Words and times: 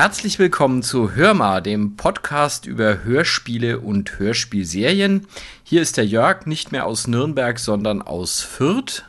Herzlich 0.00 0.38
willkommen 0.38 0.84
zu 0.84 1.16
Hörma, 1.16 1.60
dem 1.60 1.96
Podcast 1.96 2.66
über 2.66 3.02
Hörspiele 3.02 3.80
und 3.80 4.20
Hörspielserien. 4.20 5.26
Hier 5.64 5.82
ist 5.82 5.96
der 5.96 6.06
Jörg 6.06 6.46
nicht 6.46 6.70
mehr 6.70 6.86
aus 6.86 7.08
Nürnberg, 7.08 7.58
sondern 7.58 8.00
aus 8.00 8.40
Fürth. 8.40 9.02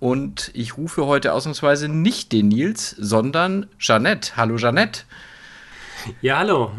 Und 0.00 0.50
ich 0.52 0.76
rufe 0.76 1.06
heute 1.06 1.32
ausnahmsweise 1.32 1.86
nicht 1.88 2.32
den 2.32 2.48
Nils, 2.48 2.90
sondern 2.90 3.68
Jeannette. 3.78 4.36
Hallo 4.36 4.56
Jeannette. 4.56 5.02
Ja, 6.22 6.38
hallo. 6.38 6.72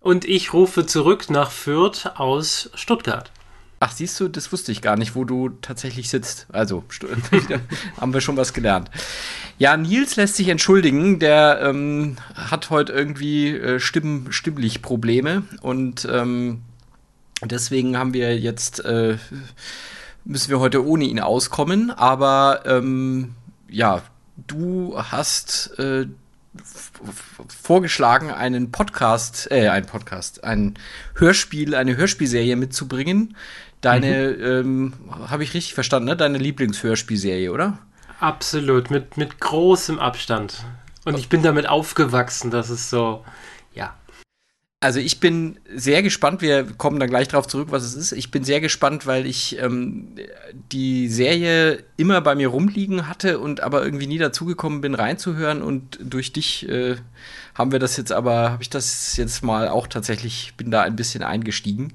Und 0.00 0.24
ich 0.24 0.52
rufe 0.52 0.86
zurück 0.86 1.30
nach 1.30 1.52
Fürth 1.52 2.10
aus 2.16 2.70
Stuttgart. 2.74 3.30
Ach, 3.82 3.92
siehst 3.92 4.20
du, 4.20 4.28
das 4.28 4.52
wusste 4.52 4.72
ich 4.72 4.82
gar 4.82 4.98
nicht, 4.98 5.14
wo 5.14 5.24
du 5.24 5.48
tatsächlich 5.48 6.10
sitzt. 6.10 6.46
Also, 6.52 6.84
haben 7.98 8.12
wir 8.12 8.20
schon 8.20 8.36
was 8.36 8.52
gelernt. 8.52 8.90
Ja, 9.58 9.74
Nils 9.78 10.16
lässt 10.16 10.36
sich 10.36 10.48
entschuldigen. 10.48 11.18
Der 11.18 11.60
ähm, 11.62 12.16
hat 12.34 12.68
heute 12.68 12.92
irgendwie 12.92 13.48
äh, 13.48 13.80
Stimm, 13.80 14.32
stimmlich 14.32 14.82
Probleme 14.82 15.44
und 15.62 16.06
ähm, 16.10 16.60
deswegen 17.42 17.96
haben 17.96 18.12
wir 18.12 18.38
jetzt 18.38 18.84
äh, 18.84 19.16
müssen 20.26 20.50
wir 20.50 20.60
heute 20.60 20.84
ohne 20.84 21.04
ihn 21.04 21.18
auskommen. 21.18 21.90
Aber 21.90 22.62
ähm, 22.66 23.34
ja, 23.66 24.02
du 24.36 24.94
hast 24.98 25.78
äh, 25.78 26.06
vorgeschlagen, 27.62 28.30
einen 28.30 28.72
Podcast, 28.72 29.50
äh, 29.50 29.68
ein 29.68 29.86
Podcast, 29.86 30.44
ein 30.44 30.74
Hörspiel, 31.14 31.74
eine 31.74 31.96
Hörspielserie 31.96 32.56
mitzubringen. 32.56 33.36
Deine, 33.80 34.62
mhm. 34.62 34.94
ähm, 35.08 35.28
habe 35.28 35.42
ich 35.42 35.54
richtig 35.54 35.74
verstanden, 35.74 36.08
ne? 36.08 36.16
Deine 36.16 36.38
Lieblingshörspielserie, 36.38 37.50
oder? 37.50 37.78
Absolut, 38.20 38.90
mit, 38.90 39.16
mit 39.16 39.40
großem 39.40 39.98
Abstand. 39.98 40.64
Und 41.04 41.18
ich 41.18 41.30
bin 41.30 41.42
damit 41.42 41.66
aufgewachsen, 41.66 42.50
dass 42.50 42.68
es 42.68 42.90
so, 42.90 43.24
ja. 43.72 43.94
Also 44.80 45.00
ich 45.00 45.20
bin 45.20 45.58
sehr 45.74 46.02
gespannt, 46.02 46.42
wir 46.42 46.64
kommen 46.64 47.00
dann 47.00 47.08
gleich 47.08 47.28
darauf 47.28 47.46
zurück, 47.46 47.68
was 47.70 47.82
es 47.82 47.94
ist. 47.94 48.12
Ich 48.12 48.30
bin 48.30 48.44
sehr 48.44 48.60
gespannt, 48.60 49.06
weil 49.06 49.26
ich 49.26 49.58
ähm, 49.58 50.14
die 50.72 51.08
Serie 51.08 51.82
immer 51.96 52.20
bei 52.20 52.34
mir 52.34 52.48
rumliegen 52.48 53.08
hatte 53.08 53.38
und 53.38 53.62
aber 53.62 53.82
irgendwie 53.82 54.06
nie 54.06 54.18
dazugekommen 54.18 54.82
bin, 54.82 54.94
reinzuhören. 54.94 55.62
Und 55.62 55.98
durch 56.02 56.32
dich 56.32 56.68
äh, 56.68 56.96
haben 57.54 57.72
wir 57.72 57.78
das 57.78 57.96
jetzt 57.96 58.12
aber, 58.12 58.50
habe 58.50 58.62
ich 58.62 58.70
das 58.70 59.16
jetzt 59.16 59.42
mal 59.42 59.68
auch 59.68 59.86
tatsächlich, 59.86 60.54
bin 60.58 60.70
da 60.70 60.82
ein 60.82 60.96
bisschen 60.96 61.22
eingestiegen. 61.22 61.92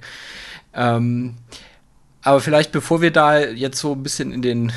Ähm, 0.74 1.36
aber 2.26 2.42
vielleicht, 2.42 2.72
bevor 2.72 3.04
wir 3.04 3.12
da 3.12 3.40
jetzt 3.40 3.78
so 3.78 3.94
ein 3.94 4.02
bisschen 4.02 4.32
in 4.32 4.42
den, 4.42 4.74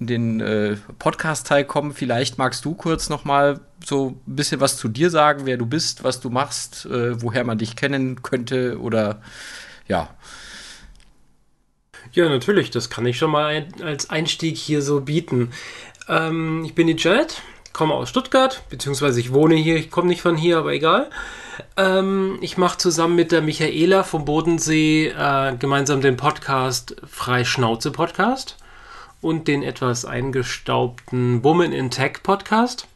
in 0.00 0.06
den 0.08 0.40
äh, 0.40 0.76
Podcast-Teil 0.98 1.64
kommen, 1.64 1.94
vielleicht 1.94 2.38
magst 2.38 2.64
du 2.64 2.74
kurz 2.74 3.08
noch 3.08 3.24
mal 3.24 3.60
so 3.84 4.20
ein 4.26 4.34
bisschen 4.34 4.60
was 4.60 4.76
zu 4.76 4.88
dir 4.88 5.08
sagen, 5.08 5.46
wer 5.46 5.56
du 5.56 5.64
bist, 5.64 6.02
was 6.02 6.18
du 6.18 6.28
machst, 6.28 6.86
äh, 6.86 7.22
woher 7.22 7.44
man 7.44 7.56
dich 7.56 7.76
kennen 7.76 8.22
könnte 8.22 8.80
oder 8.80 9.22
ja. 9.86 10.10
Ja, 12.12 12.28
natürlich, 12.28 12.70
das 12.70 12.90
kann 12.90 13.06
ich 13.06 13.16
schon 13.16 13.30
mal 13.30 13.46
ein, 13.46 13.80
als 13.80 14.10
Einstieg 14.10 14.56
hier 14.56 14.82
so 14.82 15.00
bieten. 15.00 15.52
Ähm, 16.08 16.64
ich 16.64 16.74
bin 16.74 16.88
die 16.88 16.96
Jet, 16.96 17.42
komme 17.78 17.94
aus 17.94 18.08
Stuttgart, 18.08 18.64
beziehungsweise 18.70 19.20
ich 19.20 19.32
wohne 19.32 19.54
hier, 19.54 19.76
ich 19.76 19.88
komme 19.88 20.08
nicht 20.08 20.20
von 20.20 20.36
hier, 20.36 20.58
aber 20.58 20.72
egal. 20.72 21.10
Ähm, 21.76 22.36
ich 22.40 22.58
mache 22.58 22.76
zusammen 22.76 23.14
mit 23.14 23.30
der 23.30 23.40
Michaela 23.40 24.02
vom 24.02 24.24
Bodensee 24.24 25.06
äh, 25.16 25.56
gemeinsam 25.56 26.00
den 26.00 26.16
Podcast 26.16 26.96
Freischnauze 27.08 27.92
Podcast 27.92 28.56
und 29.20 29.46
den 29.46 29.62
etwas 29.62 30.04
eingestaubten 30.04 31.44
Woman 31.44 31.70
in 31.70 31.92
Tech 31.92 32.24
Podcast. 32.24 32.88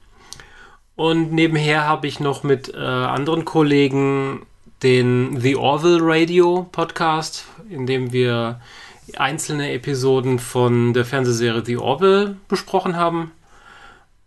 Und 0.97 1.33
nebenher 1.33 1.87
habe 1.87 2.09
ich 2.09 2.19
noch 2.19 2.43
mit 2.43 2.75
äh, 2.75 2.77
anderen 2.77 3.45
Kollegen 3.45 4.45
den 4.83 5.39
The 5.41 5.55
Orville 5.55 6.01
Radio 6.03 6.67
Podcast, 6.73 7.45
in 7.71 7.87
dem 7.87 8.13
wir 8.13 8.61
einzelne 9.17 9.71
Episoden 9.71 10.41
von 10.41 10.93
der 10.93 11.05
Fernsehserie 11.05 11.65
The 11.65 11.77
Orville 11.77 12.37
besprochen 12.49 12.97
haben. 12.97 13.31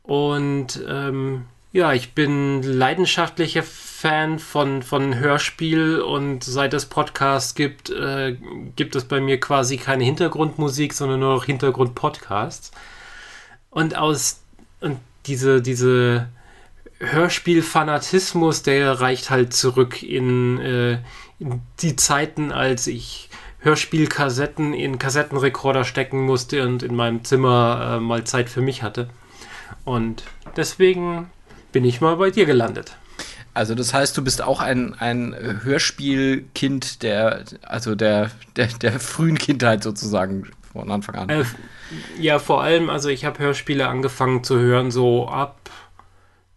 Und 0.05 0.83
ähm, 0.88 1.45
ja, 1.71 1.93
ich 1.93 2.13
bin 2.13 2.61
leidenschaftlicher 2.63 3.63
Fan 3.63 4.39
von, 4.39 4.81
von 4.83 5.16
Hörspiel 5.16 5.99
und 5.99 6.43
seit 6.43 6.73
es 6.73 6.85
Podcasts 6.85 7.55
gibt, 7.55 7.89
äh, 7.89 8.38
gibt 8.75 8.95
es 8.95 9.05
bei 9.05 9.19
mir 9.19 9.39
quasi 9.39 9.77
keine 9.77 10.03
Hintergrundmusik, 10.03 10.93
sondern 10.93 11.19
nur 11.19 11.33
noch 11.33 11.45
Hintergrundpodcasts. 11.45 12.71
Und 13.71 13.97
aus 13.97 14.41
und 14.79 14.99
diese, 15.25 15.61
diese 15.61 16.27
Hörspiel-Fanatismus, 16.99 18.63
der 18.63 19.01
reicht 19.01 19.29
halt 19.29 19.53
zurück 19.53 20.01
in, 20.03 20.59
äh, 20.59 20.99
in 21.39 21.61
die 21.81 21.95
Zeiten, 21.95 22.51
als 22.51 22.87
ich 22.87 23.29
Hörspielkassetten 23.59 24.73
in 24.73 24.99
Kassettenrekorder 24.99 25.83
stecken 25.83 26.22
musste 26.25 26.63
und 26.63 26.83
in 26.83 26.95
meinem 26.95 27.23
Zimmer 27.23 27.95
äh, 27.95 27.99
mal 27.99 28.23
Zeit 28.23 28.49
für 28.49 28.61
mich 28.61 28.83
hatte. 28.83 29.09
Und 29.84 30.24
deswegen 30.56 31.30
bin 31.72 31.86
ich 31.86 32.02
mal 32.02 32.18
bei 32.18 32.31
dir 32.31 32.46
gelandet. 32.46 32.96
Also 33.53 33.74
das 33.74 33.94
heißt, 33.94 34.18
du 34.18 34.24
bist 34.24 34.42
auch 34.42 34.59
ein, 34.59 34.94
ein 35.00 35.34
Hörspielkind 35.64 37.03
der, 37.03 37.46
also 37.62 37.96
der, 37.96 38.31
der, 38.58 38.68
der 38.68 39.00
frühen 39.00 39.38
Kindheit 39.38 39.81
sozusagen 39.81 40.52
von 40.74 40.92
Anfang 40.92 41.16
an. 41.16 41.30
Äh, 41.30 41.46
ja, 42.20 42.40
vor 42.40 42.64
allem, 42.64 42.90
also 42.90 43.08
ich 43.08 43.24
habe 43.24 43.40
Hörspiele 43.40 43.88
angefangen 43.88 44.44
zu 44.44 44.59
hören, 44.59 44.92
so 44.92 45.30
ab 45.30 45.70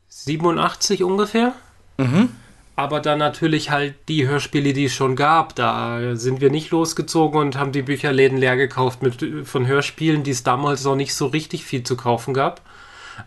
87 0.09 1.05
ungefähr. 1.05 1.53
Mhm. 1.99 2.31
Aber 2.75 3.01
dann 3.01 3.19
natürlich 3.19 3.71
halt 3.71 3.95
die 4.09 4.27
Hörspiele, 4.27 4.73
die 4.73 4.85
es 4.85 4.95
schon 4.95 5.17
gab. 5.17 5.55
Da 5.55 6.15
sind 6.17 6.41
wir 6.41 6.51
nicht 6.51 6.71
losgezogen 6.71 7.41
und 7.41 7.57
haben 7.57 7.73
die 7.73 7.83
Bücherläden 7.83 8.39
leer 8.39 8.57
gekauft 8.57 9.03
mit, 9.03 9.47
von 9.47 9.67
Hörspielen, 9.67 10.23
die 10.23 10.31
es 10.31 10.45
damals 10.45 10.85
noch 10.85 10.95
nicht 10.95 11.15
so 11.15 11.27
richtig 11.27 11.65
viel 11.65 11.83
zu 11.83 11.97
kaufen 11.97 12.35
gab. 12.35 12.61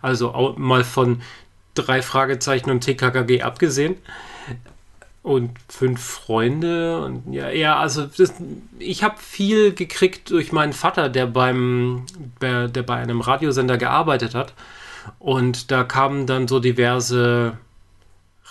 Also 0.02 0.56
mal 0.57 0.84
von 0.84 1.22
drei 1.74 2.02
Fragezeichen 2.02 2.69
und 2.69 2.81
TKKG 2.81 3.41
abgesehen. 3.41 3.96
Und 5.24 5.52
fünf 5.69 6.02
Freunde 6.02 7.06
und 7.06 7.31
ja, 7.31 7.52
ja, 7.52 7.78
also 7.78 8.07
das, 8.07 8.34
ich 8.80 9.03
habe 9.03 9.18
viel 9.19 9.72
gekriegt 9.72 10.31
durch 10.31 10.51
meinen 10.51 10.74
Vater, 10.74 11.09
der 11.09 11.28
beim, 11.28 12.07
der, 12.41 12.68
der 12.68 12.81
bei 12.81 12.96
einem 12.96 13.22
Radiosender 13.22 13.78
gearbeitet 13.78 14.34
hat. 14.34 14.56
Und 15.19 15.69
da 15.69 15.84
kamen 15.84 16.25
dann 16.25 16.47
so 16.47 16.59
diverse 16.59 17.57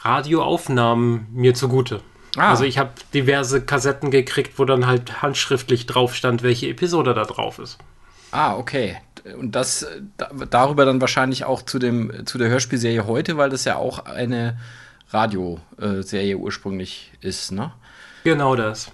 Radioaufnahmen 0.02 1.26
mir 1.32 1.54
zugute. 1.54 2.02
Ah. 2.36 2.50
Also 2.50 2.62
ich 2.62 2.78
habe 2.78 2.90
diverse 3.12 3.62
Kassetten 3.62 4.12
gekriegt, 4.12 4.56
wo 4.56 4.64
dann 4.64 4.86
halt 4.86 5.22
handschriftlich 5.22 5.86
drauf 5.86 6.14
stand, 6.14 6.44
welche 6.44 6.68
Episode 6.68 7.14
da 7.14 7.24
drauf 7.24 7.58
ist. 7.58 7.78
Ah, 8.30 8.56
okay 8.56 8.96
und 9.38 9.54
das 9.54 9.86
darüber 10.50 10.84
dann 10.84 11.00
wahrscheinlich 11.00 11.44
auch 11.44 11.62
zu 11.62 11.78
dem 11.78 12.26
zu 12.26 12.38
der 12.38 12.48
Hörspielserie 12.48 13.06
heute, 13.06 13.36
weil 13.36 13.50
das 13.50 13.64
ja 13.64 13.76
auch 13.76 14.04
eine 14.04 14.58
Radioserie 15.10 16.36
ursprünglich 16.36 17.12
ist, 17.20 17.52
ne? 17.52 17.72
Genau 18.24 18.54
das. 18.56 18.92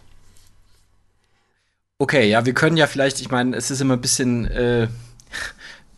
Okay, 1.98 2.28
ja, 2.28 2.44
wir 2.44 2.54
können 2.54 2.76
ja 2.76 2.86
vielleicht, 2.86 3.20
ich 3.20 3.30
meine, 3.30 3.56
es 3.56 3.70
ist 3.70 3.80
immer 3.80 3.94
ein 3.94 4.00
bisschen 4.00 4.44
äh, 4.46 4.88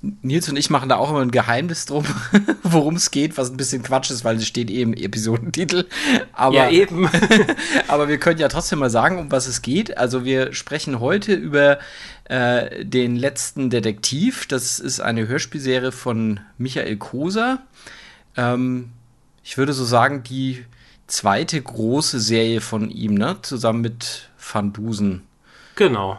Nils 0.01 0.49
und 0.49 0.57
ich 0.57 0.71
machen 0.71 0.89
da 0.89 0.97
auch 0.97 1.11
immer 1.11 1.23
ein 1.23 1.33
Geheimnis 1.33 1.87
drum, 1.87 2.05
worum 2.63 2.95
es 2.95 3.11
geht, 3.11 3.37
was 3.37 3.51
ein 3.51 3.57
bisschen 3.57 3.83
Quatsch 3.83 4.11
ist, 4.11 4.25
weil 4.25 4.37
es 4.37 4.47
steht 4.47 4.71
eben 4.71 4.93
im 4.93 5.03
Episodentitel. 5.03 5.87
Aber, 6.33 6.55
ja, 6.55 6.71
eben. 6.71 7.11
aber 7.89 8.07
wir 8.07 8.19
können 8.19 8.39
ja 8.39 8.47
trotzdem 8.47 8.79
mal 8.79 8.91
sagen, 8.91 9.19
um 9.19 9.33
was 9.33 9.49
es 9.49 9.61
geht. 9.61 9.99
Also 9.99 10.25
wir 10.25 10.53
sprechen 10.53 11.01
heute 11.01 11.35
über 11.35 11.81
äh, 12.29 12.85
den 12.85 13.17
letzten 13.17 13.71
Detektiv. 13.71 14.47
Das 14.47 14.79
ist 14.79 15.01
eine 15.01 15.27
Hörspielserie 15.29 15.93
von 15.93 16.41
Michael 16.57 16.97
Koser. 16.97 17.61
Ähm, 18.37 18.91
ich 19.43 19.59
würde 19.59 19.73
so 19.73 19.85
sagen, 19.85 20.23
die 20.23 20.65
zweite 21.07 21.61
große 21.61 22.21
Serie 22.21 22.61
von 22.61 22.91
ihm, 22.91 23.15
ne? 23.15 23.37
Zusammen 23.43 23.81
mit 23.81 24.31
Van 24.39 24.73
Dusen. 24.73 25.23
Genau 25.75 26.19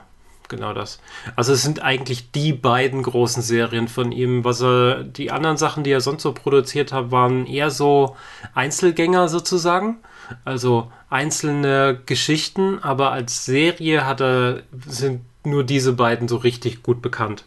genau 0.50 0.74
das. 0.74 1.00
Also 1.36 1.54
es 1.54 1.62
sind 1.62 1.82
eigentlich 1.82 2.32
die 2.32 2.52
beiden 2.52 3.04
großen 3.04 3.42
Serien 3.42 3.88
von 3.88 4.12
ihm. 4.12 4.44
Was 4.44 4.62
er, 4.62 5.04
die 5.04 5.32
anderen 5.32 5.58
Sachen, 5.58 5.84
die 5.84 5.92
er 5.92 6.02
sonst 6.02 6.24
so 6.24 6.34
produziert 6.34 6.92
hat, 6.92 7.12
waren 7.12 7.46
eher 7.46 7.72
so 7.72 8.18
Einzelgänger 8.54 9.30
sozusagen. 9.30 9.98
Also 10.44 10.92
einzelne 11.10 12.02
Geschichten, 12.06 12.80
aber 12.80 13.12
als 13.12 13.46
Serie 13.46 14.06
hat 14.06 14.22
er, 14.22 14.64
sind 14.86 15.22
nur 15.44 15.64
diese 15.64 15.94
beiden 15.94 16.28
so 16.28 16.38
richtig 16.38 16.84
gut 16.84 17.02
bekannt. 17.02 17.46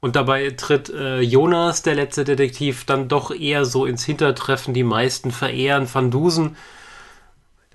Und 0.00 0.16
dabei 0.16 0.50
tritt 0.50 0.90
äh, 0.90 1.20
Jonas, 1.20 1.82
der 1.82 1.94
letzte 1.94 2.24
Detektiv, 2.24 2.84
dann 2.84 3.08
doch 3.08 3.30
eher 3.30 3.64
so 3.64 3.86
ins 3.86 4.04
Hintertreffen. 4.04 4.74
Die 4.74 4.84
meisten 4.84 5.30
verehren 5.30 5.88
Van 5.92 6.10
Dusen 6.10 6.56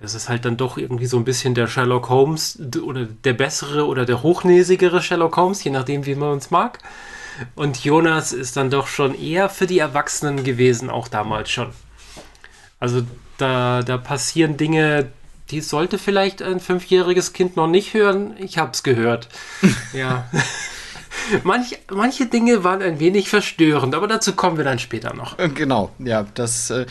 das 0.00 0.14
ist 0.14 0.30
halt 0.30 0.46
dann 0.46 0.56
doch 0.56 0.78
irgendwie 0.78 1.06
so 1.06 1.18
ein 1.18 1.24
bisschen 1.24 1.54
der 1.54 1.66
Sherlock 1.66 2.08
Holmes 2.08 2.58
oder 2.82 3.04
der 3.04 3.34
bessere 3.34 3.86
oder 3.86 4.06
der 4.06 4.22
hochnäsigere 4.22 5.02
Sherlock 5.02 5.36
Holmes, 5.36 5.62
je 5.62 5.70
nachdem, 5.70 6.06
wie 6.06 6.14
man 6.14 6.32
uns 6.32 6.50
mag. 6.50 6.78
Und 7.54 7.84
Jonas 7.84 8.32
ist 8.32 8.56
dann 8.56 8.70
doch 8.70 8.86
schon 8.86 9.14
eher 9.14 9.50
für 9.50 9.66
die 9.66 9.78
Erwachsenen 9.78 10.42
gewesen, 10.42 10.88
auch 10.88 11.08
damals 11.08 11.50
schon. 11.50 11.70
Also 12.78 13.02
da, 13.36 13.82
da 13.82 13.98
passieren 13.98 14.56
Dinge, 14.56 15.10
die 15.50 15.60
sollte 15.60 15.98
vielleicht 15.98 16.42
ein 16.42 16.60
fünfjähriges 16.60 17.32
Kind 17.32 17.56
noch 17.56 17.66
nicht 17.66 17.94
hören. 17.94 18.34
Ich 18.38 18.58
habe 18.58 18.70
es 18.72 18.82
gehört. 18.82 19.28
ja. 19.92 20.28
Manch, 21.44 21.78
manche 21.90 22.26
Dinge 22.26 22.64
waren 22.64 22.82
ein 22.82 22.98
wenig 23.00 23.28
verstörend, 23.28 23.94
aber 23.94 24.06
dazu 24.06 24.32
kommen 24.32 24.56
wir 24.56 24.64
dann 24.64 24.78
später 24.78 25.14
noch. 25.14 25.38
Äh, 25.38 25.48
genau, 25.48 25.90
ja, 25.98 26.26
das 26.34 26.70
äh, 26.70 26.86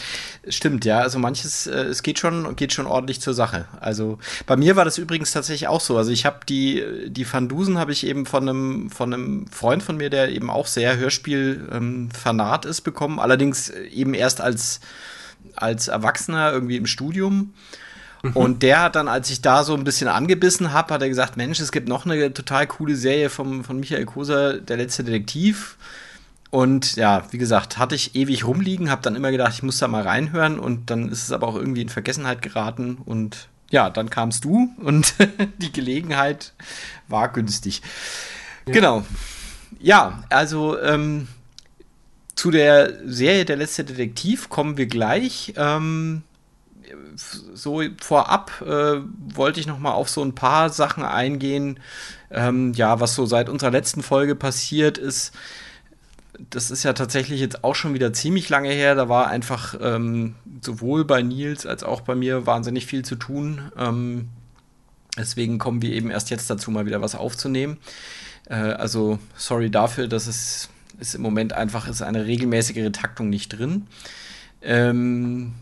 stimmt, 0.48 0.86
ja. 0.86 1.00
Also 1.00 1.20
manches, 1.20 1.68
äh, 1.68 1.84
es 1.84 2.04
geht 2.04 2.20
schon, 2.20 2.56
geht 2.56 2.74
schon 2.74 2.86
ordentlich 2.86 3.22
zur 3.22 3.34
Sache. 3.34 3.66
Also 3.80 4.20
bei 4.46 4.56
mir 4.56 4.76
war 4.76 4.86
das 4.86 4.98
übrigens 4.98 5.32
tatsächlich 5.32 5.68
auch 5.68 5.82
so. 5.82 5.98
Also 5.98 6.12
ich 6.12 6.26
habe 6.26 6.40
die, 6.48 6.84
die 7.08 7.32
Van 7.32 7.50
Dusen 7.50 7.78
habe 7.78 7.92
ich 7.92 8.06
eben 8.06 8.26
von 8.26 8.48
einem, 8.48 8.90
von 8.90 9.14
einem 9.14 9.48
Freund 9.48 9.84
von 9.84 9.98
mir, 9.98 10.10
der 10.10 10.30
eben 10.30 10.50
auch 10.50 10.68
sehr 10.68 10.98
Hörspiel-Fanat 10.98 12.66
ähm, 12.66 12.72
ist, 12.72 12.82
bekommen. 12.82 13.20
Allerdings 13.20 13.70
eben 13.70 14.14
erst 14.14 14.42
als, 14.42 14.80
als 15.56 15.88
Erwachsener 15.88 16.52
irgendwie 16.52 16.78
im 16.78 16.86
Studium. 16.86 17.54
Und 18.34 18.64
der 18.64 18.82
hat 18.82 18.96
dann, 18.96 19.08
als 19.08 19.30
ich 19.30 19.42
da 19.42 19.64
so 19.64 19.74
ein 19.74 19.84
bisschen 19.84 20.08
angebissen 20.08 20.74
habe, 20.74 20.94
hat 20.94 21.02
er 21.02 21.10
gesagt, 21.10 21.38
Mensch, 21.38 21.60
es 21.60 21.72
gibt 21.72 21.88
noch 21.88 22.06
eine 22.06 22.34
total 22.34 22.68
coole 22.68 22.96
Serie 22.96 23.30
vom, 23.30 23.64
von 23.64 23.80
Michael 23.80 24.06
Koser, 24.06 24.60
Der 24.60 24.78
letzte 24.78 25.04
Detektiv. 25.04 25.78
Und 26.52 26.96
ja, 26.96 27.24
wie 27.32 27.38
gesagt, 27.38 27.78
hatte 27.78 27.96
ich 27.96 28.16
ewig 28.16 28.46
rumliegen, 28.46 28.90
habe 28.90 29.04
dann 29.04 29.16
immer 29.16 29.32
gedacht, 29.32 29.54
ich 29.54 29.64
muss 29.64 29.78
da 29.78 29.88
mal 29.88 30.02
reinhören 30.02 30.60
und 30.60 30.90
dann 30.90 31.10
ist 31.10 31.24
es 31.24 31.32
aber 31.32 31.48
auch 31.48 31.56
irgendwie 31.56 31.84
in 31.84 31.90
Vergessenheit 31.90 32.42
geraten 32.42 32.98
und 33.06 33.50
ja, 33.70 33.92
dann 33.92 34.10
kamst 34.10 34.46
du 34.46 34.70
und 34.78 35.14
die 35.60 35.72
Gelegenheit 35.72 36.54
war 37.08 37.30
günstig. 37.30 37.84
Ja. 38.66 38.74
Genau. 38.74 39.06
Ja, 39.80 40.24
also 40.30 40.80
ähm, 40.82 41.28
zu 42.36 42.52
der 42.52 42.94
Serie 43.06 43.46
Der 43.46 43.58
letzte 43.58 43.84
Detektiv 43.84 44.50
kommen 44.50 44.78
wir 44.78 44.88
gleich. 44.88 45.54
Ähm, 45.56 46.24
so 47.54 47.82
vorab 48.02 48.62
äh, 48.62 49.02
wollte 49.36 49.60
ich 49.60 49.68
noch 49.68 49.80
mal 49.80 49.92
auf 49.92 50.10
so 50.10 50.24
ein 50.24 50.36
paar 50.36 50.70
Sachen 50.70 51.04
eingehen, 51.04 51.80
ähm, 52.32 52.74
ja, 52.74 53.00
was 53.00 53.16
so 53.16 53.26
seit 53.26 53.50
unserer 53.50 53.72
letzten 53.72 54.04
Folge 54.04 54.36
passiert 54.36 54.98
ist. 54.98 55.34
Das 56.50 56.72
ist 56.72 56.84
ja 56.84 56.94
tatsächlich 56.94 57.42
jetzt 57.42 57.64
auch 57.64 57.76
schon 57.76 57.94
wieder 57.94 58.14
ziemlich 58.14 58.48
lange 58.50 58.70
her. 58.70 58.96
Da 58.96 59.10
war 59.10 59.28
einfach 59.28 59.76
ähm, 59.82 60.36
sowohl 60.62 61.04
bei 61.04 61.22
Nils 61.22 61.66
als 61.66 61.84
auch 61.84 62.02
bei 62.02 62.16
mir 62.16 62.46
wahnsinnig 62.46 62.86
viel 62.86 63.04
zu 63.04 63.16
tun. 63.16 63.72
Ähm, 63.78 64.30
deswegen 65.18 65.58
kommen 65.58 65.82
wir 65.82 65.92
eben 65.92 66.10
erst 66.12 66.30
jetzt 66.30 66.50
dazu, 66.50 66.72
mal 66.72 66.86
wieder 66.86 67.02
was 67.02 67.16
aufzunehmen. 67.16 67.78
Äh, 68.50 68.56
also 68.56 69.20
sorry 69.36 69.70
dafür, 69.70 70.08
dass 70.08 70.28
es 70.28 70.70
ist 71.00 71.16
im 71.16 71.22
Moment 71.22 71.54
einfach 71.54 71.88
ist 71.88 72.02
eine 72.02 72.26
regelmäßigere 72.26 72.92
Taktung 72.92 73.30
nicht 73.30 73.50
drin. 73.50 73.88
Ähm, 74.62 75.54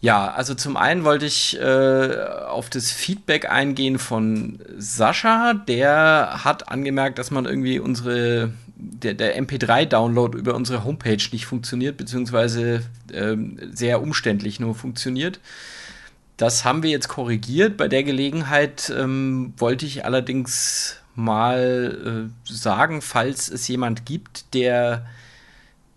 ja, 0.00 0.30
also 0.30 0.54
zum 0.54 0.76
einen 0.76 1.04
wollte 1.04 1.26
ich 1.26 1.58
äh, 1.58 2.24
auf 2.48 2.68
das 2.68 2.92
Feedback 2.92 3.50
eingehen 3.50 3.98
von 3.98 4.58
Sascha. 4.76 5.54
Der 5.54 6.44
hat 6.44 6.68
angemerkt, 6.68 7.18
dass 7.18 7.30
man 7.30 7.46
irgendwie 7.46 7.78
unsere, 7.78 8.52
der, 8.76 9.14
der 9.14 9.40
MP3-Download 9.40 10.36
über 10.36 10.54
unsere 10.54 10.84
Homepage 10.84 11.22
nicht 11.32 11.46
funktioniert, 11.46 11.96
beziehungsweise 11.96 12.82
äh, 13.10 13.36
sehr 13.72 14.02
umständlich 14.02 14.60
nur 14.60 14.74
funktioniert. 14.74 15.40
Das 16.36 16.66
haben 16.66 16.82
wir 16.82 16.90
jetzt 16.90 17.08
korrigiert. 17.08 17.78
Bei 17.78 17.88
der 17.88 18.02
Gelegenheit 18.02 18.92
ähm, 18.94 19.54
wollte 19.56 19.86
ich 19.86 20.04
allerdings 20.04 20.96
mal 21.14 22.28
äh, 22.28 22.52
sagen, 22.52 23.00
falls 23.00 23.48
es 23.48 23.66
jemand 23.68 24.04
gibt, 24.04 24.52
der 24.52 25.06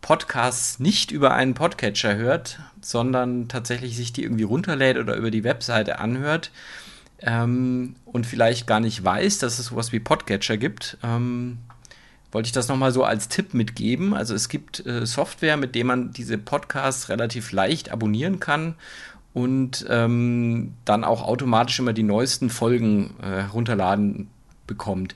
Podcasts 0.10 0.80
nicht 0.80 1.12
über 1.12 1.36
einen 1.36 1.54
Podcatcher 1.54 2.16
hört, 2.16 2.60
sondern 2.82 3.48
tatsächlich 3.48 3.96
sich 3.96 4.12
die 4.12 4.24
irgendwie 4.24 4.42
runterlädt 4.42 4.98
oder 4.98 5.16
über 5.16 5.30
die 5.30 5.44
Webseite 5.44 6.00
anhört 6.00 6.50
ähm, 7.20 7.96
und 8.06 8.26
vielleicht 8.26 8.66
gar 8.66 8.80
nicht 8.80 9.04
weiß, 9.04 9.38
dass 9.38 9.60
es 9.60 9.68
sowas 9.68 9.92
wie 9.92 10.00
Podcatcher 10.00 10.58
gibt, 10.58 10.98
ähm, 11.04 11.60
wollte 12.32 12.48
ich 12.48 12.54
das 12.54 12.70
nochmal 12.70 12.92
so 12.92 13.04
als 13.04 13.28
Tipp 13.28 13.54
mitgeben. 13.54 14.16
Also 14.16 14.34
es 14.34 14.50
gibt 14.50 14.84
äh, 14.84 15.06
Software, 15.06 15.58
mit 15.58 15.76
dem 15.76 15.86
man 15.86 16.12
diese 16.12 16.40
Podcasts 16.40 17.10
relativ 17.10 17.52
leicht 17.52 17.92
abonnieren 17.92 18.40
kann 18.40 18.74
und 19.36 19.86
ähm, 19.90 20.74
dann 20.86 21.04
auch 21.04 21.22
automatisch 21.22 21.78
immer 21.78 21.94
die 21.94 22.02
neuesten 22.02 22.50
Folgen 22.50 23.14
äh, 23.22 23.44
herunterladen 23.44 24.28
bekommt 24.66 25.14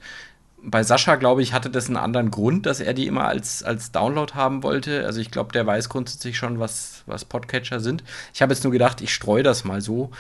bei 0.64 0.84
Sascha, 0.84 1.16
glaube 1.16 1.42
ich, 1.42 1.54
hatte 1.54 1.70
das 1.70 1.88
einen 1.88 1.98
anderen 1.98 2.32
Grund, 2.32 2.66
dass 2.66 2.80
er 2.80 2.94
die 2.94 3.08
immer 3.08 3.26
als, 3.26 3.64
als 3.64 3.92
Download 3.92 4.34
haben 4.34 4.64
wollte. 4.64 5.06
Also 5.06 5.20
ich 5.20 5.30
glaube, 5.30 5.52
der 5.52 5.66
weiß 5.66 5.90
grundsätzlich 5.90 6.38
schon, 6.38 6.60
was, 6.60 7.04
was 7.06 7.26
Podcatcher 7.26 7.80
sind. 7.80 8.04
Ich 8.34 8.42
habe 8.42 8.54
jetzt 8.54 8.64
nur 8.64 8.72
gedacht, 8.72 9.02
ich 9.02 9.14
streue 9.14 9.44
das 9.44 9.66
mal 9.66 9.82
so. 9.82 10.12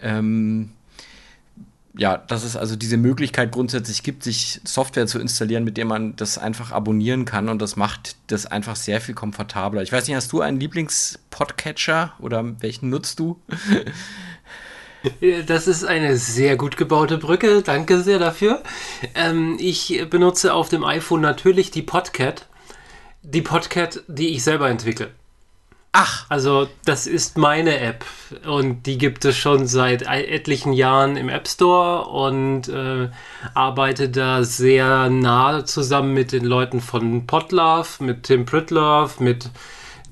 Ähm, 0.00 0.70
ja, 1.94 2.16
dass 2.16 2.44
es 2.44 2.56
also 2.56 2.76
diese 2.76 2.96
Möglichkeit 2.96 3.50
grundsätzlich 3.52 4.02
gibt, 4.02 4.22
sich 4.22 4.60
Software 4.64 5.06
zu 5.06 5.18
installieren, 5.18 5.64
mit 5.64 5.76
der 5.76 5.84
man 5.84 6.14
das 6.16 6.38
einfach 6.38 6.72
abonnieren 6.72 7.24
kann 7.24 7.48
und 7.48 7.60
das 7.60 7.76
macht 7.76 8.16
das 8.28 8.46
einfach 8.46 8.76
sehr 8.76 9.00
viel 9.00 9.14
komfortabler. 9.14 9.82
Ich 9.82 9.92
weiß 9.92 10.06
nicht, 10.06 10.16
hast 10.16 10.32
du 10.32 10.40
einen 10.40 10.60
Lieblings-Podcatcher 10.60 12.14
oder 12.20 12.60
welchen 12.60 12.90
nutzt 12.90 13.18
du? 13.18 13.40
Das 15.46 15.66
ist 15.66 15.84
eine 15.84 16.16
sehr 16.16 16.56
gut 16.56 16.76
gebaute 16.76 17.18
Brücke. 17.18 17.62
Danke 17.62 18.02
sehr 18.02 18.18
dafür. 18.18 18.62
Ähm, 19.14 19.56
ich 19.58 20.04
benutze 20.10 20.52
auf 20.52 20.68
dem 20.68 20.84
iPhone 20.84 21.20
natürlich 21.20 21.70
die 21.70 21.82
Podcat. 21.82 22.46
Die 23.22 23.42
Podcat, 23.42 24.02
die 24.08 24.28
ich 24.28 24.44
selber 24.44 24.68
entwickle. 24.68 25.10
Ach. 25.92 26.26
Also, 26.28 26.68
das 26.84 27.08
ist 27.08 27.36
meine 27.36 27.80
App 27.80 28.04
und 28.46 28.86
die 28.86 28.96
gibt 28.96 29.24
es 29.24 29.36
schon 29.36 29.66
seit 29.66 30.02
etlichen 30.02 30.72
Jahren 30.72 31.16
im 31.16 31.28
App 31.28 31.48
Store 31.48 32.06
und 32.06 32.68
äh, 32.68 33.08
arbeite 33.54 34.08
da 34.08 34.44
sehr 34.44 35.10
nah 35.10 35.64
zusammen 35.64 36.14
mit 36.14 36.30
den 36.30 36.44
Leuten 36.44 36.80
von 36.80 37.26
Podlove, 37.26 38.04
mit 38.04 38.22
Tim 38.22 38.46
Pritlove, 38.46 39.14
mit 39.18 39.50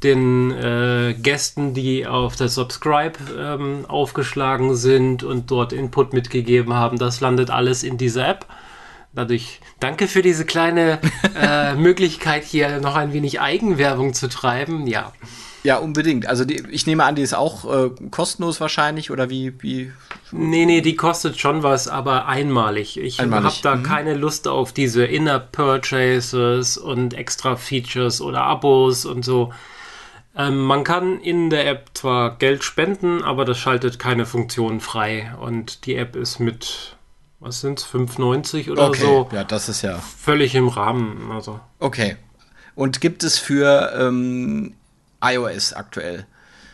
den 0.03 0.51
äh, 0.51 1.15
Gästen, 1.15 1.75
die 1.75 2.07
auf 2.07 2.37
der 2.37 2.49
Subscribe 2.49 3.19
ähm, 3.37 3.85
aufgeschlagen 3.89 4.77
sind 4.77 5.23
und 5.23 5.51
dort 5.51 5.73
Input 5.73 6.13
mitgegeben 6.13 6.75
haben. 6.75 6.99
Das 6.99 7.21
landet 7.21 7.51
alles 7.51 7.83
in 7.83 7.99
dieser 7.99 8.29
App. 8.29 8.47
Dadurch 9.15 9.61
danke 9.81 10.07
für 10.07 10.23
diese 10.23 10.45
kleine 10.45 11.01
äh, 11.35 11.75
Möglichkeit, 11.77 12.45
hier 12.45 12.81
noch 12.81 12.95
ein 12.95 13.13
wenig 13.13 13.41
Eigenwerbung 13.41 14.15
zu 14.15 14.29
treiben. 14.29 14.87
Ja. 14.87 15.13
Ja, 15.65 15.79
unbedingt. 15.79 16.27
Also 16.29 16.45
die, 16.45 16.63
ich 16.71 16.87
nehme 16.87 17.05
an, 17.05 17.17
die 17.17 17.23
ist 17.23 17.35
auch 17.35 17.65
äh, 17.65 17.91
kostenlos 18.11 18.61
wahrscheinlich 18.61 19.11
oder 19.11 19.29
wie, 19.29 19.53
wie? 19.61 19.93
Nee, 20.31 20.67
nee, 20.67 20.81
die 20.81 20.95
kostet 20.95 21.39
schon 21.39 21.63
was, 21.65 21.89
aber 21.89 22.27
einmalig. 22.27 22.97
Ich 22.99 23.19
habe 23.19 23.53
da 23.63 23.75
mhm. 23.75 23.83
keine 23.83 24.15
Lust 24.15 24.47
auf 24.47 24.73
diese 24.73 25.05
Inner-Purchases 25.05 26.79
und 26.79 27.13
extra 27.15 27.57
Features 27.57 28.21
oder 28.21 28.45
Abos 28.45 29.05
und 29.05 29.25
so. 29.25 29.53
Ähm, 30.39 30.61
man 30.61 30.85
kann 30.85 31.21
in 31.21 31.51
der 31.51 31.67
App 31.67 31.91
zwar 31.95 32.37
Geld 32.37 32.63
spenden, 32.63 33.25
aber 33.25 33.45
das 33.45 33.59
schaltet 33.59 33.99
keine 33.99 34.25
Funktionen 34.25 34.81
frei. 34.81 35.35
Und 35.41 35.85
die 35.85 35.97
App 35.97 36.15
ist 36.15 36.39
mit, 36.39 36.97
was 37.41 37.61
sind 37.61 37.81
es, 37.81 37.87
5,90 37.87 38.71
oder 38.71 38.87
okay. 38.87 39.01
so? 39.01 39.29
Ja, 39.33 39.43
das 39.43 39.69
ist 39.69 39.83
ja. 39.83 39.99
Völlig 39.99 40.55
im 40.55 40.69
Rahmen. 40.69 41.33
Also. 41.33 41.59
Okay. 41.81 42.17
Und 42.77 43.01
gibt 43.01 43.25
es 43.25 43.37
für 43.37 43.93
ähm, 43.99 44.75
iOS 45.21 45.73
aktuell? 45.73 46.25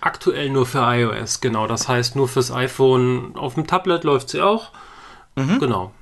Aktuell 0.02 0.50
nur 0.50 0.66
für 0.66 0.80
iOS, 0.80 1.40
genau. 1.40 1.66
Das 1.66 1.88
heißt 1.88 2.16
nur 2.16 2.28
fürs 2.28 2.52
iPhone. 2.52 3.34
Auf 3.36 3.54
dem 3.54 3.66
Tablet 3.66 4.04
läuft 4.04 4.28
sie 4.28 4.42
auch. 4.42 4.72
Mhm. 5.36 5.58
Genau. 5.58 5.92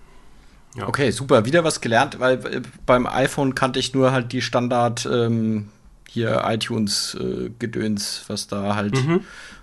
Ja. 0.75 0.89
Okay, 0.89 1.13
super. 1.13 1.45
Wieder 1.45 1.63
was 1.63 1.81
gelernt, 1.81 2.19
weil 2.19 2.45
äh, 2.45 2.63
beim 2.87 3.07
iPhone 3.07 3.55
kannte 3.55 3.79
ich 3.79 3.95
nur 3.95 4.11
halt 4.11 4.33
die 4.33 4.43
Standard 4.43 5.07
ähm, 5.07 5.69
hier 6.13 6.43
iTunes-Gedöns, 6.45 8.25
äh, 8.25 8.29
was 8.29 8.47
da 8.47 8.75
halt. 8.75 8.95
Mhm. 8.95 9.21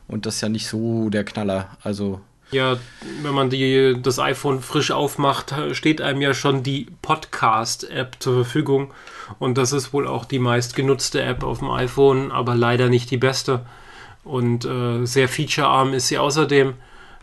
Und 0.07 0.25
das 0.25 0.35
ist 0.35 0.41
ja 0.41 0.49
nicht 0.49 0.67
so 0.67 1.09
der 1.09 1.23
Knaller. 1.23 1.69
Also. 1.83 2.21
Ja, 2.51 2.77
wenn 3.21 3.35
man 3.35 3.51
die, 3.51 3.95
das 4.01 4.17
iPhone 4.17 4.61
frisch 4.61 4.89
aufmacht, 4.89 5.53
steht 5.73 6.01
einem 6.01 6.21
ja 6.21 6.33
schon 6.33 6.63
die 6.63 6.87
Podcast-App 7.03 8.15
zur 8.19 8.33
Verfügung. 8.33 8.91
Und 9.37 9.59
das 9.59 9.71
ist 9.71 9.93
wohl 9.93 10.07
auch 10.07 10.25
die 10.25 10.39
meistgenutzte 10.39 11.21
App 11.21 11.43
auf 11.43 11.59
dem 11.59 11.69
iPhone, 11.69 12.31
aber 12.31 12.55
leider 12.55 12.89
nicht 12.89 13.11
die 13.11 13.17
beste. 13.17 13.65
Und 14.23 14.65
äh, 14.65 15.05
sehr 15.05 15.29
featurearm 15.29 15.93
ist 15.93 16.07
sie 16.07 16.17
außerdem. 16.17 16.73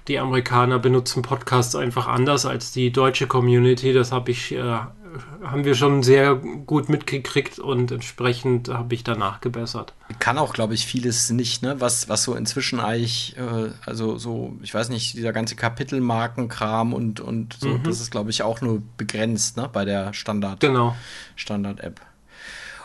Die 0.07 0.21
Amerikaner 0.21 0.79
benutzen 0.79 1.23
Podcasts 1.23 1.75
einfach 1.75 2.07
anders 2.07 2.47
als 2.47 2.71
die 2.71 2.93
deutsche 2.93 3.27
Community. 3.27 3.93
Das 3.93 4.13
habe 4.13 4.31
ich 4.31 4.53
äh, 4.53 4.79
haben 5.45 5.65
wir 5.65 5.75
schon 5.75 6.03
sehr 6.03 6.35
gut 6.35 6.89
mitgekriegt 6.89 7.59
und 7.59 7.91
entsprechend 7.91 8.69
habe 8.69 8.95
ich 8.95 9.05
danach 9.05 9.41
gebessert. 9.41 9.95
Kann 10.19 10.39
auch, 10.39 10.53
glaube 10.53 10.75
ich, 10.75 10.87
vieles 10.87 11.31
nicht, 11.31 11.63
ne? 11.63 11.81
Was, 11.81 12.09
was 12.09 12.23
so 12.23 12.35
inzwischen 12.35 12.81
eigentlich, 12.81 13.37
äh, 13.37 13.71
also 13.85 14.19
so, 14.19 14.57
ich 14.63 14.73
weiß 14.75 14.89
nicht, 14.89 15.15
dieser 15.15 15.33
ganze 15.33 15.57
Kapitelmarkenkram 15.57 16.93
und, 16.93 17.21
und 17.21 17.55
so, 17.61 17.69
mhm. 17.69 17.83
das 17.83 18.01
ist, 18.01 18.11
glaube 18.11 18.31
ich, 18.31 18.43
auch 18.43 18.61
nur 18.61 18.83
begrenzt, 18.97 19.57
ne, 19.57 19.69
bei 19.73 19.85
der 19.85 20.13
Standard, 20.15 20.61
genau. 20.61 20.97
Standard-App. 21.37 22.01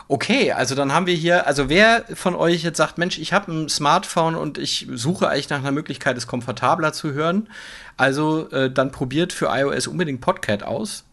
Okay, 0.08 0.52
also 0.52 0.74
dann 0.74 0.92
haben 0.92 1.06
wir 1.06 1.14
hier, 1.14 1.46
also 1.46 1.70
wer 1.70 2.04
von 2.12 2.34
euch 2.34 2.62
jetzt 2.62 2.76
sagt, 2.76 2.98
Mensch, 2.98 3.18
ich 3.18 3.32
habe 3.32 3.50
ein 3.50 3.68
Smartphone 3.70 4.34
und 4.34 4.58
ich 4.58 4.86
suche 4.92 5.28
eigentlich 5.28 5.48
nach 5.48 5.60
einer 5.60 5.72
Möglichkeit, 5.72 6.18
es 6.18 6.26
komfortabler 6.26 6.92
zu 6.92 7.12
hören, 7.12 7.48
also 7.96 8.50
äh, 8.50 8.70
dann 8.70 8.90
probiert 8.90 9.32
für 9.32 9.46
iOS 9.46 9.86
unbedingt 9.86 10.20
Podcat 10.20 10.64
aus. 10.64 11.04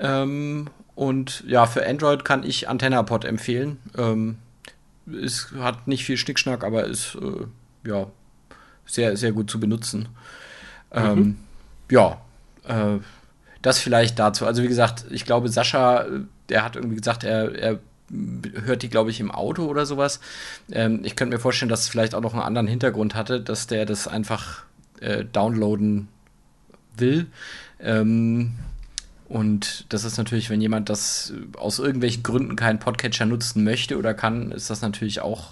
Ähm, 0.00 0.68
und 0.94 1.44
ja, 1.46 1.66
für 1.66 1.86
Android 1.86 2.24
kann 2.24 2.42
ich 2.42 2.68
AntennaPod 2.68 3.24
empfehlen. 3.24 3.78
Ähm, 3.96 4.38
es 5.06 5.52
hat 5.58 5.86
nicht 5.88 6.04
viel 6.04 6.16
Schnickschnack, 6.16 6.64
aber 6.64 6.84
ist 6.84 7.16
äh, 7.16 7.88
ja 7.88 8.06
sehr, 8.86 9.16
sehr 9.16 9.32
gut 9.32 9.50
zu 9.50 9.60
benutzen. 9.60 10.08
Ähm, 10.92 11.18
mhm. 11.18 11.36
ja, 11.90 12.20
äh, 12.66 12.98
das 13.62 13.78
vielleicht 13.78 14.18
dazu. 14.18 14.46
Also 14.46 14.62
wie 14.62 14.68
gesagt, 14.68 15.04
ich 15.10 15.24
glaube, 15.24 15.48
Sascha, 15.48 16.02
äh, 16.02 16.20
der 16.48 16.64
hat 16.64 16.76
irgendwie 16.76 16.96
gesagt, 16.96 17.24
er, 17.24 17.54
er 17.54 17.78
hört 18.64 18.82
die, 18.82 18.90
glaube 18.90 19.10
ich, 19.10 19.20
im 19.20 19.30
Auto 19.30 19.66
oder 19.66 19.86
sowas. 19.86 20.20
Ähm, 20.72 21.00
ich 21.04 21.14
könnte 21.14 21.36
mir 21.36 21.40
vorstellen, 21.40 21.68
dass 21.68 21.82
es 21.82 21.88
vielleicht 21.88 22.14
auch 22.14 22.20
noch 22.20 22.34
einen 22.34 22.42
anderen 22.42 22.66
Hintergrund 22.66 23.14
hatte, 23.14 23.40
dass 23.40 23.66
der 23.66 23.86
das 23.86 24.08
einfach 24.08 24.64
äh, 25.00 25.24
downloaden 25.24 26.08
will. 26.96 27.26
Ähm, 27.78 28.54
und 29.30 29.86
das 29.90 30.02
ist 30.02 30.18
natürlich, 30.18 30.50
wenn 30.50 30.60
jemand 30.60 30.88
das 30.88 31.32
aus 31.56 31.78
irgendwelchen 31.78 32.24
Gründen 32.24 32.56
keinen 32.56 32.80
Podcatcher 32.80 33.26
nutzen 33.26 33.62
möchte 33.62 33.96
oder 33.96 34.12
kann, 34.12 34.50
ist 34.50 34.70
das 34.70 34.82
natürlich 34.82 35.20
auch 35.20 35.50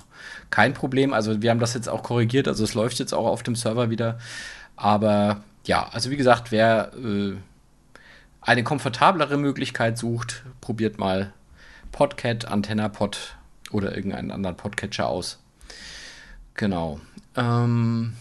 kein 0.50 0.74
Problem. 0.74 1.12
Also 1.12 1.42
wir 1.42 1.50
haben 1.50 1.60
das 1.60 1.74
jetzt 1.74 1.88
auch 1.88 2.02
korrigiert, 2.02 2.48
also 2.48 2.64
es 2.64 2.74
läuft 2.74 2.98
jetzt 2.98 3.14
auch 3.14 3.26
auf 3.26 3.44
dem 3.44 3.54
Server 3.54 3.88
wieder. 3.88 4.18
Aber 4.74 5.44
ja, 5.64 5.88
also 5.92 6.10
wie 6.10 6.16
gesagt, 6.16 6.50
wer 6.50 6.90
äh, 6.96 7.34
eine 8.40 8.64
komfortablere 8.64 9.36
Möglichkeit 9.36 9.96
sucht, 9.96 10.42
probiert 10.60 10.98
mal 10.98 11.32
Podcat, 11.92 12.46
AntennaPod 12.46 13.36
oder 13.70 13.94
irgendeinen 13.94 14.32
anderen 14.32 14.56
Podcatcher 14.56 15.06
aus. 15.06 15.38
Genau. 16.54 16.98
Ähm, 17.36 18.14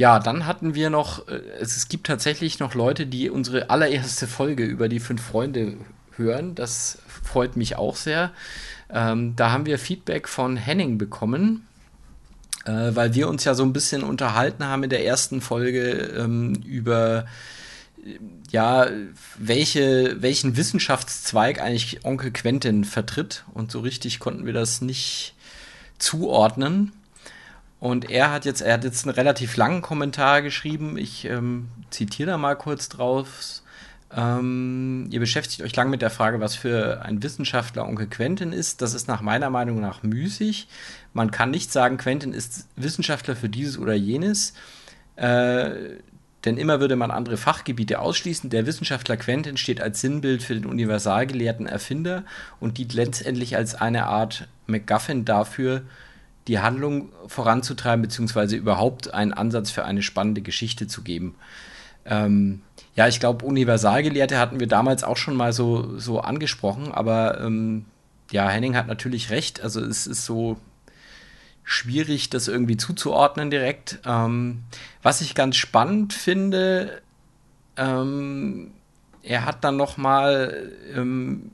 ja, 0.00 0.18
dann 0.18 0.46
hatten 0.46 0.74
wir 0.74 0.88
noch, 0.88 1.28
äh, 1.28 1.42
es 1.60 1.88
gibt 1.88 2.06
tatsächlich 2.06 2.58
noch 2.58 2.74
Leute, 2.74 3.04
die 3.04 3.28
unsere 3.28 3.68
allererste 3.68 4.26
Folge 4.26 4.64
über 4.64 4.88
die 4.88 4.98
fünf 4.98 5.22
Freunde 5.22 5.74
hören. 6.16 6.54
Das 6.54 6.96
freut 7.06 7.54
mich 7.54 7.76
auch 7.76 7.96
sehr. 7.96 8.30
Ähm, 8.88 9.36
da 9.36 9.52
haben 9.52 9.66
wir 9.66 9.78
Feedback 9.78 10.26
von 10.26 10.56
Henning 10.56 10.96
bekommen, 10.96 11.66
äh, 12.64 12.92
weil 12.94 13.12
wir 13.12 13.28
uns 13.28 13.44
ja 13.44 13.52
so 13.52 13.62
ein 13.62 13.74
bisschen 13.74 14.02
unterhalten 14.02 14.64
haben 14.64 14.84
in 14.84 14.88
der 14.88 15.04
ersten 15.04 15.42
Folge 15.42 15.90
ähm, 16.16 16.54
über 16.64 17.26
ja, 18.50 18.88
welche, 19.36 20.16
welchen 20.22 20.56
Wissenschaftszweig 20.56 21.60
eigentlich 21.60 22.06
Onkel 22.06 22.30
Quentin 22.30 22.84
vertritt. 22.84 23.44
Und 23.52 23.70
so 23.70 23.80
richtig 23.80 24.18
konnten 24.18 24.46
wir 24.46 24.54
das 24.54 24.80
nicht 24.80 25.34
zuordnen. 25.98 26.92
Und 27.80 28.10
er 28.10 28.30
hat 28.30 28.44
jetzt, 28.44 28.60
er 28.60 28.74
hat 28.74 28.84
jetzt 28.84 29.06
einen 29.06 29.14
relativ 29.14 29.56
langen 29.56 29.80
Kommentar 29.80 30.42
geschrieben. 30.42 30.98
Ich 30.98 31.24
ähm, 31.24 31.68
zitiere 31.90 32.32
da 32.32 32.38
mal 32.38 32.54
kurz 32.54 32.90
drauf. 32.90 33.62
Ähm, 34.14 35.08
ihr 35.10 35.18
beschäftigt 35.18 35.62
euch 35.62 35.74
lang 35.74 35.88
mit 35.88 36.02
der 36.02 36.10
Frage, 36.10 36.40
was 36.40 36.54
für 36.54 37.02
ein 37.02 37.22
Wissenschaftler 37.22 37.86
Onkel 37.86 38.06
Quentin 38.06 38.52
ist. 38.52 38.82
Das 38.82 38.92
ist 38.92 39.08
nach 39.08 39.22
meiner 39.22 39.48
Meinung 39.48 39.80
nach 39.80 40.02
müßig. 40.02 40.68
Man 41.14 41.30
kann 41.30 41.50
nicht 41.50 41.72
sagen, 41.72 41.96
Quentin 41.96 42.34
ist 42.34 42.68
Wissenschaftler 42.76 43.34
für 43.34 43.48
dieses 43.48 43.78
oder 43.78 43.94
jenes. 43.94 44.52
Äh, 45.16 45.70
denn 46.44 46.56
immer 46.56 46.80
würde 46.80 46.96
man 46.96 47.10
andere 47.10 47.36
Fachgebiete 47.36 47.98
ausschließen. 47.98 48.50
Der 48.50 48.66
Wissenschaftler 48.66 49.16
Quentin 49.16 49.56
steht 49.56 49.80
als 49.80 50.00
Sinnbild 50.00 50.42
für 50.42 50.54
den 50.54 50.66
universalgelehrten 50.66 51.66
Erfinder 51.66 52.24
und 52.60 52.78
dient 52.78 52.92
letztendlich 52.92 53.56
als 53.56 53.74
eine 53.74 54.06
Art 54.06 54.48
MacGuffin 54.66 55.24
dafür, 55.24 55.82
die 56.48 56.58
Handlung 56.58 57.10
voranzutreiben, 57.26 58.02
beziehungsweise 58.02 58.56
überhaupt 58.56 59.12
einen 59.12 59.32
Ansatz 59.32 59.70
für 59.70 59.84
eine 59.84 60.02
spannende 60.02 60.40
Geschichte 60.40 60.86
zu 60.86 61.02
geben. 61.02 61.34
Ähm, 62.04 62.62
ja, 62.94 63.08
ich 63.08 63.20
glaube, 63.20 63.44
Universalgelehrte 63.44 64.38
hatten 64.38 64.58
wir 64.58 64.66
damals 64.66 65.04
auch 65.04 65.16
schon 65.16 65.36
mal 65.36 65.52
so, 65.52 65.98
so 65.98 66.20
angesprochen, 66.20 66.92
aber 66.92 67.40
ähm, 67.40 67.84
ja, 68.30 68.48
Henning 68.48 68.76
hat 68.76 68.86
natürlich 68.86 69.30
recht. 69.30 69.62
Also 69.62 69.80
es 69.80 70.06
ist 70.06 70.24
so, 70.24 70.56
schwierig, 71.70 72.30
das 72.30 72.48
irgendwie 72.48 72.76
zuzuordnen 72.76 73.48
direkt. 73.48 74.00
Ähm, 74.04 74.64
was 75.02 75.20
ich 75.20 75.36
ganz 75.36 75.56
spannend 75.56 76.12
finde, 76.12 77.00
ähm, 77.76 78.72
er 79.22 79.44
hat 79.44 79.62
dann 79.62 79.76
noch 79.76 79.96
mal 79.96 80.72
ähm, 80.94 81.52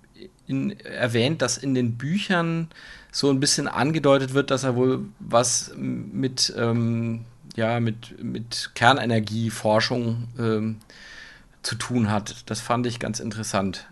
erwähnt, 0.85 1.43
dass 1.43 1.59
in 1.59 1.75
den 1.75 1.99
Büchern 1.99 2.69
so 3.17 3.31
ein 3.31 3.41
bisschen 3.41 3.67
angedeutet 3.67 4.35
wird, 4.35 4.51
dass 4.51 4.63
er 4.63 4.77
wohl 4.77 5.07
was 5.21 5.73
mit, 5.75 6.53
ähm, 6.55 7.25
ja, 7.57 7.81
mit, 7.81 8.23
mit 8.23 8.73
Kernenergieforschung 8.75 10.29
ähm, 10.39 10.77
zu 11.63 11.77
tun 11.77 12.11
hat. 12.11 12.43
Das 12.45 12.61
fand 12.61 12.87
ich 12.87 13.01
ganz 13.01 13.19
interessant. 13.19 13.87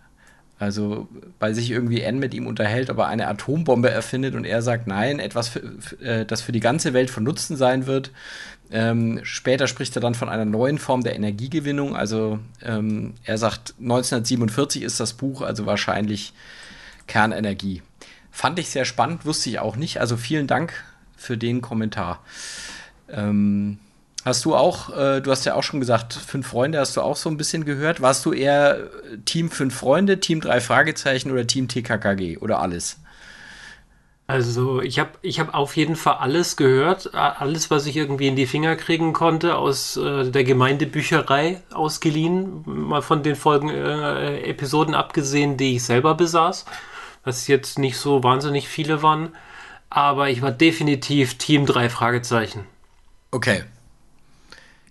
Also, 0.58 1.08
weil 1.40 1.54
sich 1.54 1.70
irgendwie 1.70 2.02
N 2.02 2.18
mit 2.18 2.34
ihm 2.34 2.46
unterhält, 2.46 2.90
ob 2.90 2.98
er 2.98 3.06
eine 3.06 3.26
Atombombe 3.26 3.90
erfindet 3.90 4.34
und 4.34 4.44
er 4.44 4.60
sagt, 4.60 4.86
nein, 4.86 5.20
etwas, 5.20 5.48
für, 5.48 5.72
für, 5.80 6.00
äh, 6.02 6.26
das 6.26 6.42
für 6.42 6.52
die 6.52 6.60
ganze 6.60 6.92
Welt 6.92 7.08
von 7.08 7.24
Nutzen 7.24 7.56
sein 7.56 7.86
wird. 7.86 8.10
Ähm, 8.70 9.20
später 9.22 9.68
spricht 9.68 9.96
er 9.96 10.02
dann 10.02 10.14
von 10.14 10.28
einer 10.28 10.44
neuen 10.44 10.76
Form 10.76 11.02
der 11.02 11.16
Energiegewinnung. 11.16 11.96
Also, 11.96 12.40
ähm, 12.62 13.14
er 13.24 13.38
sagt, 13.38 13.72
1947 13.80 14.82
ist 14.82 15.00
das 15.00 15.14
Buch, 15.14 15.40
also 15.40 15.64
wahrscheinlich 15.64 16.34
Kernenergie. 17.06 17.80
Fand 18.34 18.58
ich 18.58 18.68
sehr 18.68 18.84
spannend, 18.84 19.24
wusste 19.24 19.48
ich 19.48 19.60
auch 19.60 19.76
nicht. 19.76 20.00
Also, 20.00 20.16
vielen 20.16 20.46
Dank 20.46 20.84
für 21.16 21.38
den 21.38 21.62
Kommentar. 21.62 22.20
Ähm, 23.08 23.78
Hast 24.24 24.46
du 24.46 24.56
auch, 24.56 24.88
äh, 24.96 25.20
du 25.20 25.30
hast 25.30 25.44
ja 25.44 25.54
auch 25.54 25.62
schon 25.62 25.80
gesagt, 25.80 26.14
fünf 26.14 26.46
Freunde 26.46 26.80
hast 26.80 26.96
du 26.96 27.02
auch 27.02 27.16
so 27.16 27.28
ein 27.28 27.36
bisschen 27.36 27.66
gehört. 27.66 28.00
Warst 28.00 28.24
du 28.24 28.32
eher 28.32 28.88
Team 29.26 29.50
fünf 29.50 29.74
Freunde, 29.74 30.18
Team 30.18 30.40
drei 30.40 30.62
Fragezeichen 30.62 31.30
oder 31.30 31.46
Team 31.46 31.68
TKKG 31.68 32.38
oder 32.38 32.60
alles? 32.60 33.00
Also 34.26 34.80
ich 34.80 34.98
habe 34.98 35.10
ich 35.20 35.38
hab 35.40 35.52
auf 35.52 35.76
jeden 35.76 35.96
Fall 35.96 36.14
alles 36.14 36.56
gehört, 36.56 37.14
alles, 37.14 37.70
was 37.70 37.84
ich 37.84 37.98
irgendwie 37.98 38.26
in 38.26 38.36
die 38.36 38.46
Finger 38.46 38.76
kriegen 38.76 39.12
konnte, 39.12 39.56
aus 39.56 39.98
äh, 39.98 40.30
der 40.30 40.44
Gemeindebücherei 40.44 41.60
ausgeliehen, 41.74 42.62
mal 42.64 43.02
von 43.02 43.22
den 43.22 43.36
Folgen, 43.36 43.68
äh, 43.68 44.40
Episoden 44.40 44.94
abgesehen, 44.94 45.58
die 45.58 45.76
ich 45.76 45.82
selber 45.82 46.14
besaß, 46.14 46.64
was 47.24 47.46
jetzt 47.48 47.78
nicht 47.78 47.96
so 47.96 48.22
wahnsinnig 48.22 48.68
viele 48.68 49.02
waren, 49.02 49.34
aber 49.90 50.30
ich 50.30 50.42
war 50.42 50.52
definitiv 50.52 51.34
Team 51.34 51.66
drei 51.66 51.88
Fragezeichen. 51.88 52.66
Okay, 53.30 53.64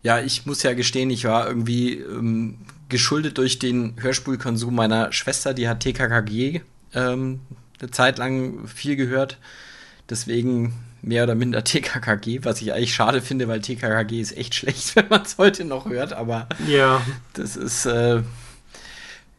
ja, 0.03 0.19
ich 0.19 0.45
muss 0.45 0.63
ja 0.63 0.73
gestehen, 0.73 1.09
ich 1.09 1.23
war 1.23 1.47
irgendwie 1.47 1.93
ähm, 1.93 2.57
geschuldet 2.89 3.37
durch 3.37 3.57
den 3.57 3.95
Hörspulkonsum 3.99 4.75
meiner 4.75 5.13
Schwester, 5.13 5.53
die 5.53 5.69
hat 5.69 5.79
TKKG 5.79 6.61
ähm, 6.93 7.39
eine 7.79 7.91
Zeit 7.91 8.17
lang 8.17 8.67
viel 8.67 8.97
gehört. 8.97 9.37
Deswegen 10.09 10.73
mehr 11.01 11.23
oder 11.23 11.35
minder 11.35 11.63
TKKG, 11.63 12.43
was 12.43 12.61
ich 12.61 12.73
eigentlich 12.73 12.93
schade 12.93 13.21
finde, 13.21 13.47
weil 13.47 13.61
TKKG 13.61 14.19
ist 14.19 14.35
echt 14.35 14.55
schlecht, 14.55 14.97
wenn 14.97 15.07
man 15.07 15.21
es 15.21 15.37
heute 15.37 15.63
noch 15.63 15.85
hört, 15.85 16.11
aber 16.11 16.49
ja. 16.67 17.01
das 17.33 17.55
ist 17.55 17.85
äh, 17.85 18.21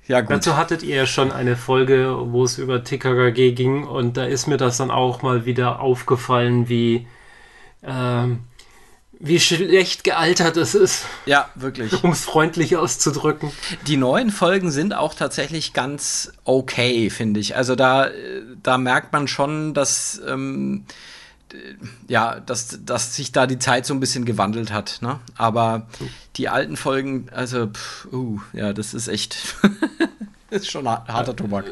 ja 0.06 0.20
gut. 0.20 0.30
Dazu 0.30 0.56
hattet 0.56 0.82
ihr 0.82 0.96
ja 0.96 1.06
schon 1.06 1.32
eine 1.32 1.56
Folge, 1.56 2.16
wo 2.26 2.44
es 2.44 2.58
über 2.58 2.84
TKKG 2.84 3.52
ging 3.52 3.84
und 3.84 4.16
da 4.16 4.24
ist 4.24 4.46
mir 4.46 4.56
das 4.56 4.76
dann 4.76 4.90
auch 4.90 5.22
mal 5.22 5.46
wieder 5.46 5.80
aufgefallen, 5.80 6.68
wie 6.68 7.06
ähm, 7.82 8.40
wie 9.20 9.40
schlecht 9.40 10.04
gealtert 10.04 10.56
es 10.56 10.74
ist. 10.74 11.06
Ja, 11.26 11.48
wirklich. 11.54 11.92
Um 12.04 12.10
es 12.10 12.24
freundlich 12.24 12.76
auszudrücken. 12.76 13.50
Die 13.86 13.96
neuen 13.96 14.30
Folgen 14.30 14.70
sind 14.70 14.94
auch 14.94 15.14
tatsächlich 15.14 15.72
ganz 15.72 16.32
okay, 16.44 17.10
finde 17.10 17.40
ich. 17.40 17.56
Also 17.56 17.74
da, 17.74 18.10
da 18.62 18.76
merkt 18.76 19.12
man 19.12 19.28
schon, 19.28 19.72
dass, 19.72 20.20
ähm, 20.26 20.84
ja, 22.08 22.40
dass, 22.40 22.78
dass 22.84 23.14
sich 23.14 23.32
da 23.32 23.46
die 23.46 23.58
Zeit 23.58 23.86
so 23.86 23.94
ein 23.94 24.00
bisschen 24.00 24.24
gewandelt 24.24 24.72
hat. 24.72 24.98
Ne? 25.00 25.20
Aber 25.36 25.86
die 26.36 26.48
alten 26.48 26.76
Folgen, 26.76 27.28
also, 27.32 27.68
pff, 27.68 28.06
uh, 28.12 28.40
ja, 28.52 28.72
das 28.72 28.94
ist 28.94 29.08
echt. 29.08 29.56
ist 30.50 30.70
schon 30.70 30.88
harter 30.88 31.34
Tobak. 31.34 31.66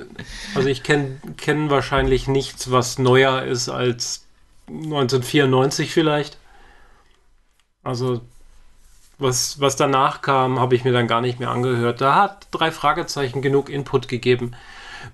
Also 0.55 0.69
ich 0.69 0.83
kenne 0.83 1.19
kenn 1.37 1.71
wahrscheinlich 1.71 2.27
nichts, 2.27 2.71
was 2.71 2.99
neuer 2.99 3.43
ist 3.43 3.69
als 3.69 4.25
1994 4.69 5.93
vielleicht. 5.93 6.39
Also, 7.85 8.23
was, 9.19 9.61
was 9.61 9.77
danach 9.77 10.23
kam, 10.23 10.59
habe 10.59 10.75
ich 10.75 10.85
mir 10.85 10.93
dann 10.93 11.07
gar 11.07 11.21
nicht 11.21 11.39
mehr 11.39 11.51
angehört. 11.51 12.01
Da 12.01 12.17
hat 12.17 12.49
drei 12.51 12.71
Fragezeichen 12.71 13.43
genug 13.43 13.69
Input 13.69 14.09
gegeben. 14.09 14.53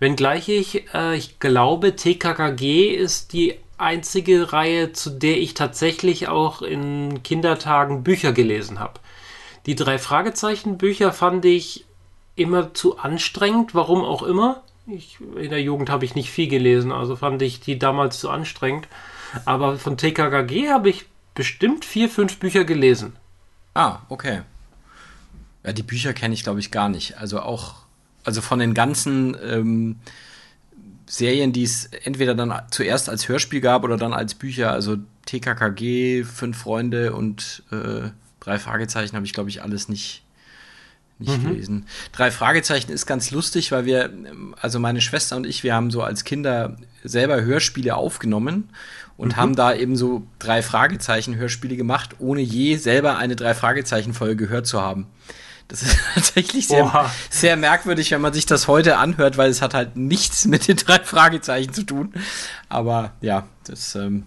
Wenngleich 0.00 0.48
ich, 0.48 0.92
äh, 0.94 1.16
ich 1.16 1.38
glaube, 1.38 1.96
TKKG 1.96 2.94
ist 2.94 3.32
die 3.32 3.58
einzige 3.78 4.52
Reihe, 4.52 4.92
zu 4.92 5.10
der 5.10 5.38
ich 5.38 5.54
tatsächlich 5.54 6.28
auch 6.28 6.62
in 6.62 7.22
Kindertagen 7.22 8.02
Bücher 8.02 8.32
gelesen 8.32 8.78
habe. 8.78 9.00
Die 9.66 9.74
drei 9.74 9.98
Fragezeichen 9.98 10.78
Bücher 10.78 11.12
fand 11.12 11.44
ich 11.44 11.84
immer 12.36 12.74
zu 12.74 12.98
anstrengend, 12.98 13.74
warum 13.74 14.02
auch 14.04 14.22
immer. 14.22 14.62
Ich, 14.86 15.18
in 15.36 15.50
der 15.50 15.62
Jugend 15.62 15.90
habe 15.90 16.04
ich 16.04 16.14
nicht 16.14 16.30
viel 16.30 16.48
gelesen, 16.48 16.92
also 16.92 17.16
fand 17.16 17.42
ich 17.42 17.60
die 17.60 17.78
damals 17.78 18.18
zu 18.18 18.30
anstrengend. 18.30 18.88
Aber 19.44 19.76
von 19.76 19.96
TKKG 19.96 20.70
habe 20.70 20.88
ich 20.88 21.06
bestimmt 21.34 21.84
vier, 21.84 22.08
fünf 22.08 22.38
Bücher 22.38 22.64
gelesen. 22.64 23.16
Ah, 23.74 23.98
okay. 24.08 24.42
Ja, 25.64 25.72
die 25.72 25.82
Bücher 25.82 26.14
kenne 26.14 26.34
ich, 26.34 26.42
glaube 26.42 26.60
ich, 26.60 26.70
gar 26.70 26.88
nicht. 26.88 27.18
Also 27.18 27.40
auch, 27.40 27.74
also 28.24 28.40
von 28.40 28.58
den 28.58 28.72
ganzen 28.72 29.36
ähm, 29.42 29.96
Serien, 31.08 31.52
die 31.52 31.64
es 31.64 31.86
entweder 32.04 32.34
dann 32.34 32.52
zuerst 32.70 33.08
als 33.08 33.28
Hörspiel 33.28 33.60
gab 33.60 33.82
oder 33.82 33.96
dann 33.96 34.12
als 34.12 34.34
Bücher, 34.34 34.72
also 34.72 34.98
TKKG, 35.24 36.24
Fünf 36.24 36.58
Freunde 36.58 37.14
und 37.14 37.62
äh, 37.70 38.10
drei 38.40 38.58
Fragezeichen 38.58 39.16
habe 39.16 39.24
ich, 39.24 39.32
glaube 39.32 39.48
ich, 39.48 39.62
alles 39.62 39.88
nicht, 39.88 40.22
nicht 41.18 41.42
mhm. 41.42 41.48
gelesen. 41.48 41.86
Drei 42.12 42.30
Fragezeichen 42.30 42.92
ist 42.92 43.06
ganz 43.06 43.30
lustig, 43.30 43.72
weil 43.72 43.86
wir, 43.86 44.12
also 44.60 44.78
meine 44.78 45.00
Schwester 45.00 45.36
und 45.36 45.46
ich, 45.46 45.64
wir 45.64 45.74
haben 45.74 45.90
so 45.90 46.02
als 46.02 46.24
Kinder 46.24 46.76
selber 47.02 47.42
Hörspiele 47.42 47.96
aufgenommen 47.96 48.68
und 49.16 49.32
mhm. 49.32 49.36
haben 49.36 49.56
da 49.56 49.74
eben 49.74 49.96
so 49.96 50.26
drei 50.38 50.62
Fragezeichen 50.62 51.36
Hörspiele 51.36 51.76
gemacht, 51.76 52.16
ohne 52.18 52.42
je 52.42 52.76
selber 52.76 53.16
eine 53.16 53.34
drei 53.34 53.54
Fragezeichen 53.54 54.12
Folge 54.12 54.36
gehört 54.36 54.66
zu 54.66 54.80
haben. 54.80 55.06
Das 55.68 55.82
ist 55.82 55.98
tatsächlich 56.14 56.66
sehr, 56.66 57.10
sehr 57.30 57.56
merkwürdig, 57.56 58.10
wenn 58.10 58.20
man 58.20 58.32
sich 58.32 58.46
das 58.46 58.68
heute 58.68 58.96
anhört, 58.96 59.36
weil 59.36 59.50
es 59.50 59.62
hat 59.62 59.74
halt 59.74 59.96
nichts 59.96 60.46
mit 60.46 60.66
den 60.66 60.76
drei 60.76 60.98
Fragezeichen 61.00 61.72
zu 61.72 61.84
tun. 61.84 62.14
Aber 62.68 63.12
ja, 63.20 63.46
das 63.64 63.94
ähm, 63.94 64.24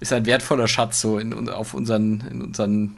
ist 0.00 0.12
ein 0.12 0.26
wertvoller 0.26 0.66
Schatz 0.66 1.00
so 1.00 1.18
in, 1.18 1.48
auf 1.50 1.74
unseren, 1.74 2.22
in 2.30 2.42
unseren 2.42 2.96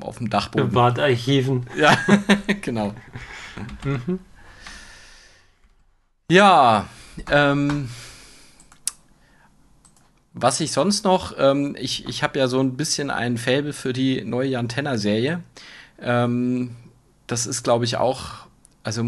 auf 0.00 0.18
dem 0.18 0.30
Dachboden. 0.30 0.68
Privatarchiven. 0.68 1.66
Ja, 1.76 1.98
genau. 2.60 2.94
Mhm. 3.84 4.20
Ja, 6.30 6.86
ähm, 7.30 7.88
was 10.34 10.60
ich 10.60 10.72
sonst 10.72 11.04
noch, 11.04 11.34
ähm, 11.38 11.74
ich, 11.78 12.06
ich 12.06 12.22
habe 12.22 12.38
ja 12.38 12.46
so 12.46 12.60
ein 12.60 12.76
bisschen 12.76 13.10
ein 13.10 13.38
Fable 13.38 13.72
für 13.72 13.92
die 13.92 14.22
neue 14.24 14.50
Jantenna-Serie. 14.50 15.42
Ähm, 16.00 16.76
das 17.26 17.46
ist, 17.46 17.62
glaube 17.62 17.84
ich, 17.84 17.96
auch, 17.96 18.46
also 18.82 19.04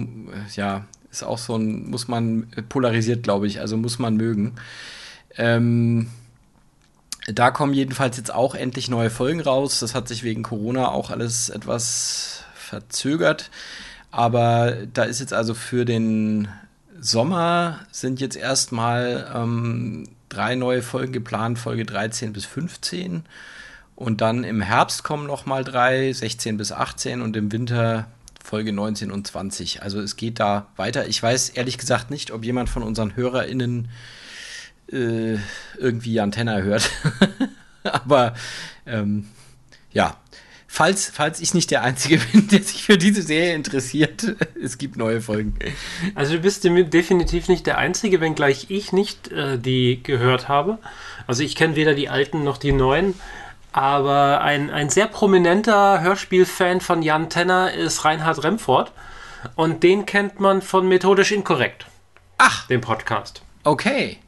ja, 0.55 0.85
ist 1.11 1.25
auch 1.25 1.39
so 1.39 1.57
ein, 1.57 1.91
muss 1.91 2.09
man 2.09 2.49
polarisiert, 2.69 3.23
glaube 3.23 3.47
ich, 3.47 3.61
also 3.61 3.77
muss 3.77 3.99
man 3.99 4.17
mögen. 4.17 4.55
Ähm, 5.37 6.11
da 7.27 7.51
kommen 7.51 7.75
jedenfalls 7.75 8.17
jetzt 8.17 8.33
auch 8.33 8.55
endlich 8.55 8.89
neue 8.89 9.11
Folgen 9.11 9.41
raus. 9.41 9.81
Das 9.81 9.95
hat 9.95 10.09
sich 10.09 10.23
wegen 10.23 10.43
Corona 10.43 10.89
auch 10.89 11.11
alles 11.11 11.49
etwas 11.49 12.45
verzögert. 12.55 13.51
Aber 14.11 14.73
da 14.93 15.05
ist 15.05 15.21
jetzt 15.21 15.33
also 15.33 15.55
für 15.55 15.85
den 15.85 16.49
Sommer 17.01 17.81
sind 17.91 18.21
jetzt 18.21 18.37
erstmal 18.37 19.31
ähm, 19.35 20.09
drei 20.29 20.55
neue 20.55 20.83
Folgen 20.83 21.13
geplant, 21.13 21.59
Folge 21.59 21.85
13 21.85 22.33
bis 22.33 22.45
15. 22.45 23.25
Und 24.01 24.23
dann 24.23 24.45
im 24.45 24.63
Herbst 24.63 25.05
kommen 25.05 25.27
noch 25.27 25.45
mal 25.45 25.63
drei, 25.63 26.11
16 26.11 26.57
bis 26.57 26.73
18 26.73 27.21
und 27.21 27.37
im 27.37 27.53
Winter 27.53 28.07
Folge 28.43 28.73
19 28.73 29.11
und 29.11 29.27
20. 29.27 29.83
Also 29.83 30.01
es 30.01 30.17
geht 30.17 30.41
da 30.41 30.69
weiter. 30.77 31.07
Ich 31.07 31.23
weiß 31.23 31.51
ehrlich 31.51 31.77
gesagt 31.77 32.11
nicht, 32.11 32.31
ob 32.31 32.43
jemand 32.43 32.71
von 32.71 32.83
unseren 32.83 33.15
HörerInnen 33.15 33.91
äh, 34.91 35.35
irgendwie 35.77 36.19
Antenna 36.19 36.61
hört. 36.61 36.91
Aber 37.83 38.33
ähm, 38.87 39.29
ja, 39.93 40.17
falls, 40.67 41.11
falls 41.11 41.39
ich 41.39 41.53
nicht 41.53 41.71
der 41.71 41.83
Einzige 41.83 42.17
bin, 42.33 42.49
der 42.49 42.63
sich 42.63 42.85
für 42.85 42.97
diese 42.97 43.21
Serie 43.21 43.55
interessiert, 43.55 44.35
es 44.63 44.79
gibt 44.79 44.97
neue 44.97 45.21
Folgen. 45.21 45.57
Also 46.15 46.37
du 46.37 46.41
bist 46.41 46.65
definitiv 46.65 47.49
nicht 47.49 47.67
der 47.67 47.77
Einzige, 47.77 48.23
wenngleich 48.23 48.71
ich 48.71 48.95
nicht 48.95 49.31
äh, 49.31 49.59
die 49.59 50.03
gehört 50.03 50.49
habe. 50.49 50.79
Also 51.27 51.43
ich 51.43 51.55
kenne 51.55 51.77
weder 51.77 51.95
die 51.95 52.09
alten 52.09 52.45
noch 52.45 52.57
die 52.57 52.73
neuen. 52.73 53.13
Aber 53.73 54.41
ein, 54.41 54.71
ein 54.71 54.91
sehr 54.91 55.07
prominenter 55.07 56.01
Hörspielfan 56.01 56.81
von 56.81 57.03
Jan 57.03 57.31
Tenner 57.31 57.73
ist 57.73 58.05
Reinhard 58.05 58.43
Remford. 58.43 58.93
Und 59.55 59.83
den 59.83 60.07
kennt 60.07 60.41
man 60.41 60.61
von 60.61 60.89
Methodisch 60.89 61.33
Inkorrekt. 61.33 61.87
Ach. 62.39 62.67
Dem 62.67 62.81
Podcast. 62.81 63.43
Okay. 63.65 64.19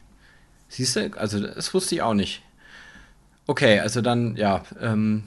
Siehst 0.68 0.96
du, 0.96 1.10
also 1.16 1.40
das 1.40 1.74
wusste 1.74 1.96
ich 1.96 2.02
auch 2.02 2.14
nicht. 2.14 2.42
Okay, 3.46 3.80
also 3.80 4.00
dann, 4.00 4.36
ja, 4.36 4.62
ähm, 4.80 5.24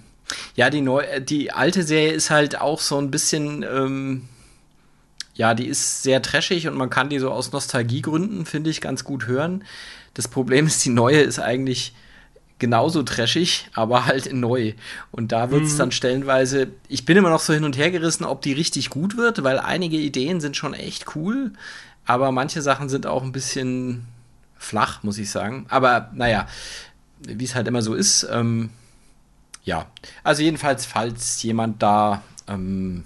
ja, 0.56 0.70
die, 0.70 0.82
neu, 0.82 1.04
die 1.20 1.52
alte 1.52 1.84
Serie 1.84 2.14
ist 2.14 2.30
halt 2.30 2.60
auch 2.60 2.80
so 2.80 2.98
ein 2.98 3.12
bisschen, 3.12 3.64
ähm, 3.64 4.28
ja, 5.36 5.54
die 5.54 5.68
ist 5.68 6.02
sehr 6.02 6.22
trashig 6.22 6.68
und 6.68 6.76
man 6.76 6.90
kann 6.90 7.10
die 7.10 7.20
so 7.20 7.30
aus 7.32 7.52
Nostalgiegründen, 7.52 8.46
finde 8.46 8.70
ich, 8.70 8.82
ganz 8.82 9.04
gut 9.04 9.28
hören. 9.28 9.64
Das 10.14 10.28
Problem 10.28 10.66
ist, 10.66 10.84
die 10.86 10.90
neue 10.90 11.20
ist 11.20 11.40
eigentlich 11.40 11.94
genauso 12.60 13.04
trashig, 13.04 13.70
aber 13.74 14.06
halt 14.06 14.34
neu. 14.34 14.74
Und 15.12 15.32
da 15.32 15.52
wird 15.52 15.64
es 15.64 15.74
mhm. 15.74 15.78
dann 15.78 15.92
stellenweise, 15.92 16.68
ich 16.88 17.06
bin 17.06 17.18
immer 17.18 17.30
noch 17.30 17.42
so 17.42 17.54
hin 17.54 17.64
und 17.64 17.78
her 17.78 17.92
gerissen, 17.92 18.24
ob 18.24 18.42
die 18.42 18.54
richtig 18.54 18.90
gut 18.90 19.18
wird, 19.18 19.44
weil 19.44 19.60
einige 19.60 19.98
Ideen 19.98 20.40
sind 20.40 20.56
schon 20.56 20.74
echt 20.74 21.16
cool, 21.16 21.52
aber 22.06 22.32
manche 22.32 22.62
Sachen 22.62 22.90
sind 22.90 23.08
auch 23.08 23.24
ein 23.24 23.32
bisschen 23.32 24.06
flach, 24.58 25.04
muss 25.04 25.18
ich 25.18 25.30
sagen. 25.30 25.66
Aber 25.70 26.12
naja, 26.14 26.48
wie 27.20 27.44
es 27.44 27.56
halt 27.56 27.68
immer 27.68 27.82
so 27.82 27.94
ist. 27.94 28.28
Ähm, 28.32 28.70
ja, 29.64 29.88
also 30.24 30.44
jedenfalls, 30.44 30.86
falls 30.86 31.42
jemand 31.44 31.82
da 31.82 32.22
ähm, 32.48 33.04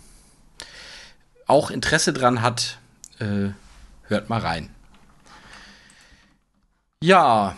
auch 1.47 1.71
Interesse 1.71 2.13
dran 2.13 2.41
hat, 2.41 2.77
äh, 3.19 3.49
hört 4.03 4.29
mal 4.29 4.41
rein. 4.41 4.69
Ja, 7.01 7.55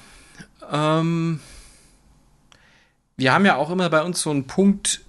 ähm, 0.72 1.40
wir 3.22 3.34
haben 3.34 3.46
ja 3.46 3.56
auch 3.56 3.70
immer 3.70 3.88
bei 3.92 4.02
uns 4.02 4.20
so 4.20 4.32
einen 4.32 4.48
Punkt 4.48 5.02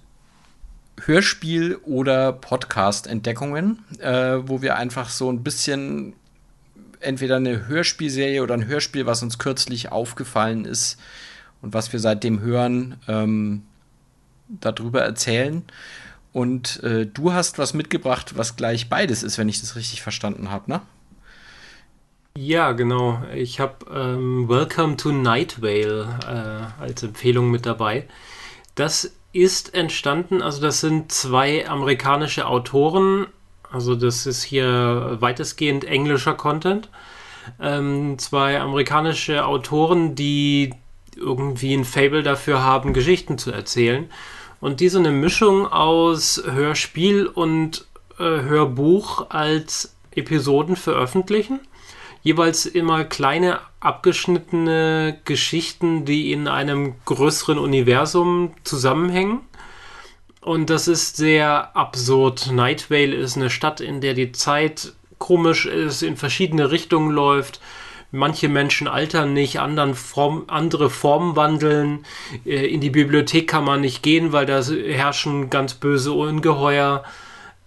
Hörspiel 1.03 1.77
oder 1.83 2.31
Podcast-Entdeckungen, 2.31 3.79
äh, 3.97 4.37
wo 4.45 4.61
wir 4.61 4.75
einfach 4.75 5.09
so 5.09 5.31
ein 5.31 5.41
bisschen 5.41 6.13
entweder 6.99 7.37
eine 7.37 7.67
Hörspielserie 7.67 8.43
oder 8.43 8.53
ein 8.53 8.67
Hörspiel, 8.67 9.07
was 9.07 9.23
uns 9.23 9.39
kürzlich 9.39 9.91
aufgefallen 9.91 10.65
ist 10.65 10.99
und 11.63 11.73
was 11.73 11.91
wir 11.91 11.99
seitdem 11.99 12.39
hören, 12.39 12.97
ähm, 13.07 13.63
darüber 14.47 15.01
erzählen. 15.01 15.63
Und 16.33 16.83
äh, 16.83 17.07
du 17.07 17.33
hast 17.33 17.57
was 17.57 17.73
mitgebracht, 17.73 18.37
was 18.37 18.55
gleich 18.55 18.89
beides 18.89 19.23
ist, 19.23 19.39
wenn 19.39 19.49
ich 19.49 19.59
das 19.59 19.75
richtig 19.75 20.03
verstanden 20.03 20.51
habe, 20.51 20.69
ne? 20.69 20.81
Ja, 22.35 22.71
genau. 22.71 23.21
Ich 23.35 23.59
habe 23.59 23.85
ähm, 23.93 24.49
Welcome 24.49 24.97
to 24.97 25.11
Night 25.11 25.61
Vale 25.61 26.17
äh, 26.25 26.81
als 26.81 27.03
Empfehlung 27.03 27.51
mit 27.51 27.67
dabei. 27.67 28.07
Das 28.73 29.13
ist 29.33 29.75
entstanden, 29.75 30.41
also 30.41 30.59
das 30.59 30.81
sind 30.81 31.11
zwei 31.11 31.67
amerikanische 31.69 32.47
Autoren, 32.47 33.27
also 33.71 33.95
das 33.95 34.25
ist 34.25 34.41
hier 34.41 35.17
weitestgehend 35.19 35.85
englischer 35.85 36.33
Content. 36.33 36.89
Ähm, 37.61 38.17
zwei 38.17 38.59
amerikanische 38.59 39.45
Autoren, 39.45 40.15
die 40.15 40.73
irgendwie 41.15 41.75
ein 41.75 41.85
Fable 41.85 42.23
dafür 42.23 42.63
haben, 42.63 42.93
Geschichten 42.93 43.37
zu 43.37 43.51
erzählen. 43.51 44.09
Und 44.59 44.79
die 44.79 44.89
so 44.89 44.97
eine 44.97 45.11
Mischung 45.11 45.67
aus 45.71 46.41
Hörspiel 46.43 47.27
und 47.27 47.85
äh, 48.17 48.23
Hörbuch 48.23 49.29
als 49.29 49.95
Episoden 50.15 50.75
veröffentlichen. 50.75 51.59
Jeweils 52.23 52.65
immer 52.65 53.03
kleine 53.03 53.59
abgeschnittene 53.81 55.19
Geschichten, 55.25 56.05
die 56.05 56.31
in 56.31 56.47
einem 56.47 56.95
größeren 57.03 57.57
Universum 57.59 58.53
zusammenhängen. 58.63 59.41
Und 60.39 60.69
das 60.69 60.87
ist 60.87 61.17
sehr 61.17 61.75
absurd. 61.75 62.49
Night 62.51 62.89
Vale 62.89 63.13
ist 63.13 63.35
eine 63.35 63.49
Stadt, 63.49 63.81
in 63.81 63.99
der 63.99 64.13
die 64.13 64.31
Zeit 64.31 64.93
komisch 65.17 65.65
ist, 65.65 66.01
in 66.01 66.15
verschiedene 66.15 66.71
Richtungen 66.71 67.11
läuft. 67.11 67.59
Manche 68.11 68.47
Menschen 68.47 68.87
altern 68.87 69.33
nicht, 69.33 69.59
Form, 69.95 70.43
andere 70.47 70.89
Formen 70.89 71.35
wandeln. 71.35 72.05
Äh, 72.45 72.67
in 72.67 72.79
die 72.79 72.89
Bibliothek 72.89 73.49
kann 73.49 73.65
man 73.65 73.81
nicht 73.81 74.01
gehen, 74.01 74.31
weil 74.31 74.45
da 74.45 74.61
herrschen 74.61 75.49
ganz 75.49 75.73
böse 75.73 76.13
Ungeheuer. 76.13 77.03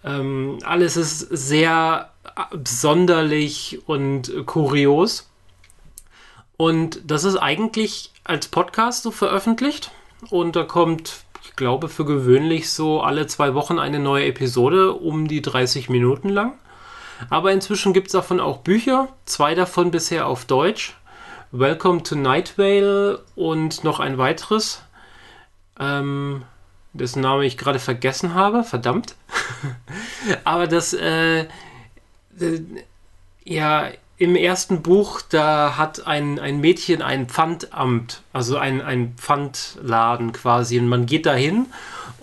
Ähm, 0.03 0.59
alles 0.63 0.97
ist 0.97 1.19
sehr 1.19 2.11
absonderlich 2.35 3.79
und 3.85 4.31
kurios. 4.45 5.29
Und 6.57 7.01
das 7.05 7.23
ist 7.23 7.37
eigentlich 7.37 8.11
als 8.23 8.47
Podcast 8.47 9.03
so 9.03 9.11
veröffentlicht. 9.11 9.91
Und 10.29 10.55
da 10.55 10.63
kommt 10.63 11.25
glaube, 11.57 11.89
für 11.89 12.05
gewöhnlich 12.05 12.71
so 12.71 13.01
alle 13.01 13.27
zwei 13.27 13.53
Wochen 13.53 13.79
eine 13.79 13.99
neue 13.99 14.27
Episode, 14.27 14.93
um 14.93 15.27
die 15.27 15.41
30 15.41 15.89
Minuten 15.89 16.29
lang. 16.29 16.53
Aber 17.29 17.51
inzwischen 17.51 17.91
gibt 17.91 18.07
es 18.07 18.13
davon 18.13 18.39
auch 18.39 18.59
Bücher, 18.59 19.09
zwei 19.25 19.55
davon 19.55 19.91
bisher 19.91 20.27
auf 20.27 20.45
Deutsch. 20.45 20.95
Welcome 21.51 22.03
to 22.03 22.15
Night 22.15 22.57
Vale 22.57 23.23
und 23.35 23.83
noch 23.83 23.99
ein 23.99 24.17
weiteres, 24.17 24.83
ähm, 25.79 26.43
dessen 26.93 27.21
Name 27.21 27.45
ich 27.45 27.57
gerade 27.57 27.79
vergessen 27.79 28.35
habe, 28.35 28.63
verdammt. 28.63 29.15
Aber 30.43 30.67
das, 30.67 30.93
äh, 30.93 31.47
Ja, 33.43 33.89
im 34.19 34.35
ersten 34.35 34.81
Buch, 34.81 35.21
da 35.21 35.77
hat 35.77 36.07
ein, 36.07 36.39
ein 36.39 36.59
Mädchen 36.59 37.01
ein 37.01 37.27
Pfandamt, 37.27 38.21
also 38.33 38.57
ein, 38.57 38.81
ein 38.81 39.13
Pfandladen 39.15 40.33
quasi. 40.33 40.79
Und 40.79 40.87
man 40.87 41.05
geht 41.05 41.27
dahin 41.27 41.67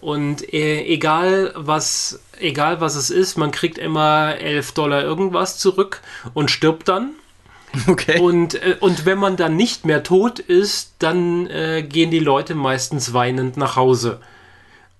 und 0.00 0.52
äh, 0.52 0.82
egal 0.84 1.52
was, 1.56 2.20
egal 2.40 2.80
was 2.80 2.96
es 2.96 3.10
ist, 3.10 3.38
man 3.38 3.52
kriegt 3.52 3.78
immer 3.78 4.36
11 4.38 4.72
Dollar 4.72 5.02
irgendwas 5.02 5.58
zurück 5.58 6.00
und 6.34 6.50
stirbt 6.50 6.88
dann. 6.88 7.10
Okay. 7.88 8.20
Und, 8.20 8.54
äh, 8.54 8.76
und 8.78 9.04
wenn 9.04 9.18
man 9.18 9.36
dann 9.36 9.56
nicht 9.56 9.84
mehr 9.84 10.04
tot 10.04 10.38
ist, 10.38 10.92
dann 11.00 11.48
äh, 11.48 11.82
gehen 11.82 12.12
die 12.12 12.20
Leute 12.20 12.54
meistens 12.54 13.14
weinend 13.14 13.56
nach 13.56 13.74
Hause. 13.74 14.20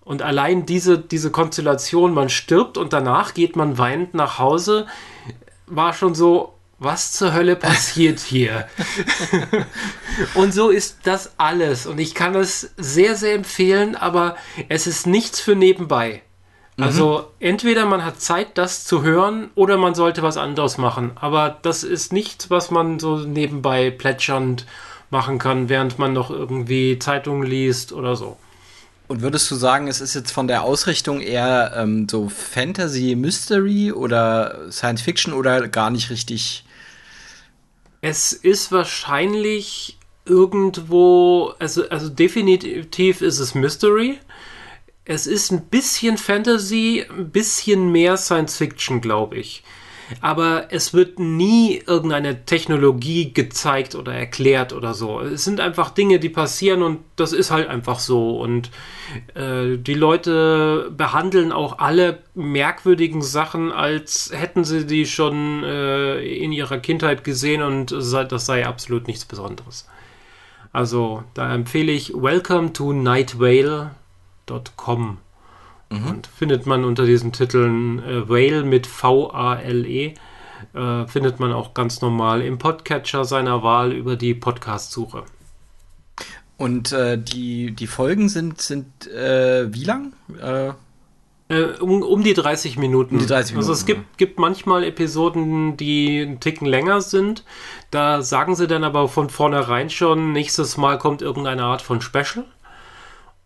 Und 0.05 0.23
allein 0.23 0.67
diese, 0.67 0.99
diese 0.99 1.31
Konstellation, 1.31 2.13
man 2.13 2.29
stirbt 2.29 2.77
und 2.77 2.93
danach 2.93 3.35
geht 3.35 3.57
man 3.57 3.79
weinend 3.79 4.15
nach 4.15 4.39
Hause, 4.39 4.87
war 5.67 5.95
schon 5.95 6.15
so, 6.15 6.55
was 6.79 7.13
zur 7.13 7.33
Hölle 7.33 7.57
passiert 7.57 8.21
hier? 8.21 8.69
und 10.35 10.53
so 10.53 10.69
ist 10.69 10.99
das 11.05 11.35
alles. 11.39 11.87
Und 11.87 11.99
ich 11.99 12.15
kann 12.15 12.35
es 12.35 12.73
sehr, 12.77 13.17
sehr 13.17 13.35
empfehlen, 13.35 13.97
aber 13.97 14.37
es 14.69 14.87
ist 14.87 15.07
nichts 15.07 15.41
für 15.41 15.55
nebenbei. 15.55 16.23
Also 16.77 17.19
mhm. 17.19 17.25
entweder 17.41 17.87
man 17.87 18.05
hat 18.05 18.21
Zeit, 18.21 18.59
das 18.59 18.85
zu 18.85 19.03
hören, 19.03 19.51
oder 19.55 19.77
man 19.77 19.95
sollte 19.95 20.23
was 20.23 20.37
anderes 20.37 20.77
machen. 20.77 21.13
Aber 21.15 21.57
das 21.63 21.85
ist 21.85 22.13
nichts, 22.13 22.51
was 22.51 22.71
man 22.71 22.99
so 22.99 23.19
nebenbei 23.19 23.91
plätschernd 23.91 24.67
machen 25.11 25.39
kann, 25.39 25.69
während 25.69 25.99
man 25.99 26.13
noch 26.13 26.31
irgendwie 26.31 26.99
Zeitungen 26.99 27.47
liest 27.49 27.93
oder 27.93 28.17
so. 28.17 28.37
Und 29.07 29.21
würdest 29.21 29.51
du 29.51 29.55
sagen, 29.55 29.87
es 29.89 30.01
ist 30.01 30.15
jetzt 30.15 30.31
von 30.31 30.49
der 30.49 30.63
Ausrichtung 30.63 31.21
eher 31.21 31.75
ähm, 31.77 32.09
so 32.09 32.29
Fantasy, 32.29 33.15
Mystery 33.15 33.93
oder 33.93 34.71
Science 34.71 35.03
Fiction 35.03 35.35
oder 35.35 35.69
gar 35.69 35.91
nicht 35.91 36.11
richtig? 36.11 36.65
Es 38.01 38.33
ist 38.33 38.73
wahrscheinlich 38.73 39.99
irgendwo, 40.25 41.55
also, 41.59 41.89
also 41.91 42.09
definitiv 42.09 43.21
ist 43.21 43.39
es 43.39 43.55
Mystery. 43.55 44.19
Es 45.05 45.27
ist 45.27 45.53
ein 45.53 45.67
bisschen 45.67 46.17
Fantasy, 46.17 47.05
ein 47.09 47.31
bisschen 47.31 47.93
mehr 47.93 48.17
Science 48.17 48.57
Fiction, 48.57 49.03
glaube 49.03 49.37
ich. 49.37 49.63
Aber 50.21 50.67
es 50.71 50.95
wird 50.95 51.19
nie 51.19 51.83
irgendeine 51.87 52.45
Technologie 52.45 53.33
gezeigt 53.33 53.95
oder 53.95 54.15
erklärt 54.15 54.73
oder 54.73 54.95
so. 54.95 55.21
Es 55.21 55.45
sind 55.45 55.61
einfach 55.61 55.91
Dinge, 55.91 56.19
die 56.19 56.29
passieren 56.29 56.83
und 56.83 57.01
das 57.17 57.33
ist 57.33 57.51
halt 57.51 57.69
einfach 57.69 57.99
so. 57.99 58.39
Und 58.39 58.71
äh, 59.35 59.77
die 59.77 59.95
Leute 59.95 60.91
behandeln 60.97 61.53
auch 61.53 61.79
alle 61.79 62.19
merkwürdigen 62.35 63.23
Sachen, 63.23 63.73
als 63.73 64.31
hätten 64.35 64.65
sie 64.65 64.87
die 64.87 65.07
schon 65.07 65.65
äh, 65.65 66.23
in 66.23 66.53
ihrer 66.53 66.79
Kindheit 66.79 67.25
gesehen 67.25 67.63
und 67.63 67.93
das 67.93 68.47
sei 68.47 68.67
absolut 68.67 69.07
nichts 69.07 69.25
Besonderes. 69.25 69.89
Also 70.73 71.23
da 71.35 71.55
empfehle 71.55 71.93
ich 71.93 72.13
Welcome 72.15 72.73
to 72.73 72.93
Nightwale 72.93 73.91
www.whale.com. 74.47 75.24
Mhm. 75.91 76.07
Und 76.07 76.27
findet 76.27 76.67
man 76.67 76.85
unter 76.85 77.05
diesen 77.05 77.33
Titeln 77.33 78.03
äh, 78.03 78.29
Whale 78.29 78.65
mit 78.65 78.87
V-A-L-E, 78.87 80.15
äh, 80.75 81.07
findet 81.07 81.41
man 81.41 81.53
auch 81.53 81.75
ganz 81.75 82.01
normal 82.01 82.43
im 82.43 82.59
Podcatcher 82.59 83.25
seiner 83.25 83.63
Wahl 83.63 83.93
über 83.93 84.17
die 84.17 84.35
Podcast-Suche. 84.35 85.25
Und 86.57 86.93
äh, 86.93 87.19
die, 87.19 87.73
die 87.73 87.87
Folgen 87.87 88.29
sind, 88.29 88.61
sind 88.61 89.07
äh, 89.09 89.73
wie 89.75 89.85
lang? 89.85 90.13
Äh, 90.41 90.73
äh, 91.49 91.79
um, 91.81 92.03
um 92.03 92.23
die 92.23 92.35
30 92.35 92.79
Minuten. 92.79 93.19
Die 93.19 93.27
30 93.27 93.53
Minuten. 93.53 93.69
Also 93.69 93.73
es 93.73 93.87
gibt, 93.87 94.19
gibt 94.19 94.39
manchmal 94.39 94.85
Episoden, 94.85 95.77
die 95.77 96.23
einen 96.23 96.41
Ticken 96.41 96.67
länger 96.67 97.01
sind. 97.01 97.45
Da 97.91 98.23
sagen 98.23 98.55
sie 98.55 98.67
dann 98.67 98.85
aber 98.85 99.09
von 99.09 99.29
vornherein 99.31 99.91
schon, 99.91 100.33
nächstes 100.33 100.77
Mal 100.77 100.99
kommt 100.99 101.23
irgendeine 101.23 101.65
Art 101.65 101.83
von 101.83 102.01
Special. 102.01 102.45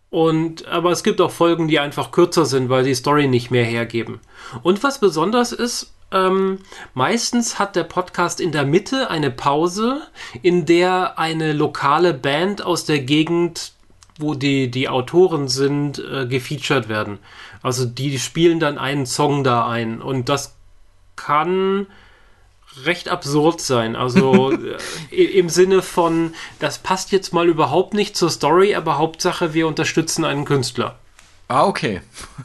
Und, 0.09 0.67
aber 0.67 0.91
es 0.91 1.03
gibt 1.03 1.21
auch 1.21 1.31
Folgen, 1.31 1.67
die 1.67 1.79
einfach 1.79 2.11
kürzer 2.11 2.45
sind, 2.45 2.69
weil 2.69 2.83
die 2.83 2.95
Story 2.95 3.27
nicht 3.27 3.51
mehr 3.51 3.63
hergeben. 3.63 4.19
Und 4.63 4.81
was 4.83 4.99
besonders 4.99 5.51
ist, 5.51 5.93
ähm, 6.11 6.59
meistens 6.95 7.59
hat 7.59 7.75
der 7.75 7.83
Podcast 7.83 8.41
in 8.41 8.51
der 8.51 8.65
Mitte 8.65 9.11
eine 9.11 9.29
Pause, 9.29 10.01
in 10.41 10.65
der 10.65 11.19
eine 11.19 11.53
lokale 11.53 12.13
Band 12.13 12.63
aus 12.63 12.85
der 12.85 12.99
Gegend, 12.99 13.73
wo 14.17 14.33
die, 14.33 14.71
die 14.71 14.89
Autoren 14.89 15.47
sind, 15.47 15.99
äh, 15.99 16.25
gefeatured 16.25 16.89
werden. 16.89 17.19
Also 17.61 17.85
die 17.85 18.17
spielen 18.17 18.59
dann 18.59 18.77
einen 18.77 19.05
Song 19.05 19.43
da 19.43 19.67
ein. 19.69 20.01
Und 20.01 20.29
das 20.29 20.55
kann 21.15 21.87
recht 22.85 23.09
absurd 23.09 23.61
sein. 23.61 23.95
Also 23.95 24.51
äh, 25.11 25.23
im 25.23 25.49
Sinne 25.49 25.81
von, 25.81 26.33
das 26.59 26.79
passt 26.79 27.11
jetzt 27.11 27.33
mal 27.33 27.47
überhaupt 27.47 27.93
nicht 27.93 28.15
zur 28.15 28.29
Story, 28.29 28.75
aber 28.75 28.97
Hauptsache, 28.97 29.53
wir 29.53 29.67
unterstützen 29.67 30.25
einen 30.25 30.45
Künstler. 30.45 30.99
Ah, 31.47 31.65
okay. 31.65 32.01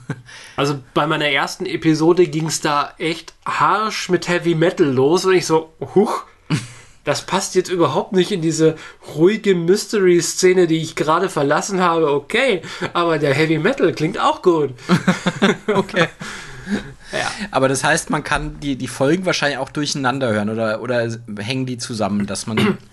also 0.57 0.79
bei 0.95 1.07
meiner 1.07 1.29
ersten 1.29 1.67
Episode 1.67 2.27
ging 2.27 2.47
es 2.47 2.61
da 2.61 2.95
echt 2.99 3.35
harsch 3.45 4.09
mit 4.09 4.29
Heavy 4.29 4.55
Metal 4.55 4.87
los 4.87 5.27
und 5.27 5.35
ich 5.35 5.47
so, 5.47 5.73
huch, 5.95 6.25
das 7.05 7.27
passt 7.27 7.55
jetzt 7.55 7.69
überhaupt 7.69 8.13
nicht 8.13 8.33
in 8.33 8.41
diese 8.41 8.77
ruhige 9.15 9.55
Mystery-Szene, 9.55 10.67
die 10.67 10.81
ich 10.81 10.97
gerade 10.97 11.29
verlassen 11.29 11.81
habe. 11.81 12.11
Okay, 12.11 12.63
aber 12.95 13.19
der 13.19 13.35
Heavy 13.35 13.59
Metal 13.59 13.93
klingt 13.93 14.19
auch 14.19 14.41
gut. 14.41 14.71
okay. 15.67 16.09
Ja. 17.19 17.31
Aber 17.51 17.69
das 17.69 17.85
heißt, 17.85 18.11
man 18.11 18.25
kann 18.25 18.61
die, 18.61 18.77
die 18.77 18.89
Folgen 18.89 19.25
wahrscheinlich 19.27 19.59
auch 19.59 19.71
durcheinander 19.71 20.33
hören 20.33 20.51
oder, 20.51 20.83
oder 20.83 21.09
hängen 21.39 21.67
die 21.67 21.79
zusammen, 21.79 22.27
dass 22.27 22.47
man. 22.47 22.79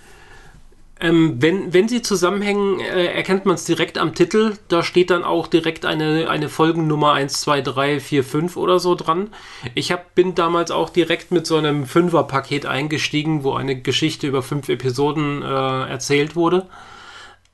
Ähm, 1.03 1.37
wenn, 1.39 1.73
wenn 1.73 1.87
sie 1.87 2.03
zusammenhängen, 2.03 2.79
äh, 2.79 3.05
erkennt 3.07 3.47
man 3.47 3.55
es 3.55 3.65
direkt 3.65 3.97
am 3.97 4.13
Titel. 4.13 4.53
Da 4.67 4.83
steht 4.83 5.09
dann 5.09 5.23
auch 5.23 5.47
direkt 5.47 5.83
eine, 5.83 6.29
eine 6.29 6.47
Folgennummer 6.47 7.13
1, 7.13 7.41
2, 7.41 7.61
3, 7.61 7.99
4, 7.99 8.23
5 8.23 8.55
oder 8.55 8.77
so 8.77 8.93
dran. 8.93 9.31
Ich 9.73 9.91
hab, 9.91 10.13
bin 10.13 10.35
damals 10.35 10.69
auch 10.69 10.91
direkt 10.91 11.31
mit 11.31 11.47
so 11.47 11.57
einem 11.57 11.87
Fünfer-Paket 11.87 12.67
eingestiegen, 12.67 13.43
wo 13.43 13.55
eine 13.55 13.81
Geschichte 13.81 14.27
über 14.27 14.43
fünf 14.43 14.69
Episoden 14.69 15.41
äh, 15.41 15.89
erzählt 15.89 16.35
wurde. 16.35 16.67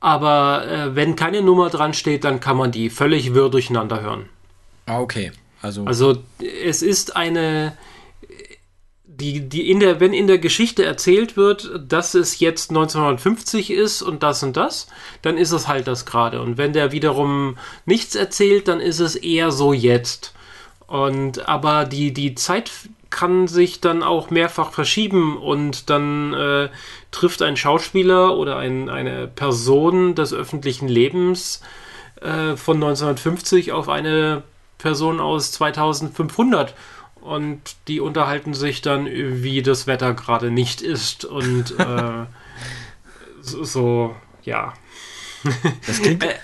Aber 0.01 0.67
äh, 0.67 0.95
wenn 0.95 1.15
keine 1.15 1.41
Nummer 1.41 1.69
dran 1.69 1.93
steht, 1.93 2.25
dann 2.25 2.41
kann 2.41 2.57
man 2.57 2.73
die 2.73 2.89
völlig 2.89 3.33
wirr 3.33 3.49
durcheinander 3.49 4.01
hören. 4.01 4.27
Ah, 4.87 4.99
okay. 4.99 5.31
Also, 5.67 5.85
also 5.85 6.23
es 6.39 6.81
ist 6.81 7.15
eine, 7.15 7.77
die, 9.05 9.49
die 9.49 9.69
in 9.69 9.79
der, 9.79 9.99
wenn 9.99 10.13
in 10.13 10.27
der 10.27 10.37
Geschichte 10.37 10.85
erzählt 10.85 11.35
wird, 11.37 11.71
dass 11.87 12.13
es 12.13 12.39
jetzt 12.39 12.69
1950 12.69 13.71
ist 13.71 14.01
und 14.01 14.23
das 14.23 14.43
und 14.43 14.55
das, 14.55 14.87
dann 15.21 15.37
ist 15.37 15.51
es 15.51 15.67
halt 15.67 15.87
das 15.87 16.05
gerade. 16.05 16.41
Und 16.41 16.57
wenn 16.57 16.73
der 16.73 16.91
wiederum 16.91 17.57
nichts 17.85 18.15
erzählt, 18.15 18.67
dann 18.67 18.79
ist 18.79 18.99
es 18.99 19.15
eher 19.15 19.51
so 19.51 19.73
jetzt. 19.73 20.33
Und 20.85 21.49
aber 21.49 21.85
die, 21.85 22.13
die 22.13 22.35
Zeit 22.35 22.71
kann 23.09 23.47
sich 23.47 23.81
dann 23.81 24.03
auch 24.03 24.29
mehrfach 24.29 24.71
verschieben 24.71 25.37
und 25.37 25.89
dann 25.89 26.33
äh, 26.33 26.69
trifft 27.11 27.41
ein 27.41 27.57
Schauspieler 27.57 28.37
oder 28.37 28.57
ein, 28.57 28.89
eine 28.89 29.27
Person 29.27 30.15
des 30.15 30.33
öffentlichen 30.33 30.87
Lebens 30.87 31.61
äh, 32.21 32.55
von 32.55 32.77
1950 32.77 33.71
auf 33.71 33.89
eine 33.89 34.43
Person 34.77 35.19
aus 35.19 35.51
2500 35.53 36.75
und 37.21 37.59
die 37.87 37.99
unterhalten 37.99 38.53
sich 38.53 38.81
dann, 38.81 39.05
wie 39.05 39.61
das 39.61 39.87
Wetter 39.87 40.13
gerade 40.13 40.51
nicht 40.51 40.81
ist 40.81 41.25
und 41.25 41.71
äh, 41.79 42.25
so, 43.41 44.15
ja. 44.43 44.73
Äh, 45.43 46.35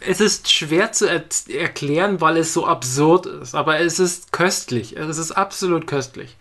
es 0.00 0.20
ist 0.20 0.50
schwer 0.50 0.92
zu 0.92 1.06
er 1.08 1.24
erklären, 1.48 2.20
weil 2.20 2.38
es 2.38 2.54
so 2.54 2.66
absurd 2.66 3.26
ist, 3.26 3.54
aber 3.54 3.80
es 3.80 3.98
ist 3.98 4.32
köstlich. 4.32 4.96
Es 4.96 5.18
ist 5.18 5.32
absolut 5.32 5.86
köstlich. 5.86 6.36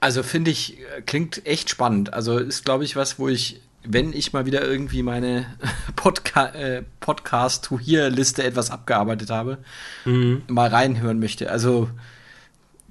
Also 0.00 0.22
finde 0.22 0.50
ich, 0.50 0.78
klingt 1.06 1.46
echt 1.46 1.70
spannend. 1.70 2.12
Also 2.12 2.38
ist, 2.38 2.64
glaube 2.64 2.84
ich, 2.84 2.96
was, 2.96 3.18
wo 3.18 3.28
ich 3.28 3.60
wenn 3.84 4.12
ich 4.12 4.32
mal 4.32 4.46
wieder 4.46 4.64
irgendwie 4.64 5.02
meine 5.02 5.46
Podca 5.96 6.46
äh, 6.46 6.82
Podcast-to-Hear-Liste 7.00 8.42
etwas 8.42 8.70
abgearbeitet 8.70 9.30
habe, 9.30 9.58
mhm. 10.04 10.42
mal 10.48 10.68
reinhören 10.68 11.18
möchte. 11.18 11.50
Also 11.50 11.88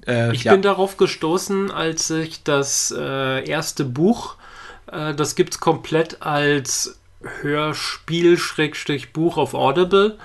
äh, 0.06 0.32
ich 0.34 0.44
ja. 0.44 0.52
bin 0.52 0.62
darauf 0.62 0.96
gestoßen, 0.96 1.70
als 1.70 2.10
ich 2.10 2.42
das 2.42 2.94
äh, 2.96 3.48
erste 3.48 3.84
Buch, 3.84 4.36
äh, 4.90 5.14
das 5.14 5.34
gibt 5.34 5.54
es 5.54 5.60
komplett 5.60 6.22
als 6.22 6.98
Hörspiel-Buch 7.42 9.36
auf 9.36 9.54
Audible, 9.54 10.18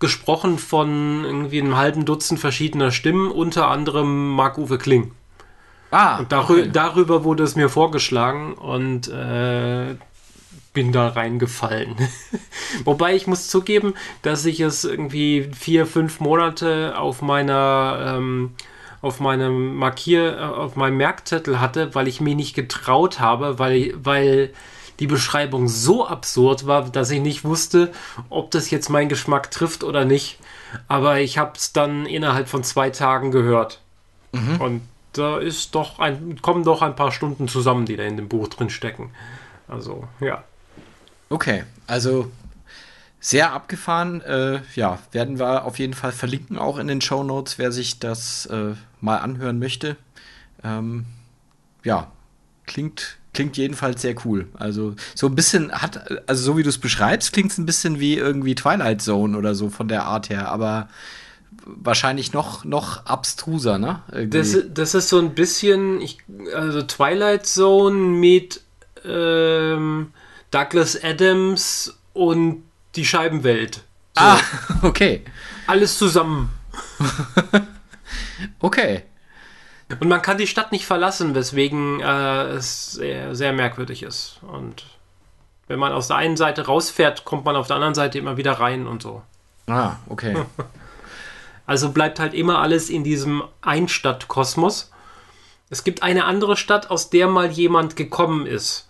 gesprochen 0.00 0.58
von 0.58 1.24
irgendwie 1.24 1.60
einem 1.60 1.76
halben 1.76 2.04
Dutzend 2.04 2.40
verschiedener 2.40 2.90
Stimmen, 2.92 3.30
unter 3.30 3.68
anderem 3.68 4.30
Marc-Uwe 4.30 4.78
Kling. 4.78 5.12
Ah, 5.90 6.18
und 6.18 6.32
darü 6.32 6.60
okay. 6.60 6.70
darüber 6.72 7.24
wurde 7.24 7.42
es 7.44 7.56
mir 7.56 7.70
vorgeschlagen 7.70 8.52
und 8.54 9.08
äh, 9.08 9.96
bin 10.72 10.92
da 10.92 11.08
reingefallen. 11.08 11.96
Wobei 12.84 13.14
ich 13.14 13.26
muss 13.26 13.48
zugeben, 13.48 13.94
dass 14.22 14.44
ich 14.44 14.60
es 14.60 14.84
irgendwie 14.84 15.50
vier, 15.58 15.86
fünf 15.86 16.20
Monate 16.20 16.98
auf 16.98 17.22
meiner 17.22 18.14
ähm, 18.16 18.54
auf 19.00 19.20
meinem 19.20 19.76
Markier, 19.76 20.38
äh, 20.38 20.42
auf 20.42 20.76
meinem 20.76 20.96
Merkzettel 20.96 21.60
hatte, 21.60 21.94
weil 21.94 22.08
ich 22.08 22.20
mir 22.20 22.34
nicht 22.34 22.54
getraut 22.54 23.20
habe, 23.20 23.58
weil, 23.58 23.94
weil 23.96 24.52
die 24.98 25.06
Beschreibung 25.06 25.68
so 25.68 26.06
absurd 26.06 26.66
war, 26.66 26.90
dass 26.90 27.10
ich 27.10 27.20
nicht 27.20 27.44
wusste, 27.44 27.92
ob 28.30 28.50
das 28.50 28.70
jetzt 28.70 28.88
meinen 28.88 29.08
Geschmack 29.08 29.50
trifft 29.50 29.84
oder 29.84 30.04
nicht. 30.04 30.38
Aber 30.88 31.20
ich 31.20 31.38
habe 31.38 31.52
es 31.56 31.72
dann 31.72 32.06
innerhalb 32.06 32.48
von 32.48 32.64
zwei 32.64 32.90
Tagen 32.90 33.30
gehört. 33.30 33.80
Mhm. 34.32 34.60
Und 34.60 34.82
da 35.12 35.38
ist 35.38 35.74
doch 35.74 36.00
ein, 36.00 36.40
kommen 36.42 36.64
doch 36.64 36.82
ein 36.82 36.96
paar 36.96 37.12
Stunden 37.12 37.48
zusammen, 37.48 37.86
die 37.86 37.96
da 37.96 38.02
in 38.02 38.16
dem 38.16 38.28
Buch 38.28 38.48
drin 38.48 38.70
stecken. 38.70 39.10
Also, 39.68 40.04
ja. 40.20 40.42
Okay, 41.28 41.64
also 41.86 42.30
sehr 43.20 43.52
abgefahren. 43.52 44.20
Äh, 44.22 44.60
ja, 44.74 44.98
werden 45.12 45.38
wir 45.38 45.64
auf 45.64 45.78
jeden 45.78 45.94
Fall 45.94 46.12
verlinken, 46.12 46.58
auch 46.58 46.78
in 46.78 46.88
den 46.88 47.00
Show 47.00 47.22
Notes, 47.24 47.58
wer 47.58 47.72
sich 47.72 47.98
das 47.98 48.46
äh, 48.46 48.74
mal 49.00 49.18
anhören 49.18 49.58
möchte. 49.58 49.96
Ähm, 50.62 51.06
ja, 51.84 52.10
klingt, 52.66 53.18
klingt 53.34 53.56
jedenfalls 53.56 54.02
sehr 54.02 54.14
cool. 54.24 54.46
Also 54.54 54.94
so 55.14 55.26
ein 55.26 55.34
bisschen 55.34 55.72
hat, 55.72 56.28
also 56.28 56.42
so 56.42 56.56
wie 56.56 56.62
du 56.62 56.68
es 56.68 56.78
beschreibst, 56.78 57.32
klingt 57.32 57.52
es 57.52 57.58
ein 57.58 57.66
bisschen 57.66 58.00
wie 58.00 58.16
irgendwie 58.16 58.54
Twilight 58.54 59.02
Zone 59.02 59.36
oder 59.36 59.54
so 59.54 59.68
von 59.68 59.88
der 59.88 60.04
Art 60.04 60.30
her, 60.30 60.48
aber 60.48 60.88
wahrscheinlich 61.64 62.32
noch, 62.32 62.64
noch 62.64 63.06
abstruser, 63.06 63.78
ne? 63.78 64.02
Das, 64.28 64.56
das 64.72 64.94
ist 64.94 65.08
so 65.08 65.18
ein 65.18 65.34
bisschen, 65.34 66.00
ich, 66.00 66.18
also 66.54 66.82
Twilight 66.82 67.46
Zone 67.46 67.96
mit 67.96 68.62
ähm, 69.04 70.12
Douglas 70.50 71.02
Adams 71.02 71.98
und 72.12 72.64
die 72.96 73.04
Scheibenwelt. 73.04 73.84
So. 74.16 74.24
Ah, 74.24 74.40
okay. 74.82 75.24
Alles 75.66 75.98
zusammen. 75.98 76.50
okay. 78.60 79.04
Und 80.00 80.08
man 80.08 80.22
kann 80.22 80.38
die 80.38 80.46
Stadt 80.46 80.72
nicht 80.72 80.86
verlassen, 80.86 81.34
weswegen 81.34 82.00
äh, 82.00 82.42
es 82.50 82.92
sehr, 82.92 83.34
sehr 83.34 83.52
merkwürdig 83.52 84.02
ist. 84.02 84.38
Und 84.42 84.84
wenn 85.66 85.78
man 85.78 85.92
aus 85.92 86.08
der 86.08 86.16
einen 86.16 86.36
Seite 86.36 86.66
rausfährt, 86.66 87.24
kommt 87.24 87.44
man 87.44 87.56
auf 87.56 87.66
der 87.66 87.76
anderen 87.76 87.94
Seite 87.94 88.18
immer 88.18 88.36
wieder 88.36 88.52
rein 88.52 88.86
und 88.86 89.02
so. 89.02 89.22
Ah, 89.66 89.96
okay. 90.08 90.36
Also 91.66 91.90
bleibt 91.90 92.18
halt 92.18 92.32
immer 92.32 92.60
alles 92.60 92.88
in 92.88 93.04
diesem 93.04 93.42
Einstadtkosmos. 93.60 94.90
Es 95.68 95.84
gibt 95.84 96.02
eine 96.02 96.24
andere 96.24 96.56
Stadt, 96.56 96.90
aus 96.90 97.10
der 97.10 97.28
mal 97.28 97.50
jemand 97.50 97.94
gekommen 97.94 98.46
ist. 98.46 98.87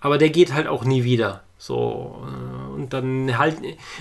Aber 0.00 0.18
der 0.18 0.30
geht 0.30 0.52
halt 0.52 0.66
auch 0.66 0.84
nie 0.84 1.04
wieder. 1.04 1.42
So, 1.58 2.22
äh, 2.26 2.74
und 2.74 2.92
dann 2.92 3.38
halt, 3.38 3.56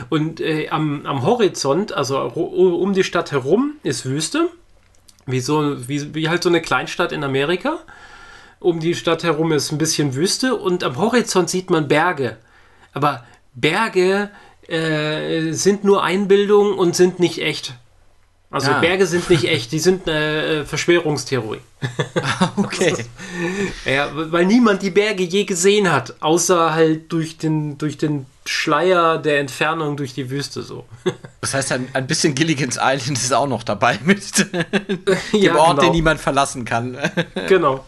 und 0.09 0.41
äh, 0.41 0.69
am, 0.69 1.05
am 1.05 1.23
Horizont, 1.23 1.93
also 1.93 2.19
um 2.19 2.93
die 2.93 3.03
Stadt 3.03 3.31
herum, 3.31 3.75
ist 3.83 4.05
Wüste. 4.05 4.49
Wie, 5.25 5.39
so, 5.39 5.87
wie, 5.87 6.13
wie 6.13 6.29
halt 6.29 6.43
so 6.43 6.49
eine 6.49 6.61
Kleinstadt 6.61 7.11
in 7.11 7.23
Amerika. 7.23 7.79
Um 8.59 8.79
die 8.79 8.95
Stadt 8.95 9.23
herum 9.23 9.51
ist 9.51 9.71
ein 9.71 9.77
bisschen 9.77 10.15
Wüste 10.15 10.55
und 10.55 10.83
am 10.83 10.97
Horizont 10.97 11.49
sieht 11.49 11.69
man 11.69 11.87
Berge. 11.87 12.37
Aber 12.93 13.23
Berge 13.53 14.29
äh, 14.67 15.51
sind 15.51 15.83
nur 15.83 16.03
Einbildung 16.03 16.77
und 16.77 16.95
sind 16.95 17.19
nicht 17.19 17.41
echt. 17.41 17.73
Also 18.51 18.71
ah. 18.71 18.79
Berge 18.79 19.05
sind 19.05 19.29
nicht 19.29 19.45
echt, 19.45 19.71
die 19.71 19.79
sind 19.79 20.07
eine 20.07 20.43
äh, 20.43 20.65
Verschwörungstheorie. 20.65 21.59
okay. 22.57 22.95
ja, 23.85 24.09
weil 24.13 24.45
niemand 24.45 24.81
die 24.81 24.91
Berge 24.91 25.23
je 25.23 25.43
gesehen 25.43 25.91
hat, 25.91 26.15
außer 26.21 26.73
halt 26.73 27.11
durch 27.11 27.37
den, 27.37 27.77
durch 27.77 27.97
den 27.97 28.25
Schleier 28.47 29.17
der 29.17 29.39
Entfernung 29.39 29.97
durch 29.97 30.13
die 30.13 30.29
Wüste 30.29 30.61
so. 30.61 30.85
Das 31.41 31.53
heißt, 31.53 31.73
ein, 31.73 31.89
ein 31.93 32.07
bisschen 32.07 32.33
Gilligan's 32.33 32.79
Island 32.81 33.19
ist 33.19 33.31
auch 33.31 33.45
noch 33.45 33.61
dabei 33.61 33.99
mit 34.03 34.39
dem 34.39 34.99
ja, 35.33 35.55
Ort, 35.55 35.75
genau. 35.75 35.81
den 35.83 35.91
niemand 35.91 36.19
verlassen 36.19 36.65
kann. 36.65 36.97
genau. 37.47 37.85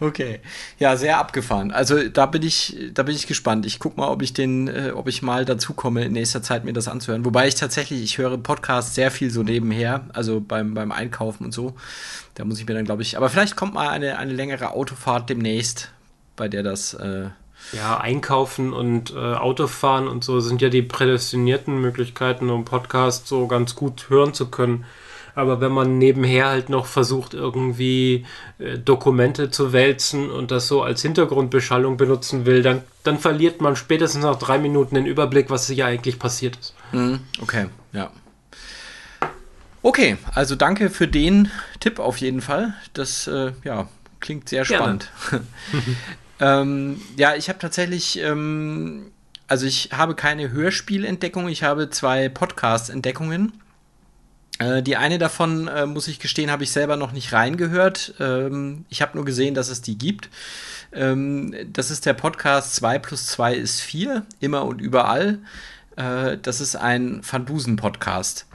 Okay. 0.00 0.40
Ja, 0.80 0.96
sehr 0.96 1.18
abgefahren. 1.18 1.70
Also 1.70 2.08
da 2.08 2.26
bin 2.26 2.42
ich, 2.42 2.76
da 2.92 3.04
bin 3.04 3.14
ich 3.14 3.28
gespannt. 3.28 3.64
Ich 3.64 3.78
guck 3.78 3.96
mal, 3.96 4.08
ob 4.08 4.22
ich 4.22 4.32
den, 4.32 4.66
äh, 4.66 4.90
ob 4.92 5.06
ich 5.06 5.22
mal 5.22 5.44
dazu 5.44 5.72
komme, 5.72 6.04
in 6.04 6.14
nächster 6.14 6.42
Zeit 6.42 6.64
mir 6.64 6.72
das 6.72 6.88
anzuhören. 6.88 7.24
Wobei 7.24 7.46
ich 7.46 7.54
tatsächlich, 7.54 8.02
ich 8.02 8.18
höre 8.18 8.36
Podcasts 8.38 8.96
sehr 8.96 9.12
viel 9.12 9.30
so 9.30 9.44
nebenher, 9.44 10.06
also 10.12 10.40
beim, 10.40 10.74
beim 10.74 10.90
Einkaufen 10.90 11.44
und 11.44 11.52
so. 11.52 11.76
Da 12.40 12.46
muss 12.46 12.58
ich 12.58 12.66
mir 12.66 12.72
dann, 12.72 12.86
glaube 12.86 13.02
ich, 13.02 13.18
aber 13.18 13.28
vielleicht 13.28 13.54
kommt 13.54 13.74
mal 13.74 13.90
eine, 13.90 14.16
eine 14.16 14.32
längere 14.32 14.70
Autofahrt 14.70 15.28
demnächst, 15.28 15.92
bei 16.36 16.48
der 16.48 16.62
das 16.62 16.94
äh, 16.94 17.26
ja, 17.74 18.00
Einkaufen 18.00 18.72
und 18.72 19.12
äh, 19.14 19.18
Autofahren 19.18 20.08
und 20.08 20.24
so 20.24 20.40
sind 20.40 20.62
ja 20.62 20.70
die 20.70 20.80
prädestinierten 20.80 21.78
Möglichkeiten, 21.82 22.48
um 22.48 22.64
Podcast 22.64 23.28
so 23.28 23.46
ganz 23.46 23.74
gut 23.74 24.06
hören 24.08 24.32
zu 24.32 24.48
können. 24.48 24.86
Aber 25.34 25.60
wenn 25.60 25.70
man 25.70 25.98
nebenher 25.98 26.46
halt 26.46 26.70
noch 26.70 26.86
versucht, 26.86 27.34
irgendwie 27.34 28.24
äh, 28.58 28.78
Dokumente 28.78 29.50
zu 29.50 29.74
wälzen 29.74 30.30
und 30.30 30.50
das 30.50 30.66
so 30.66 30.82
als 30.82 31.02
Hintergrundbeschallung 31.02 31.98
benutzen 31.98 32.46
will, 32.46 32.62
dann, 32.62 32.80
dann 33.02 33.18
verliert 33.18 33.60
man 33.60 33.76
spätestens 33.76 34.24
nach 34.24 34.38
drei 34.38 34.56
Minuten 34.56 34.94
den 34.94 35.04
Überblick, 35.04 35.50
was 35.50 35.68
hier 35.68 35.84
eigentlich 35.84 36.18
passiert 36.18 36.56
ist. 36.56 36.74
Mhm, 36.92 37.20
okay, 37.42 37.66
ja. 37.92 38.10
Okay, 39.82 40.18
also 40.34 40.56
danke 40.56 40.90
für 40.90 41.08
den 41.08 41.50
Tipp 41.80 41.98
auf 41.98 42.18
jeden 42.18 42.42
Fall. 42.42 42.74
Das 42.92 43.26
äh, 43.26 43.52
ja, 43.64 43.88
klingt 44.20 44.48
sehr 44.48 44.64
spannend. 44.64 45.10
Ähm, 46.40 47.00
ja, 47.16 47.34
ich 47.34 47.48
habe 47.48 47.58
tatsächlich, 47.58 48.18
ähm, 48.18 49.12
also 49.46 49.66
ich 49.66 49.90
habe 49.92 50.14
keine 50.14 50.50
Hörspielentdeckung, 50.50 51.48
ich 51.48 51.62
habe 51.62 51.90
zwei 51.90 52.28
Podcast-Entdeckungen. 52.28 53.52
Äh, 54.58 54.82
die 54.82 54.96
eine 54.96 55.18
davon, 55.18 55.68
äh, 55.68 55.86
muss 55.86 56.08
ich 56.08 56.18
gestehen, 56.18 56.50
habe 56.50 56.64
ich 56.64 56.72
selber 56.72 56.96
noch 56.96 57.12
nicht 57.12 57.32
reingehört. 57.32 58.14
Ähm, 58.20 58.86
ich 58.88 59.02
habe 59.02 59.16
nur 59.16 59.24
gesehen, 59.24 59.54
dass 59.54 59.68
es 59.68 59.82
die 59.82 59.98
gibt. 59.98 60.30
Ähm, 60.92 61.54
das 61.72 61.90
ist 61.90 62.06
der 62.06 62.14
Podcast 62.14 62.74
2 62.76 62.98
plus 62.98 63.26
2 63.26 63.54
ist 63.54 63.80
4, 63.80 64.24
immer 64.40 64.64
und 64.64 64.80
überall. 64.80 65.40
Äh, 65.96 66.38
das 66.38 66.60
ist 66.60 66.74
ein 66.74 67.22
Fandusen-Podcast. 67.22 68.46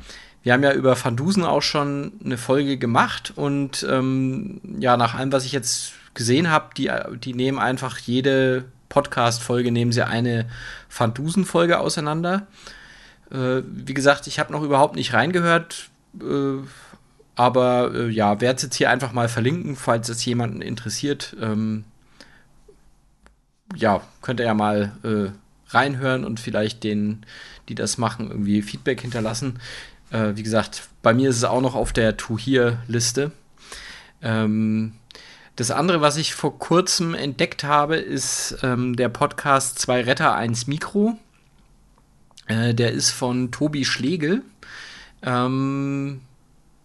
Wir 0.45 0.53
haben 0.53 0.62
ja 0.62 0.73
über 0.73 0.95
Fandusen 0.95 1.43
auch 1.43 1.63
schon 1.63 2.12
eine 2.23 2.38
Folge 2.38 2.77
gemacht 2.77 3.34
und 3.36 3.84
ähm, 3.89 4.62
ja, 4.77 4.95
nach 4.95 5.15
allem, 5.15 5.31
was 5.31 5.43
ich 5.43 5.51
jetzt 5.51 5.93
gesehen 6.13 6.51
habe, 6.51 6.69
die, 6.77 6.91
die 7.15 7.34
nehmen 7.34 7.58
einfach 7.58 7.97
jede 7.97 8.65
Podcast-Folge, 8.89 9.71
nehmen 9.71 9.91
sie 9.91 10.05
eine 10.05 10.45
Fandusen-Folge 10.88 11.79
auseinander. 11.79 12.45
Äh, 13.31 13.63
wie 13.65 13.95
gesagt, 13.95 14.27
ich 14.27 14.38
habe 14.38 14.53
noch 14.53 14.62
überhaupt 14.62 14.95
nicht 14.95 15.15
reingehört, 15.15 15.89
äh, 16.21 16.60
aber 17.34 17.95
äh, 17.95 18.10
ja, 18.10 18.39
werde 18.39 18.58
es 18.58 18.62
jetzt 18.62 18.75
hier 18.75 18.91
einfach 18.91 19.13
mal 19.13 19.29
verlinken, 19.29 19.75
falls 19.75 20.10
es 20.10 20.23
jemanden 20.25 20.62
interessiert. 20.62 21.36
Ähm, 21.41 21.86
ja, 23.75 23.99
könnt 24.21 24.39
ihr 24.39 24.45
ja 24.45 24.53
mal 24.53 24.91
äh, 25.01 25.73
reinhören 25.73 26.23
und 26.23 26.39
vielleicht 26.39 26.84
denen, 26.84 27.25
die 27.67 27.73
das 27.73 27.97
machen, 27.97 28.29
irgendwie 28.29 28.62
Feedback 28.62 29.01
hinterlassen. 29.01 29.60
Äh, 30.15 30.38
wie 30.38 30.43
gesagt, 30.43 30.88
bei 31.01 31.13
mir 31.13 31.30
ist 31.30 31.38
es 31.38 31.43
auch 31.43 31.60
noch 31.60 31.75
auf 31.75 31.91
der 31.91 32.15
To-Hear-Liste. 32.15 33.32
Ähm, 34.21 34.93
das 35.58 35.71
andere, 35.71 35.99
was 35.99 36.15
ich 36.15 36.34
vor 36.34 36.58
kurzem 36.58 37.13
entdeckt 37.13 37.65
habe, 37.65 37.97
ist 37.97 38.58
ähm, 38.63 38.95
der 38.95 39.10
Podcast 39.10 39.78
Zwei 39.78 40.01
Retter, 40.01 40.34
eins 40.34 40.67
Mikro. 40.67 41.17
Äh, 42.47 42.73
der 42.73 42.93
ist 42.93 43.12
von 43.12 43.51
Tobi 43.51 43.84
Schlegel. 43.84 44.41
Ähm, 45.21 46.21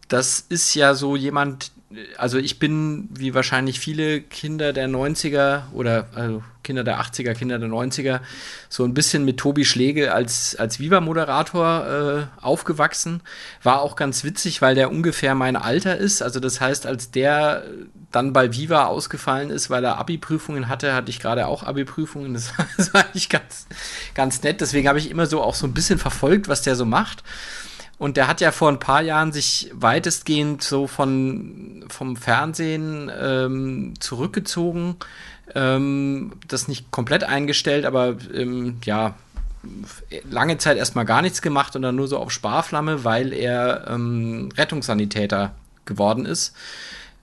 das 0.09 0.40
ist 0.49 0.75
ja 0.75 0.95
so 0.95 1.14
jemand, 1.14 1.71
also 2.16 2.38
ich 2.38 2.61
bin, 2.61 3.09
wie 3.11 3.35
wahrscheinlich 3.35 3.81
viele 3.81 4.20
Kinder 4.20 4.72
der 4.72 4.88
90er 4.88 5.62
oder 5.72 6.07
also 6.14 6.42
Kinder 6.62 6.85
der 6.85 7.00
80er, 7.00 7.35
Kinder 7.35 7.59
der 7.59 7.68
90er, 7.68 8.20
so 8.68 8.85
ein 8.85 8.94
bisschen 8.94 9.24
mit 9.24 9.38
Tobi 9.38 9.64
Schlegel 9.64 10.11
als, 10.11 10.55
als 10.55 10.79
Viva-Moderator 10.79 12.29
äh, 12.38 12.44
aufgewachsen. 12.44 13.22
War 13.62 13.81
auch 13.81 13.96
ganz 13.96 14.22
witzig, 14.22 14.62
weil 14.62 14.76
der 14.76 14.90
ungefähr 14.90 15.35
mein 15.35 15.57
Alter 15.57 15.96
ist. 15.96 16.22
Also 16.22 16.38
das 16.38 16.61
heißt, 16.61 16.87
als 16.87 17.11
der 17.11 17.64
dann 18.12 18.33
bei 18.33 18.53
Viva 18.53 18.85
ausgefallen 18.85 19.50
ist, 19.50 19.70
weil 19.70 19.85
er 19.85 19.98
Abi-Prüfungen 19.98 20.68
hatte, 20.68 20.94
hatte 20.94 21.11
ich 21.11 21.18
gerade 21.18 21.46
auch 21.46 21.64
Abi-Prüfungen. 21.64 22.35
Das, 22.35 22.53
das 22.76 22.94
war 22.94 23.05
eigentlich 23.05 23.29
ganz, 23.29 23.66
ganz 24.14 24.42
nett. 24.42 24.61
Deswegen 24.61 24.87
habe 24.87 24.98
ich 24.98 25.11
immer 25.11 25.26
so 25.26 25.42
auch 25.42 25.55
so 25.55 25.66
ein 25.66 25.74
bisschen 25.74 25.98
verfolgt, 25.98 26.48
was 26.48 26.62
der 26.62 26.76
so 26.76 26.85
macht. 26.85 27.24
Und 28.01 28.17
der 28.17 28.29
hat 28.29 28.41
ja 28.41 28.51
vor 28.51 28.71
ein 28.71 28.79
paar 28.79 29.03
Jahren 29.03 29.31
sich 29.31 29.71
weitestgehend 29.75 30.63
so 30.63 30.87
von, 30.87 31.85
vom 31.91 32.17
Fernsehen 32.17 33.13
ähm, 33.15 33.93
zurückgezogen. 34.01 34.97
Ähm, 35.55 36.33
das 36.49 36.67
nicht 36.67 36.91
komplett 36.93 37.25
eingestellt, 37.25 37.85
aber 37.85 38.17
ähm, 38.33 38.79
ja, 38.85 39.17
lange 40.31 40.57
Zeit 40.57 40.79
erstmal 40.79 41.05
gar 41.05 41.21
nichts 41.21 41.43
gemacht 41.43 41.77
und 41.77 41.83
dann 41.83 41.95
nur 41.95 42.09
so 42.09 42.17
auf 42.17 42.31
Sparflamme, 42.31 43.05
weil 43.05 43.35
er 43.35 43.87
ähm, 43.89 44.49
Rettungssanitäter 44.57 45.55
geworden 45.85 46.25
ist. 46.25 46.57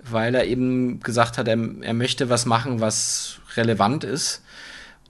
Weil 0.08 0.36
er 0.36 0.46
eben 0.46 1.00
gesagt 1.00 1.40
hat, 1.40 1.48
er, 1.48 1.58
er 1.82 1.94
möchte 1.96 2.30
was 2.30 2.46
machen, 2.46 2.82
was 2.82 3.40
relevant 3.56 4.04
ist. 4.04 4.44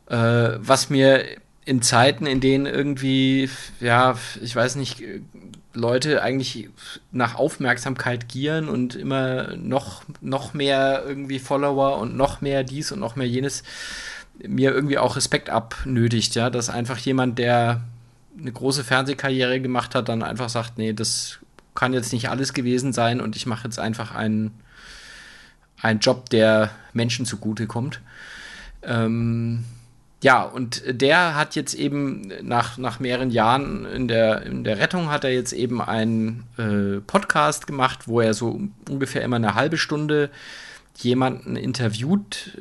Äh, 0.10 0.16
was 0.60 0.90
mir 0.90 1.26
in 1.66 1.82
Zeiten, 1.82 2.26
in 2.26 2.40
denen 2.40 2.66
irgendwie, 2.66 3.50
ja, 3.82 4.16
ich 4.42 4.56
weiß 4.56 4.78
nicht, 4.78 5.04
Leute 5.74 6.22
eigentlich 6.22 6.70
nach 7.12 7.36
Aufmerksamkeit 7.36 8.30
gieren 8.30 8.68
und 8.70 8.96
immer 8.96 9.56
noch, 9.58 10.04
noch 10.22 10.54
mehr 10.54 11.04
irgendwie 11.06 11.40
Follower 11.40 12.00
und 12.00 12.16
noch 12.16 12.42
mehr 12.42 12.64
dies 12.64 12.92
und 12.92 13.00
noch 13.00 13.16
mehr 13.16 13.28
jenes, 13.28 13.64
mir 14.40 14.72
irgendwie 14.72 14.98
auch 14.98 15.16
Respekt 15.16 15.50
abnötigt, 15.50 16.36
ja, 16.36 16.50
dass 16.50 16.70
einfach 16.70 16.98
jemand, 16.98 17.40
der 17.40 17.82
eine 18.40 18.52
große 18.52 18.84
Fernsehkarriere 18.84 19.60
gemacht 19.62 19.96
hat, 19.96 20.10
dann 20.10 20.24
einfach 20.24 20.50
sagt, 20.50 20.78
nee, 20.78 20.94
das 20.94 21.40
kann 21.76 21.94
jetzt 21.94 22.14
nicht 22.14 22.30
alles 22.30 22.54
gewesen 22.54 22.94
sein 22.94 23.22
und 23.22 23.36
ich 23.36 23.46
mache 23.46 23.66
jetzt 23.66 23.80
einfach 23.80 24.14
einen, 24.14 24.52
einen 25.82 26.00
Job, 26.00 26.30
der 26.30 26.72
Menschen 26.94 27.26
zugutekommt. 27.26 28.02
Ähm, 28.84 29.64
ja, 30.24 30.42
und 30.42 30.84
der 30.88 31.36
hat 31.36 31.56
jetzt 31.56 31.76
eben 31.76 32.32
nach, 32.42 32.78
nach 32.78 33.00
mehreren 33.00 33.30
Jahren 33.30 33.86
in 33.86 34.08
der, 34.08 34.42
in 34.44 34.64
der 34.64 34.80
Rettung 34.80 35.12
hat 35.12 35.24
er 35.24 35.32
jetzt 35.32 35.54
eben 35.54 35.80
einen 35.82 36.46
äh, 36.58 37.02
Podcast 37.02 37.68
gemacht, 37.68 38.08
wo 38.08 38.22
er 38.22 38.34
so 38.34 38.60
ungefähr 38.90 39.22
immer 39.22 39.36
eine 39.36 39.54
halbe 39.54 39.78
Stunde 39.78 40.32
jemanden 40.96 41.56
interviewt, 41.56 42.58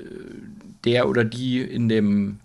der 0.84 1.08
oder 1.08 1.24
die 1.24 1.62
in 1.62 1.88
dem 1.88 2.40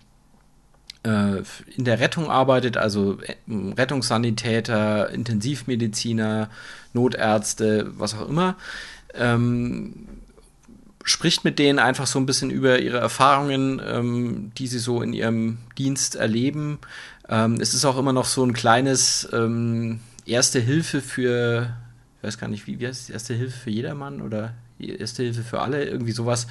äh, 1.02 1.42
in 1.76 1.84
der 1.84 2.00
Rettung 2.00 2.30
arbeitet, 2.30 2.78
also 2.78 3.18
äh, 3.20 3.34
Rettungssanitäter, 3.48 5.10
Intensivmediziner, 5.10 6.48
Notärzte, 6.94 7.90
was 7.98 8.14
auch 8.14 8.28
immer. 8.28 8.56
Ähm, 9.14 10.08
spricht 11.04 11.44
mit 11.44 11.58
denen 11.58 11.78
einfach 11.78 12.06
so 12.06 12.18
ein 12.18 12.26
bisschen 12.26 12.50
über 12.50 12.80
ihre 12.80 12.98
Erfahrungen, 12.98 13.80
ähm, 13.84 14.52
die 14.56 14.66
sie 14.66 14.78
so 14.78 15.02
in 15.02 15.12
ihrem 15.12 15.58
Dienst 15.78 16.16
erleben. 16.16 16.78
Ähm, 17.28 17.58
es 17.60 17.74
ist 17.74 17.84
auch 17.84 17.98
immer 17.98 18.12
noch 18.12 18.26
so 18.26 18.44
ein 18.44 18.52
kleines 18.52 19.28
ähm, 19.32 20.00
Erste 20.24 20.60
Hilfe 20.60 21.00
für, 21.00 21.74
ich 22.18 22.24
weiß 22.24 22.38
gar 22.38 22.48
nicht, 22.48 22.66
wie, 22.66 22.78
wie 22.78 22.86
heißt 22.86 23.02
es, 23.02 23.10
Erste 23.10 23.34
Hilfe 23.34 23.58
für 23.58 23.70
jedermann 23.70 24.20
oder 24.20 24.54
Erste 24.78 25.24
Hilfe 25.24 25.42
für 25.42 25.60
alle, 25.60 25.84
irgendwie 25.84 26.12
sowas, 26.12 26.46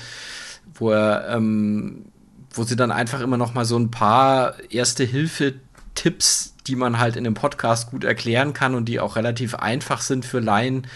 wo 0.75 0.91
er, 0.91 1.29
ähm, 1.29 2.05
wo 2.53 2.63
sie 2.63 2.75
dann 2.75 2.91
einfach 2.91 3.21
immer 3.21 3.37
noch 3.37 3.53
mal 3.53 3.65
so 3.65 3.77
ein 3.77 3.91
paar 3.91 4.55
Erste 4.69 5.03
Hilfe 5.03 5.55
Tipps, 5.95 6.55
die 6.67 6.75
man 6.75 6.99
halt 6.99 7.15
in 7.15 7.23
dem 7.23 7.33
Podcast 7.33 7.91
gut 7.91 8.03
erklären 8.03 8.53
kann 8.53 8.75
und 8.75 8.85
die 8.85 8.99
auch 8.99 9.15
relativ 9.15 9.55
einfach 9.55 10.01
sind 10.01 10.25
für 10.25 10.39
Laien, 10.39 10.87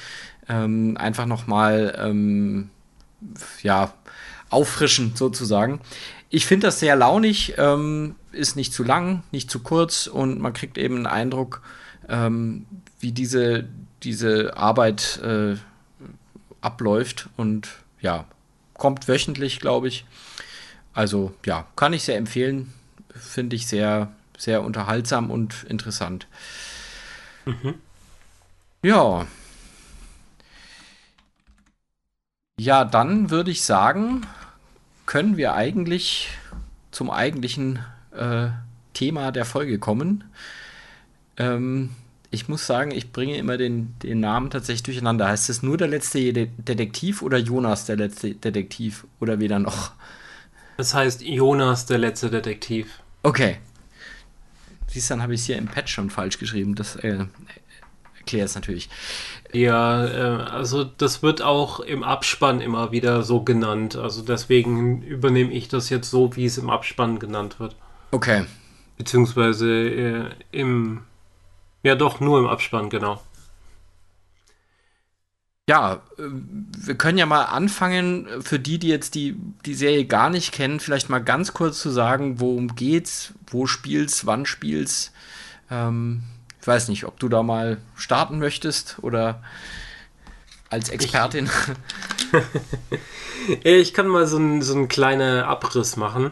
ähm, 0.47 0.95
einfach 0.97 1.25
noch 1.25 1.47
mal 1.47 1.97
ähm, 2.01 2.69
ja, 3.61 3.93
auffrischen 4.49 5.15
sozusagen. 5.15 5.81
Ich 6.29 6.45
finde 6.45 6.67
das 6.67 6.79
sehr 6.79 6.95
launig, 6.95 7.55
ähm, 7.57 8.15
ist 8.31 8.55
nicht 8.55 8.73
zu 8.73 8.83
lang, 8.83 9.23
nicht 9.31 9.49
zu 9.49 9.59
kurz 9.59 10.07
und 10.07 10.39
man 10.39 10.53
kriegt 10.53 10.77
eben 10.77 10.95
einen 10.97 11.07
Eindruck, 11.07 11.61
ähm, 12.09 12.65
wie 12.99 13.11
diese, 13.11 13.67
diese 14.03 14.57
Arbeit 14.57 15.19
äh, 15.23 15.55
abläuft 16.61 17.29
und 17.37 17.69
ja, 18.01 18.25
kommt 18.73 19.07
wöchentlich, 19.07 19.59
glaube 19.59 19.87
ich. 19.87 20.05
Also 20.93 21.33
ja, 21.45 21.67
kann 21.75 21.93
ich 21.93 22.03
sehr 22.03 22.17
empfehlen. 22.17 22.73
Finde 23.13 23.55
ich 23.55 23.67
sehr, 23.67 24.11
sehr 24.37 24.63
unterhaltsam 24.63 25.31
und 25.31 25.65
interessant. 25.69 26.27
Mhm. 27.45 27.75
Ja, 28.83 29.25
Ja, 32.59 32.85
dann 32.85 33.31
würde 33.31 33.51
ich 33.51 33.63
sagen, 33.63 34.21
können 35.05 35.35
wir 35.35 35.53
eigentlich 35.53 36.29
zum 36.91 37.09
eigentlichen 37.11 37.79
äh, 38.11 38.47
Thema 38.93 39.31
der 39.33 39.43
Folge 39.43 39.77
kommen. 39.77 40.23
Ähm, 41.35 41.89
ich 42.31 42.47
muss 42.47 42.65
sagen, 42.65 42.91
ich 42.91 43.11
bringe 43.11 43.37
immer 43.37 43.57
den, 43.57 43.95
den 43.99 44.21
Namen 44.21 44.49
tatsächlich 44.49 44.83
durcheinander. 44.83 45.27
Heißt 45.27 45.49
es 45.49 45.63
nur 45.63 45.77
der 45.77 45.89
letzte 45.89 46.31
De 46.31 46.47
Detektiv 46.57 47.21
oder 47.21 47.37
Jonas 47.37 47.85
der 47.85 47.97
letzte 47.97 48.35
Detektiv 48.35 49.05
oder 49.19 49.39
weder 49.39 49.59
noch? 49.59 49.91
Es 50.77 50.93
heißt 50.93 51.23
Jonas 51.23 51.85
der 51.85 51.97
letzte 51.97 52.29
Detektiv. 52.29 53.01
Okay. 53.23 53.57
Siehst 54.87 55.09
du, 55.09 55.13
dann 55.13 55.23
habe 55.23 55.33
ich 55.33 55.41
es 55.41 55.45
hier 55.45 55.57
im 55.57 55.67
Patch 55.67 55.93
schon 55.93 56.09
falsch 56.09 56.39
geschrieben. 56.39 56.75
Das 56.75 56.95
äh, 56.95 57.25
erklärt 58.17 58.49
es 58.49 58.55
natürlich. 58.55 58.89
Ja, 59.55 60.05
äh, 60.05 60.43
also 60.51 60.83
das 60.83 61.23
wird 61.23 61.41
auch 61.41 61.79
im 61.79 62.03
Abspann 62.03 62.59
immer 62.59 62.91
wieder 62.91 63.23
so 63.23 63.41
genannt. 63.41 63.95
Also 63.95 64.21
deswegen 64.21 65.01
übernehme 65.01 65.53
ich 65.53 65.69
das 65.69 65.89
jetzt 65.89 66.09
so, 66.09 66.35
wie 66.35 66.45
es 66.45 66.57
im 66.57 66.69
Abspann 66.69 67.19
genannt 67.19 67.57
wird. 67.61 67.77
Okay. 68.11 68.43
Beziehungsweise 68.97 69.71
äh, 69.71 70.29
im, 70.51 71.03
ja 71.83 71.95
doch, 71.95 72.19
nur 72.19 72.39
im 72.39 72.47
Abspann, 72.47 72.89
genau. 72.89 73.21
Ja, 75.69 76.01
äh, 76.17 76.23
wir 76.25 76.95
können 76.95 77.17
ja 77.17 77.25
mal 77.25 77.45
anfangen, 77.45 78.27
für 78.41 78.59
die, 78.59 78.77
die 78.77 78.89
jetzt 78.89 79.15
die, 79.15 79.37
die 79.65 79.73
Serie 79.73 80.03
gar 80.03 80.29
nicht 80.29 80.51
kennen, 80.51 80.81
vielleicht 80.81 81.09
mal 81.09 81.23
ganz 81.23 81.53
kurz 81.53 81.79
zu 81.79 81.91
sagen, 81.91 82.41
worum 82.41 82.75
geht's, 82.75 83.33
wo 83.47 83.67
spielst, 83.67 84.25
wann 84.25 84.45
spielst. 84.45 85.13
Ähm, 85.71 86.23
ich 86.65 86.67
weiß 86.67 86.87
nicht, 86.87 87.05
ob 87.05 87.19
du 87.19 87.29
da 87.29 87.43
mal 87.43 87.77
starten 87.95 88.39
möchtest 88.39 88.97
oder 89.03 89.43
als 90.71 90.89
Expertin. 90.89 91.47
Ich, 93.47 93.65
ich 93.65 93.93
kann 93.93 94.07
mal 94.07 94.25
so, 94.25 94.37
ein, 94.37 94.63
so 94.63 94.73
einen 94.73 94.87
kleinen 94.87 95.43
Abriss 95.43 95.95
machen. 95.95 96.31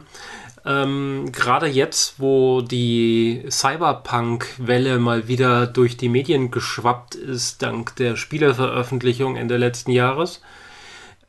Ähm, 0.66 1.32
Gerade 1.32 1.68
jetzt, 1.68 2.16
wo 2.18 2.62
die 2.62 3.46
Cyberpunk-Welle 3.48 4.98
mal 4.98 5.28
wieder 5.28 5.68
durch 5.68 5.98
die 5.98 6.10
Medien 6.10 6.50
geschwappt 6.50 7.14
ist, 7.14 7.62
dank 7.62 7.96
der 7.98 8.16
Spieleveröffentlichung 8.16 9.36
Ende 9.36 9.58
letzten 9.58 9.92
Jahres, 9.92 10.42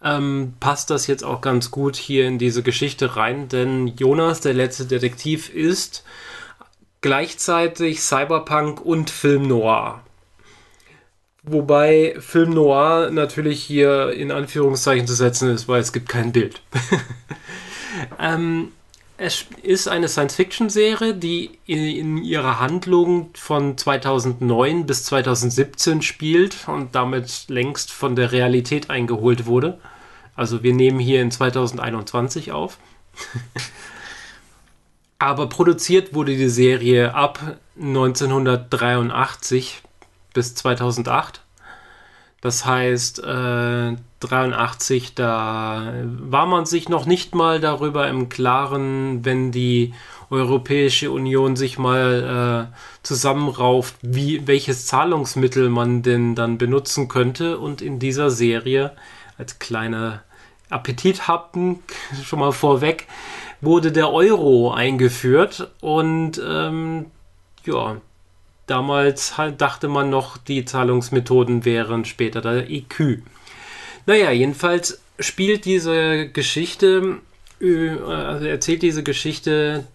ähm, 0.03 0.55
passt 0.59 0.89
das 0.89 1.07
jetzt 1.07 1.25
auch 1.25 1.43
ganz 1.43 1.71
gut 1.71 1.97
hier 1.97 2.27
in 2.27 2.39
diese 2.39 2.63
Geschichte 2.63 3.17
rein, 3.17 3.49
denn 3.49 3.89
Jonas, 3.89 4.41
der 4.41 4.55
letzte 4.55 4.87
Detektiv, 4.87 5.51
ist 5.51 6.05
gleichzeitig 7.05 8.01
Cyberpunk 8.01 8.81
und 8.81 9.11
Film 9.11 9.47
Noir. 9.47 10.01
Wobei 11.43 12.17
Film 12.19 12.55
Noir 12.55 13.11
natürlich 13.11 13.63
hier 13.63 14.13
in 14.13 14.33
Anführungszeichen 14.33 15.07
zu 15.07 15.13
setzen 15.13 15.51
ist, 15.51 15.69
weil 15.69 15.83
es 15.83 15.93
gibt 15.93 16.09
kein 16.09 16.33
Bild. 16.33 16.63
ähm, 18.19 18.73
es 19.19 19.45
ist 19.63 19.87
eine 19.87 20.09
Science-Fiction-Serie, 20.09 21.13
die 21.13 21.59
in, 21.67 22.17
ihrer 22.17 22.59
Handlung 22.59 23.29
von 23.35 23.77
2009 23.77 24.87
bis 24.87 25.05
2017 25.05 26.01
spielt 26.01 26.57
und 26.69 26.95
damit 26.95 27.45
längst 27.49 27.93
von 27.93 28.17
der 28.17 28.33
Realität 28.33 28.89
eingeholt 28.89 29.45
wurde. 29.45 29.79
Also 30.35 30.63
wir 30.63 30.73
nehmen 30.73 31.01
hier 31.01 31.21
in 31.21 31.31
2021 31.31 32.53
auf. 32.53 32.79
Aber 35.25 35.49
produziert 35.49 36.13
wurde 36.13 36.37
die 36.37 36.51
Serie 36.51 37.15
ab 37.15 37.39
1983 37.81 39.81
bis 40.35 40.55
2008. 40.55 41.41
Das 42.43 42.67
heißt, 42.67 43.21
äh, 43.21 43.97
83, 44.21 45.15
da 45.15 45.95
war 46.05 46.45
man 46.45 46.67
sich 46.67 46.91
noch 46.91 47.07
nicht 47.07 47.35
mal 47.35 47.59
darüber 47.59 48.07
im 48.09 48.29
Klaren, 48.29 49.25
wenn 49.25 49.51
die 49.51 49.95
Europäische 50.29 51.11
Union 51.11 51.57
sich 51.57 51.79
mal 51.79 52.69
äh, 52.71 52.75
zusammenrauft, 53.03 53.95
wie, 54.03 54.47
welches 54.47 54.85
Zahlungsmittel 54.85 55.71
man 55.71 56.03
denn 56.03 56.35
dann 56.35 56.59
benutzen 56.59 57.09
könnte. 57.09 57.59
Und 57.59 57.81
in 57.81 57.99
dieser 57.99 58.29
Serie, 58.29 58.93
als 59.39 59.59
kleiner 59.59 60.23
Appetithappen 60.69 61.79
schon 62.25 62.41
mal 62.41 62.53
vorweg, 62.53 63.07
wurde 63.65 63.93
der 63.93 64.13
Euro 64.13 64.73
eingeführt 64.73 65.71
und 65.81 66.41
ähm, 66.47 67.07
ja, 67.65 67.97
damals 68.67 69.39
halt 69.39 69.61
dachte 69.61 69.89
man 69.89 70.11
noch, 70.11 70.37
die 70.37 70.65
Zahlungsmethoden 70.65 71.65
wären 71.65 72.05
später 72.05 72.41
der 72.41 72.71
EQ. 72.71 73.23
Naja, 74.07 74.31
jedenfalls 74.31 75.03
spielt 75.19 75.65
diese 75.65 76.29
Geschichte, 76.29 77.21
also 77.61 78.47
erzählt 78.47 78.83
diese 78.83 79.03
Geschichte 79.03 79.87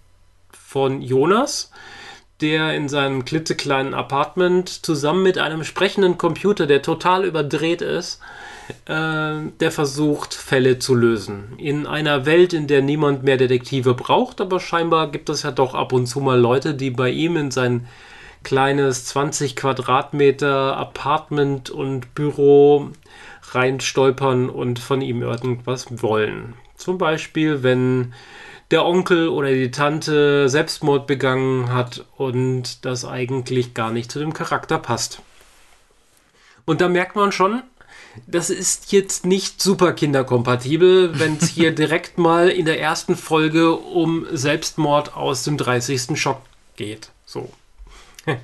von 0.52 1.02
Jonas, 1.02 1.72
der 2.42 2.74
in 2.74 2.88
seinem 2.90 3.26
klitzekleinen 3.26 3.94
Apartment 3.94 4.70
zusammen 4.70 5.24
mit 5.24 5.38
einem 5.38 5.64
sprechenden 5.64 6.18
Computer, 6.18 6.68
der 6.68 6.82
total 6.82 7.26
überdreht 7.26 7.82
ist, 7.82 8.22
äh, 8.22 8.49
der 8.88 9.72
versucht, 9.72 10.34
Fälle 10.34 10.80
zu 10.80 10.96
lösen. 10.96 11.54
In 11.58 11.88
einer 11.88 12.26
Welt, 12.26 12.54
in 12.54 12.68
der 12.68 12.82
niemand 12.82 13.24
mehr 13.24 13.38
Detektive 13.38 13.94
braucht, 13.94 14.42
aber 14.42 14.60
scheinbar 14.60 15.12
gibt 15.12 15.30
es 15.30 15.44
ja 15.44 15.52
doch 15.52 15.76
ab 15.76 15.94
und 15.94 16.08
zu 16.08 16.20
mal 16.20 16.40
Leute, 16.40 16.74
die 16.74 16.90
bei 16.90 17.10
ihm 17.10 17.38
in 17.38 17.52
sein 17.52 17.88
kleines 18.44 19.06
20 19.06 19.56
Quadratmeter 19.56 20.78
Apartment 20.78 21.70
und 21.70 22.14
Büro 22.16 22.90
reinstolpern 23.52 24.50
und 24.50 24.80
von 24.80 25.02
ihm 25.02 25.22
irgendwas 25.22 26.02
wollen. 26.02 26.54
Zum 26.76 26.98
Beispiel, 26.98 27.64
wenn 27.64 28.14
der 28.72 28.86
Onkel 28.86 29.30
oder 29.30 29.52
die 29.52 29.72
Tante 29.72 30.48
Selbstmord 30.48 31.08
begangen 31.08 31.74
hat 31.74 32.06
und 32.18 32.86
das 32.86 33.04
eigentlich 33.04 33.74
gar 33.74 33.92
nicht 33.92 34.12
zu 34.12 34.20
dem 34.20 34.34
Charakter 34.34 34.78
passt. 34.78 35.22
Und 36.66 36.82
da 36.82 36.88
merkt 36.88 37.16
man 37.16 37.32
schon, 37.32 37.64
das 38.28 38.50
ist 38.50 38.92
jetzt 38.92 39.26
nicht 39.26 39.62
super 39.62 39.94
kinderkompatibel, 39.94 41.20
wenn 41.20 41.38
es 41.38 41.50
hier 41.50 41.74
direkt 41.74 42.18
mal 42.18 42.50
in 42.50 42.66
der 42.66 42.80
ersten 42.80 43.16
Folge 43.16 43.74
um 43.74 44.26
Selbstmord 44.32 45.16
aus 45.16 45.44
dem 45.44 45.58
30. 45.58 46.20
Schock 46.20 46.42
geht. 46.76 47.12
So. 47.26 47.52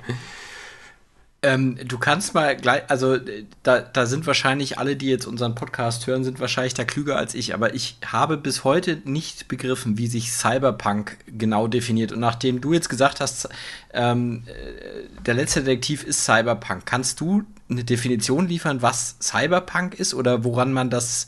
Ähm, 1.46 1.78
du 1.86 1.96
kannst 1.96 2.34
mal 2.34 2.56
gleich, 2.56 2.82
also 2.88 3.18
da, 3.62 3.80
da 3.80 4.06
sind 4.06 4.26
wahrscheinlich 4.26 4.78
alle, 4.78 4.96
die 4.96 5.06
jetzt 5.06 5.26
unseren 5.26 5.54
Podcast 5.54 6.06
hören, 6.08 6.24
sind 6.24 6.40
wahrscheinlich 6.40 6.74
da 6.74 6.84
klüger 6.84 7.16
als 7.16 7.34
ich, 7.34 7.54
aber 7.54 7.74
ich 7.74 7.98
habe 8.04 8.36
bis 8.36 8.64
heute 8.64 9.00
nicht 9.04 9.46
begriffen, 9.46 9.96
wie 9.96 10.08
sich 10.08 10.32
Cyberpunk 10.32 11.18
genau 11.26 11.68
definiert. 11.68 12.10
Und 12.10 12.18
nachdem 12.18 12.60
du 12.60 12.72
jetzt 12.72 12.88
gesagt 12.88 13.20
hast, 13.20 13.48
ähm, 13.92 14.42
äh, 14.46 15.22
der 15.24 15.34
letzte 15.34 15.62
Detektiv 15.62 16.02
ist 16.02 16.24
Cyberpunk, 16.24 16.84
kannst 16.84 17.20
du 17.20 17.44
eine 17.68 17.84
Definition 17.84 18.48
liefern, 18.48 18.82
was 18.82 19.16
Cyberpunk 19.20 19.94
ist 19.94 20.14
oder 20.14 20.44
woran 20.44 20.72
man 20.72 20.90
das 20.90 21.26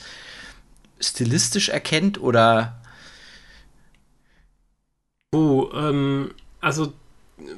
stilistisch 1.00 1.68
erkennt 1.68 2.20
oder? 2.20 2.80
Oh, 5.32 5.68
ähm, 5.74 6.32
also 6.60 6.92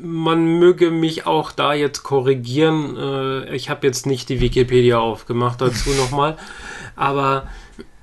man 0.00 0.58
möge 0.58 0.90
mich 0.90 1.26
auch 1.26 1.52
da 1.52 1.72
jetzt 1.72 2.02
korrigieren. 2.02 2.96
Äh, 2.96 3.54
ich 3.54 3.70
habe 3.70 3.86
jetzt 3.86 4.06
nicht 4.06 4.28
die 4.28 4.40
Wikipedia 4.40 4.98
aufgemacht 4.98 5.60
dazu 5.60 5.90
nochmal. 5.96 6.36
Aber 6.96 7.48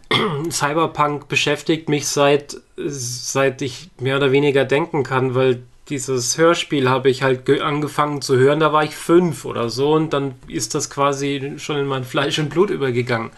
Cyberpunk 0.50 1.28
beschäftigt 1.28 1.90
mich 1.90 2.08
seit, 2.08 2.58
seit 2.78 3.62
ich 3.62 3.90
mehr 4.00 4.18
oder 4.18 4.32
weniger 4.32 4.66
denken 4.66 5.04
kann, 5.04 5.36
weil 5.36 5.64
dieses 5.90 6.38
Hörspiel 6.38 6.90
habe 6.90 7.10
ich 7.10 7.24
halt 7.24 7.50
angefangen 7.62 8.22
zu 8.22 8.38
hören, 8.38 8.60
da 8.60 8.74
war 8.74 8.84
ich 8.84 8.96
fünf 8.96 9.46
oder 9.46 9.70
so 9.70 9.94
und 9.94 10.14
dann 10.14 10.36
ist 10.48 10.76
das 10.76 10.90
quasi 10.90 11.54
schon 11.58 11.78
in 11.78 11.88
mein 11.88 12.04
Fleisch 12.04 12.40
und 12.40 12.50
Blut 12.50 12.70
übergegangen. 12.70 13.32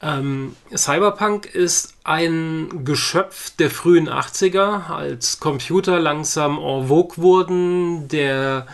Ähm, 0.00 0.54
Cyberpunk 0.74 1.46
ist 1.46 1.94
ein 2.04 2.84
Geschöpf 2.84 3.50
der 3.56 3.70
frühen 3.70 4.08
80er, 4.08 4.90
als 4.90 5.40
Computer 5.40 5.98
langsam 5.98 6.58
en 6.58 6.86
vogue 6.86 7.16
wurden, 7.16 8.06
der 8.08 8.66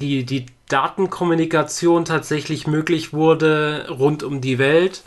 die, 0.00 0.24
die 0.24 0.46
Datenkommunikation 0.68 2.04
tatsächlich 2.04 2.66
möglich 2.66 3.12
wurde 3.12 3.86
rund 3.88 4.22
um 4.22 4.40
die 4.40 4.58
Welt 4.58 5.02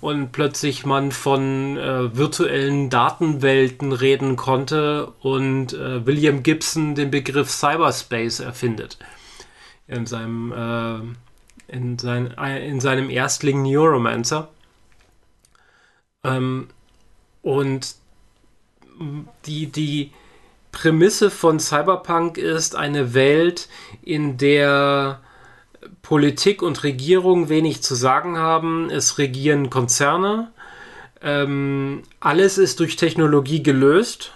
und 0.00 0.32
plötzlich 0.32 0.86
man 0.86 1.12
von 1.12 1.76
äh, 1.76 2.16
virtuellen 2.16 2.88
Datenwelten 2.88 3.92
reden 3.92 4.36
konnte 4.36 5.12
und 5.20 5.74
äh, 5.74 6.06
William 6.06 6.42
Gibson 6.42 6.94
den 6.94 7.10
Begriff 7.10 7.50
Cyberspace 7.50 8.40
erfindet 8.40 8.98
in 9.86 10.06
seinem 10.06 10.52
äh, 10.52 11.14
in, 11.72 11.98
sein, 11.98 12.26
in 12.32 12.80
seinem 12.80 13.10
Erstling 13.10 13.62
Neuromancer. 13.62 14.48
Ähm, 16.22 16.68
und 17.40 17.96
die, 19.46 19.66
die 19.66 20.12
Prämisse 20.72 21.30
von 21.30 21.60
Cyberpunk 21.60 22.38
ist 22.38 22.74
eine 22.74 23.14
Welt, 23.14 23.68
in 24.02 24.38
der 24.38 25.20
Politik 26.00 26.62
und 26.62 26.82
Regierung 26.82 27.48
wenig 27.48 27.82
zu 27.82 27.94
sagen 27.94 28.38
haben. 28.38 28.90
Es 28.90 29.18
regieren 29.18 29.70
Konzerne. 29.70 30.50
Ähm, 31.20 32.02
alles 32.20 32.58
ist 32.58 32.80
durch 32.80 32.96
Technologie 32.96 33.62
gelöst. 33.62 34.32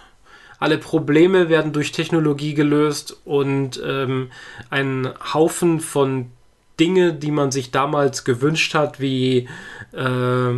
Alle 0.59 0.77
Probleme 0.77 1.49
werden 1.49 1.73
durch 1.73 1.91
Technologie 1.91 2.53
gelöst 2.53 3.17
und 3.25 3.81
ähm, 3.85 4.31
ein 4.69 5.09
Haufen 5.33 5.79
von 5.79 6.31
Dinge, 6.79 7.13
die 7.13 7.31
man 7.31 7.51
sich 7.51 7.71
damals 7.71 8.23
gewünscht 8.23 8.73
hat, 8.73 8.99
wie 8.99 9.49
äh, 9.93 10.53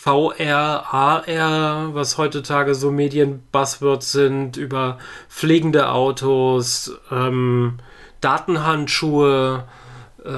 VR, 0.00 0.84
AR, 0.92 1.92
was 1.92 2.18
heutzutage 2.18 2.76
so 2.76 2.92
Medienbuzzwords 2.92 4.12
sind, 4.12 4.56
über 4.56 4.98
fliegende 5.28 5.90
Autos, 5.90 6.92
ähm, 7.10 7.78
Datenhandschuhe, 8.20 9.64
äh, 10.24 10.30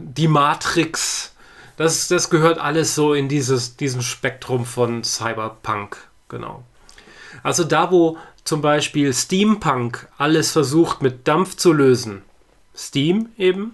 die 0.00 0.28
Matrix. 0.28 1.34
Das, 1.76 2.06
das 2.06 2.30
gehört 2.30 2.58
alles 2.58 2.94
so 2.94 3.12
in 3.12 3.28
dieses, 3.28 3.76
diesem 3.76 4.02
Spektrum 4.02 4.64
von 4.64 5.02
Cyberpunk, 5.02 5.96
genau. 6.28 6.62
Also 7.42 7.64
da, 7.64 7.90
wo 7.90 8.16
zum 8.44 8.62
Beispiel 8.62 9.12
Steampunk 9.12 10.08
alles 10.18 10.52
versucht 10.52 11.02
mit 11.02 11.26
Dampf 11.26 11.56
zu 11.56 11.72
lösen, 11.72 12.22
Steam 12.76 13.30
eben, 13.36 13.72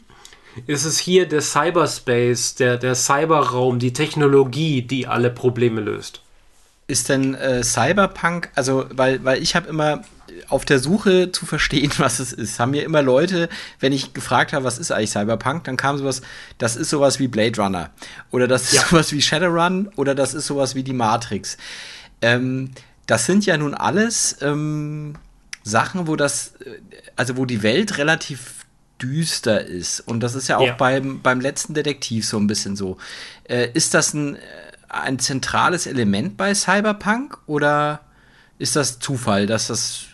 ist 0.66 0.84
es 0.84 0.98
hier 0.98 1.26
der 1.26 1.42
Cyberspace, 1.42 2.54
der, 2.54 2.76
der 2.78 2.94
Cyberraum, 2.94 3.78
die 3.78 3.92
Technologie, 3.92 4.82
die 4.82 5.06
alle 5.06 5.30
Probleme 5.30 5.80
löst. 5.80 6.22
Ist 6.88 7.08
denn 7.08 7.34
äh, 7.34 7.64
Cyberpunk, 7.64 8.50
also, 8.54 8.86
weil, 8.90 9.24
weil 9.24 9.42
ich 9.42 9.56
habe 9.56 9.68
immer 9.68 10.02
auf 10.48 10.64
der 10.64 10.78
Suche 10.78 11.32
zu 11.32 11.46
verstehen, 11.46 11.90
was 11.98 12.18
es 12.18 12.32
ist, 12.32 12.58
haben 12.58 12.70
mir 12.70 12.84
immer 12.84 13.02
Leute, 13.02 13.48
wenn 13.80 13.92
ich 13.92 14.14
gefragt 14.14 14.52
habe, 14.52 14.64
was 14.64 14.78
ist 14.78 14.90
eigentlich 14.90 15.10
Cyberpunk, 15.10 15.64
dann 15.64 15.76
kam 15.76 15.98
sowas, 15.98 16.22
das 16.58 16.76
ist 16.76 16.90
sowas 16.90 17.18
wie 17.18 17.28
Blade 17.28 17.60
Runner 17.60 17.90
oder 18.30 18.48
das 18.48 18.64
ist 18.64 18.72
ja. 18.74 18.82
sowas 18.82 19.12
wie 19.12 19.22
Shadowrun 19.22 19.88
oder 19.96 20.14
das 20.14 20.34
ist 20.34 20.46
sowas 20.46 20.74
wie 20.74 20.82
die 20.82 20.92
Matrix. 20.92 21.56
Ähm, 22.22 22.70
das 23.06 23.26
sind 23.26 23.46
ja 23.46 23.56
nun 23.56 23.74
alles 23.74 24.38
ähm, 24.40 25.14
Sachen, 25.62 26.06
wo 26.06 26.16
das, 26.16 26.54
äh, 26.64 26.78
also 27.16 27.36
wo 27.36 27.44
die 27.44 27.62
Welt 27.62 27.98
relativ 27.98 28.65
düster 29.00 29.64
ist. 29.64 30.00
Und 30.00 30.20
das 30.20 30.34
ist 30.34 30.48
ja 30.48 30.58
auch 30.58 30.66
ja. 30.66 30.74
Beim, 30.74 31.20
beim 31.22 31.40
letzten 31.40 31.74
Detektiv 31.74 32.26
so 32.26 32.38
ein 32.38 32.46
bisschen 32.46 32.76
so. 32.76 32.96
Äh, 33.44 33.70
ist 33.74 33.94
das 33.94 34.14
ein, 34.14 34.38
ein 34.88 35.18
zentrales 35.18 35.86
Element 35.86 36.36
bei 36.36 36.54
Cyberpunk 36.54 37.38
oder 37.46 38.00
ist 38.58 38.76
das 38.76 38.98
Zufall, 38.98 39.46
dass 39.46 39.68
das. 39.68 40.06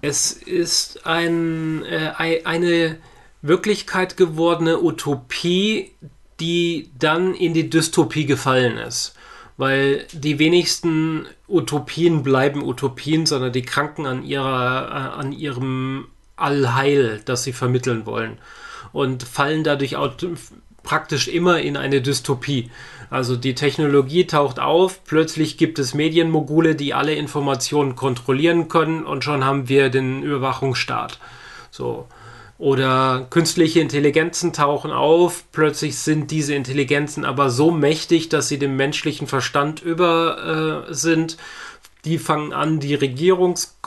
Es 0.00 0.32
ist 0.32 1.06
ein, 1.06 1.84
äh, 1.84 2.12
eine 2.44 2.98
Wirklichkeit 3.42 4.16
gewordene 4.16 4.80
Utopie, 4.80 5.92
die 6.38 6.90
dann 6.98 7.34
in 7.34 7.52
die 7.52 7.68
Dystopie 7.68 8.26
gefallen 8.26 8.78
ist. 8.78 9.14
Weil 9.56 10.06
die 10.12 10.38
wenigsten 10.38 11.26
Utopien 11.48 12.22
bleiben 12.22 12.62
Utopien, 12.62 13.26
sondern 13.26 13.52
die 13.52 13.62
kranken 13.62 14.06
an, 14.06 14.22
ihrer, 14.24 14.88
äh, 14.88 15.18
an 15.18 15.32
ihrem 15.32 16.06
Allheil, 16.38 17.20
das 17.24 17.44
sie 17.44 17.52
vermitteln 17.52 18.06
wollen 18.06 18.38
und 18.92 19.22
fallen 19.22 19.64
dadurch 19.64 19.96
praktisch 20.82 21.28
immer 21.28 21.60
in 21.60 21.76
eine 21.76 22.00
Dystopie. 22.00 22.70
Also 23.10 23.36
die 23.36 23.54
Technologie 23.54 24.26
taucht 24.26 24.58
auf, 24.58 25.04
plötzlich 25.04 25.56
gibt 25.56 25.78
es 25.78 25.94
Medienmogule, 25.94 26.74
die 26.74 26.94
alle 26.94 27.14
Informationen 27.14 27.96
kontrollieren 27.96 28.68
können 28.68 29.04
und 29.04 29.24
schon 29.24 29.44
haben 29.44 29.68
wir 29.68 29.90
den 29.90 30.22
Überwachungsstaat. 30.22 31.18
So. 31.70 32.06
Oder 32.58 33.26
künstliche 33.30 33.80
Intelligenzen 33.80 34.52
tauchen 34.52 34.90
auf, 34.90 35.44
plötzlich 35.52 35.96
sind 35.98 36.32
diese 36.32 36.54
Intelligenzen 36.54 37.24
aber 37.24 37.50
so 37.50 37.70
mächtig, 37.70 38.30
dass 38.30 38.48
sie 38.48 38.58
dem 38.58 38.74
menschlichen 38.74 39.28
Verstand 39.28 39.80
über 39.80 40.86
äh, 40.88 40.92
sind. 40.92 41.36
Die 42.04 42.18
fangen 42.18 42.52
an, 42.52 42.80
die 42.80 42.96
Regierungs 42.96 43.78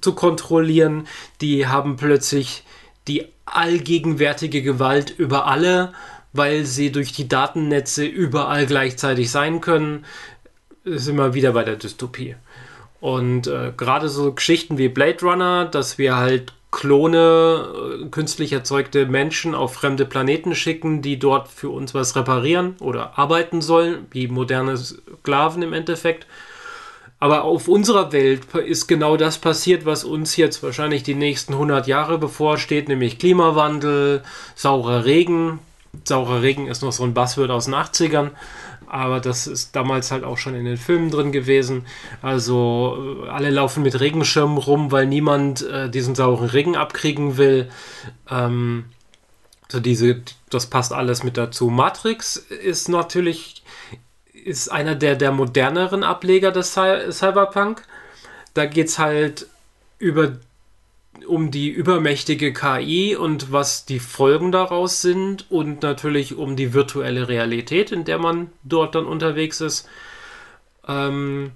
zu 0.00 0.14
kontrollieren. 0.14 1.06
Die 1.40 1.66
haben 1.66 1.96
plötzlich 1.96 2.64
die 3.08 3.26
allgegenwärtige 3.46 4.62
Gewalt 4.62 5.14
über 5.16 5.46
alle, 5.46 5.92
weil 6.32 6.64
sie 6.64 6.90
durch 6.90 7.12
die 7.12 7.28
Datennetze 7.28 8.04
überall 8.04 8.66
gleichzeitig 8.66 9.30
sein 9.30 9.60
können. 9.60 10.04
Ist 10.84 11.08
immer 11.08 11.34
wieder 11.34 11.52
bei 11.52 11.64
der 11.64 11.76
Dystopie. 11.76 12.36
Und 13.00 13.46
äh, 13.46 13.72
gerade 13.76 14.08
so 14.08 14.32
Geschichten 14.32 14.78
wie 14.78 14.88
Blade 14.88 15.20
Runner, 15.22 15.66
dass 15.66 15.98
wir 15.98 16.16
halt 16.16 16.52
Klone, 16.70 18.02
äh, 18.02 18.08
künstlich 18.08 18.52
erzeugte 18.52 19.06
Menschen 19.06 19.54
auf 19.54 19.74
fremde 19.74 20.04
Planeten 20.04 20.54
schicken, 20.54 21.02
die 21.02 21.18
dort 21.18 21.48
für 21.48 21.68
uns 21.68 21.94
was 21.94 22.16
reparieren 22.16 22.76
oder 22.80 23.18
arbeiten 23.18 23.60
sollen, 23.60 24.06
wie 24.10 24.26
moderne 24.26 24.76
Sklaven 24.76 25.62
im 25.62 25.72
Endeffekt. 25.72 26.26
Aber 27.24 27.44
auf 27.44 27.68
unserer 27.68 28.12
Welt 28.12 28.54
ist 28.54 28.86
genau 28.86 29.16
das 29.16 29.38
passiert, 29.38 29.86
was 29.86 30.04
uns 30.04 30.36
jetzt 30.36 30.62
wahrscheinlich 30.62 31.04
die 31.04 31.14
nächsten 31.14 31.54
100 31.54 31.86
Jahre 31.86 32.18
bevorsteht, 32.18 32.86
nämlich 32.86 33.18
Klimawandel, 33.18 34.22
saurer 34.54 35.06
Regen. 35.06 35.58
Saurer 36.04 36.42
Regen 36.42 36.66
ist 36.66 36.82
noch 36.82 36.92
so 36.92 37.02
ein 37.02 37.14
Buzzword 37.14 37.48
aus 37.48 37.64
den 37.64 37.76
80ern, 37.76 38.32
aber 38.86 39.20
das 39.20 39.46
ist 39.46 39.74
damals 39.74 40.10
halt 40.10 40.22
auch 40.22 40.36
schon 40.36 40.54
in 40.54 40.66
den 40.66 40.76
Filmen 40.76 41.10
drin 41.10 41.32
gewesen. 41.32 41.86
Also 42.20 43.22
äh, 43.24 43.30
alle 43.30 43.48
laufen 43.48 43.82
mit 43.82 43.98
Regenschirmen 44.00 44.58
rum, 44.58 44.92
weil 44.92 45.06
niemand 45.06 45.62
äh, 45.62 45.88
diesen 45.88 46.14
sauren 46.14 46.50
Regen 46.50 46.76
abkriegen 46.76 47.38
will. 47.38 47.70
Ähm, 48.30 48.84
so 49.68 49.80
diese, 49.80 50.20
das 50.50 50.66
passt 50.66 50.92
alles 50.92 51.24
mit 51.24 51.38
dazu. 51.38 51.70
Matrix 51.70 52.36
ist 52.36 52.90
natürlich 52.90 53.62
ist 54.34 54.68
einer 54.68 54.94
der, 54.94 55.16
der 55.16 55.32
moderneren 55.32 56.02
Ableger 56.02 56.52
des 56.52 56.72
Cyberpunk. 56.74 57.82
Da 58.52 58.66
geht 58.66 58.88
es 58.88 58.98
halt 58.98 59.46
über 59.98 60.36
um 61.26 61.50
die 61.50 61.70
übermächtige 61.70 62.52
KI 62.52 63.16
und 63.16 63.52
was 63.52 63.86
die 63.86 64.00
Folgen 64.00 64.52
daraus 64.52 65.00
sind 65.00 65.50
und 65.50 65.82
natürlich 65.82 66.34
um 66.34 66.56
die 66.56 66.74
virtuelle 66.74 67.28
Realität, 67.28 67.92
in 67.92 68.04
der 68.04 68.18
man 68.18 68.50
dort 68.64 68.94
dann 68.94 69.06
unterwegs 69.06 69.60
ist. 69.60 69.88
Ähm, 70.86 71.52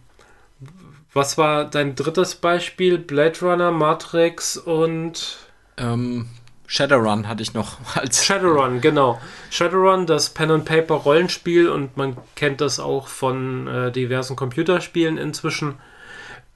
was 1.12 1.36
war 1.36 1.64
dein 1.64 1.96
drittes 1.96 2.36
Beispiel? 2.36 2.98
Blade 2.98 3.40
Runner, 3.42 3.72
Matrix 3.72 4.56
und 4.56 5.38
ähm, 5.76 6.28
Shadowrun 6.70 7.26
hatte 7.26 7.42
ich 7.42 7.54
noch 7.54 7.78
als. 7.96 8.24
Shadowrun, 8.24 8.80
genau. 8.80 9.20
Shadowrun, 9.50 10.06
das 10.06 10.30
Pen 10.30 10.50
and 10.50 10.64
Paper 10.66 10.94
Rollenspiel 10.94 11.68
und 11.68 11.96
man 11.96 12.16
kennt 12.36 12.60
das 12.60 12.78
auch 12.78 13.08
von 13.08 13.66
äh, 13.66 13.90
diversen 13.90 14.36
Computerspielen 14.36 15.16
inzwischen. 15.16 15.76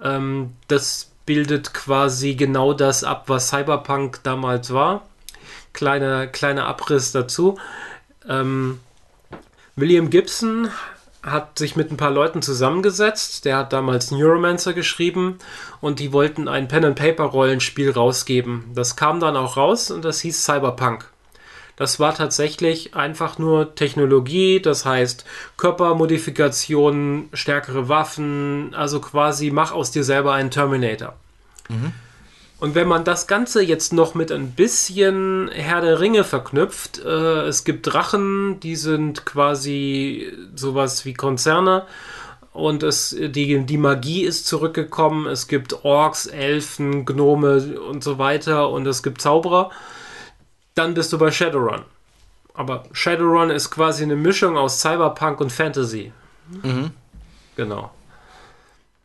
Ähm, 0.02 0.52
das 0.68 1.10
bildet 1.24 1.72
quasi 1.72 2.34
genau 2.34 2.74
das 2.74 3.04
ab, 3.04 3.24
was 3.28 3.48
Cyberpunk 3.48 4.20
damals 4.22 4.72
war. 4.72 5.06
Kleiner, 5.72 6.26
kleiner 6.26 6.66
Abriss 6.66 7.12
dazu. 7.12 7.58
Ähm, 8.28 8.80
William 9.76 10.10
Gibson 10.10 10.68
hat 11.22 11.58
sich 11.58 11.76
mit 11.76 11.90
ein 11.90 11.96
paar 11.96 12.10
Leuten 12.10 12.42
zusammengesetzt. 12.42 13.44
Der 13.44 13.56
hat 13.56 13.72
damals 13.72 14.10
Neuromancer 14.10 14.72
geschrieben 14.72 15.38
und 15.80 16.00
die 16.00 16.12
wollten 16.12 16.48
ein 16.48 16.68
Pen-and-Paper-Rollenspiel 16.68 17.90
rausgeben. 17.90 18.64
Das 18.74 18.96
kam 18.96 19.20
dann 19.20 19.36
auch 19.36 19.56
raus 19.56 19.90
und 19.90 20.04
das 20.04 20.20
hieß 20.20 20.44
Cyberpunk. 20.44 21.08
Das 21.76 21.98
war 21.98 22.14
tatsächlich 22.14 22.94
einfach 22.94 23.38
nur 23.38 23.74
Technologie, 23.74 24.60
das 24.60 24.84
heißt 24.84 25.24
Körpermodifikationen, 25.56 27.30
stärkere 27.32 27.88
Waffen, 27.88 28.74
also 28.74 29.00
quasi 29.00 29.50
mach 29.50 29.72
aus 29.72 29.90
dir 29.90 30.04
selber 30.04 30.34
einen 30.34 30.50
Terminator. 30.50 31.14
Mhm. 31.68 31.92
Und 32.62 32.76
wenn 32.76 32.86
man 32.86 33.02
das 33.02 33.26
Ganze 33.26 33.60
jetzt 33.60 33.92
noch 33.92 34.14
mit 34.14 34.30
ein 34.30 34.52
bisschen 34.52 35.50
Herr 35.52 35.80
der 35.80 35.98
Ringe 35.98 36.22
verknüpft, 36.22 37.00
äh, 37.00 37.48
es 37.48 37.64
gibt 37.64 37.92
Drachen, 37.92 38.60
die 38.60 38.76
sind 38.76 39.24
quasi 39.26 40.32
sowas 40.54 41.04
wie 41.04 41.12
Konzerne 41.12 41.86
und 42.52 42.84
es, 42.84 43.16
die, 43.18 43.66
die 43.66 43.78
Magie 43.78 44.22
ist 44.22 44.46
zurückgekommen. 44.46 45.26
Es 45.26 45.48
gibt 45.48 45.84
Orks, 45.84 46.26
Elfen, 46.26 47.04
Gnome 47.04 47.80
und 47.80 48.04
so 48.04 48.18
weiter 48.18 48.70
und 48.70 48.86
es 48.86 49.02
gibt 49.02 49.20
Zauberer. 49.20 49.72
Dann 50.76 50.94
bist 50.94 51.12
du 51.12 51.18
bei 51.18 51.32
Shadowrun. 51.32 51.82
Aber 52.54 52.84
Shadowrun 52.92 53.50
ist 53.50 53.72
quasi 53.72 54.04
eine 54.04 54.14
Mischung 54.14 54.56
aus 54.56 54.80
Cyberpunk 54.80 55.40
und 55.40 55.50
Fantasy. 55.50 56.12
Mhm. 56.62 56.92
Genau. 57.56 57.90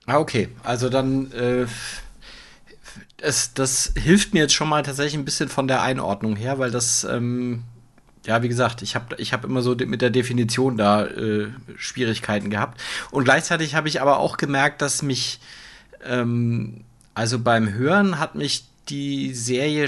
Ah, 0.06 0.20
okay. 0.20 0.50
Also 0.64 0.90
dann 0.90 1.32
äh, 1.32 1.66
es, 3.22 3.54
das 3.54 3.94
hilft 3.96 4.34
mir 4.34 4.42
jetzt 4.42 4.54
schon 4.54 4.70
mal 4.70 4.84
tatsächlich 4.84 5.16
ein 5.16 5.26
bisschen 5.26 5.50
von 5.50 5.68
der 5.68 5.82
Einordnung 5.82 6.36
her, 6.36 6.60
weil 6.60 6.72
das, 6.72 7.04
ähm, 7.04 7.64
ja, 8.26 8.44
wie 8.44 8.48
gesagt, 8.48 8.82
ich 8.82 8.96
habe 8.96 9.16
ich 9.18 9.34
hab 9.34 9.44
immer 9.44 9.62
so 9.62 9.76
mit 9.76 10.02
der 10.02 10.10
Definition 10.10 10.78
da 10.78 11.06
äh, 11.06 11.48
Schwierigkeiten 11.78 12.50
gehabt. 12.50 12.82
Und 13.12 13.24
gleichzeitig 13.24 13.76
habe 13.76 13.88
ich 13.88 14.02
aber 14.02 14.20
auch 14.20 14.38
gemerkt, 14.38 14.82
dass 14.82 15.02
mich, 15.02 15.40
ähm, 16.06 16.84
also 17.16 17.40
beim 17.40 17.74
Hören 17.74 18.20
hat 18.20 18.36
mich 18.36 18.66
die 18.90 19.34
Serie 19.34 19.88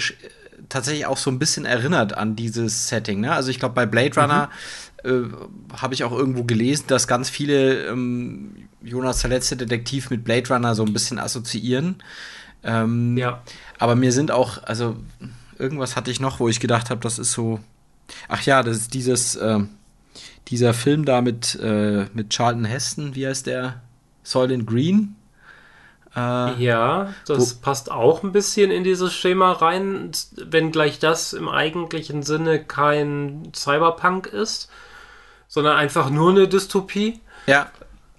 tatsächlich 0.68 1.06
auch 1.06 1.18
so 1.18 1.30
ein 1.30 1.40
bisschen 1.40 1.66
erinnert 1.66 2.18
an 2.18 2.36
dieses 2.36 2.88
Setting. 2.88 3.22
Ne? 3.22 3.32
Also 3.32 3.50
ich 3.52 3.60
glaube, 3.60 3.76
bei 3.76 3.86
Blade 3.86 4.20
Runner 4.20 4.50
mhm. 5.04 5.36
äh, 5.72 5.78
habe 5.78 5.94
ich 5.94 6.04
auch 6.04 6.12
irgendwo 6.12 6.44
gelesen, 6.44 6.86
dass 6.88 7.08
ganz 7.08 7.30
viele 7.30 7.86
ähm, 7.88 8.56
Jonas 8.82 9.22
der 9.22 9.30
letzte 9.30 9.56
Detektiv 9.56 10.10
mit 10.10 10.24
Blade 10.24 10.50
Runner 10.50 10.74
so 10.76 10.84
ein 10.84 10.94
bisschen 10.94 11.20
assoziieren. 11.20 12.02
Ähm, 12.64 13.18
ja. 13.18 13.42
Aber 13.78 13.96
mir 13.96 14.12
sind 14.12 14.32
auch, 14.32 14.64
also 14.64 14.98
irgendwas 15.58 15.96
hatte 15.96 16.12
ich 16.12 16.20
noch, 16.20 16.40
wo 16.40 16.50
ich 16.50 16.60
gedacht 16.60 16.90
habe, 16.90 17.02
das 17.02 17.20
ist 17.20 17.32
so. 17.32 17.60
Ach 18.28 18.42
ja, 18.42 18.64
das 18.64 18.78
ist 18.78 18.94
dieses, 18.94 19.36
äh, 19.36 19.60
dieser 20.48 20.74
Film 20.74 21.06
da 21.06 21.22
mit, 21.22 21.56
äh, 21.62 22.06
mit 22.14 22.32
Charlton 22.32 22.66
Heston, 22.66 23.16
wie 23.16 23.28
heißt 23.28 23.46
der? 23.46 23.82
Soylent 24.24 24.66
Green. 24.66 25.16
Äh, 26.16 26.64
ja, 26.64 27.14
das 27.28 27.54
passt 27.56 27.92
auch 27.92 28.24
ein 28.24 28.32
bisschen 28.32 28.72
in 28.72 28.84
dieses 28.84 29.14
Schema 29.14 29.52
rein, 29.52 30.12
wenngleich 30.36 30.98
das 30.98 31.34
im 31.34 31.48
eigentlichen 31.48 32.24
Sinne 32.24 32.64
kein 32.64 33.52
Cyberpunk 33.56 34.28
ist, 34.28 34.70
sondern 35.48 35.78
einfach 35.78 36.10
nur 36.10 36.32
eine 36.32 36.48
Dystopie. 36.48 37.22
Ja. 37.46 37.70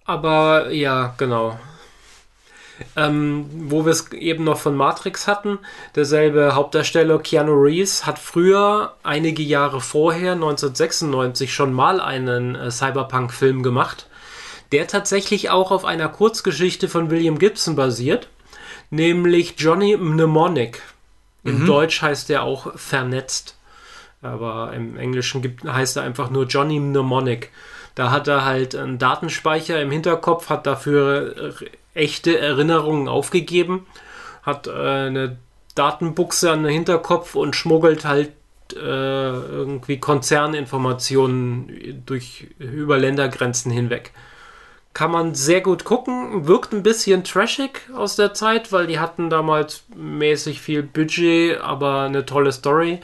Aber 0.04 0.70
ja, 0.70 1.14
genau. 1.18 1.58
Ähm, 2.96 3.46
wo 3.52 3.84
wir 3.84 3.92
es 3.92 4.10
eben 4.12 4.44
noch 4.44 4.58
von 4.58 4.74
Matrix 4.76 5.26
hatten, 5.26 5.58
derselbe 5.94 6.54
Hauptdarsteller 6.54 7.18
Keanu 7.18 7.52
Reeves 7.52 8.06
hat 8.06 8.18
früher, 8.18 8.94
einige 9.02 9.42
Jahre 9.42 9.80
vorher, 9.80 10.32
1996, 10.32 11.52
schon 11.52 11.72
mal 11.72 12.00
einen 12.00 12.54
äh, 12.54 12.70
Cyberpunk-Film 12.70 13.62
gemacht, 13.62 14.06
der 14.72 14.86
tatsächlich 14.86 15.50
auch 15.50 15.70
auf 15.70 15.84
einer 15.84 16.08
Kurzgeschichte 16.08 16.88
von 16.88 17.10
William 17.10 17.38
Gibson 17.38 17.76
basiert, 17.76 18.28
nämlich 18.90 19.54
Johnny 19.58 19.96
Mnemonic. 19.96 20.82
Im 21.44 21.62
mhm. 21.62 21.66
Deutsch 21.66 22.02
heißt 22.02 22.30
er 22.30 22.42
auch 22.42 22.78
vernetzt, 22.78 23.56
aber 24.22 24.72
im 24.74 24.96
Englischen 24.96 25.42
gibt, 25.42 25.64
heißt 25.64 25.96
er 25.96 26.02
einfach 26.02 26.30
nur 26.30 26.46
Johnny 26.46 26.78
Mnemonic. 26.78 27.50
Da 28.00 28.10
hat 28.10 28.28
er 28.28 28.46
halt 28.46 28.74
einen 28.74 28.96
Datenspeicher 28.96 29.78
im 29.78 29.90
Hinterkopf, 29.90 30.48
hat 30.48 30.66
dafür 30.66 31.52
echte 31.92 32.38
Erinnerungen 32.38 33.08
aufgegeben, 33.08 33.86
hat 34.42 34.68
äh, 34.68 34.70
eine 34.70 35.36
Datenbuchse 35.74 36.50
an 36.50 36.62
den 36.62 36.72
Hinterkopf 36.72 37.34
und 37.34 37.54
schmuggelt 37.54 38.06
halt 38.06 38.30
äh, 38.72 38.78
irgendwie 38.78 40.00
Konzerninformationen 40.00 42.02
durch 42.06 42.46
über 42.58 42.96
Ländergrenzen 42.96 43.70
hinweg. 43.70 44.12
Kann 44.94 45.10
man 45.10 45.34
sehr 45.34 45.60
gut 45.60 45.84
gucken, 45.84 46.46
wirkt 46.46 46.72
ein 46.72 46.82
bisschen 46.82 47.22
trashig 47.22 47.82
aus 47.94 48.16
der 48.16 48.32
Zeit, 48.32 48.72
weil 48.72 48.86
die 48.86 48.98
hatten 48.98 49.28
damals 49.28 49.84
mäßig 49.94 50.62
viel 50.62 50.82
Budget, 50.82 51.60
aber 51.60 52.04
eine 52.04 52.24
tolle 52.24 52.52
Story. 52.52 53.00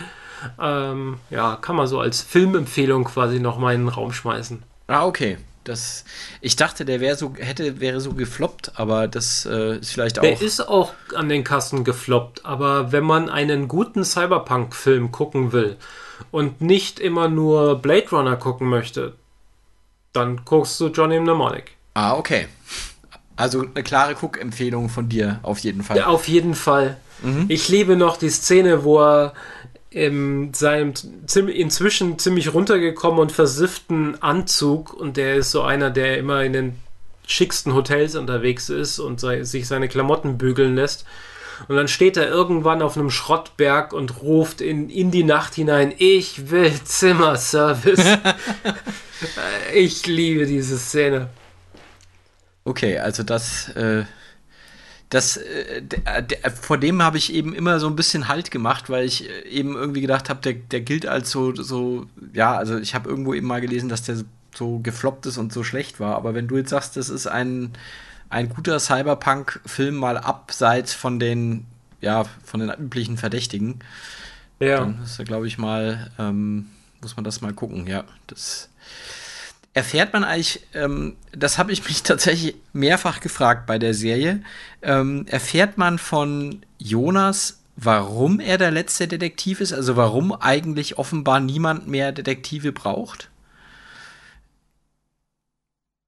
Ähm, 0.59 1.18
ja, 1.28 1.57
kann 1.57 1.76
man 1.76 1.86
so 1.86 2.01
als 2.01 2.22
Filmempfehlung 2.22 3.05
quasi 3.05 3.40
noch 3.40 3.59
mal 3.59 3.74
in 3.74 3.82
den 3.82 3.88
Raum 3.90 4.14
schmeißen. 4.14 4.62
Ah, 4.87 5.07
okay. 5.07 5.39
Das, 5.64 6.05
ich 6.41 6.55
dachte, 6.55 6.84
der 6.84 7.01
wäre 7.01 7.16
so, 7.16 7.34
hätte, 7.37 7.80
wäre 7.80 8.01
so 8.01 8.12
gefloppt, 8.12 8.72
aber 8.76 9.09
das 9.09 9.47
äh, 9.47 9.78
ist 9.78 9.93
vielleicht 9.93 10.20
auch. 10.20 10.22
Der 10.22 10.41
ist 10.41 10.61
auch 10.61 10.93
an 11.14 11.28
den 11.28 11.43
Kassen 11.43 11.82
gefloppt, 11.82 12.45
aber 12.45 12.93
wenn 12.93 13.03
man 13.03 13.28
einen 13.28 13.66
guten 13.66 14.05
Cyberpunk-Film 14.05 15.11
gucken 15.11 15.51
will 15.51 15.76
und 16.30 16.61
nicht 16.61 17.01
immer 17.01 17.28
nur 17.28 17.82
Blade 17.82 18.11
Runner 18.12 18.37
gucken 18.37 18.68
möchte, 18.68 19.14
dann 20.12 20.43
guckst 20.45 20.78
du 20.80 20.87
Johnny 20.87 21.18
Mnemonic. 21.18 21.72
Ah, 21.95 22.14
okay. 22.14 22.47
Also 23.34 23.62
eine 23.62 23.82
klare 23.82 24.14
Guckempfehlung 24.14 24.89
von 24.89 25.09
dir, 25.09 25.41
auf 25.43 25.59
jeden 25.59 25.82
Fall. 25.82 25.97
Ja, 25.97 26.07
auf 26.07 26.28
jeden 26.28 26.55
Fall. 26.55 26.97
Mhm. 27.22 27.47
Ich 27.49 27.68
liebe 27.68 27.97
noch 27.97 28.16
die 28.16 28.30
Szene, 28.30 28.84
wo 28.84 29.01
er 29.01 29.32
in 29.97 30.53
seinem 30.53 30.92
inzwischen 31.49 32.18
ziemlich 32.18 32.53
runtergekommen 32.53 33.18
und 33.18 33.32
versifften 33.32 34.22
Anzug 34.22 34.92
und 34.92 35.16
der 35.16 35.36
ist 35.36 35.53
so 35.53 35.62
einer, 35.62 35.90
der 35.90 36.18
immer 36.18 36.44
in 36.44 36.53
den 36.53 36.74
schicksten 37.26 37.72
Hotels 37.72 38.14
unterwegs 38.14 38.68
ist 38.68 38.99
und 38.99 39.20
sich 39.20 39.66
seine 39.66 39.88
Klamotten 39.88 40.36
bügeln 40.36 40.76
lässt. 40.76 41.07
Und 41.68 41.76
dann 41.76 41.88
steht 41.88 42.18
er 42.18 42.28
irgendwann 42.28 42.82
auf 42.82 42.99
einem 42.99 43.09
Schrottberg 43.09 43.94
und 43.94 44.20
ruft 44.20 44.61
in, 44.61 44.90
in 44.90 45.11
die 45.11 45.24
Nacht 45.24 45.55
hinein, 45.55 45.94
ich 45.97 46.51
will 46.51 46.74
Zimmerservice. 46.84 48.18
ich 49.74 50.07
liebe 50.07 50.44
diese 50.44 50.76
Szene. 50.76 51.30
Okay, 52.64 52.99
also 52.99 53.22
das 53.22 53.70
äh, 53.70 54.05
das, 55.16 55.38
äh, 55.38 55.82
der, 55.82 56.50
vor 56.50 56.76
dem 56.76 57.02
habe 57.02 57.16
ich 57.16 57.32
eben 57.32 57.54
immer 57.54 57.80
so 57.80 57.86
ein 57.86 57.96
bisschen 57.96 58.28
Halt 58.28 58.50
gemacht, 58.50 58.90
weil 58.90 59.06
ich 59.06 59.26
äh, 59.26 59.48
eben 59.48 59.74
irgendwie 59.74 60.02
gedacht 60.02 60.28
habe, 60.28 60.42
der, 60.42 60.52
der 60.52 60.82
gilt 60.82 61.06
als 61.06 61.30
so, 61.30 61.54
so, 61.54 62.06
ja, 62.34 62.54
also 62.54 62.76
ich 62.76 62.94
habe 62.94 63.08
irgendwo 63.08 63.32
eben 63.32 63.46
mal 63.46 63.62
gelesen, 63.62 63.88
dass 63.88 64.02
der 64.02 64.18
so 64.54 64.78
gefloppt 64.78 65.24
ist 65.24 65.38
und 65.38 65.54
so 65.54 65.64
schlecht 65.64 66.00
war. 66.00 66.16
Aber 66.16 66.34
wenn 66.34 66.48
du 66.48 66.58
jetzt 66.58 66.68
sagst, 66.68 66.98
das 66.98 67.08
ist 67.08 67.26
ein, 67.26 67.72
ein 68.28 68.50
guter 68.50 68.78
Cyberpunk-Film 68.78 69.96
mal 69.96 70.18
abseits 70.18 70.92
von 70.92 71.18
den, 71.18 71.64
ja, 72.02 72.24
von 72.44 72.60
den 72.60 72.70
üblichen 72.70 73.16
Verdächtigen, 73.16 73.78
ja. 74.60 74.80
dann 74.80 75.02
ist 75.02 75.18
er, 75.18 75.24
glaube 75.24 75.46
ich, 75.46 75.56
mal, 75.56 76.10
ähm, 76.18 76.66
muss 77.00 77.16
man 77.16 77.24
das 77.24 77.40
mal 77.40 77.54
gucken, 77.54 77.86
ja. 77.86 78.04
Das 78.26 78.68
erfährt 79.76 80.14
man 80.14 80.24
eigentlich, 80.24 80.66
ähm, 80.72 81.16
das 81.32 81.58
habe 81.58 81.70
ich 81.70 81.86
mich 81.86 82.02
tatsächlich 82.02 82.56
mehrfach 82.72 83.20
gefragt 83.20 83.66
bei 83.66 83.78
der 83.78 83.92
Serie, 83.92 84.42
ähm, 84.80 85.26
erfährt 85.28 85.76
man 85.76 85.98
von 85.98 86.64
Jonas, 86.78 87.60
warum 87.76 88.40
er 88.40 88.56
der 88.56 88.70
letzte 88.70 89.06
Detektiv 89.06 89.60
ist? 89.60 89.74
Also 89.74 89.94
warum 89.96 90.32
eigentlich 90.32 90.96
offenbar 90.96 91.40
niemand 91.40 91.88
mehr 91.88 92.12
Detektive 92.12 92.72
braucht? 92.72 93.28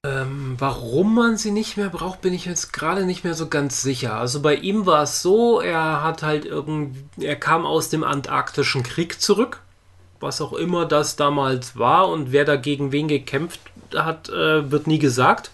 Ähm, 0.07 0.55
warum 0.59 1.15
man 1.15 1.37
sie 1.37 1.51
nicht 1.51 1.77
mehr 1.77 1.91
braucht, 1.91 2.23
bin 2.23 2.33
ich 2.33 2.47
jetzt 2.47 2.73
gerade 2.73 3.05
nicht 3.05 3.23
mehr 3.23 3.35
so 3.35 3.49
ganz 3.49 3.83
sicher. 3.83 4.15
Also 4.15 4.41
bei 4.41 4.55
ihm 4.55 4.87
war 4.87 5.03
es 5.03 5.21
so, 5.21 5.61
er 5.61 6.03
hat 6.03 6.23
halt 6.23 6.47
irgendwie, 6.47 7.27
er 7.27 7.37
kam 7.37 7.67
aus 7.67 7.91
dem 7.91 8.03
Antarktischen 8.03 8.83
Krieg 8.83 9.21
zurück, 9.21 9.61
was 10.21 10.41
auch 10.41 10.53
immer 10.53 10.85
das 10.87 11.17
damals 11.17 11.77
war 11.77 12.09
und 12.09 12.33
wer 12.33 12.45
dagegen 12.45 12.93
wen 12.93 13.09
gekämpft 13.09 13.61
hat, 13.95 14.29
äh, 14.29 14.71
wird 14.71 14.87
nie 14.87 14.99
gesagt. 14.99 15.51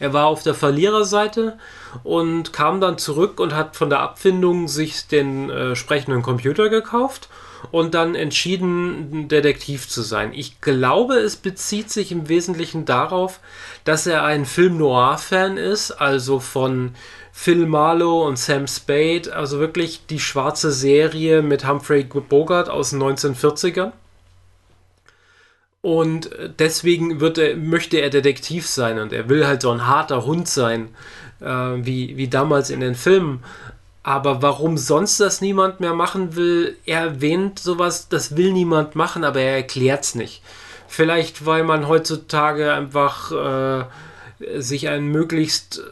Er 0.00 0.12
war 0.12 0.26
auf 0.26 0.42
der 0.42 0.54
Verliererseite 0.54 1.58
und 2.02 2.52
kam 2.52 2.80
dann 2.80 2.98
zurück 2.98 3.40
und 3.40 3.54
hat 3.54 3.76
von 3.76 3.90
der 3.90 4.00
Abfindung 4.00 4.68
sich 4.68 5.06
den 5.06 5.48
äh, 5.50 5.76
sprechenden 5.76 6.22
Computer 6.22 6.68
gekauft 6.68 7.28
und 7.70 7.94
dann 7.94 8.14
entschieden, 8.14 9.28
Detektiv 9.28 9.88
zu 9.88 10.02
sein. 10.02 10.32
Ich 10.34 10.60
glaube, 10.60 11.14
es 11.14 11.36
bezieht 11.36 11.90
sich 11.90 12.12
im 12.12 12.28
Wesentlichen 12.28 12.84
darauf, 12.84 13.40
dass 13.84 14.06
er 14.06 14.24
ein 14.24 14.44
Film 14.44 14.76
Noir-Fan 14.78 15.56
ist, 15.56 15.92
also 15.92 16.40
von 16.40 16.94
Phil 17.38 17.66
Marlowe 17.66 18.24
und 18.24 18.38
Sam 18.38 18.66
Spade, 18.66 19.36
also 19.36 19.60
wirklich 19.60 20.06
die 20.06 20.18
schwarze 20.18 20.72
Serie 20.72 21.42
mit 21.42 21.68
Humphrey 21.68 22.02
Bogart 22.02 22.70
aus 22.70 22.90
den 22.90 23.02
1940ern. 23.02 23.92
Und 25.82 26.30
deswegen 26.58 27.20
wird 27.20 27.36
er, 27.36 27.54
möchte 27.54 27.98
er 27.98 28.08
Detektiv 28.08 28.66
sein 28.66 28.98
und 28.98 29.12
er 29.12 29.28
will 29.28 29.46
halt 29.46 29.60
so 29.60 29.70
ein 29.70 29.86
harter 29.86 30.24
Hund 30.24 30.48
sein, 30.48 30.88
äh, 31.40 31.46
wie, 31.46 32.16
wie 32.16 32.26
damals 32.26 32.70
in 32.70 32.80
den 32.80 32.94
Filmen. 32.94 33.44
Aber 34.02 34.40
warum 34.40 34.78
sonst 34.78 35.20
das 35.20 35.42
niemand 35.42 35.78
mehr 35.78 35.94
machen 35.94 36.36
will, 36.36 36.78
er 36.86 37.02
erwähnt 37.02 37.58
sowas, 37.58 38.08
das 38.08 38.36
will 38.38 38.50
niemand 38.50 38.96
machen, 38.96 39.24
aber 39.24 39.40
er 39.40 39.56
erklärt 39.56 40.04
es 40.04 40.14
nicht. 40.14 40.42
Vielleicht, 40.88 41.44
weil 41.44 41.64
man 41.64 41.86
heutzutage 41.86 42.72
einfach 42.72 43.30
äh, 43.30 43.84
sich 44.58 44.88
einen 44.88 45.12
möglichst 45.12 45.78
äh, 45.78 45.82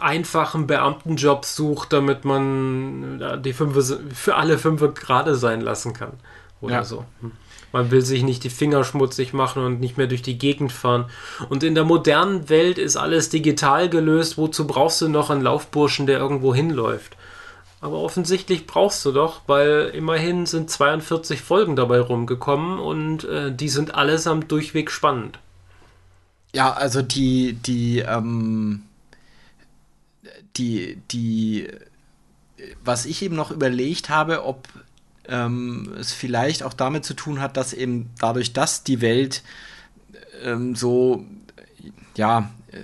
einfachen 0.00 0.66
Beamtenjob 0.66 1.44
sucht, 1.44 1.92
damit 1.92 2.24
man 2.24 3.20
äh, 3.20 3.40
die 3.40 3.52
fünf, 3.52 3.94
für 4.14 4.36
alle 4.36 4.58
fünf 4.58 4.82
gerade 4.94 5.34
sein 5.34 5.60
lassen 5.60 5.92
kann. 5.92 6.12
Oder 6.60 6.74
ja. 6.74 6.84
so. 6.84 7.04
Man 7.72 7.90
will 7.90 8.02
sich 8.02 8.22
nicht 8.22 8.44
die 8.44 8.50
Finger 8.50 8.84
schmutzig 8.84 9.32
machen 9.32 9.64
und 9.64 9.80
nicht 9.80 9.96
mehr 9.96 10.06
durch 10.06 10.22
die 10.22 10.38
Gegend 10.38 10.72
fahren. 10.72 11.06
Und 11.48 11.64
in 11.64 11.74
der 11.74 11.84
modernen 11.84 12.48
Welt 12.48 12.78
ist 12.78 12.96
alles 12.96 13.30
digital 13.30 13.88
gelöst. 13.88 14.36
Wozu 14.36 14.66
brauchst 14.66 15.00
du 15.00 15.08
noch 15.08 15.30
einen 15.30 15.42
Laufburschen, 15.42 16.06
der 16.06 16.18
irgendwo 16.18 16.54
hinläuft? 16.54 17.16
Aber 17.80 17.98
offensichtlich 17.98 18.66
brauchst 18.66 19.04
du 19.04 19.10
doch, 19.10 19.40
weil 19.48 19.90
immerhin 19.92 20.46
sind 20.46 20.70
42 20.70 21.40
Folgen 21.40 21.74
dabei 21.74 21.98
rumgekommen 21.98 22.78
und 22.78 23.24
äh, 23.24 23.52
die 23.52 23.68
sind 23.68 23.94
allesamt 23.96 24.52
durchweg 24.52 24.90
spannend. 24.90 25.40
Ja, 26.54 26.74
also 26.74 27.02
die, 27.02 27.54
die, 27.54 28.00
ähm, 28.00 28.82
die, 30.56 31.00
die, 31.10 31.68
was 32.84 33.06
ich 33.06 33.22
eben 33.22 33.36
noch 33.36 33.50
überlegt 33.50 34.08
habe, 34.08 34.44
ob 34.44 34.68
ähm, 35.28 35.94
es 35.98 36.12
vielleicht 36.12 36.62
auch 36.62 36.74
damit 36.74 37.04
zu 37.04 37.14
tun 37.14 37.40
hat, 37.40 37.56
dass 37.56 37.72
eben 37.72 38.10
dadurch, 38.18 38.52
dass 38.52 38.84
die 38.84 39.00
Welt 39.00 39.42
ähm, 40.42 40.74
so, 40.74 41.24
ja, 42.16 42.50
äh, 42.70 42.80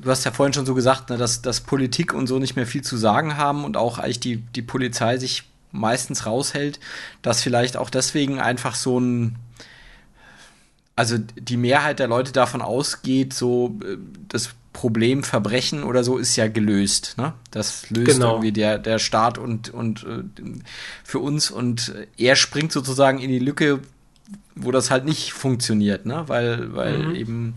du 0.00 0.10
hast 0.10 0.24
ja 0.24 0.30
vorhin 0.30 0.52
schon 0.52 0.66
so 0.66 0.74
gesagt, 0.74 1.10
ne, 1.10 1.16
dass, 1.16 1.42
dass 1.42 1.60
Politik 1.60 2.12
und 2.12 2.26
so 2.26 2.38
nicht 2.38 2.56
mehr 2.56 2.66
viel 2.66 2.82
zu 2.82 2.96
sagen 2.96 3.36
haben 3.36 3.64
und 3.64 3.76
auch 3.76 3.98
eigentlich 3.98 4.20
die, 4.20 4.36
die 4.36 4.62
Polizei 4.62 5.18
sich 5.18 5.44
meistens 5.72 6.26
raushält, 6.26 6.80
dass 7.22 7.42
vielleicht 7.42 7.76
auch 7.76 7.90
deswegen 7.90 8.40
einfach 8.40 8.74
so 8.74 8.98
ein, 9.00 9.36
also 10.94 11.18
die 11.18 11.56
Mehrheit 11.56 11.98
der 11.98 12.08
Leute 12.08 12.32
davon 12.32 12.62
ausgeht, 12.62 13.32
so 13.32 13.78
äh, 13.82 13.96
das 14.28 14.50
Problem 14.76 15.22
Verbrechen 15.22 15.84
oder 15.84 16.04
so 16.04 16.18
ist 16.18 16.36
ja 16.36 16.48
gelöst. 16.48 17.14
Ne? 17.16 17.32
Das 17.50 17.88
löst 17.88 18.12
genau. 18.12 18.32
irgendwie 18.32 18.52
der, 18.52 18.78
der 18.78 18.98
Staat 18.98 19.38
und, 19.38 19.70
und 19.70 20.04
äh, 20.04 20.22
für 21.02 21.18
uns 21.18 21.50
und 21.50 21.94
er 22.18 22.36
springt 22.36 22.72
sozusagen 22.72 23.18
in 23.18 23.30
die 23.30 23.38
Lücke, 23.38 23.80
wo 24.54 24.70
das 24.72 24.90
halt 24.90 25.06
nicht 25.06 25.32
funktioniert, 25.32 26.04
ne? 26.04 26.24
Weil, 26.26 26.74
weil 26.74 26.98
mhm. 26.98 27.14
eben. 27.14 27.54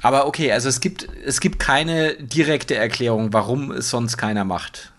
Aber 0.00 0.26
okay, 0.26 0.50
also 0.50 0.70
es 0.70 0.80
gibt, 0.80 1.08
es 1.26 1.40
gibt 1.40 1.58
keine 1.58 2.14
direkte 2.14 2.74
Erklärung, 2.74 3.34
warum 3.34 3.70
es 3.70 3.90
sonst 3.90 4.16
keiner 4.16 4.44
macht. 4.44 4.92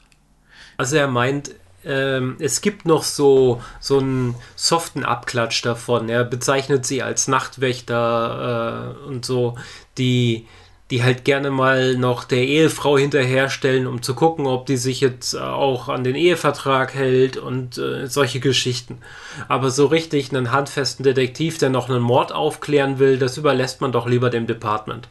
Also 0.78 0.96
er 0.98 1.08
meint, 1.08 1.56
ähm, 1.84 2.36
es 2.40 2.62
gibt 2.62 2.86
noch 2.86 3.04
so, 3.04 3.64
so 3.80 4.00
einen 4.00 4.36
soften 4.56 5.04
Abklatsch 5.04 5.64
davon. 5.66 6.10
Er 6.10 6.24
bezeichnet 6.24 6.86
sie 6.86 7.02
als 7.02 7.28
Nachtwächter 7.28 8.96
äh, 9.04 9.08
und 9.08 9.26
so, 9.26 9.56
die, 9.98 10.46
die 10.92 11.04
halt 11.04 11.26
gerne 11.26 11.50
mal 11.50 11.98
noch 11.98 12.26
der 12.26 12.44
Ehefrau 12.44 12.98
hinterherstellen, 12.98 13.88
um 13.88 14.04
zu 14.04 14.14
gucken, 14.14 14.46
ob 14.46 14.66
die 14.66 14.78
sich 14.78 15.02
jetzt 15.02 15.36
auch 15.36 15.90
an 15.90 16.04
den 16.04 16.16
Ehevertrag 16.16 16.94
hält 16.94 17.38
und 17.38 17.78
äh, 17.78 18.08
solche 18.08 18.40
Geschichten. 18.40 19.00
Aber 19.48 19.72
so 19.72 19.88
richtig 19.88 20.30
einen 20.30 20.52
handfesten 20.52 21.04
Detektiv, 21.04 21.58
der 21.58 21.70
noch 21.70 21.90
einen 21.90 22.02
Mord 22.02 22.32
aufklären 22.32 23.00
will, 23.00 23.18
das 23.18 23.38
überlässt 23.38 23.82
man 23.82 23.92
doch 23.92 24.08
lieber 24.08 24.30
dem 24.30 24.46
Department. 24.46 25.08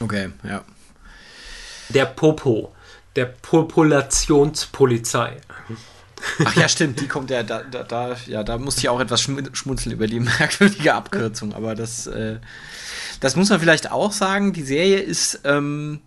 Okay, 0.00 0.30
ja. 0.42 0.64
Der 1.90 2.06
Popo, 2.06 2.72
der 3.16 3.26
Populationspolizei. 3.26 5.36
Ach 6.44 6.56
ja, 6.56 6.68
stimmt, 6.68 7.00
die 7.00 7.08
kommt 7.08 7.30
ja, 7.30 7.42
da, 7.42 7.62
da, 7.62 7.82
da, 7.82 8.16
ja, 8.26 8.42
da 8.42 8.58
musste 8.58 8.82
ich 8.82 8.88
auch 8.88 9.00
etwas 9.00 9.22
schmunzeln 9.22 9.92
über 9.92 10.06
die 10.06 10.20
merkwürdige 10.20 10.94
Abkürzung, 10.94 11.54
aber 11.54 11.74
das, 11.74 12.06
äh, 12.06 12.36
das 13.20 13.36
muss 13.36 13.50
man 13.50 13.60
vielleicht 13.60 13.90
auch 13.92 14.12
sagen, 14.12 14.52
die 14.52 14.62
Serie 14.62 14.98
ist, 14.98 15.40
ähm, 15.44 16.00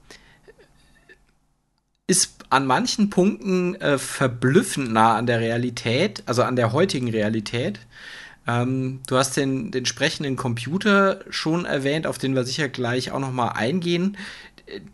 ist 2.07 2.33
an 2.49 2.65
manchen 2.65 3.09
Punkten 3.09 3.75
äh, 3.75 3.97
verblüffend 3.97 4.91
nah 4.91 5.15
an 5.15 5.25
der 5.25 5.39
Realität, 5.39 6.23
also 6.25 6.43
an 6.43 6.55
der 6.55 6.71
heutigen 6.71 7.09
Realität. 7.09 7.79
Ähm, 8.47 8.99
du 9.07 9.17
hast 9.17 9.37
den, 9.37 9.71
den 9.71 9.85
sprechenden 9.85 10.35
Computer 10.35 11.21
schon 11.29 11.65
erwähnt, 11.65 12.05
auf 12.05 12.17
den 12.17 12.35
wir 12.35 12.43
sicher 12.43 12.67
gleich 12.67 13.11
auch 13.11 13.19
noch 13.19 13.31
mal 13.31 13.49
eingehen, 13.49 14.17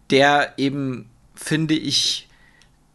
der 0.10 0.54
eben, 0.58 1.10
finde 1.36 1.74
ich, 1.74 2.28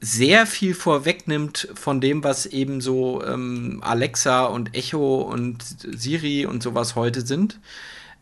sehr 0.00 0.46
viel 0.46 0.74
vorwegnimmt 0.74 1.68
von 1.74 2.00
dem, 2.00 2.22
was 2.24 2.44
eben 2.44 2.82
so 2.82 3.24
ähm, 3.24 3.80
Alexa 3.82 4.44
und 4.44 4.74
Echo 4.74 5.22
und 5.22 5.64
Siri 5.64 6.44
und 6.44 6.62
sowas 6.62 6.94
heute 6.94 7.24
sind. 7.24 7.58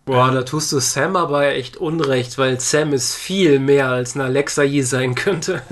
Boah, 0.04 0.32
da 0.32 0.42
tust 0.42 0.72
du 0.72 0.80
Sam 0.80 1.14
aber 1.14 1.46
echt 1.54 1.76
unrecht, 1.76 2.36
weil 2.36 2.58
Sam 2.58 2.92
ist 2.92 3.14
viel 3.14 3.60
mehr 3.60 3.88
als 3.88 4.16
ein 4.16 4.20
Alexa 4.20 4.64
je 4.64 4.82
sein 4.82 5.14
könnte. 5.14 5.62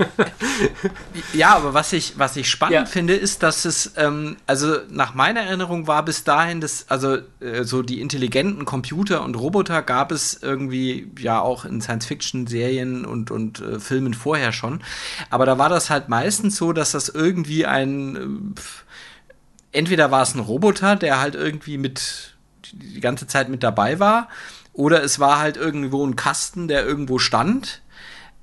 ja, 1.33 1.53
aber 1.53 1.73
was 1.73 1.91
ich, 1.91 2.13
was 2.17 2.37
ich 2.37 2.49
spannend 2.49 2.73
ja. 2.73 2.85
finde, 2.85 3.13
ist, 3.13 3.43
dass 3.43 3.65
es, 3.65 3.91
ähm, 3.97 4.37
also 4.47 4.77
nach 4.89 5.15
meiner 5.15 5.41
Erinnerung 5.41 5.85
war 5.85 6.05
bis 6.05 6.23
dahin, 6.23 6.61
dass, 6.61 6.85
also 6.87 7.17
äh, 7.41 7.63
so 7.63 7.81
die 7.81 7.99
intelligenten 7.99 8.63
Computer 8.63 9.21
und 9.25 9.35
Roboter 9.35 9.81
gab 9.81 10.13
es 10.13 10.39
irgendwie 10.41 11.11
ja 11.19 11.41
auch 11.41 11.65
in 11.65 11.81
Science-Fiction-Serien 11.81 13.03
und, 13.03 13.31
und 13.31 13.59
äh, 13.59 13.81
Filmen 13.81 14.13
vorher 14.13 14.53
schon. 14.53 14.81
Aber 15.29 15.45
da 15.45 15.57
war 15.57 15.67
das 15.67 15.89
halt 15.89 16.07
meistens 16.07 16.55
so, 16.55 16.71
dass 16.71 16.91
das 16.91 17.09
irgendwie 17.09 17.65
ein, 17.65 18.55
äh, 18.55 19.77
entweder 19.77 20.09
war 20.09 20.21
es 20.21 20.35
ein 20.35 20.39
Roboter, 20.39 20.95
der 20.95 21.19
halt 21.19 21.35
irgendwie 21.35 21.77
mit 21.77 22.30
die 22.73 23.01
ganze 23.01 23.27
Zeit 23.27 23.49
mit 23.49 23.63
dabei 23.63 23.99
war. 23.99 24.29
Oder 24.73 25.03
es 25.03 25.19
war 25.19 25.39
halt 25.39 25.57
irgendwo 25.57 26.05
ein 26.05 26.15
Kasten, 26.15 26.67
der 26.67 26.85
irgendwo 26.85 27.19
stand. 27.19 27.81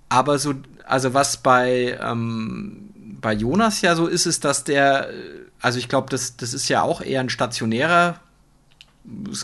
Aber 0.08 0.38
so, 0.38 0.54
also 0.84 1.14
was 1.14 1.38
bei, 1.38 1.98
ähm, 2.02 2.90
bei 3.20 3.32
Jonas 3.32 3.80
ja 3.80 3.94
so 3.94 4.06
ist, 4.06 4.26
ist, 4.26 4.44
dass 4.44 4.64
der, 4.64 5.08
also 5.60 5.78
ich 5.78 5.88
glaube, 5.88 6.08
das, 6.10 6.36
das 6.36 6.54
ist 6.54 6.68
ja 6.68 6.82
auch 6.82 7.00
eher 7.00 7.20
ein 7.20 7.30
stationärer 7.30 8.20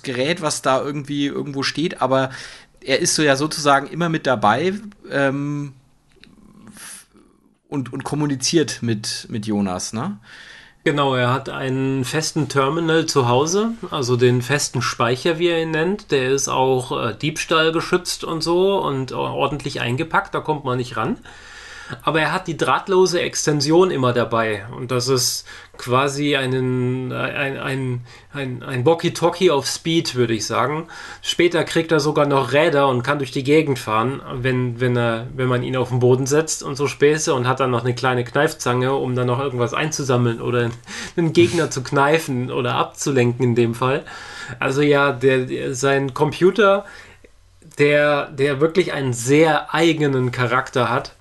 Gerät, 0.02 0.42
was 0.42 0.62
da 0.62 0.80
irgendwie 0.80 1.26
irgendwo 1.26 1.62
steht, 1.62 2.02
aber 2.02 2.30
er 2.80 3.00
ist 3.00 3.14
so 3.14 3.22
ja 3.22 3.34
sozusagen 3.36 3.86
immer 3.86 4.10
mit 4.10 4.26
dabei 4.26 4.74
ähm, 5.10 5.72
und, 7.68 7.92
und 7.92 8.04
kommuniziert 8.04 8.82
mit, 8.82 9.26
mit 9.30 9.46
Jonas, 9.46 9.92
ne? 9.92 10.18
Genau, 10.84 11.14
er 11.14 11.32
hat 11.32 11.48
einen 11.48 12.04
festen 12.04 12.50
Terminal 12.50 13.06
zu 13.06 13.26
Hause, 13.26 13.72
also 13.90 14.16
den 14.16 14.42
festen 14.42 14.82
Speicher, 14.82 15.38
wie 15.38 15.48
er 15.48 15.62
ihn 15.62 15.70
nennt. 15.70 16.10
Der 16.10 16.30
ist 16.30 16.48
auch 16.48 16.92
äh, 16.92 17.14
Diebstahl 17.14 17.72
geschützt 17.72 18.22
und 18.22 18.42
so 18.42 18.78
und 18.78 19.12
ordentlich 19.12 19.80
eingepackt, 19.80 20.34
da 20.34 20.40
kommt 20.40 20.64
man 20.64 20.76
nicht 20.76 20.98
ran 20.98 21.16
aber 22.02 22.20
er 22.20 22.32
hat 22.32 22.46
die 22.46 22.56
drahtlose 22.56 23.20
Extension 23.20 23.90
immer 23.90 24.12
dabei. 24.12 24.64
Und 24.76 24.90
das 24.90 25.08
ist 25.08 25.46
quasi 25.76 26.36
einen, 26.36 27.12
ein, 27.12 27.58
ein, 27.58 28.00
ein, 28.32 28.62
ein 28.62 28.86
Walkie-Talkie 28.86 29.50
auf 29.50 29.66
Speed, 29.66 30.14
würde 30.14 30.34
ich 30.34 30.46
sagen. 30.46 30.86
Später 31.20 31.64
kriegt 31.64 31.92
er 31.92 32.00
sogar 32.00 32.26
noch 32.26 32.52
Räder 32.52 32.88
und 32.88 33.02
kann 33.02 33.18
durch 33.18 33.32
die 33.32 33.44
Gegend 33.44 33.78
fahren, 33.78 34.22
wenn, 34.34 34.80
wenn, 34.80 34.96
er, 34.96 35.26
wenn 35.34 35.48
man 35.48 35.62
ihn 35.62 35.76
auf 35.76 35.88
den 35.88 35.98
Boden 36.00 36.26
setzt 36.26 36.62
und 36.62 36.76
so 36.76 36.86
Späße 36.86 37.34
und 37.34 37.48
hat 37.48 37.60
dann 37.60 37.70
noch 37.70 37.84
eine 37.84 37.94
kleine 37.94 38.24
Kneifzange, 38.24 38.94
um 38.94 39.14
dann 39.14 39.26
noch 39.26 39.40
irgendwas 39.40 39.74
einzusammeln 39.74 40.40
oder 40.40 40.70
einen 41.16 41.32
Gegner 41.32 41.70
zu 41.70 41.82
kneifen 41.82 42.50
oder 42.50 42.76
abzulenken 42.76 43.44
in 43.44 43.54
dem 43.54 43.74
Fall. 43.74 44.04
Also 44.60 44.82
ja, 44.82 45.12
der 45.12 45.74
sein 45.74 46.14
Computer 46.14 46.84
der, 47.78 48.26
der 48.26 48.60
wirklich 48.60 48.92
einen 48.92 49.12
sehr 49.12 49.74
eigenen 49.74 50.30
Charakter 50.30 50.90
hat, 50.90 51.12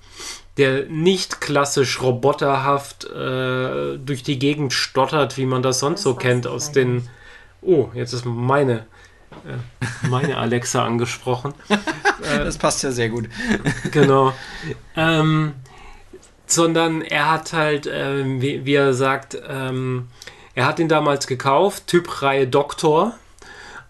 der 0.56 0.86
nicht 0.86 1.40
klassisch 1.40 2.00
roboterhaft 2.00 3.04
äh, 3.04 3.98
durch 3.98 4.22
die 4.22 4.38
Gegend 4.38 4.72
stottert, 4.72 5.36
wie 5.36 5.46
man 5.46 5.62
das 5.62 5.80
sonst 5.80 6.00
das 6.00 6.04
so 6.04 6.14
kennt 6.14 6.46
aus 6.46 6.72
den. 6.72 7.08
Oh, 7.60 7.88
jetzt 7.94 8.12
ist 8.12 8.24
meine 8.24 8.86
äh, 9.44 10.08
meine 10.08 10.38
Alexa 10.38 10.84
angesprochen. 10.84 11.54
das 12.22 12.58
passt 12.58 12.82
ja 12.82 12.92
sehr 12.92 13.08
gut. 13.08 13.28
genau. 13.90 14.32
Ähm, 14.96 15.54
sondern 16.46 17.02
er 17.02 17.30
hat 17.30 17.52
halt, 17.52 17.86
äh, 17.86 18.24
wie, 18.40 18.64
wie, 18.64 18.74
er 18.74 18.94
sagt, 18.94 19.36
ähm, 19.48 20.08
er 20.54 20.66
hat 20.66 20.78
ihn 20.78 20.88
damals 20.88 21.26
gekauft, 21.26 21.86
Typreihe 21.86 22.46
Doktor. 22.46 23.14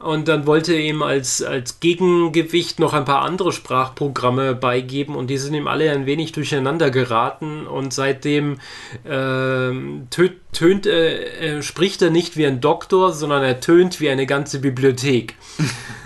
Und 0.04 0.28
dann 0.28 0.46
wollte 0.46 0.74
er 0.74 0.80
ihm 0.80 1.02
als, 1.02 1.42
als 1.42 1.80
Gegengewicht 1.80 2.78
noch 2.78 2.92
ein 2.92 3.06
paar 3.06 3.22
andere 3.22 3.52
Sprachprogramme 3.52 4.54
beigeben 4.54 5.14
und 5.14 5.28
die 5.28 5.38
sind 5.38 5.54
ihm 5.54 5.66
alle 5.66 5.90
ein 5.90 6.04
wenig 6.04 6.32
durcheinander 6.32 6.90
geraten 6.90 7.66
und 7.66 7.94
seitdem 7.94 8.58
äh, 9.04 9.72
tönt, 10.10 10.34
tönt 10.52 10.86
äh, 10.86 11.62
spricht 11.62 12.02
er 12.02 12.10
nicht 12.10 12.36
wie 12.36 12.44
ein 12.44 12.60
Doktor, 12.60 13.14
sondern 13.14 13.42
er 13.42 13.60
tönt 13.60 13.98
wie 14.02 14.10
eine 14.10 14.26
ganze 14.26 14.60
Bibliothek. 14.60 15.36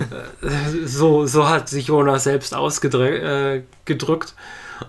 so, 0.84 1.26
so 1.26 1.48
hat 1.48 1.68
sich 1.68 1.88
Jonas 1.88 2.22
selbst 2.22 2.54
ausgedrückt. 2.54 4.34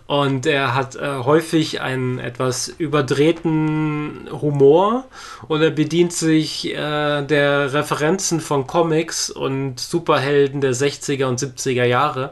Und 0.07 0.45
er 0.45 0.75
hat 0.75 0.95
äh, 0.95 1.19
häufig 1.23 1.81
einen 1.81 2.19
etwas 2.19 2.67
überdrehten 2.67 4.27
Humor 4.31 5.05
und 5.47 5.61
er 5.61 5.71
bedient 5.71 6.13
sich 6.13 6.73
äh, 6.73 7.23
der 7.23 7.73
Referenzen 7.73 8.39
von 8.39 8.67
Comics 8.67 9.29
und 9.29 9.79
Superhelden 9.79 10.61
der 10.61 10.73
60er 10.73 11.25
und 11.25 11.39
70er 11.39 11.85
Jahre 11.85 12.31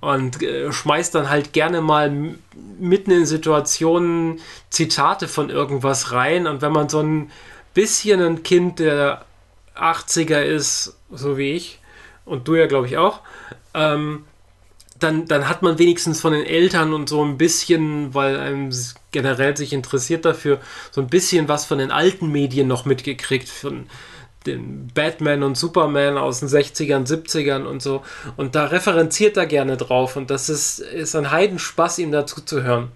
und 0.00 0.42
äh, 0.42 0.72
schmeißt 0.72 1.14
dann 1.14 1.28
halt 1.30 1.52
gerne 1.52 1.80
mal 1.80 2.36
mitten 2.78 3.10
in 3.10 3.26
Situationen 3.26 4.40
Zitate 4.70 5.28
von 5.28 5.50
irgendwas 5.50 6.12
rein. 6.12 6.46
Und 6.46 6.62
wenn 6.62 6.72
man 6.72 6.88
so 6.88 7.00
ein 7.00 7.30
bisschen 7.74 8.20
ein 8.20 8.42
Kind 8.42 8.78
der 8.78 9.24
80er 9.76 10.42
ist, 10.42 10.96
so 11.10 11.38
wie 11.38 11.52
ich, 11.52 11.78
und 12.24 12.46
du 12.46 12.54
ja, 12.54 12.66
glaube 12.66 12.86
ich, 12.86 12.98
auch, 12.98 13.20
ähm, 13.74 14.24
dann, 15.02 15.26
dann 15.26 15.48
hat 15.48 15.62
man 15.62 15.78
wenigstens 15.78 16.20
von 16.20 16.32
den 16.32 16.44
Eltern 16.44 16.92
und 16.92 17.08
so 17.08 17.24
ein 17.24 17.38
bisschen, 17.38 18.14
weil 18.14 18.38
einem 18.38 18.70
generell 19.10 19.56
sich 19.56 19.72
interessiert 19.72 20.24
dafür, 20.24 20.60
so 20.90 21.00
ein 21.00 21.08
bisschen 21.08 21.48
was 21.48 21.64
von 21.64 21.78
den 21.78 21.90
alten 21.90 22.30
Medien 22.30 22.68
noch 22.68 22.84
mitgekriegt, 22.84 23.48
von 23.48 23.86
den 24.46 24.88
Batman 24.88 25.42
und 25.42 25.56
Superman 25.56 26.18
aus 26.18 26.40
den 26.40 26.48
60ern, 26.48 27.06
70ern 27.06 27.64
und 27.64 27.82
so. 27.82 28.02
Und 28.36 28.54
da 28.54 28.66
referenziert 28.66 29.36
er 29.36 29.46
gerne 29.46 29.76
drauf 29.76 30.16
und 30.16 30.30
das 30.30 30.48
ist, 30.48 30.80
ist 30.80 31.14
ein 31.14 31.30
Heidenspaß, 31.30 31.98
ihm 31.98 32.12
dazu 32.12 32.40
zu 32.40 32.62
hören. 32.62 32.90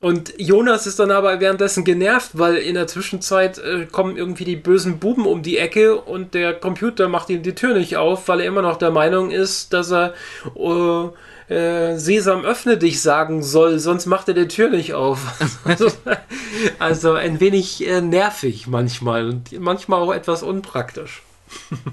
Und 0.00 0.32
Jonas 0.38 0.86
ist 0.86 0.98
dann 0.98 1.10
aber 1.10 1.40
währenddessen 1.40 1.84
genervt, 1.84 2.30
weil 2.32 2.56
in 2.56 2.74
der 2.74 2.86
Zwischenzeit 2.86 3.58
äh, 3.58 3.84
kommen 3.84 4.16
irgendwie 4.16 4.44
die 4.44 4.56
bösen 4.56 4.98
Buben 4.98 5.26
um 5.26 5.42
die 5.42 5.58
Ecke 5.58 6.00
und 6.00 6.32
der 6.32 6.54
Computer 6.54 7.08
macht 7.08 7.28
ihm 7.28 7.42
die 7.42 7.54
Tür 7.54 7.74
nicht 7.74 7.98
auf, 7.98 8.26
weil 8.26 8.40
er 8.40 8.46
immer 8.46 8.62
noch 8.62 8.78
der 8.78 8.90
Meinung 8.90 9.30
ist, 9.30 9.74
dass 9.74 9.92
er 9.92 10.14
äh, 10.56 11.54
äh, 11.54 11.98
Sesam 11.98 12.46
öffne 12.46 12.78
dich 12.78 13.02
sagen 13.02 13.42
soll, 13.42 13.78
sonst 13.78 14.06
macht 14.06 14.28
er 14.28 14.34
die 14.34 14.48
Tür 14.48 14.70
nicht 14.70 14.94
auf. 14.94 15.20
also, 15.64 15.92
also 16.78 17.12
ein 17.12 17.38
wenig 17.38 17.86
äh, 17.86 18.00
nervig 18.00 18.68
manchmal 18.68 19.28
und 19.28 19.60
manchmal 19.60 20.00
auch 20.00 20.14
etwas 20.14 20.42
unpraktisch. 20.42 21.22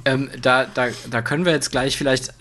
ähm, 0.05 0.29
da, 0.41 0.65
da, 0.65 0.87
da 1.09 1.21
können 1.21 1.43
wir 1.43 1.51
jetzt 1.51 1.71
gleich 1.71 1.97
vielleicht 1.97 2.33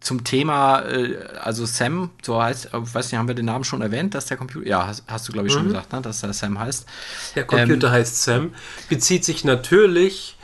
zum 0.00 0.24
Thema, 0.24 0.80
äh, 0.80 1.16
also 1.40 1.66
Sam, 1.66 2.10
so 2.22 2.42
heißt, 2.42 2.66
ich 2.66 2.74
äh, 2.74 2.94
weiß 2.94 3.12
nicht, 3.12 3.18
haben 3.18 3.28
wir 3.28 3.34
den 3.34 3.46
Namen 3.46 3.64
schon 3.64 3.82
erwähnt, 3.82 4.14
dass 4.14 4.26
der 4.26 4.36
Computer, 4.36 4.66
ja, 4.66 4.86
hast, 4.86 5.04
hast 5.06 5.28
du 5.28 5.32
glaube 5.32 5.48
ich 5.48 5.54
mhm. 5.54 5.58
schon 5.58 5.66
gesagt, 5.68 5.92
ne, 5.92 6.00
dass 6.00 6.20
der 6.20 6.32
Sam 6.32 6.58
heißt. 6.58 6.86
Der 7.34 7.44
Computer 7.44 7.88
ähm, 7.88 7.92
heißt 7.92 8.22
Sam, 8.22 8.54
bezieht 8.88 9.24
sich 9.24 9.44
natürlich 9.44 10.36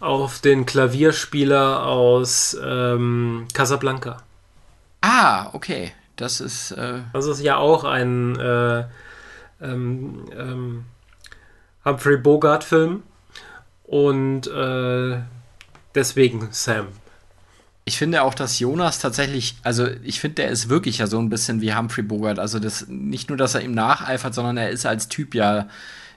auf 0.00 0.40
den 0.40 0.64
Klavierspieler 0.64 1.84
aus 1.84 2.56
ähm, 2.64 3.46
Casablanca. 3.52 4.22
Ah, 5.02 5.50
okay, 5.52 5.92
das 6.16 6.40
ist. 6.40 6.70
Äh 6.72 7.00
das 7.12 7.26
ist 7.26 7.40
ja 7.40 7.56
auch 7.56 7.84
ein 7.84 8.38
äh, 8.38 8.84
ähm, 9.60 10.24
ähm 10.36 10.84
Humphrey 11.84 12.16
Bogart-Film 12.16 13.02
und 13.82 14.46
äh, 14.46 15.18
deswegen 15.96 16.48
Sam. 16.52 16.86
Ich 17.84 17.98
finde 17.98 18.22
auch, 18.22 18.34
dass 18.34 18.60
Jonas 18.60 19.00
tatsächlich, 19.00 19.56
also 19.64 19.86
ich 20.04 20.20
finde, 20.20 20.36
der 20.36 20.50
ist 20.50 20.68
wirklich 20.68 20.98
ja 20.98 21.08
so 21.08 21.18
ein 21.18 21.28
bisschen 21.28 21.60
wie 21.60 21.74
Humphrey 21.74 22.04
Bogart. 22.04 22.38
Also 22.38 22.60
das 22.60 22.86
nicht 22.88 23.28
nur, 23.28 23.36
dass 23.36 23.54
er 23.54 23.62
ihm 23.62 23.74
nacheifert, 23.74 24.34
sondern 24.34 24.56
er 24.56 24.70
ist 24.70 24.86
als 24.86 25.08
Typ 25.08 25.34
ja 25.34 25.66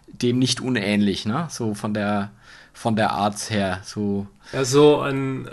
dem 0.07 0.37
nicht 0.37 0.61
unähnlich, 0.61 1.25
ne? 1.25 1.47
So 1.49 1.73
von 1.73 1.93
der 1.93 2.29
von 2.75 2.95
der 2.95 3.11
Art 3.11 3.49
her. 3.49 3.79
So. 3.83 4.27
Ja, 4.53 4.65
so 4.65 4.99
ein, 4.99 5.49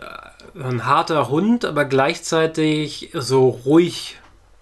ein 0.54 0.84
harter 0.84 1.30
Hund, 1.30 1.64
aber 1.64 1.86
gleichzeitig 1.86 3.10
so 3.14 3.48
ruhig. 3.48 4.18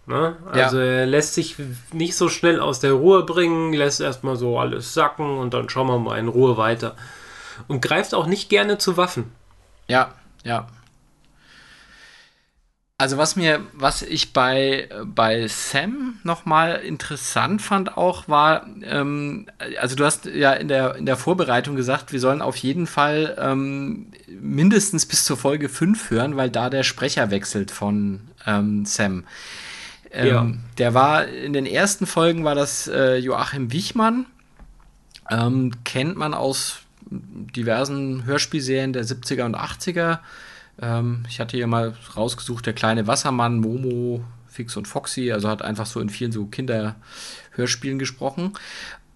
Ne? 0.07 0.37
Also 0.53 0.79
ja. 0.79 0.85
er 0.85 1.07
lässt 1.07 1.35
sich 1.35 1.57
nicht 1.93 2.17
so 2.17 2.29
schnell 2.29 2.61
aus 2.61 2.81
der 2.81 2.93
Ruhe 2.93 3.25
bringen, 3.25 3.73
lässt 3.73 4.01
erstmal 4.01 4.37
so 4.37 4.59
alles 4.59 4.95
sacken 4.95 5.39
und 5.39 5.55
dann 5.55 5.69
schauen 5.69 5.87
wir 5.89 5.99
mal 5.99 6.19
in 6.19 6.29
Ruhe 6.29 6.57
weiter. 6.57 6.95
Und 7.67 7.81
greift 7.81 8.15
auch 8.15 8.27
nicht 8.27 8.51
gerne 8.51 8.79
zu 8.79 8.97
Waffen. 8.97 9.33
Ja, 9.89 10.13
ja. 10.45 10.69
Also 13.01 13.17
was 13.17 13.35
mir, 13.35 13.63
was 13.73 14.03
ich 14.03 14.35
bei, 14.35 14.91
bei 15.07 15.49
Sam 15.49 16.19
nochmal 16.23 16.83
interessant 16.83 17.63
fand 17.63 17.97
auch, 17.97 18.29
war, 18.29 18.67
ähm, 18.83 19.47
also 19.81 19.97
du 19.97 20.05
hast 20.05 20.27
ja 20.27 20.53
in 20.53 20.69
der, 20.69 20.97
in 20.97 21.07
der 21.07 21.17
Vorbereitung 21.17 21.77
gesagt, 21.77 22.13
wir 22.13 22.21
sollen 22.21 22.43
auf 22.43 22.57
jeden 22.57 22.87
Fall 22.87 23.39
ähm, 23.41 24.09
mindestens 24.29 25.07
bis 25.07 25.25
zur 25.25 25.39
Folge 25.39 25.71
5 25.71 26.11
hören, 26.11 26.37
weil 26.37 26.51
da 26.51 26.69
der 26.69 26.83
Sprecher 26.83 27.31
wechselt 27.31 27.71
von 27.71 28.21
ähm, 28.47 28.85
Sam. 28.85 29.25
Ähm, 30.11 30.27
ja. 30.27 30.53
Der 30.77 30.93
war, 30.93 31.27
in 31.27 31.55
den 31.55 31.65
ersten 31.65 32.05
Folgen 32.05 32.45
war 32.45 32.55
das 32.55 32.87
äh, 32.87 33.17
Joachim 33.17 33.73
Wichmann, 33.73 34.27
ähm, 35.31 35.73
kennt 35.85 36.19
man 36.19 36.35
aus 36.35 36.81
diversen 37.09 38.27
Hörspielserien 38.27 38.93
der 38.93 39.07
70er 39.07 39.47
und 39.47 39.57
80er 39.57 40.19
ähm, 40.81 41.25
ich 41.29 41.41
hatte 41.41 41.57
hier 41.57 41.67
mal 41.67 41.95
rausgesucht, 42.17 42.67
der 42.67 42.73
kleine 42.73 43.07
Wassermann, 43.07 43.59
Momo, 43.59 44.25
Fix 44.47 44.77
und 44.77 44.89
Foxy, 44.89 45.33
also 45.33 45.49
hat 45.49 45.63
einfach 45.63 45.87
so 45.87 46.01
in 46.01 46.09
vielen 46.09 46.33
so 46.33 46.47
Kinderhörspielen 46.47 47.99
gesprochen. 47.99 48.55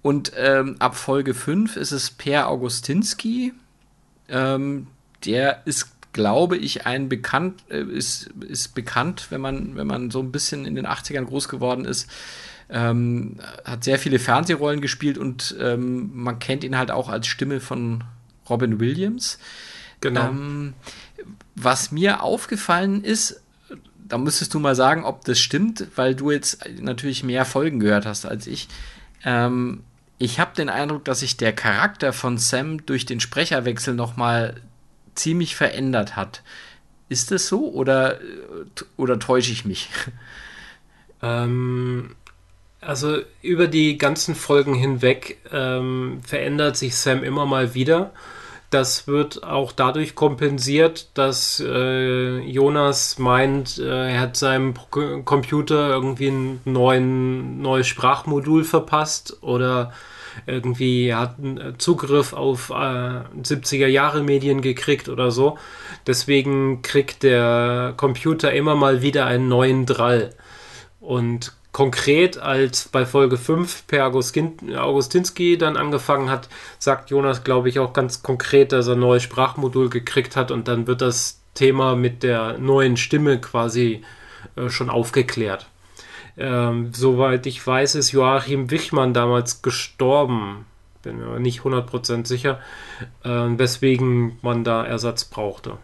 Und 0.02 0.32
ähm, 0.36 0.76
ab 0.78 0.96
Folge 0.96 1.34
5 1.34 1.76
ist 1.76 1.92
es 1.92 2.10
Per 2.10 2.48
Augustinski. 2.48 3.54
Ähm, 4.28 4.86
der 5.24 5.62
ist, 5.64 6.12
glaube 6.12 6.58
ich, 6.58 6.86
ein 6.86 7.08
bekannt, 7.08 7.64
äh, 7.70 7.82
ist, 7.82 8.30
ist 8.46 8.74
bekannt, 8.74 9.28
wenn 9.30 9.40
man, 9.40 9.76
wenn 9.76 9.86
man 9.86 10.10
so 10.10 10.20
ein 10.20 10.30
bisschen 10.30 10.66
in 10.66 10.74
den 10.74 10.86
80ern 10.86 11.24
groß 11.24 11.48
geworden 11.48 11.86
ist. 11.86 12.10
Ähm, 12.68 13.36
hat 13.64 13.84
sehr 13.84 13.98
viele 13.98 14.18
Fernsehrollen 14.18 14.80
gespielt 14.80 15.18
und 15.18 15.54
ähm, 15.60 16.10
man 16.14 16.38
kennt 16.38 16.64
ihn 16.64 16.76
halt 16.76 16.90
auch 16.90 17.08
als 17.08 17.26
Stimme 17.26 17.60
von 17.60 18.04
Robin 18.48 18.80
Williams. 18.80 19.38
Genau. 20.00 20.28
Was 21.55 21.92
mir 21.92 22.22
aufgefallen 22.22 23.05
ist, 23.05 23.40
da 24.07 24.18
müsstest 24.18 24.52
du 24.55 24.61
mal 24.61 24.74
sagen, 24.74 25.05
ob 25.05 25.24
das 25.24 25.38
stimmt, 25.38 25.86
weil 25.96 26.14
du 26.14 26.30
jetzt 26.30 26.59
natürlich 26.80 27.24
mehr 27.24 27.44
Folgen 27.44 27.80
gehört 27.80 28.07
hast 28.07 28.26
als 28.26 28.46
ich. 28.46 28.68
Ähm, 29.24 29.82
ich 30.18 30.40
habe 30.40 30.55
den 30.55 30.68
Eindruck, 30.68 31.05
dass 31.05 31.20
sich 31.20 31.36
der 31.36 31.52
Charakter 31.52 32.12
von 32.12 32.38
Sam 32.38 32.84
durch 32.86 33.07
den 33.07 33.20
Sprecherwechsel 33.20 33.94
noch 33.94 34.16
mal 34.16 34.61
ziemlich 35.14 35.57
verändert 35.57 36.16
hat. 36.16 36.42
Ist 37.09 37.30
das 37.30 37.46
so 37.46 37.70
oder, 37.72 38.18
oder 38.96 39.18
täusche 39.18 39.52
ich 39.52 39.64
mich? 39.64 39.90
Ähm, 41.22 42.16
also 42.82 43.18
über 43.40 43.66
die 43.66 43.96
ganzen 43.96 44.34
Folgen 44.34 44.74
hinweg 44.74 45.38
ähm, 45.50 46.20
verändert 46.22 46.76
sich 46.76 46.96
Sam 46.96 47.24
immer 47.24 47.46
mal 47.46 47.72
wieder. 47.74 48.12
Das 48.74 49.06
wird 49.06 49.44
auch 49.44 49.70
dadurch 49.70 50.16
kompensiert, 50.16 51.06
dass 51.14 51.62
äh, 51.64 52.40
Jonas 52.40 53.20
meint, 53.20 53.78
äh, 53.78 54.14
er 54.14 54.18
hat 54.18 54.36
seinem 54.36 54.74
Computer 54.90 55.90
irgendwie 55.90 56.26
ein 56.26 56.60
neuen, 56.64 57.62
neues 57.62 57.86
Sprachmodul 57.86 58.64
verpasst 58.64 59.38
oder 59.42 59.92
irgendwie 60.46 61.14
hat 61.14 61.38
einen 61.38 61.78
Zugriff 61.78 62.32
auf 62.32 62.70
äh, 62.70 62.72
70er 62.74 63.86
Jahre 63.86 64.24
Medien 64.24 64.60
gekriegt 64.60 65.08
oder 65.08 65.30
so. 65.30 65.56
Deswegen 66.08 66.82
kriegt 66.82 67.22
der 67.22 67.94
Computer 67.96 68.52
immer 68.52 68.74
mal 68.74 69.02
wieder 69.02 69.24
einen 69.26 69.46
neuen 69.46 69.86
Drall. 69.86 70.34
Und 70.98 71.52
konkret, 71.74 72.38
als 72.38 72.88
bei 72.88 73.04
Folge 73.04 73.36
5 73.36 73.88
Per 73.88 74.06
Augustin, 74.06 74.76
Augustinski 74.76 75.58
dann 75.58 75.76
angefangen 75.76 76.30
hat, 76.30 76.48
sagt 76.78 77.10
Jonas, 77.10 77.42
glaube 77.42 77.68
ich, 77.68 77.80
auch 77.80 77.92
ganz 77.92 78.22
konkret, 78.22 78.70
dass 78.70 78.86
er 78.86 78.94
ein 78.94 79.00
neues 79.00 79.24
Sprachmodul 79.24 79.90
gekriegt 79.90 80.36
hat 80.36 80.52
und 80.52 80.68
dann 80.68 80.86
wird 80.86 81.02
das 81.02 81.42
Thema 81.52 81.96
mit 81.96 82.22
der 82.22 82.58
neuen 82.58 82.96
Stimme 82.96 83.40
quasi 83.40 84.04
äh, 84.54 84.68
schon 84.70 84.88
aufgeklärt. 84.88 85.66
Ähm, 86.36 86.94
soweit 86.94 87.44
ich 87.44 87.66
weiß, 87.66 87.96
ist 87.96 88.12
Joachim 88.12 88.70
Wichmann 88.70 89.12
damals 89.12 89.60
gestorben. 89.60 90.66
Bin 91.02 91.18
mir 91.18 91.26
aber 91.26 91.40
nicht 91.40 91.62
100% 91.62 92.24
sicher, 92.24 92.60
äh, 93.24 93.28
weswegen 93.30 94.38
man 94.42 94.62
da 94.62 94.86
Ersatz 94.86 95.24
brauchte. 95.24 95.78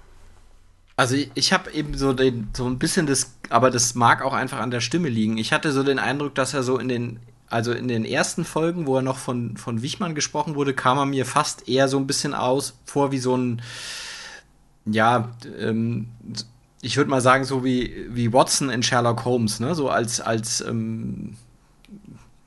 Also 1.01 1.17
ich, 1.35 1.53
habe 1.55 1.73
eben 1.73 1.97
so 1.97 2.13
den 2.13 2.51
so 2.53 2.67
ein 2.67 2.79
bisschen 2.79 3.07
das, 3.07 3.35
aber 3.49 3.71
das 3.71 3.95
mag 3.95 4.21
auch 4.21 4.35
einfach 4.35 4.59
an 4.59 4.71
der 4.71 4.81
Stimme 4.81 5.09
liegen. 5.09 5.39
Ich 5.39 5.51
hatte 5.51 5.73
so 5.73 5.83
den 5.83 5.99
Eindruck, 5.99 6.35
dass 6.35 6.53
er 6.53 6.63
so 6.63 6.77
in 6.77 6.89
den 6.89 7.21
also 7.49 7.73
in 7.73 7.89
den 7.89 8.05
ersten 8.05 8.45
Folgen, 8.45 8.87
wo 8.87 8.97
er 8.97 9.03
noch 9.03 9.17
von 9.17 9.57
von 9.57 9.81
Wichmann 9.81 10.15
gesprochen 10.15 10.57
wurde, 10.57 10.75
kam 10.75 10.99
er 10.99 11.07
mir 11.07 11.25
fast 11.25 11.69
eher 11.71 11.89
so 11.89 11.97
ein 11.97 12.07
bisschen 12.07 12.35
aus 12.35 12.77
vor 12.85 13.13
wie 13.13 13.19
so 13.19 13.35
ein 13.35 13.63
ja 14.85 15.31
ähm, 15.59 16.09
ich 16.83 16.99
würde 16.99 17.09
mal 17.09 17.23
sagen, 17.23 17.45
so 17.45 17.65
wie, 17.65 18.07
wie 18.11 18.35
Watson 18.35 18.69
in 18.69 18.83
Sherlock 18.83 19.25
Holmes, 19.25 19.59
ne? 19.59 19.75
So 19.75 19.89
als, 19.89 20.21
als 20.21 20.61
ähm, 20.61 21.39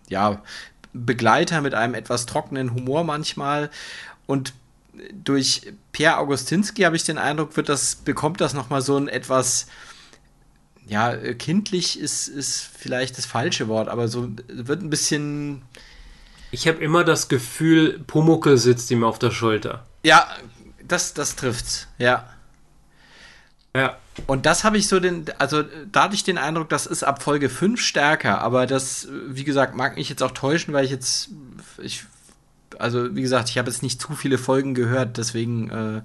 ja, 0.09 0.43
Begleiter 0.93 1.61
mit 1.61 1.73
einem 1.73 1.95
etwas 1.95 2.27
trockenen 2.27 2.75
Humor 2.75 3.03
manchmal. 3.03 3.71
Und 4.27 4.53
durch 5.13 5.73
Pierre 5.91 6.17
Augustinski 6.17 6.83
habe 6.83 6.95
ich 6.95 7.03
den 7.03 7.17
Eindruck, 7.17 7.57
wird 7.57 7.69
das, 7.69 7.95
bekommt 7.95 8.41
das 8.41 8.53
nochmal 8.53 8.81
so 8.81 8.97
ein 8.97 9.07
etwas, 9.07 9.67
ja, 10.85 11.15
kindlich 11.33 11.99
ist, 11.99 12.27
ist 12.27 12.61
vielleicht 12.61 13.17
das 13.17 13.25
falsche 13.25 13.67
Wort, 13.67 13.87
aber 13.89 14.07
so 14.07 14.29
wird 14.47 14.81
ein 14.81 14.89
bisschen. 14.89 15.61
Ich 16.51 16.67
habe 16.67 16.83
immer 16.83 17.03
das 17.03 17.29
Gefühl, 17.29 17.99
Pumuckel 18.05 18.57
sitzt 18.57 18.91
ihm 18.91 19.03
auf 19.03 19.17
der 19.17 19.31
Schulter. 19.31 19.85
Ja, 20.03 20.27
das, 20.87 21.13
das 21.13 21.35
trifft's, 21.35 21.87
ja. 21.97 22.27
Ja. 23.75 23.97
Und 24.27 24.45
das 24.45 24.63
habe 24.63 24.77
ich 24.77 24.87
so 24.87 24.99
den, 24.99 25.25
also 25.39 25.63
da 25.91 26.03
hatte 26.03 26.13
ich 26.13 26.23
den 26.23 26.37
Eindruck, 26.37 26.69
das 26.69 26.85
ist 26.85 27.03
ab 27.03 27.23
Folge 27.23 27.49
5 27.49 27.81
stärker, 27.81 28.41
aber 28.41 28.67
das, 28.67 29.07
wie 29.27 29.43
gesagt, 29.43 29.75
mag 29.75 29.95
mich 29.95 30.09
jetzt 30.09 30.21
auch 30.21 30.31
täuschen, 30.31 30.73
weil 30.73 30.85
ich 30.85 30.91
jetzt, 30.91 31.29
ich, 31.81 32.03
also 32.79 33.15
wie 33.15 33.21
gesagt, 33.21 33.49
ich 33.49 33.57
habe 33.57 33.69
jetzt 33.69 33.83
nicht 33.83 34.01
zu 34.01 34.13
viele 34.13 34.37
Folgen 34.37 34.73
gehört, 34.73 35.17
deswegen 35.17 35.69
äh, 35.69 36.01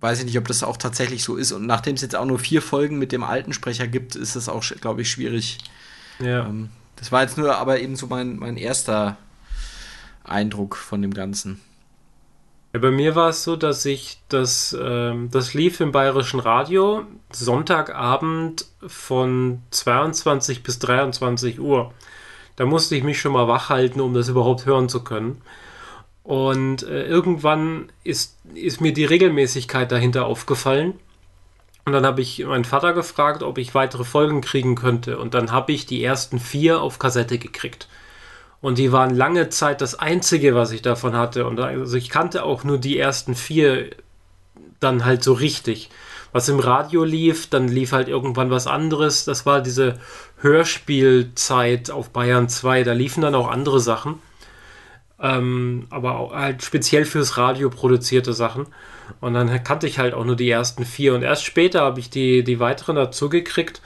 weiß 0.00 0.20
ich 0.20 0.24
nicht, 0.26 0.38
ob 0.38 0.48
das 0.48 0.62
auch 0.62 0.76
tatsächlich 0.76 1.24
so 1.24 1.36
ist. 1.36 1.52
Und 1.52 1.66
nachdem 1.66 1.94
es 1.94 2.02
jetzt 2.02 2.16
auch 2.16 2.24
nur 2.24 2.38
vier 2.38 2.62
Folgen 2.62 2.98
mit 2.98 3.12
dem 3.12 3.24
alten 3.24 3.52
Sprecher 3.52 3.86
gibt, 3.86 4.14
ist 4.14 4.36
das 4.36 4.48
auch, 4.48 4.62
glaube 4.80 5.02
ich, 5.02 5.10
schwierig. 5.10 5.58
Ja. 6.20 6.46
Ähm, 6.46 6.70
das 6.96 7.12
war 7.12 7.22
jetzt 7.22 7.38
nur 7.38 7.56
aber 7.56 7.80
eben 7.80 7.96
so 7.96 8.06
mein, 8.06 8.36
mein 8.36 8.56
erster 8.56 9.16
Eindruck 10.24 10.76
von 10.76 11.02
dem 11.02 11.14
Ganzen. 11.14 11.60
Ja, 12.72 12.80
bei 12.80 12.90
mir 12.90 13.14
war 13.14 13.30
es 13.30 13.44
so, 13.44 13.56
dass 13.56 13.84
ich 13.84 14.18
das, 14.28 14.76
ähm, 14.78 15.30
das 15.30 15.54
lief 15.54 15.80
im 15.80 15.92
bayerischen 15.92 16.40
Radio 16.40 17.06
Sonntagabend 17.32 18.66
von 18.86 19.62
22 19.70 20.62
bis 20.62 20.78
23 20.80 21.60
Uhr. 21.60 21.94
Da 22.56 22.64
musste 22.64 22.96
ich 22.96 23.04
mich 23.04 23.20
schon 23.20 23.32
mal 23.32 23.48
wach 23.48 23.68
halten, 23.68 24.00
um 24.00 24.14
das 24.14 24.28
überhaupt 24.28 24.66
hören 24.66 24.88
zu 24.88 25.04
können. 25.04 25.42
Und 26.22 26.82
äh, 26.82 27.06
irgendwann 27.06 27.92
ist, 28.02 28.36
ist 28.54 28.80
mir 28.80 28.92
die 28.92 29.04
Regelmäßigkeit 29.04 29.92
dahinter 29.92 30.26
aufgefallen. 30.26 30.94
Und 31.84 31.92
dann 31.92 32.04
habe 32.04 32.20
ich 32.20 32.44
meinen 32.44 32.64
Vater 32.64 32.92
gefragt, 32.94 33.44
ob 33.44 33.58
ich 33.58 33.76
weitere 33.76 34.02
Folgen 34.02 34.40
kriegen 34.40 34.74
könnte. 34.74 35.18
Und 35.18 35.34
dann 35.34 35.52
habe 35.52 35.70
ich 35.70 35.86
die 35.86 36.02
ersten 36.02 36.40
vier 36.40 36.80
auf 36.80 36.98
Kassette 36.98 37.38
gekriegt. 37.38 37.86
Und 38.60 38.78
die 38.78 38.90
waren 38.90 39.14
lange 39.14 39.50
Zeit 39.50 39.80
das 39.80 39.96
Einzige, 39.96 40.56
was 40.56 40.72
ich 40.72 40.82
davon 40.82 41.14
hatte. 41.14 41.46
Und 41.46 41.60
also 41.60 41.96
ich 41.96 42.10
kannte 42.10 42.42
auch 42.42 42.64
nur 42.64 42.78
die 42.78 42.98
ersten 42.98 43.36
vier 43.36 43.90
dann 44.80 45.04
halt 45.04 45.22
so 45.22 45.32
richtig. 45.32 45.90
Was 46.36 46.50
im 46.50 46.60
Radio 46.60 47.02
lief, 47.02 47.48
dann 47.48 47.66
lief 47.66 47.92
halt 47.92 48.08
irgendwann 48.08 48.50
was 48.50 48.66
anderes. 48.66 49.24
Das 49.24 49.46
war 49.46 49.62
diese 49.62 49.98
Hörspielzeit 50.42 51.90
auf 51.90 52.10
Bayern 52.10 52.50
2. 52.50 52.84
Da 52.84 52.92
liefen 52.92 53.22
dann 53.22 53.34
auch 53.34 53.48
andere 53.48 53.80
Sachen. 53.80 54.20
Ähm, 55.18 55.86
aber 55.88 56.18
auch 56.18 56.34
halt 56.34 56.62
speziell 56.62 57.06
fürs 57.06 57.38
Radio 57.38 57.70
produzierte 57.70 58.34
Sachen. 58.34 58.66
Und 59.22 59.32
dann 59.32 59.64
kannte 59.64 59.86
ich 59.86 59.98
halt 59.98 60.12
auch 60.12 60.26
nur 60.26 60.36
die 60.36 60.50
ersten 60.50 60.84
vier. 60.84 61.14
Und 61.14 61.22
erst 61.22 61.46
später 61.46 61.80
habe 61.80 62.00
ich 62.00 62.10
die, 62.10 62.44
die 62.44 62.60
weiteren 62.60 62.96
dazu 62.96 63.30
gekriegt. 63.30 63.80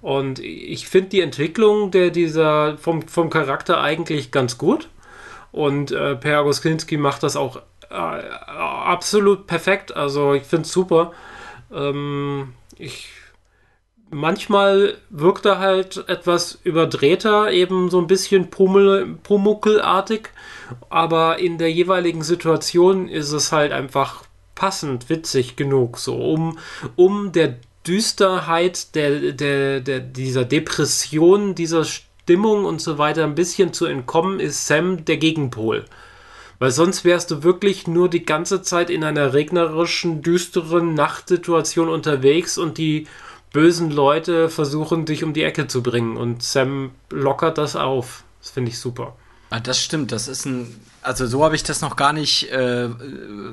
Und 0.00 0.38
ich 0.38 0.86
finde 0.86 1.08
die 1.08 1.22
Entwicklung 1.22 1.90
der 1.90 2.10
dieser 2.10 2.78
vom, 2.78 3.08
vom 3.08 3.30
Charakter 3.30 3.80
eigentlich 3.80 4.30
ganz 4.30 4.58
gut. 4.58 4.88
Und 5.50 5.90
äh, 5.90 6.14
Per 6.14 6.38
Agostinski 6.38 6.98
macht 6.98 7.24
das 7.24 7.34
auch 7.34 7.62
äh, 7.90 7.94
absolut 7.96 9.48
perfekt. 9.48 9.96
Also 9.96 10.34
ich 10.34 10.44
finde 10.44 10.66
es 10.66 10.72
super. 10.72 11.12
Ähm, 11.72 12.54
ich 12.78 13.08
manchmal 14.10 14.96
wirkt 15.10 15.46
er 15.46 15.58
halt 15.58 16.08
etwas 16.08 16.58
überdrehter, 16.64 17.50
eben 17.50 17.90
so 17.90 18.00
ein 18.00 18.06
bisschen 18.06 18.50
Pummel, 18.50 19.16
Pumuckelartig, 19.22 20.28
aber 20.88 21.38
in 21.38 21.58
der 21.58 21.72
jeweiligen 21.72 22.22
Situation 22.22 23.08
ist 23.08 23.32
es 23.32 23.52
halt 23.52 23.72
einfach 23.72 24.24
passend, 24.54 25.10
witzig 25.10 25.56
genug, 25.56 25.98
so 25.98 26.16
um, 26.16 26.58
um 26.94 27.32
der 27.32 27.56
Düsterheit 27.86 28.94
der, 28.94 29.32
der, 29.32 29.80
der, 29.80 30.00
dieser 30.00 30.44
Depression, 30.44 31.54
dieser 31.54 31.84
Stimmung 31.84 32.64
und 32.64 32.80
so 32.80 32.98
weiter 32.98 33.24
ein 33.24 33.34
bisschen 33.34 33.72
zu 33.72 33.86
entkommen, 33.86 34.40
ist 34.40 34.66
Sam 34.66 35.04
der 35.04 35.18
Gegenpol. 35.18 35.84
Weil 36.58 36.70
sonst 36.70 37.04
wärst 37.04 37.30
du 37.30 37.42
wirklich 37.42 37.86
nur 37.86 38.08
die 38.08 38.24
ganze 38.24 38.62
Zeit 38.62 38.88
in 38.90 39.04
einer 39.04 39.34
regnerischen, 39.34 40.22
düsteren 40.22 40.94
Nachtsituation 40.94 41.88
unterwegs 41.88 42.56
und 42.56 42.78
die 42.78 43.06
bösen 43.52 43.90
Leute 43.90 44.48
versuchen 44.48 45.04
dich 45.04 45.24
um 45.24 45.32
die 45.32 45.42
Ecke 45.42 45.66
zu 45.66 45.82
bringen. 45.82 46.16
Und 46.16 46.42
Sam 46.42 46.90
lockert 47.10 47.58
das 47.58 47.76
auf. 47.76 48.24
Das 48.40 48.50
finde 48.50 48.70
ich 48.70 48.78
super. 48.78 49.14
Ah, 49.50 49.60
das 49.60 49.80
stimmt, 49.80 50.10
das 50.10 50.26
ist 50.26 50.44
ein, 50.44 50.74
also 51.02 51.24
so 51.26 51.44
habe 51.44 51.54
ich 51.54 51.62
das 51.62 51.80
noch 51.80 51.94
gar 51.94 52.12
nicht, 52.12 52.50
äh, 52.50 52.88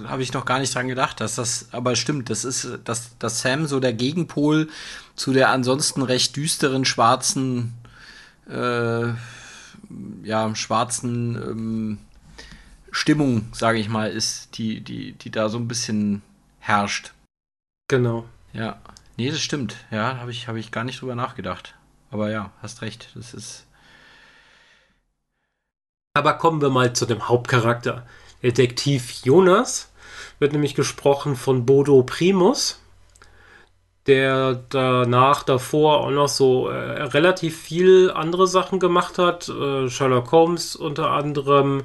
habe 0.08 0.24
ich 0.24 0.34
noch 0.34 0.43
gar 0.43 0.58
nicht 0.58 0.74
dran 0.74 0.88
gedacht, 0.88 1.22
dass 1.22 1.36
das, 1.36 1.68
aber 1.72 1.95
stimmt, 1.95 2.32
das 2.32 2.45
ist, 2.45 2.80
dass, 2.84 3.16
dass 3.20 3.41
Sam 3.41 3.68
so 3.68 3.80
der 3.80 3.93
Gegenpol 3.93 4.70
zu 5.16 5.34
der 5.34 5.49
ansonsten 5.49 6.01
recht 6.01 6.36
düsteren 6.36 6.84
schwarzen, 6.84 7.74
äh, 8.49 9.10
ja, 10.24 10.56
schwarzen 10.56 11.36
ähm, 11.36 11.97
Stimmung, 12.94 13.50
sage 13.54 13.80
ich 13.80 13.89
mal, 13.89 14.10
ist, 14.10 14.58
die, 14.58 14.82
die, 14.82 15.14
die 15.14 15.32
da 15.32 15.50
so 15.50 15.58
ein 15.58 15.68
bisschen 15.68 16.22
herrscht. 16.60 17.14
Genau. 17.89 18.26
Ja, 18.54 18.80
nee, 19.18 19.30
das 19.30 19.41
stimmt. 19.41 19.76
Ja, 19.91 20.18
habe 20.18 20.32
ich, 20.32 20.48
hab 20.48 20.56
ich 20.56 20.72
gar 20.72 20.84
nicht 20.84 21.02
drüber 21.02 21.16
nachgedacht. 21.16 21.76
Aber 22.12 22.32
ja, 22.32 22.52
hast 22.62 22.82
recht, 22.82 23.10
das 23.16 23.34
ist 23.34 23.66
aber 26.16 26.34
kommen 26.34 26.62
wir 26.62 26.70
mal 26.70 26.94
zu 26.94 27.08
dem 27.08 27.28
Hauptcharakter. 27.28 28.06
Detektiv 28.44 29.24
Jonas 29.24 29.91
wird 30.38 30.54
nämlich 30.54 30.76
gesprochen 30.76 31.36
von 31.36 31.66
Bodo 31.66 32.04
Primus, 32.04 32.80
der 34.06 34.54
danach 34.70 35.41
davor 35.41 36.02
auch 36.02 36.12
noch 36.12 36.28
so 36.28 36.68
äh, 36.68 37.02
relativ 37.02 37.60
viel 37.60 38.12
andere 38.12 38.46
Sachen 38.46 38.80
gemacht 38.80 39.18
hat. 39.18 39.50
Äh, 39.50 39.89
Sherlock 39.89 40.32
Holmes 40.32 40.76
unter 40.76 41.10
anderem 41.10 41.82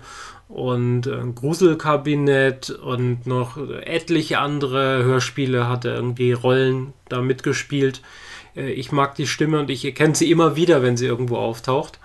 und 0.49 1.07
äh, 1.07 1.21
Gruselkabinett 1.35 2.71
und 2.71 3.27
noch 3.27 3.59
etliche 3.83 4.39
andere 4.39 5.05
Hörspiele 5.05 5.69
hat 5.69 5.85
er 5.85 5.95
irgendwie 5.95 6.33
Rollen 6.33 6.95
da 7.09 7.21
mitgespielt. 7.21 8.01
Äh, 8.57 8.71
ich 8.71 8.91
mag 8.91 9.15
die 9.15 9.27
Stimme 9.27 9.61
und 9.61 9.71
ich 9.71 9.85
erkenne 9.85 10.15
sie 10.15 10.31
immer 10.31 10.57
wieder, 10.57 10.83
wenn 10.83 10.97
sie 10.97 11.07
irgendwo 11.07 11.37
auftaucht. 11.37 11.99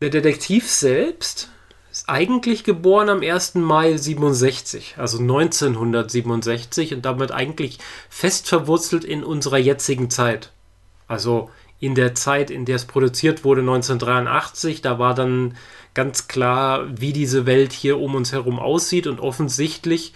Der 0.00 0.10
Detektiv 0.10 0.70
selbst 0.70 1.50
ist 1.90 2.08
eigentlich 2.08 2.62
geboren 2.62 3.08
am 3.08 3.20
1. 3.22 3.56
Mai 3.56 3.96
67, 3.96 4.94
also 4.96 5.18
1967 5.18 6.94
und 6.94 7.04
damit 7.04 7.32
eigentlich 7.32 7.78
fest 8.08 8.48
verwurzelt 8.48 9.04
in 9.04 9.24
unserer 9.24 9.58
jetzigen 9.58 10.08
Zeit. 10.08 10.52
Also 11.08 11.50
in 11.80 11.94
der 11.94 12.14
Zeit, 12.14 12.50
in 12.50 12.64
der 12.64 12.76
es 12.76 12.84
produziert 12.84 13.44
wurde, 13.44 13.60
1983, 13.60 14.82
da 14.82 14.98
war 14.98 15.14
dann 15.14 15.56
ganz 15.94 16.28
klar, 16.28 16.86
wie 16.96 17.12
diese 17.12 17.46
Welt 17.46 17.72
hier 17.72 17.98
um 17.98 18.14
uns 18.14 18.32
herum 18.32 18.58
aussieht 18.58 19.06
und 19.06 19.20
offensichtlich 19.20 20.12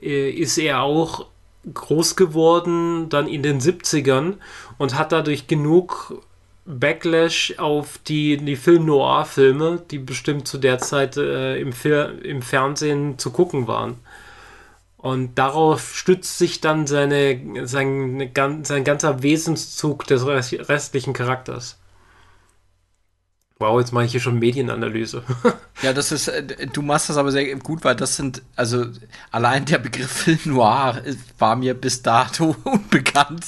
äh, 0.00 0.30
ist 0.30 0.58
er 0.58 0.82
auch 0.82 1.26
groß 1.72 2.16
geworden 2.16 3.08
dann 3.08 3.26
in 3.26 3.42
den 3.42 3.60
70ern 3.60 4.34
und 4.76 4.98
hat 4.98 5.12
dadurch 5.12 5.46
genug 5.46 6.22
Backlash 6.66 7.54
auf 7.58 7.98
die, 8.06 8.38
die 8.38 8.56
Film-Noir-Filme, 8.56 9.82
die 9.90 9.98
bestimmt 9.98 10.48
zu 10.48 10.58
der 10.58 10.78
Zeit 10.78 11.16
äh, 11.16 11.58
im, 11.58 11.72
im 12.22 12.42
Fernsehen 12.42 13.18
zu 13.18 13.30
gucken 13.30 13.66
waren. 13.66 13.96
Und 15.04 15.34
darauf 15.34 15.94
stützt 15.94 16.38
sich 16.38 16.62
dann 16.62 16.86
seine, 16.86 17.66
sein, 17.66 18.30
sein 18.62 18.84
ganzer 18.84 19.22
Wesenszug 19.22 20.06
des 20.06 20.24
restlichen 20.24 21.12
Charakters. 21.12 21.78
Wow, 23.58 23.80
jetzt 23.80 23.92
mache 23.92 24.06
ich 24.06 24.12
hier 24.12 24.22
schon 24.22 24.38
Medienanalyse. 24.38 25.22
ja, 25.82 25.92
das 25.92 26.10
ist, 26.10 26.28
äh, 26.28 26.66
du 26.72 26.80
machst 26.80 27.10
das 27.10 27.18
aber 27.18 27.32
sehr 27.32 27.54
gut, 27.56 27.84
weil 27.84 27.96
das 27.96 28.16
sind, 28.16 28.40
also 28.56 28.86
allein 29.30 29.66
der 29.66 29.78
Begriff 29.78 30.10
Film 30.10 30.38
Noir 30.46 31.02
war 31.38 31.56
mir 31.56 31.74
bis 31.74 32.00
dato 32.00 32.56
unbekannt. 32.64 33.44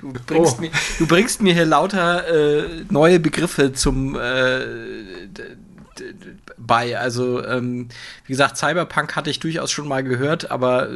Du, 0.00 0.14
bringst 0.26 0.56
oh. 0.56 0.60
mir, 0.62 0.70
du 0.98 1.06
bringst 1.06 1.42
mir 1.42 1.52
hier 1.52 1.66
lauter 1.66 2.26
äh, 2.26 2.84
neue 2.88 3.20
Begriffe 3.20 3.74
zum 3.74 4.16
äh, 4.18 4.64
bei. 6.56 6.98
Also, 6.98 7.44
ähm, 7.44 7.88
wie 8.26 8.32
gesagt, 8.32 8.56
Cyberpunk 8.56 9.16
hatte 9.16 9.30
ich 9.30 9.40
durchaus 9.40 9.70
schon 9.70 9.88
mal 9.88 10.02
gehört, 10.02 10.50
aber 10.50 10.88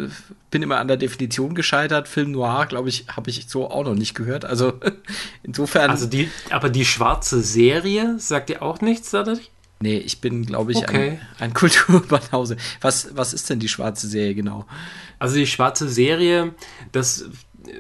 bin 0.51 0.63
immer 0.63 0.79
an 0.79 0.89
der 0.89 0.97
Definition 0.97 1.55
gescheitert. 1.55 2.09
Film 2.09 2.33
Noir, 2.33 2.67
glaube 2.67 2.89
ich, 2.89 3.07
habe 3.09 3.31
ich 3.31 3.49
so 3.49 3.71
auch 3.71 3.85
noch 3.85 3.95
nicht 3.95 4.15
gehört. 4.15 4.45
Also, 4.45 4.75
insofern. 5.43 5.91
Also, 5.91 6.07
die, 6.07 6.31
aber 6.51 6.71
die 6.71 6.85
schwarze 6.85 7.43
Serie 7.43 8.17
sagt 8.19 8.49
dir 8.49 8.63
auch 8.63 8.81
nichts 8.81 9.11
dadurch? 9.11 9.51
Nee, 9.81 9.99
ich 9.99 10.21
bin, 10.21 10.47
glaube 10.47 10.73
ich, 10.73 10.79
okay. 10.79 11.19
ein, 11.39 11.47
ein 11.47 11.55
Kulturbanause. 11.55 12.57
Was, 12.81 13.17
was 13.17 13.35
ist 13.35 13.51
denn 13.51 13.59
die 13.59 13.69
schwarze 13.69 14.07
Serie 14.07 14.35
genau? 14.35 14.67
Also, 15.19 15.37
die 15.37 15.47
schwarze 15.47 15.89
Serie, 15.89 16.55
das. 16.93 17.25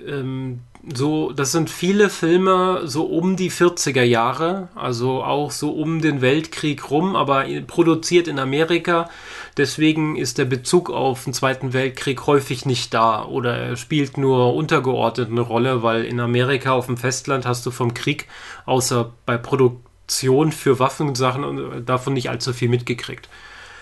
Ähm, 0.06 0.60
so, 0.92 1.32
das 1.32 1.52
sind 1.52 1.70
viele 1.70 2.10
Filme 2.10 2.82
so 2.84 3.04
um 3.04 3.36
die 3.36 3.50
40er 3.50 4.02
Jahre, 4.02 4.68
also 4.74 5.22
auch 5.22 5.50
so 5.50 5.70
um 5.70 6.02
den 6.02 6.20
Weltkrieg 6.20 6.90
rum, 6.90 7.16
aber 7.16 7.46
produziert 7.66 8.28
in 8.28 8.38
Amerika. 8.38 9.08
Deswegen 9.56 10.16
ist 10.16 10.36
der 10.36 10.44
Bezug 10.44 10.90
auf 10.90 11.24
den 11.24 11.32
Zweiten 11.32 11.72
Weltkrieg 11.72 12.26
häufig 12.26 12.66
nicht 12.66 12.92
da 12.92 13.24
oder 13.24 13.56
er 13.56 13.76
spielt 13.76 14.18
nur 14.18 14.54
untergeordnet 14.54 15.30
eine 15.30 15.40
Rolle, 15.40 15.82
weil 15.82 16.04
in 16.04 16.20
Amerika 16.20 16.72
auf 16.72 16.86
dem 16.86 16.98
Festland 16.98 17.46
hast 17.46 17.64
du 17.64 17.70
vom 17.70 17.94
Krieg 17.94 18.28
außer 18.66 19.12
bei 19.24 19.38
Produktion 19.38 20.52
für 20.52 20.78
Waffensachen 20.78 21.86
davon 21.86 22.12
nicht 22.12 22.28
allzu 22.28 22.52
viel 22.52 22.68
mitgekriegt. 22.68 23.28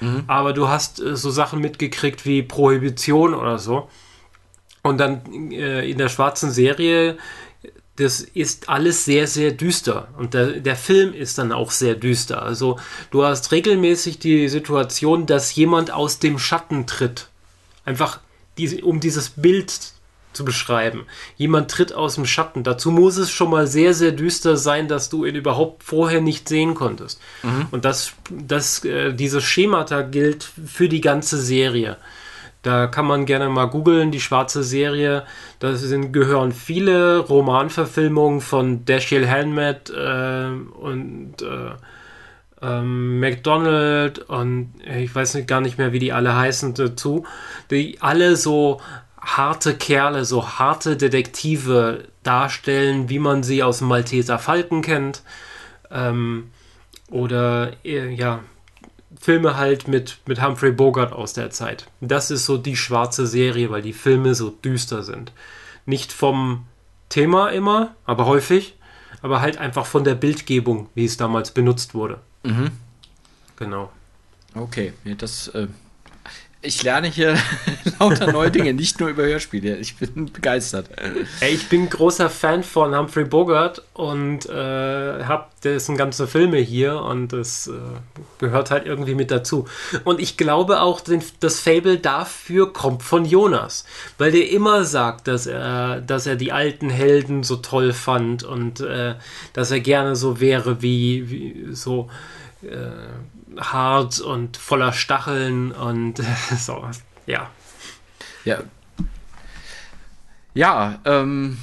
Mhm. 0.00 0.24
Aber 0.26 0.52
du 0.52 0.68
hast 0.68 1.00
äh, 1.00 1.16
so 1.16 1.30
Sachen 1.30 1.60
mitgekriegt 1.60 2.26
wie 2.26 2.42
Prohibition 2.42 3.34
oder 3.34 3.58
so. 3.58 3.88
Und 4.82 4.98
dann 4.98 5.52
äh, 5.52 5.88
in 5.88 5.98
der 5.98 6.08
schwarzen 6.08 6.50
Serie, 6.50 7.16
das 7.96 8.20
ist 8.20 8.68
alles 8.68 9.04
sehr, 9.04 9.26
sehr 9.26 9.52
düster. 9.52 10.08
Und 10.18 10.34
der, 10.34 10.60
der 10.60 10.76
Film 10.76 11.14
ist 11.14 11.38
dann 11.38 11.52
auch 11.52 11.70
sehr 11.70 11.94
düster. 11.94 12.42
Also 12.42 12.78
du 13.10 13.24
hast 13.24 13.52
regelmäßig 13.52 14.18
die 14.18 14.48
Situation, 14.48 15.26
dass 15.26 15.54
jemand 15.54 15.90
aus 15.90 16.18
dem 16.18 16.38
Schatten 16.38 16.86
tritt. 16.86 17.28
Einfach, 17.84 18.20
die, 18.58 18.82
um 18.82 19.00
dieses 19.00 19.30
Bild 19.30 19.92
zu 20.32 20.44
beschreiben. 20.44 21.06
Jemand 21.36 21.70
tritt 21.70 21.92
aus 21.92 22.14
dem 22.14 22.26
Schatten. 22.26 22.64
Dazu 22.64 22.90
muss 22.90 23.18
es 23.18 23.30
schon 23.30 23.50
mal 23.50 23.66
sehr, 23.66 23.94
sehr 23.94 24.12
düster 24.12 24.56
sein, 24.56 24.88
dass 24.88 25.10
du 25.10 25.24
ihn 25.24 25.34
überhaupt 25.34 25.82
vorher 25.82 26.20
nicht 26.20 26.48
sehen 26.48 26.74
konntest. 26.74 27.20
Mhm. 27.42 27.66
Und 27.70 27.84
das, 27.84 28.12
das, 28.30 28.84
äh, 28.84 29.12
dieses 29.12 29.44
Schemata 29.44 30.02
gilt 30.02 30.48
für 30.66 30.88
die 30.88 31.00
ganze 31.00 31.38
Serie. 31.38 31.98
Da 32.62 32.86
kann 32.86 33.06
man 33.06 33.26
gerne 33.26 33.48
mal 33.48 33.66
googeln, 33.66 34.12
die 34.12 34.20
schwarze 34.20 34.62
Serie. 34.62 35.24
Da 35.58 35.74
sind, 35.74 36.12
gehören 36.12 36.52
viele 36.52 37.18
Romanverfilmungen 37.18 38.40
von 38.40 38.84
Dashiell 38.84 39.28
Hammett 39.28 39.90
äh, 39.90 40.46
und 40.80 41.42
äh, 41.42 41.72
ähm, 42.62 43.18
McDonald 43.18 44.20
und 44.20 44.72
ich 44.84 45.12
weiß 45.12 45.34
nicht, 45.34 45.48
gar 45.48 45.60
nicht 45.60 45.78
mehr, 45.78 45.92
wie 45.92 45.98
die 45.98 46.12
alle 46.12 46.36
heißen 46.36 46.74
dazu, 46.74 47.26
die 47.70 47.98
alle 48.00 48.36
so 48.36 48.80
harte 49.20 49.74
Kerle, 49.74 50.24
so 50.24 50.48
harte 50.48 50.96
Detektive 50.96 52.04
darstellen, 52.22 53.08
wie 53.08 53.18
man 53.18 53.42
sie 53.42 53.62
aus 53.64 53.78
dem 53.78 53.88
Malteser 53.88 54.38
Falken 54.38 54.82
kennt. 54.82 55.22
Ähm, 55.90 56.50
oder 57.10 57.72
äh, 57.84 58.14
ja, 58.14 58.40
Filme 59.22 59.56
halt 59.56 59.86
mit, 59.86 60.18
mit 60.26 60.42
Humphrey 60.42 60.72
Bogart 60.72 61.12
aus 61.12 61.32
der 61.32 61.50
Zeit. 61.50 61.86
Das 62.00 62.32
ist 62.32 62.44
so 62.44 62.58
die 62.58 62.74
schwarze 62.74 63.24
Serie, 63.24 63.70
weil 63.70 63.80
die 63.80 63.92
Filme 63.92 64.34
so 64.34 64.50
düster 64.50 65.04
sind. 65.04 65.30
Nicht 65.86 66.12
vom 66.12 66.66
Thema 67.08 67.50
immer, 67.50 67.94
aber 68.04 68.26
häufig, 68.26 68.74
aber 69.22 69.40
halt 69.40 69.58
einfach 69.58 69.86
von 69.86 70.02
der 70.02 70.16
Bildgebung, 70.16 70.88
wie 70.96 71.04
es 71.04 71.18
damals 71.18 71.52
benutzt 71.52 71.94
wurde. 71.94 72.18
Mhm. 72.42 72.72
Genau. 73.54 73.92
Okay, 74.56 74.92
das 75.18 75.46
äh, 75.48 75.68
ich 76.62 76.82
lerne 76.82 77.08
hier 77.08 77.36
lauter 77.98 78.32
neue 78.32 78.50
Dinge, 78.50 78.72
nicht 78.72 79.00
nur 79.00 79.08
über 79.08 79.24
Hörspiele. 79.24 79.76
Ich 79.76 79.96
bin 79.96 80.32
begeistert. 80.32 80.88
Ich 81.40 81.68
bin 81.68 81.90
großer 81.90 82.30
Fan 82.30 82.62
von 82.62 82.96
Humphrey 82.96 83.24
Bogart 83.24 83.82
und 83.94 84.48
äh, 84.48 85.24
habe 85.24 85.46
dessen 85.64 85.96
ganze 85.96 86.26
Filme 86.26 86.58
hier 86.58 87.00
und 87.00 87.32
das 87.32 87.66
äh, 87.66 87.72
gehört 88.38 88.70
halt 88.70 88.86
irgendwie 88.86 89.14
mit 89.14 89.30
dazu. 89.30 89.66
Und 90.04 90.20
ich 90.20 90.36
glaube 90.36 90.80
auch, 90.80 91.00
den, 91.00 91.22
das 91.40 91.60
Fable 91.60 91.98
dafür 91.98 92.72
kommt 92.72 93.02
von 93.02 93.24
Jonas, 93.24 93.84
weil 94.18 94.30
der 94.30 94.50
immer 94.50 94.84
sagt, 94.84 95.28
dass 95.28 95.46
er, 95.46 96.00
dass 96.00 96.26
er 96.26 96.36
die 96.36 96.52
alten 96.52 96.90
Helden 96.90 97.42
so 97.42 97.56
toll 97.56 97.92
fand 97.92 98.44
und 98.44 98.80
äh, 98.80 99.16
dass 99.52 99.70
er 99.70 99.80
gerne 99.80 100.16
so 100.16 100.40
wäre 100.40 100.80
wie, 100.82 101.30
wie 101.30 101.74
so 101.74 102.08
äh, 102.62 102.76
hart 103.58 104.20
und 104.20 104.56
voller 104.56 104.92
Stacheln 104.92 105.72
und 105.72 106.20
so, 106.58 106.88
ja. 107.26 107.50
Ja. 108.44 108.62
Ja, 110.54 110.98
ähm, 111.04 111.58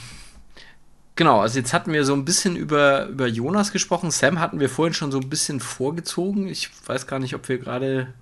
genau, 1.15 1.41
also 1.41 1.59
jetzt 1.59 1.73
hatten 1.73 1.93
wir 1.93 2.03
so 2.05 2.13
ein 2.13 2.25
bisschen 2.25 2.55
über, 2.55 3.07
über 3.07 3.27
Jonas 3.27 3.71
gesprochen. 3.71 4.09
Sam 4.09 4.39
hatten 4.39 4.59
wir 4.59 4.69
vorhin 4.69 4.93
schon 4.93 5.11
so 5.11 5.19
ein 5.19 5.29
bisschen 5.29 5.59
vorgezogen. 5.59 6.47
Ich 6.47 6.71
weiß 6.87 7.05
gar 7.05 7.19
nicht, 7.19 7.35
ob 7.35 7.47
wir 7.49 7.59
gerade 7.59 8.13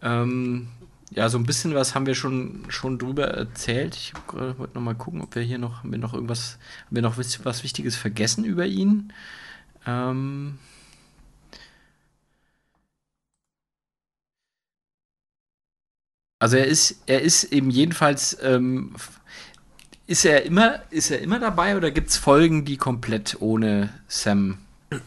ähm, 0.00 0.68
ja, 1.10 1.28
so 1.28 1.38
ein 1.38 1.44
bisschen 1.44 1.74
was 1.74 1.94
haben 1.94 2.06
wir 2.06 2.14
schon, 2.14 2.64
schon 2.68 2.98
drüber 2.98 3.28
erzählt. 3.28 3.96
Ich 3.96 4.12
wollte 4.32 4.74
noch 4.74 4.82
mal 4.82 4.94
gucken, 4.94 5.22
ob 5.22 5.34
wir 5.34 5.42
hier 5.42 5.58
noch, 5.58 5.78
haben 5.78 5.90
wir 5.90 5.98
noch 5.98 6.14
irgendwas, 6.14 6.58
haben 6.86 6.96
wir 6.96 7.02
noch 7.02 7.16
was 7.18 7.62
Wichtiges 7.62 7.96
vergessen 7.96 8.44
über 8.44 8.66
ihn? 8.66 9.12
Ähm, 9.86 10.58
Also 16.40 16.56
er 16.56 16.66
ist, 16.66 17.02
er 17.06 17.22
ist 17.22 17.44
eben 17.44 17.70
jedenfalls, 17.70 18.38
ähm, 18.42 18.94
ist 20.06 20.24
er 20.24 20.44
immer, 20.44 20.80
ist 20.90 21.10
er 21.10 21.20
immer 21.20 21.40
dabei 21.40 21.76
oder 21.76 21.90
gibt 21.90 22.10
es 22.10 22.16
Folgen, 22.16 22.64
die 22.64 22.76
komplett 22.76 23.36
ohne 23.40 23.90
Sam? 24.08 24.58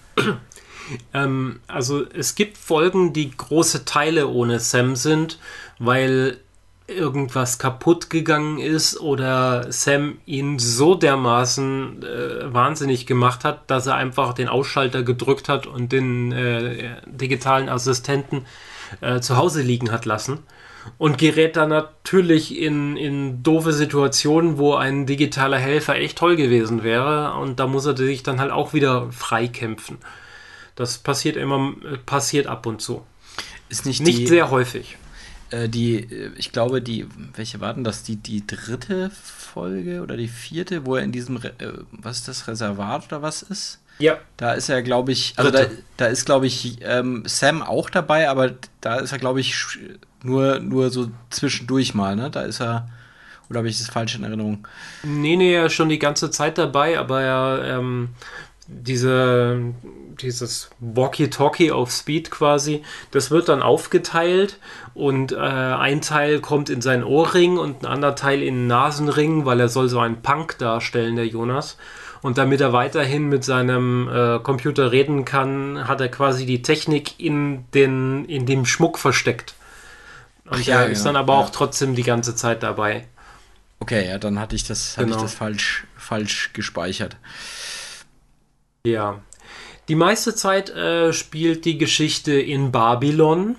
Ähm, 1.13 1.61
also 1.67 2.05
es 2.05 2.36
gibt 2.36 2.57
Folgen, 2.57 3.13
die 3.13 3.32
große 3.32 3.86
Teile 3.86 4.27
ohne 4.27 4.59
Sam 4.59 4.97
sind, 4.97 5.39
weil 5.79 6.38
irgendwas 6.86 7.59
kaputt 7.59 8.09
gegangen 8.09 8.59
ist 8.59 8.99
oder 8.99 9.71
Sam 9.71 10.17
ihn 10.25 10.59
so 10.59 10.95
dermaßen 10.95 12.03
äh, 12.03 12.53
wahnsinnig 12.53 13.05
gemacht 13.05 13.45
hat, 13.45 13.71
dass 13.71 13.88
er 13.88 13.95
einfach 13.95 14.34
den 14.34 14.49
Ausschalter 14.49 15.01
gedrückt 15.03 15.47
hat 15.47 15.65
und 15.65 15.93
den 15.93 16.34
äh, 16.34 16.97
digitalen 17.05 17.69
Assistenten 17.69 18.45
äh, 18.99 19.21
zu 19.21 19.38
Hause 19.38 19.61
liegen 19.61 19.93
hat 19.93 20.03
lassen 20.03 20.39
und 20.97 21.17
gerät 21.17 21.55
dann 21.55 21.69
natürlich 21.69 22.57
in, 22.57 22.97
in 22.97 23.43
doofe 23.43 23.73
Situationen, 23.73 24.57
wo 24.57 24.75
ein 24.75 25.05
digitaler 25.05 25.57
Helfer 25.57 25.95
echt 25.95 26.17
toll 26.17 26.36
gewesen 26.36 26.84
wäre 26.84 27.34
und 27.36 27.59
da 27.59 27.67
muss 27.67 27.86
er 27.86 27.97
sich 27.97 28.23
dann 28.23 28.39
halt 28.39 28.51
auch 28.51 28.73
wieder 28.73 29.11
freikämpfen. 29.11 29.97
Das 30.75 30.97
passiert 30.97 31.36
immer, 31.36 31.73
passiert 32.05 32.47
ab 32.47 32.65
und 32.65 32.82
zu. 32.82 33.03
Ist 33.69 33.86
nicht, 33.86 34.01
nicht 34.01 34.19
die, 34.19 34.27
sehr 34.27 34.49
häufig. 34.51 34.97
Äh, 35.51 35.69
die, 35.69 36.07
ich 36.38 36.51
glaube, 36.51 36.82
die, 36.82 37.07
welche 37.36 37.61
warten 37.61 37.84
das? 37.84 38.03
Die, 38.03 38.15
die 38.15 38.45
dritte 38.47 39.11
Folge 39.11 40.01
oder 40.01 40.17
die 40.17 40.27
vierte, 40.27 40.86
wo 40.86 40.95
er 40.95 41.03
in 41.03 41.11
diesem, 41.11 41.38
äh, 41.38 41.51
was 41.91 42.19
ist 42.19 42.27
das, 42.27 42.47
Reservat 42.47 43.07
oder 43.07 43.21
was 43.21 43.43
ist? 43.43 43.79
Ja. 43.99 44.17
Da 44.38 44.53
ist 44.53 44.69
er, 44.69 44.82
glaube 44.82 45.11
ich, 45.11 45.34
also 45.36 45.51
da, 45.51 45.65
da, 45.97 46.07
ist, 46.07 46.25
glaube 46.25 46.47
ich, 46.47 46.79
ähm, 46.82 47.23
Sam 47.27 47.61
auch 47.61 47.89
dabei, 47.89 48.29
aber 48.29 48.55
da 48.79 48.95
ist 48.95 49.11
er, 49.11 49.19
glaube 49.19 49.41
ich, 49.41 49.55
nur, 50.24 50.59
nur 50.59 50.89
so 50.89 51.09
zwischendurch 51.30 51.93
mal, 51.93 52.15
ne? 52.15 52.30
Da 52.30 52.41
ist 52.41 52.61
er. 52.61 52.89
Oder 53.49 53.59
habe 53.59 53.67
ich 53.67 53.80
das 53.80 53.89
falsch 53.89 54.15
in 54.15 54.24
Erinnerung? 54.24 54.65
Nee, 55.03 55.36
nee, 55.36 55.53
er 55.53 55.65
ist 55.65 55.74
schon 55.74 55.89
die 55.89 55.99
ganze 55.99 56.32
Zeit 56.32 56.57
dabei, 56.57 56.97
aber 56.97 57.22
er, 57.22 57.63
ähm, 57.65 58.09
diese, 58.67 59.59
dieses 60.22 60.69
Walkie-Talkie 60.80 61.72
auf 61.72 61.91
Speed 61.91 62.32
quasi, 62.32 62.84
das 63.11 63.32
wird 63.32 63.49
dann 63.49 63.61
aufgeteilt 63.61 64.57
und 64.93 65.34
äh, 65.34 65.38
ein 65.38 66.01
Teil 66.01 66.39
kommt 66.39 66.69
in 66.69 66.82
seinen 66.82 67.03
Ohrring 67.03 67.57
und 67.57 67.84
ein 67.84 67.88
anderer 67.88 68.15
Teil 68.15 68.41
in 68.41 68.55
den 68.55 68.67
Nasenring, 68.67 69.45
weil 69.45 69.59
er 69.59 69.69
soll 69.69 69.89
so 69.89 69.99
einen 69.99 70.22
Punk 70.22 70.57
darstellen, 70.57 71.15
der 71.15 71.28
Jonas. 71.28 71.78
Und 72.22 72.38
damit 72.38 72.61
er 72.61 72.72
weiterhin 72.72 73.30
mit 73.30 73.43
seinem 73.43 74.07
äh, 74.07 74.39
Computer 74.39 74.91
reden 74.91 75.26
kann, 75.26 75.88
hat 75.88 76.01
er 76.01 76.09
quasi 76.09 76.45
die 76.45 76.61
Technik 76.61 77.19
in, 77.19 77.65
den, 77.74 78.26
in 78.26 78.45
dem 78.45 78.65
Schmuck 78.65 78.99
versteckt. 78.99 79.55
Und 80.51 80.65
ja, 80.65 80.81
er 80.81 80.89
ist 80.89 81.05
dann 81.05 81.15
aber 81.15 81.37
auch 81.37 81.49
trotzdem 81.49 81.95
die 81.95 82.03
ganze 82.03 82.35
Zeit 82.35 82.61
dabei. 82.61 83.07
Okay, 83.79 84.07
ja, 84.07 84.19
dann 84.19 84.37
hatte 84.37 84.55
ich 84.55 84.65
das, 84.65 84.95
genau. 84.95 84.97
hatte 84.97 85.09
ich 85.09 85.15
genau. 85.15 85.23
das 85.23 85.33
falsch, 85.33 85.85
falsch 85.97 86.51
gespeichert. 86.53 87.15
Ja. 88.85 89.21
Die 89.87 89.95
meiste 89.95 90.35
Zeit 90.35 90.69
äh, 90.69 91.13
spielt 91.13 91.65
die 91.65 91.77
Geschichte 91.77 92.33
in 92.33 92.71
Babylon. 92.71 93.55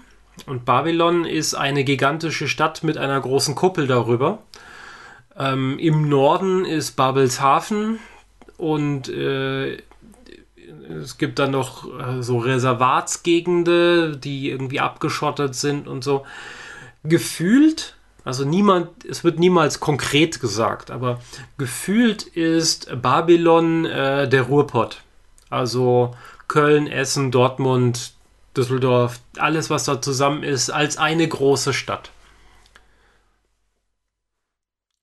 Und 0.47 0.65
Babylon 0.65 1.25
ist 1.25 1.55
eine 1.55 1.83
gigantische 1.83 2.47
Stadt 2.47 2.85
mit 2.85 2.99
einer 2.99 3.21
großen 3.21 3.55
Kuppel 3.55 3.87
darüber. 3.87 4.43
Ähm, 5.37 5.79
Im 5.79 6.09
Norden 6.09 6.65
ist 6.67 6.93
Babelshafen 6.93 7.99
und 8.59 9.09
äh, 9.09 9.79
es 11.01 11.19
gibt 11.19 11.39
dann 11.39 11.53
noch 11.53 11.87
äh, 11.99 12.23
so 12.23 12.39
Reservatsgegende, 12.39 14.17
die 14.17 14.51
irgendwie 14.51 14.81
abgeschottet 14.81 15.55
sind 15.55 15.89
und 15.89 16.05
so. 16.05 16.25
Gefühlt, 17.05 17.97
also 18.25 18.45
niemand, 18.45 19.05
es 19.05 19.25
wird 19.25 19.39
niemals 19.39 19.81
konkret 19.81 20.41
gesagt, 20.41 20.91
aber 20.91 21.21
gefühlt 21.59 22.23
ist 22.23 22.89
Babylon 23.03 23.85
äh, 23.85 24.29
der 24.29 24.43
Ruhrpott. 24.43 25.03
Also 25.51 26.15
Köln, 26.49 26.87
Essen, 26.87 27.31
Dortmund, 27.31 28.13
Düsseldorf, 28.57 29.21
alles, 29.39 29.71
was 29.71 29.85
da 29.85 30.01
zusammen 30.01 30.43
ist, 30.43 30.71
als 30.71 30.97
eine 30.97 31.27
große 31.27 31.73
Stadt. 31.73 32.11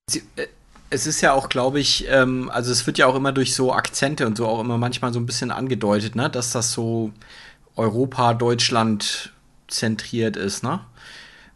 Sie, 0.08 0.22
äh, 0.36 0.46
es 0.90 1.06
ist 1.06 1.20
ja 1.20 1.32
auch, 1.32 1.48
glaube 1.48 1.78
ich, 1.78 2.06
ähm, 2.08 2.50
also 2.50 2.72
es 2.72 2.86
wird 2.86 2.98
ja 2.98 3.06
auch 3.06 3.14
immer 3.14 3.32
durch 3.32 3.54
so 3.54 3.72
Akzente 3.72 4.26
und 4.26 4.36
so 4.36 4.46
auch 4.46 4.60
immer 4.60 4.76
manchmal 4.76 5.12
so 5.12 5.20
ein 5.20 5.26
bisschen 5.26 5.52
angedeutet, 5.52 6.16
ne, 6.16 6.28
dass 6.28 6.50
das 6.50 6.72
so 6.72 7.12
Europa, 7.76 8.34
Deutschland 8.34 9.32
zentriert 9.68 10.36
ist, 10.36 10.64
ne? 10.64 10.80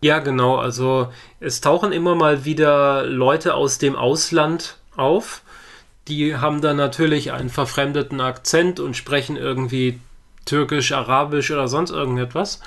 Ja, 0.05 0.19
genau. 0.19 0.57
Also 0.57 1.11
es 1.41 1.63
tauchen 1.63 1.91
immer 1.91 2.15
mal 2.15 2.45
wieder 2.45 3.07
Leute 3.07 3.55
aus 3.55 3.79
dem 3.79 3.97
Ausland 3.97 4.77
auf. 4.97 5.41
Die 6.09 6.37
haben 6.37 6.61
dann 6.61 6.77
natürlich 6.77 7.33
einen 7.33 7.49
verfremdeten 7.49 8.21
Akzent 8.21 8.81
und 8.81 8.99
sprechen 8.99 9.39
irgendwie 9.39 9.99
Türkisch, 10.45 10.93
Arabisch 10.93 11.51
oder 11.51 11.69
sonst 11.69 11.91
irgendetwas. 11.91 12.61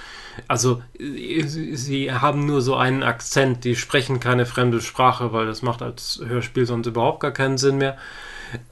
Also 0.48 0.82
sie 0.98 2.12
haben 2.12 2.48
nur 2.48 2.64
so 2.64 2.76
einen 2.76 3.04
Akzent, 3.04 3.66
die 3.66 3.76
sprechen 3.76 4.20
keine 4.20 4.48
fremde 4.48 4.82
Sprache, 4.82 5.32
weil 5.32 5.46
das 5.46 5.62
macht 5.62 5.84
als 5.84 6.20
Hörspiel 6.26 6.66
sonst 6.66 6.88
überhaupt 6.88 7.20
gar 7.20 7.34
keinen 7.34 7.60
Sinn 7.60 7.78
mehr. 7.78 8.00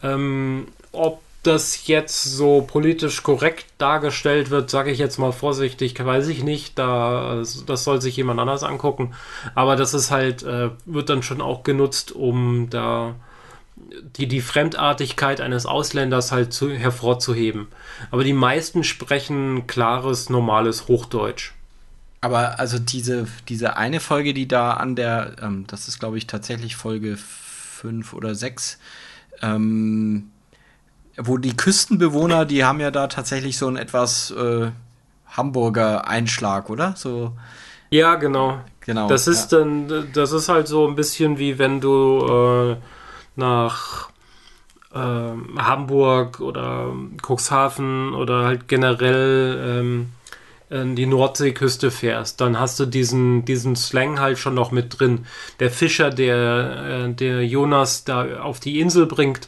Ähm, 0.01 0.69
ob 0.91 1.21
das 1.47 1.87
jetzt 1.87 2.23
so 2.23 2.61
politisch 2.61 3.23
korrekt 3.23 3.65
dargestellt 3.77 4.49
wird, 4.49 4.69
sage 4.69 4.91
ich 4.91 4.99
jetzt 4.99 5.17
mal 5.17 5.31
vorsichtig, 5.31 6.03
weiß 6.03 6.27
ich 6.27 6.43
nicht. 6.43 6.77
Da, 6.77 7.43
das 7.65 7.83
soll 7.83 8.01
sich 8.01 8.17
jemand 8.17 8.39
anders 8.39 8.63
angucken. 8.63 9.13
Aber 9.53 9.75
das 9.75 9.93
ist 9.93 10.11
halt, 10.11 10.43
äh, 10.43 10.69
wird 10.85 11.09
dann 11.09 11.23
schon 11.23 11.41
auch 11.41 11.63
genutzt, 11.63 12.11
um 12.11 12.69
da 12.69 13.15
die, 14.17 14.27
die 14.27 14.41
Fremdartigkeit 14.41 15.41
eines 15.41 15.65
Ausländers 15.65 16.31
halt 16.31 16.53
zu, 16.53 16.71
hervorzuheben. 16.71 17.67
Aber 18.11 18.23
die 18.23 18.33
meisten 18.33 18.83
sprechen 18.83 19.67
klares, 19.67 20.29
normales 20.29 20.87
Hochdeutsch. 20.87 21.53
Aber 22.21 22.59
also 22.59 22.79
diese, 22.79 23.27
diese 23.49 23.77
eine 23.77 23.99
Folge, 23.99 24.33
die 24.33 24.47
da 24.47 24.71
an 24.71 24.95
der, 24.95 25.35
ähm, 25.41 25.65
das 25.67 25.87
ist 25.87 25.99
glaube 25.99 26.17
ich 26.17 26.27
tatsächlich 26.27 26.75
Folge 26.75 27.17
5 27.17 28.13
oder 28.13 28.33
6, 28.33 28.79
ähm, 29.41 30.31
wo 31.17 31.37
die 31.37 31.55
Küstenbewohner, 31.55 32.45
die 32.45 32.63
haben 32.63 32.79
ja 32.79 32.91
da 32.91 33.07
tatsächlich 33.07 33.57
so 33.57 33.67
einen 33.67 33.77
etwas 33.77 34.31
äh, 34.31 34.71
Hamburger 35.27 36.07
Einschlag, 36.07 36.69
oder? 36.69 36.93
So. 36.95 37.33
Ja, 37.89 38.15
genau. 38.15 38.59
Genau. 38.81 39.07
Das 39.07 39.27
ist 39.27 39.51
ja. 39.51 39.59
dann, 39.59 40.11
das 40.13 40.31
ist 40.31 40.47
halt 40.47 40.67
so 40.67 40.87
ein 40.87 40.95
bisschen 40.95 41.39
wie 41.39 41.57
wenn 41.57 41.81
du 41.81 42.75
äh, 42.75 42.75
nach 43.35 44.09
äh, 44.93 44.97
Hamburg 44.99 46.39
oder 46.39 46.93
Cuxhaven 47.25 48.13
oder 48.13 48.43
halt 48.43 48.67
generell 48.67 49.81
ähm, 49.81 50.11
die 50.69 51.05
Nordseeküste 51.05 51.91
fährst, 51.91 52.41
dann 52.41 52.59
hast 52.59 52.79
du 52.79 52.85
diesen, 52.85 53.45
diesen 53.45 53.75
Slang 53.75 54.19
halt 54.19 54.39
schon 54.39 54.55
noch 54.55 54.71
mit 54.71 54.99
drin. 54.99 55.27
Der 55.59 55.69
Fischer, 55.69 56.09
der, 56.09 57.05
äh, 57.07 57.13
der 57.13 57.45
Jonas 57.45 58.03
da 58.03 58.39
auf 58.41 58.59
die 58.59 58.79
Insel 58.79 59.05
bringt, 59.05 59.47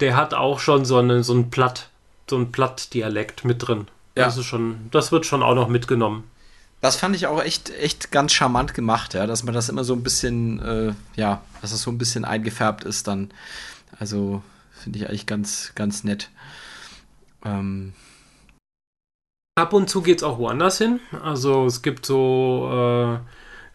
der 0.00 0.16
hat 0.16 0.34
auch 0.34 0.60
schon 0.60 0.84
so, 0.84 0.98
eine, 0.98 1.22
so 1.22 1.34
ein 1.34 1.50
Platt, 1.50 1.88
so 2.28 2.36
ein 2.36 2.52
Platt-Dialekt 2.52 3.44
mit 3.44 3.66
drin. 3.66 3.88
Ja. 4.16 4.24
Das 4.24 4.36
ist 4.36 4.46
schon, 4.46 4.88
das 4.90 5.12
wird 5.12 5.26
schon 5.26 5.42
auch 5.42 5.54
noch 5.54 5.68
mitgenommen. 5.68 6.24
Das 6.80 6.96
fand 6.96 7.16
ich 7.16 7.26
auch 7.26 7.42
echt, 7.42 7.70
echt 7.70 8.12
ganz 8.12 8.32
charmant 8.32 8.74
gemacht, 8.74 9.14
ja, 9.14 9.26
dass 9.26 9.42
man 9.42 9.54
das 9.54 9.68
immer 9.68 9.84
so 9.84 9.94
ein 9.94 10.02
bisschen, 10.02 10.60
äh, 10.60 10.94
ja, 11.16 11.42
dass 11.60 11.72
es 11.72 11.82
so 11.82 11.90
ein 11.90 11.98
bisschen 11.98 12.24
eingefärbt 12.24 12.84
ist 12.84 13.08
dann. 13.08 13.30
Also 13.98 14.42
finde 14.72 14.98
ich 14.98 15.08
eigentlich 15.08 15.26
ganz, 15.26 15.72
ganz 15.74 16.04
nett. 16.04 16.30
Ähm. 17.44 17.94
Ab 19.58 19.72
und 19.72 19.88
zu 19.88 20.02
geht 20.02 20.18
es 20.18 20.22
auch 20.22 20.38
woanders 20.38 20.78
hin. 20.78 21.00
Also 21.22 21.64
es 21.64 21.80
gibt 21.80 22.04
so 22.04 22.70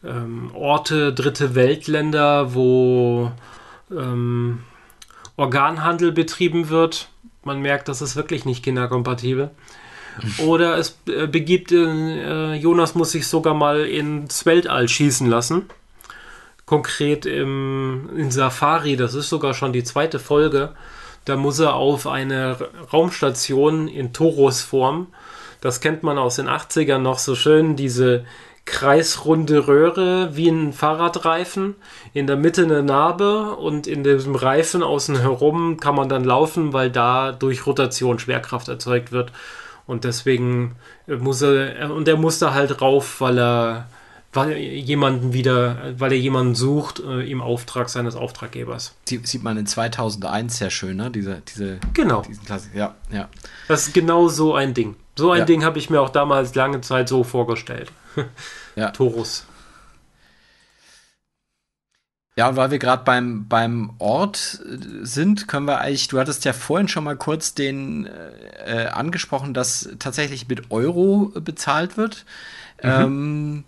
äh, 0.04 0.08
ähm, 0.08 0.52
Orte, 0.54 1.14
dritte 1.14 1.56
Weltländer, 1.56 2.54
wo 2.54 3.32
ähm, 3.92 4.64
Organhandel 5.42 6.12
betrieben 6.12 6.70
wird. 6.70 7.10
Man 7.44 7.62
merkt, 7.62 7.88
das 7.88 8.02
ist 8.02 8.16
wirklich 8.16 8.46
nicht 8.46 8.64
kinderkompatibel. 8.64 9.50
Oder 10.46 10.78
es 10.78 11.00
äh, 11.08 11.26
begibt, 11.26 11.72
äh, 11.72 12.54
Jonas 12.54 12.96
muss 12.96 13.12
sich 13.12 13.28
sogar 13.28 13.54
mal 13.54 13.86
ins 13.86 14.46
Weltall 14.46 14.88
schießen 14.88 15.28
lassen. 15.28 15.70
Konkret 16.66 17.26
im, 17.26 18.10
in 18.16 18.30
Safari, 18.30 18.96
das 18.96 19.16
ist 19.16 19.30
sogar 19.30 19.54
schon 19.54 19.74
die 19.74 19.84
zweite 19.84 20.20
Folge. 20.20 20.74
Da 21.26 21.36
muss 21.38 21.60
er 21.60 21.74
auf 21.76 22.08
eine 22.08 22.58
Raumstation 22.94 23.88
in 23.88 24.14
Torus-Form. 24.14 25.08
Das 25.60 25.82
kennt 25.82 26.04
man 26.04 26.18
aus 26.18 26.36
den 26.36 26.48
80ern 26.48 27.00
noch 27.00 27.20
so 27.20 27.36
schön, 27.36 27.76
diese 27.76 28.26
kreisrunde 28.66 29.68
Röhre 29.68 30.36
wie 30.36 30.48
ein 30.48 30.74
Fahrradreifen, 30.74 31.76
in 32.14 32.28
der 32.28 32.38
Mitte 32.38 32.64
eine 32.64 32.84
Narbe 32.84 33.56
und 33.56 33.88
in 33.88 34.04
diesem 34.04 34.36
Reifen 34.36 34.84
außen 34.84 35.20
herum 35.20 35.78
kann 35.78 35.96
man 35.96 36.10
dann 36.10 36.24
laufen, 36.24 36.74
weil 36.74 36.92
da 36.92 37.32
durch 37.32 37.66
Rotation 37.66 38.20
Schwerkraft 38.20 38.68
erzeugt 38.68 39.12
wird. 39.12 39.32
Und 39.88 40.04
deswegen 40.04 40.76
muss 41.08 41.42
er, 41.42 41.94
und 41.94 42.08
er 42.08 42.18
muss 42.18 42.40
da 42.40 42.54
halt 42.54 42.82
rauf, 42.82 43.20
weil 43.20 43.40
er, 43.40 43.88
weil 44.32 44.56
jemanden 44.56 45.34
wieder, 45.34 45.94
weil 45.98 46.14
er 46.14 46.20
jemanden 46.20 46.56
sucht 46.56 47.00
äh, 47.00 47.30
im 47.30 47.42
Auftrag 47.42 47.90
seines 47.90 48.16
Auftraggebers. 48.16 48.96
Die 49.10 49.18
sieht 49.24 49.44
man 49.44 49.58
in 49.58 49.66
2001 49.66 50.60
sehr 50.60 50.70
schön, 50.70 50.98
ne? 50.98 51.12
Diese, 51.12 51.42
diese, 51.48 51.80
genau. 51.94 52.22
Diesen. 52.22 52.44
Ja, 52.74 52.96
ja. 53.12 53.28
Das 53.68 53.88
ist 53.88 53.94
genau 53.94 54.30
so 54.30 54.54
ein 54.54 54.74
Ding. 54.74 54.96
So 55.18 55.32
ein 55.32 55.40
ja. 55.40 55.46
Ding 55.46 55.66
habe 55.66 55.80
ich 55.80 55.90
mir 55.90 56.00
auch 56.00 56.10
damals 56.10 56.56
lange 56.56 56.80
Zeit 56.82 57.10
so 57.10 57.24
vorgestellt. 57.24 57.92
ja. 58.76 58.92
Torus. 58.92 59.46
Ja, 62.38 62.48
und 62.48 62.56
weil 62.56 62.72
wir 62.72 62.80
gerade 62.80 63.04
beim, 63.04 63.48
beim 63.48 63.92
Ort 64.00 64.62
äh, 64.66 65.06
sind, 65.06 65.48
können 65.48 65.68
wir 65.68 65.80
eigentlich, 65.80 66.08
du 66.08 66.20
hattest 66.20 66.46
ja 66.46 66.54
vorhin 66.54 66.88
schon 66.88 67.04
mal 67.04 67.18
kurz 67.18 67.54
den 67.54 68.08
äh, 68.66 68.88
angesprochen, 68.92 69.54
dass 69.54 69.90
tatsächlich 70.00 70.48
mit 70.48 70.72
Euro 70.72 71.34
bezahlt 71.36 71.98
wird. 71.98 72.26
Mhm. 72.82 72.90
Ähm, 72.90 73.64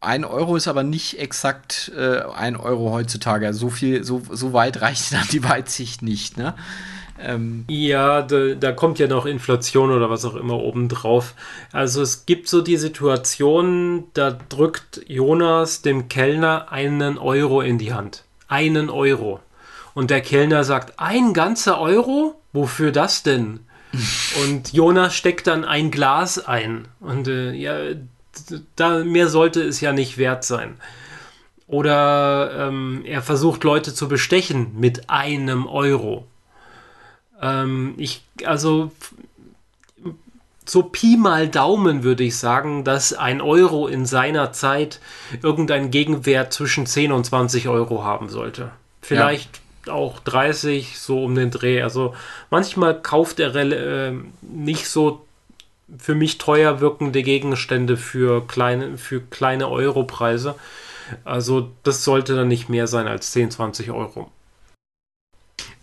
ein 0.00 0.24
Euro 0.24 0.54
ist 0.56 0.68
aber 0.68 0.82
nicht 0.82 1.18
exakt 1.18 1.90
äh, 1.96 2.20
ein 2.34 2.56
Euro 2.56 2.92
heutzutage. 2.92 3.54
So 3.54 3.70
viel, 3.70 4.04
so, 4.04 4.22
so 4.30 4.52
weit 4.52 4.80
reicht 4.80 5.12
dann 5.12 5.26
die 5.32 5.42
Weitsicht 5.42 6.02
nicht, 6.02 6.36
ne? 6.36 6.54
Ähm 7.24 7.64
ja, 7.68 8.22
da, 8.22 8.54
da, 8.54 8.72
kommt 8.72 8.98
ja 8.98 9.06
noch 9.06 9.26
Inflation 9.26 9.90
oder 9.90 10.10
was 10.10 10.24
auch 10.24 10.34
immer 10.34 10.58
obendrauf. 10.58 11.34
Also 11.72 12.02
es 12.02 12.26
gibt 12.26 12.48
so 12.48 12.60
die 12.60 12.76
Situation, 12.76 14.04
da 14.14 14.36
drückt 14.48 15.02
Jonas 15.08 15.82
dem 15.82 16.08
Kellner 16.08 16.70
einen 16.70 17.18
Euro 17.18 17.60
in 17.60 17.78
die 17.78 17.92
Hand. 17.92 18.24
Einen 18.48 18.90
Euro. 18.90 19.40
Und 19.94 20.10
der 20.10 20.20
Kellner 20.20 20.64
sagt, 20.64 20.98
ein 20.98 21.32
ganzer 21.32 21.80
Euro? 21.80 22.40
Wofür 22.52 22.92
das 22.92 23.22
denn? 23.22 23.60
Und 24.44 24.72
Jonas 24.72 25.14
steckt 25.14 25.46
dann 25.46 25.64
ein 25.64 25.90
Glas 25.90 26.44
ein. 26.44 26.88
Und 27.00 27.28
äh, 27.28 27.52
ja, 27.52 27.76
da, 28.76 29.04
mehr 29.04 29.28
sollte 29.28 29.62
es 29.62 29.80
ja 29.80 29.92
nicht 29.92 30.18
wert 30.18 30.44
sein. 30.44 30.76
Oder 31.66 32.68
ähm, 32.68 33.02
er 33.04 33.22
versucht 33.22 33.64
Leute 33.64 33.94
zu 33.94 34.08
bestechen 34.08 34.72
mit 34.78 35.08
einem 35.08 35.66
Euro. 35.66 36.26
Ähm, 37.44 37.94
ich, 37.98 38.22
also 38.44 38.90
so 40.66 40.82
Pi 40.82 41.18
mal 41.18 41.46
Daumen 41.46 42.02
würde 42.02 42.24
ich 42.24 42.38
sagen, 42.38 42.84
dass 42.84 43.12
ein 43.12 43.42
Euro 43.42 43.86
in 43.86 44.06
seiner 44.06 44.52
Zeit 44.52 44.98
irgendeinen 45.42 45.90
Gegenwert 45.90 46.54
zwischen 46.54 46.86
10 46.86 47.12
und 47.12 47.24
20 47.24 47.68
Euro 47.68 48.02
haben 48.02 48.30
sollte. 48.30 48.70
Vielleicht 49.02 49.60
ja. 49.86 49.92
auch 49.92 50.20
30, 50.20 50.98
so 50.98 51.22
um 51.22 51.34
den 51.34 51.50
Dreh. 51.50 51.82
Also 51.82 52.14
manchmal 52.50 53.00
kauft 53.00 53.40
er 53.40 53.54
äh, 53.54 54.12
nicht 54.40 54.88
so 54.88 55.26
für 55.98 56.14
mich 56.14 56.38
teuer 56.38 56.80
wirkende 56.80 57.22
Gegenstände 57.22 57.98
für 57.98 58.46
kleine, 58.46 58.96
für 58.96 59.20
kleine 59.20 59.68
Europreise. 59.68 60.54
Also 61.24 61.70
das 61.82 62.04
sollte 62.04 62.34
dann 62.34 62.48
nicht 62.48 62.70
mehr 62.70 62.86
sein 62.86 63.06
als 63.06 63.32
10, 63.32 63.50
20 63.50 63.90
Euro. 63.90 64.30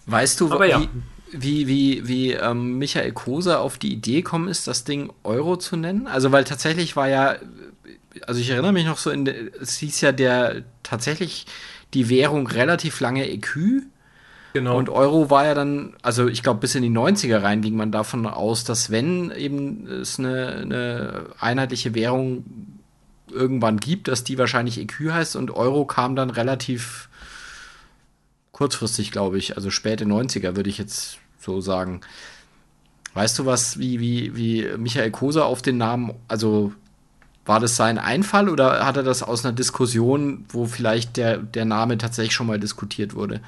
Weißt 0.08 0.42
du, 0.42 0.52
ja. 0.64 0.82
wie, 0.82 0.90
wie, 1.32 1.68
wie, 1.68 2.08
wie 2.08 2.32
ähm, 2.34 2.78
Michael 2.78 3.12
Kose 3.14 3.60
auf 3.60 3.78
die 3.78 3.94
Idee 3.94 4.22
gekommen 4.22 4.48
ist, 4.48 4.68
das 4.68 4.84
Ding 4.84 5.12
Euro 5.24 5.58
zu 5.58 5.78
nennen? 5.78 6.08
Also, 6.08 6.32
weil 6.32 6.44
tatsächlich 6.44 6.96
war 6.96 7.08
ja, 7.08 7.36
also 8.28 8.40
ich 8.40 8.50
erinnere 8.50 8.74
mich 8.74 8.86
noch 8.86 8.98
so, 8.98 9.10
in, 9.10 9.28
es 9.28 9.78
hieß 9.78 10.02
ja 10.02 10.12
der 10.12 10.64
tatsächlich 10.84 11.46
die 11.94 12.10
Währung 12.10 12.48
relativ 12.48 13.00
lange 13.00 13.30
EQ. 13.30 13.84
Genau. 14.54 14.78
Und 14.78 14.90
Euro 14.90 15.30
war 15.30 15.46
ja 15.46 15.54
dann, 15.54 15.94
also 16.02 16.28
ich 16.28 16.44
glaube, 16.44 16.60
bis 16.60 16.76
in 16.76 16.84
die 16.84 16.90
90er 16.90 17.42
rein 17.42 17.62
ging 17.62 17.76
man 17.76 17.92
davon 17.92 18.28
aus, 18.28 18.66
dass 18.66 18.92
wenn 18.92 19.32
eben 19.32 19.88
es 19.88 20.20
eine, 20.20 20.58
eine 20.62 21.26
einheitliche 21.40 21.96
Währung 21.96 22.44
irgendwann 23.32 23.78
gibt, 23.80 24.10
dass 24.10 24.26
die 24.26 24.38
wahrscheinlich 24.38 24.78
EQ 24.78 25.12
heißt 25.12 25.38
und 25.38 25.52
Euro 25.52 25.86
kam 25.86 26.18
dann 26.18 26.30
relativ 26.30 27.08
kurzfristig, 28.52 29.12
glaube 29.12 29.38
ich, 29.38 29.56
also 29.56 29.70
späte 29.70 30.06
90er, 30.06 30.58
würde 30.58 30.70
ich 30.70 30.78
jetzt 30.78 31.21
so 31.42 31.62
sagen. 31.62 32.02
Weißt 33.14 33.38
du 33.40 33.46
was, 33.46 33.78
wie, 33.78 34.00
wie, 34.00 34.36
wie 34.36 34.78
Michael 34.78 35.12
Koser 35.12 35.46
auf 35.46 35.62
den 35.62 35.78
Namen, 35.78 36.14
also 36.28 36.72
war 37.46 37.60
das 37.60 37.76
sein 37.76 37.98
Einfall 37.98 38.48
oder 38.48 38.86
hat 38.86 38.98
er 38.98 39.04
das 39.04 39.24
aus 39.24 39.44
einer 39.44 39.54
Diskussion, 39.54 40.46
wo 40.50 40.66
vielleicht 40.66 41.18
der, 41.18 41.38
der 41.38 41.66
Name 41.66 41.98
tatsächlich 41.98 42.34
schon 42.34 42.48
mal 42.48 42.60
diskutiert 42.60 43.16
wurde? 43.16 43.42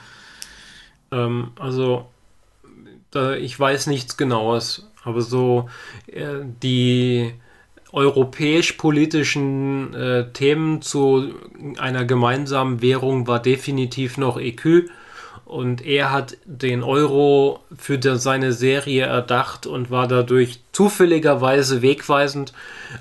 Ähm, 1.11 1.51
also, 1.59 2.07
da, 3.11 3.35
ich 3.35 3.57
weiß 3.57 3.87
nichts 3.87 4.17
Genaues, 4.17 4.89
aber 5.03 5.21
so 5.21 5.69
äh, 6.07 6.39
die 6.61 7.33
europäisch-politischen 7.93 9.93
äh, 9.93 10.33
Themen 10.33 10.81
zu 10.81 11.35
einer 11.77 12.05
gemeinsamen 12.05 12.81
Währung 12.81 13.27
war 13.27 13.39
definitiv 13.39 14.17
noch 14.17 14.39
EQ. 14.39 14.89
Und 15.53 15.85
er 15.85 16.09
hat 16.09 16.37
den 16.45 16.81
Euro 16.81 17.59
für 17.77 17.99
seine 18.17 18.53
Serie 18.53 19.05
erdacht 19.05 19.67
und 19.67 19.91
war 19.91 20.07
dadurch 20.07 20.61
zufälligerweise 20.71 21.83
wegweisend. 21.83 22.53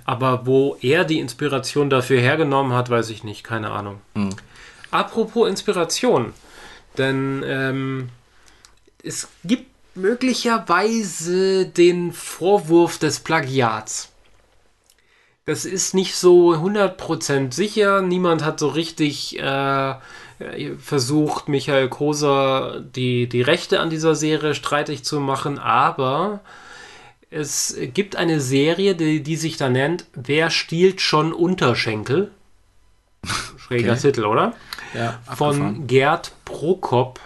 Aber 0.05 0.45
wo 0.45 0.77
er 0.83 1.05
die 1.05 1.19
Inspiration 1.19 1.89
dafür 1.89 2.21
hergenommen 2.21 2.75
hat, 2.75 2.91
weiß 2.91 3.09
ich 3.09 3.25
nicht, 3.25 3.43
keine 3.43 3.71
Ahnung. 3.71 4.03
Mhm. 4.13 4.37
Apropos 4.91 5.49
Inspiration, 5.49 6.35
denn 6.99 7.43
ähm, 7.47 8.11
es 9.03 9.29
gibt 9.45 9.71
möglicherweise 9.95 11.65
den 11.65 12.13
Vorwurf 12.13 12.99
des 12.99 13.21
Plagiats. 13.21 14.13
Das 15.47 15.65
ist 15.65 15.95
nicht 15.95 16.17
so 16.17 16.53
100% 16.53 17.55
sicher. 17.55 18.03
Niemand 18.03 18.45
hat 18.45 18.61
so 18.61 18.69
richtig 18.69 19.39
äh, 19.39 19.95
versucht, 20.79 21.49
Michael 21.49 21.89
Koser 21.89 22.81
die, 22.81 23.29
die 23.29 23.43
Rechte 23.43 23.81
an 23.81 23.91
dieser 23.91 24.15
Serie 24.15 24.55
streitig 24.55 25.05
zu 25.05 25.21
machen, 25.21 25.59
aber 25.59 26.41
es 27.31 27.77
gibt 27.95 28.17
eine 28.17 28.41
Serie, 28.41 28.95
die, 28.95 29.23
die 29.23 29.37
sich 29.37 29.57
da 29.57 29.69
nennt 29.71 30.07
Wer 30.15 30.51
stiehlt 30.51 31.01
schon 31.01 31.33
Unterschenkel? 31.33 32.31
Schräger 33.57 33.93
okay. 33.93 34.01
Titel, 34.01 34.25
oder? 34.25 34.55
Ja, 34.95 35.21
Von 35.35 35.87
Gerd 35.87 36.33
Prokop. 36.45 37.21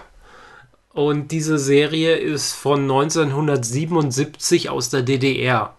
Und 0.93 1.33
diese 1.33 1.59
Serie 1.59 2.17
ist 2.17 2.53
von 2.55 2.83
1977 2.83 4.71
aus 4.71 4.89
der 4.89 5.03
DDR. 5.03 5.75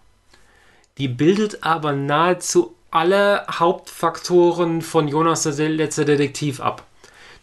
Die 0.98 1.08
bildet 1.08 1.64
aber 1.64 1.92
nahezu 1.92 2.74
alle 2.90 3.46
Hauptfaktoren 3.50 4.82
von 4.82 5.08
Jonas 5.08 5.42
der 5.42 5.68
letzte 5.68 6.04
Detektiv 6.04 6.60
ab. 6.60 6.84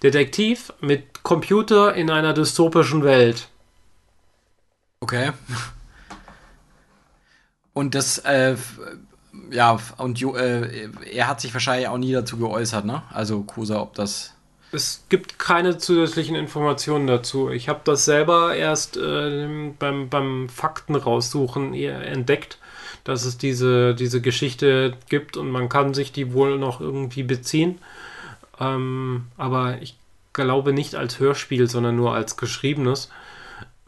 Detektiv 0.03 0.73
mit 0.81 1.23
Computer 1.23 1.93
in 1.93 2.09
einer 2.09 2.33
dystopischen 2.33 3.03
Welt. 3.03 3.47
Okay. 4.99 5.31
Und 7.73 7.95
das, 7.95 8.19
äh, 8.19 8.55
ja, 9.51 9.77
und 9.97 10.21
äh, 10.21 10.89
er 11.11 11.27
hat 11.27 11.41
sich 11.41 11.53
wahrscheinlich 11.53 11.87
auch 11.87 11.97
nie 11.97 12.13
dazu 12.13 12.37
geäußert, 12.37 12.85
ne? 12.85 13.03
Also 13.11 13.41
Kosa, 13.41 13.81
ob 13.81 13.93
das. 13.95 14.33
Es 14.71 15.05
gibt 15.09 15.39
keine 15.39 15.77
zusätzlichen 15.77 16.35
Informationen 16.35 17.07
dazu. 17.07 17.49
Ich 17.49 17.69
habe 17.69 17.81
das 17.83 18.05
selber 18.05 18.55
erst 18.55 18.97
äh, 18.97 19.71
beim, 19.77 20.09
beim 20.09 20.49
Fakten 20.49 20.95
raussuchen 20.95 21.73
entdeckt 21.73 22.57
dass 23.05 23.23
es 23.23 23.37
diese, 23.37 23.95
diese 23.95 24.19
Geschichte 24.19 24.97
gibt 25.09 25.37
und 25.37 25.49
man 25.49 25.69
kann 25.69 25.93
sich 25.93 26.11
die 26.11 26.33
wohl 26.33 26.57
noch 26.57 26.81
irgendwie 26.81 27.23
beziehen. 27.23 27.77
Ähm, 28.59 29.27
aber 29.37 29.81
ich 29.81 29.97
glaube 30.33 30.73
nicht 30.73 30.95
als 30.95 31.19
Hörspiel, 31.19 31.69
sondern 31.69 31.95
nur 31.95 32.13
als 32.13 32.37
geschriebenes. 32.37 33.09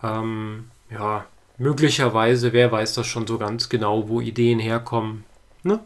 Ähm, 0.03 0.65
ja, 0.89 1.25
möglicherweise, 1.57 2.53
wer 2.53 2.71
weiß 2.71 2.93
das 2.93 3.07
schon 3.07 3.27
so 3.27 3.37
ganz 3.37 3.69
genau, 3.69 4.09
wo 4.09 4.21
Ideen 4.21 4.59
herkommen. 4.59 5.23
Ne? 5.63 5.79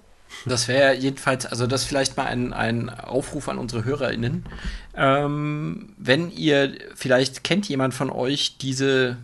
Das 0.46 0.68
wäre 0.68 0.96
jedenfalls, 0.96 1.46
also 1.46 1.68
das 1.68 1.84
vielleicht 1.84 2.16
mal 2.16 2.26
ein, 2.26 2.54
ein 2.54 2.90
Aufruf 2.90 3.50
an 3.50 3.58
unsere 3.58 3.84
HörerInnen. 3.84 4.46
Ähm, 4.96 5.94
wenn 5.98 6.32
ihr, 6.32 6.74
vielleicht 6.96 7.44
kennt 7.44 7.68
jemand 7.68 7.94
von 7.94 8.10
euch 8.10 8.58
diese 8.58 9.18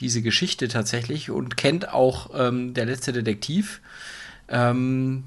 diese 0.00 0.22
Geschichte 0.22 0.68
tatsächlich 0.68 1.30
und 1.30 1.56
kennt 1.56 1.92
auch 1.92 2.30
ähm, 2.34 2.74
der 2.74 2.86
letzte 2.86 3.12
Detektiv 3.12 3.80
ähm, 4.48 5.24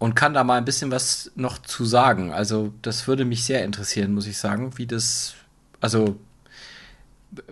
und 0.00 0.16
kann 0.16 0.34
da 0.34 0.42
mal 0.42 0.56
ein 0.56 0.64
bisschen 0.64 0.90
was 0.90 1.30
noch 1.36 1.58
zu 1.58 1.84
sagen. 1.84 2.32
Also 2.32 2.72
das 2.82 3.06
würde 3.06 3.24
mich 3.24 3.44
sehr 3.44 3.64
interessieren, 3.64 4.14
muss 4.14 4.26
ich 4.26 4.38
sagen, 4.38 4.76
wie 4.78 4.86
das, 4.86 5.34
also 5.80 6.16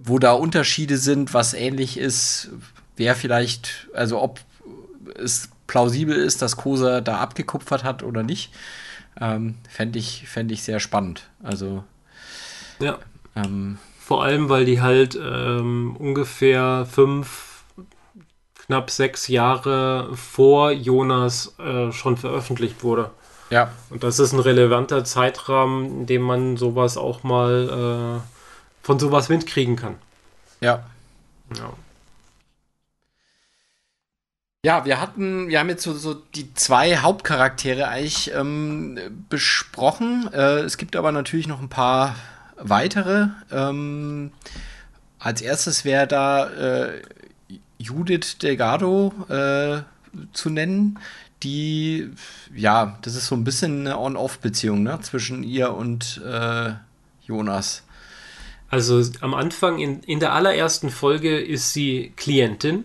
wo 0.03 0.19
da 0.19 0.33
Unterschiede 0.33 0.97
sind, 0.97 1.35
was 1.35 1.53
ähnlich 1.53 1.99
ist, 1.99 2.49
wer 2.97 3.15
vielleicht, 3.15 3.89
also 3.93 4.21
ob 4.21 4.41
es 5.15 5.51
plausibel 5.67 6.17
ist, 6.17 6.41
dass 6.41 6.57
Kosa 6.57 7.03
da 7.03 7.19
abgekupfert 7.19 7.85
hat 7.85 8.03
oder 8.03 8.23
nicht, 8.23 8.51
ähm, 9.21 9.57
fände 9.69 9.99
ich, 9.99 10.27
fänd 10.27 10.51
ich 10.51 10.63
sehr 10.63 10.81
spannend. 10.81 11.29
Also 11.43 11.85
ja. 12.81 12.99
Ähm, 13.37 13.77
vor 13.99 14.25
allem, 14.25 14.49
weil 14.49 14.65
die 14.65 14.81
halt 14.81 15.19
ähm, 15.23 15.95
ungefähr 15.99 16.89
fünf, 16.91 17.48
knapp 18.69 18.91
sechs 18.91 19.29
Jahre 19.29 20.15
vor 20.15 20.71
Jonas 20.71 21.55
äh, 21.59 21.91
schon 21.91 22.19
veröffentlicht 22.19 22.85
wurde. 22.85 23.11
Ja. 23.49 23.73
Und 23.89 24.05
das 24.05 24.19
ist 24.19 24.33
ein 24.33 24.41
relevanter 24.41 25.05
Zeitrahmen, 25.05 26.01
in 26.01 26.07
dem 26.07 26.23
man 26.23 26.59
sowas 26.59 26.99
auch 26.99 27.23
mal 27.23 28.21
äh, 28.21 28.87
von 28.87 28.99
sowas 28.99 29.31
mitkriegen 29.31 29.77
kann. 29.77 29.97
Ja. 30.61 30.85
Ja. 31.57 31.73
Ja, 34.65 34.85
wir 34.85 35.01
hatten, 35.01 35.49
wir 35.49 35.61
haben 35.61 35.71
jetzt 35.71 35.85
so, 35.85 35.95
so 35.95 36.15
die 36.15 36.53
zwei 36.53 36.99
Hauptcharaktere 36.99 37.89
eigentlich 37.89 38.33
ähm, 38.35 38.99
besprochen. 39.31 40.29
Äh, 40.35 40.59
es 40.59 40.77
gibt 40.77 40.95
aber 40.95 41.11
natürlich 41.11 41.47
noch 41.47 41.63
ein 41.63 41.71
paar 41.71 42.17
weitere. 42.57 43.29
Ähm, 43.51 44.33
als 45.19 45.41
erstes 45.41 45.85
wäre 45.87 46.07
da 46.07 46.49
äh, 46.51 47.03
Judith 47.79 48.39
Delgado 48.43 49.13
äh, 49.29 49.83
zu 50.33 50.51
nennen, 50.51 50.99
die, 51.43 52.11
ja, 52.55 52.99
das 53.03 53.15
ist 53.15 53.27
so 53.27 53.37
ein 53.37 53.45
bisschen 53.45 53.87
eine 53.87 53.99
On-Off-Beziehung 53.99 54.83
ne, 54.83 54.99
zwischen 55.03 55.45
ihr 55.45 55.73
und 55.75 56.21
äh, 56.27 56.73
Jonas. 57.25 57.85
Also 58.71 59.03
am 59.21 59.35
Anfang, 59.35 59.79
in, 59.79 60.03
in 60.03 60.21
der 60.21 60.35
allerersten 60.35 60.91
Folge, 60.91 61.39
ist 61.39 61.73
sie 61.73 62.13
Klientin 62.17 62.85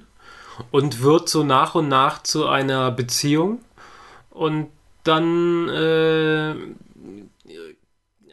und 0.72 1.02
wird 1.02 1.30
so 1.30 1.44
nach 1.44 1.76
und 1.76 1.90
nach 1.90 2.24
zu 2.24 2.48
einer 2.48 2.92
Beziehung. 2.92 3.60
Und 4.30 4.68
dann 5.04 5.68
äh, 5.70 6.56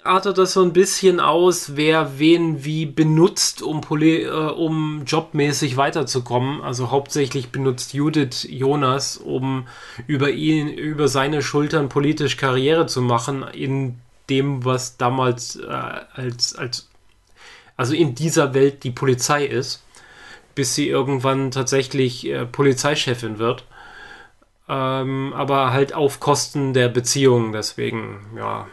artet 0.05 0.39
das 0.39 0.53
so 0.53 0.63
ein 0.63 0.73
bisschen 0.73 1.21
aus, 1.21 1.77
wer 1.77 2.19
wen 2.19 2.65
wie 2.65 2.87
benutzt, 2.87 3.63
um, 3.63 3.81
äh, 3.91 4.27
um 4.29 5.05
jobmäßig 5.05 5.77
weiterzukommen. 5.77 6.61
Also 6.63 6.91
hauptsächlich 6.91 7.51
benutzt 7.51 7.95
Judith 7.95 8.47
Jonas, 8.49 9.17
um 9.17 9.67
über 10.07 10.31
ihn, 10.31 10.69
über 10.69 11.09
seine 11.09 11.43
Schultern 11.43 11.89
politisch 11.89 12.37
Karriere 12.37 12.87
zu 12.87 13.03
machen, 13.03 13.45
in 13.53 13.99
dem, 14.29 14.65
was 14.65 14.97
damals 14.97 15.57
äh, 15.57 15.67
als, 15.69 16.55
als, 16.55 16.89
also 17.77 17.95
in 17.95 18.15
dieser 18.15 18.55
Welt 18.55 18.85
die 18.85 18.93
Polizei 18.93 19.45
ist, 19.45 19.85
bis 20.55 20.75
sie 20.75 20.89
irgendwann 20.89 21.51
tatsächlich 21.51 22.27
äh, 22.27 22.47
Polizeichefin 22.47 23.39
wird. 23.39 23.65
Ähm, 24.69 25.33
aber 25.35 25.73
halt 25.73 25.95
auf 25.95 26.21
Kosten 26.21 26.75
der 26.75 26.89
Beziehung, 26.89 27.53
deswegen, 27.53 28.21
ja, 28.37 28.69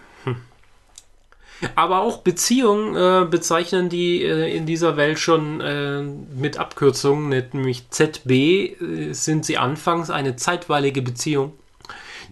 aber 1.75 2.01
auch 2.01 2.19
Beziehungen 2.19 2.95
äh, 2.95 3.25
bezeichnen 3.25 3.89
die 3.89 4.23
äh, 4.23 4.55
in 4.55 4.65
dieser 4.65 4.97
Welt 4.97 5.19
schon 5.19 5.61
äh, 5.61 6.01
mit 6.01 6.57
Abkürzungen, 6.57 7.29
nämlich 7.53 7.89
ZB 7.89 8.29
äh, 8.29 9.13
sind 9.13 9.45
sie 9.45 9.57
anfangs 9.57 10.09
eine 10.09 10.35
zeitweilige 10.35 11.01
Beziehung, 11.01 11.53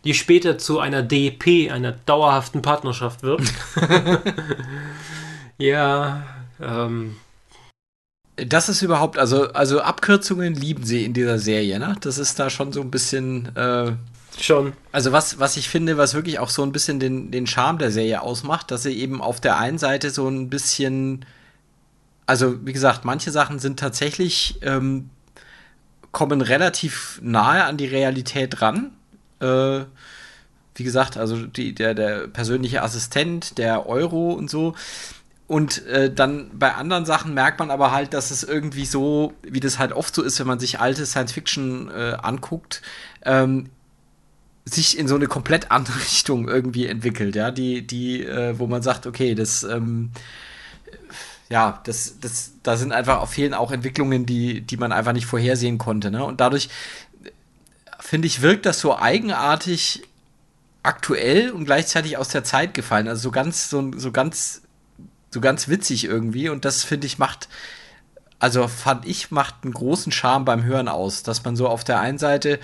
die 0.04 0.14
später 0.14 0.58
zu 0.58 0.80
einer 0.80 1.02
DP, 1.02 1.72
einer 1.72 1.94
dauerhaften 1.94 2.62
Partnerschaft 2.62 3.24
wird. 3.24 3.42
ja, 5.58 6.26
ähm, 6.62 7.16
Das 8.36 8.70
ist 8.70 8.82
überhaupt, 8.82 9.18
also, 9.18 9.52
also 9.54 9.82
Abkürzungen 9.82 10.56
lieben 10.56 10.84
sie 10.86 11.06
in 11.06 11.14
dieser 11.14 11.40
Serie, 11.40 11.80
ne? 11.80 11.96
Das 12.02 12.18
ist 12.18 12.38
da 12.40 12.50
schon 12.50 12.74
so 12.74 12.82
ein 12.82 12.92
bisschen. 12.92 13.52
Schon. 14.40 14.74
Also, 14.92 15.12
was, 15.12 15.40
was 15.40 15.58
ich 15.58 15.70
finde, 15.70 15.98
was 15.98 16.14
wirklich 16.14 16.40
auch 16.40 16.50
so 16.50 16.64
ein 16.64 16.72
bisschen 16.72 17.00
den, 17.00 17.32
den 17.32 17.48
Charme 17.48 17.78
der 17.78 17.92
Serie 17.92 18.22
ausmacht, 18.22 18.72
dass 18.72 18.84
sie 18.84 18.94
eben 18.94 19.22
auf 19.22 19.40
der 19.40 19.58
einen 19.58 19.78
Seite 19.78 20.10
so 20.10 20.28
ein 20.28 20.50
bisschen. 20.50 21.26
Also, 22.26 22.66
wie 22.66 22.74
gesagt, 22.74 23.06
manche 23.06 23.32
Sachen 23.32 23.60
sind 23.60 23.80
tatsächlich. 23.80 24.60
Ähm, 24.62 25.10
kommen 26.16 26.40
relativ 26.40 27.20
nahe 27.22 27.66
an 27.66 27.76
die 27.76 27.88
Realität 27.88 28.62
ran. 28.62 28.92
Äh, 29.42 29.82
wie 30.76 30.84
gesagt, 30.84 31.18
also 31.18 31.46
die, 31.46 31.76
der, 31.76 31.94
der 31.94 32.28
persönliche 32.28 32.84
Assistent, 32.84 33.58
der 33.58 33.86
Euro 33.86 34.32
und 34.32 34.50
so. 34.50 34.76
Und 35.48 35.86
äh, 35.88 36.10
dann 36.10 36.58
bei 36.58 36.74
anderen 36.74 37.06
Sachen 37.06 37.34
merkt 37.34 37.60
man 37.60 37.70
aber 37.70 37.92
halt, 37.92 38.14
dass 38.14 38.32
es 38.32 38.44
irgendwie 38.44 38.86
so, 38.86 39.34
wie 39.44 39.60
das 39.60 39.78
halt 39.78 39.92
oft 39.92 40.16
so 40.16 40.24
ist, 40.24 40.40
wenn 40.40 40.48
man 40.48 40.58
sich 40.58 40.80
alte 40.80 41.06
Science-Fiction 41.06 41.92
äh, 41.92 42.18
anguckt, 42.22 42.82
ähm, 43.24 43.70
sich 44.66 44.98
in 44.98 45.08
so 45.08 45.16
eine 45.16 45.28
komplett 45.28 45.72
andere 45.72 46.00
Richtung 46.00 46.48
irgendwie 46.48 46.88
entwickelt, 46.88 47.36
ja, 47.36 47.52
die, 47.52 47.86
die, 47.86 48.24
äh, 48.24 48.58
wo 48.60 48.68
man 48.68 48.82
sagt, 48.82 49.06
okay, 49.08 49.36
das, 49.36 49.64
ähm, 49.64 50.12
ja, 51.50 51.82
das, 51.86 52.20
das, 52.20 52.54
da 52.64 52.76
sind 52.76 52.92
einfach 52.92 53.20
auf 53.20 53.32
fehlen 53.32 53.54
auch 53.54 53.72
Entwicklungen, 53.72 54.26
die, 54.26 54.62
die 54.62 54.78
man 54.78 54.92
einfach 54.92 55.14
nicht 55.14 55.28
vorhersehen 55.28 55.78
konnte, 55.78 56.10
ne? 56.10 56.26
Und 56.26 56.42
dadurch 56.42 56.70
finde 58.00 58.28
ich, 58.28 58.42
wirkt 58.42 58.66
das 58.66 58.80
so 58.80 58.98
eigenartig 58.98 60.04
aktuell 60.84 61.52
und 61.52 61.66
gleichzeitig 61.66 62.18
aus 62.18 62.30
der 62.30 62.44
Zeit 62.44 62.74
gefallen. 62.74 63.08
Also 63.08 63.22
so 63.24 63.32
ganz, 63.32 63.70
so, 63.70 63.92
so 63.96 64.12
ganz 64.12 64.62
so 65.36 65.42
ganz 65.42 65.68
witzig 65.68 66.06
irgendwie. 66.06 66.50
Und 66.50 66.66
das 66.66 66.84
finde 66.84 67.06
ich 67.06 67.20
macht, 67.20 67.48
also 68.40 68.68
fand 68.68 69.06
ich, 69.06 69.30
macht 69.30 69.56
einen 69.62 69.74
großen 69.74 70.12
Charme 70.12 70.46
beim 70.46 70.64
Hören 70.64 70.88
aus, 70.88 71.22
dass 71.22 71.44
man 71.44 71.56
so 71.56 71.68
auf 71.68 71.84
der 71.84 72.00
einen 72.00 72.18
Seite 72.18 72.60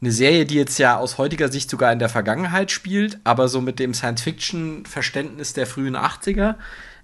eine 0.00 0.12
Serie, 0.12 0.44
die 0.44 0.56
jetzt 0.56 0.78
ja 0.78 0.98
aus 0.98 1.18
heutiger 1.18 1.50
Sicht 1.50 1.70
sogar 1.70 1.92
in 1.92 1.98
der 1.98 2.08
Vergangenheit 2.08 2.70
spielt, 2.70 3.18
aber 3.24 3.48
so 3.48 3.60
mit 3.60 3.78
dem 3.78 3.94
Science-Fiction-Verständnis 3.94 5.54
der 5.54 5.66
frühen 5.66 5.96
80er, 5.96 6.56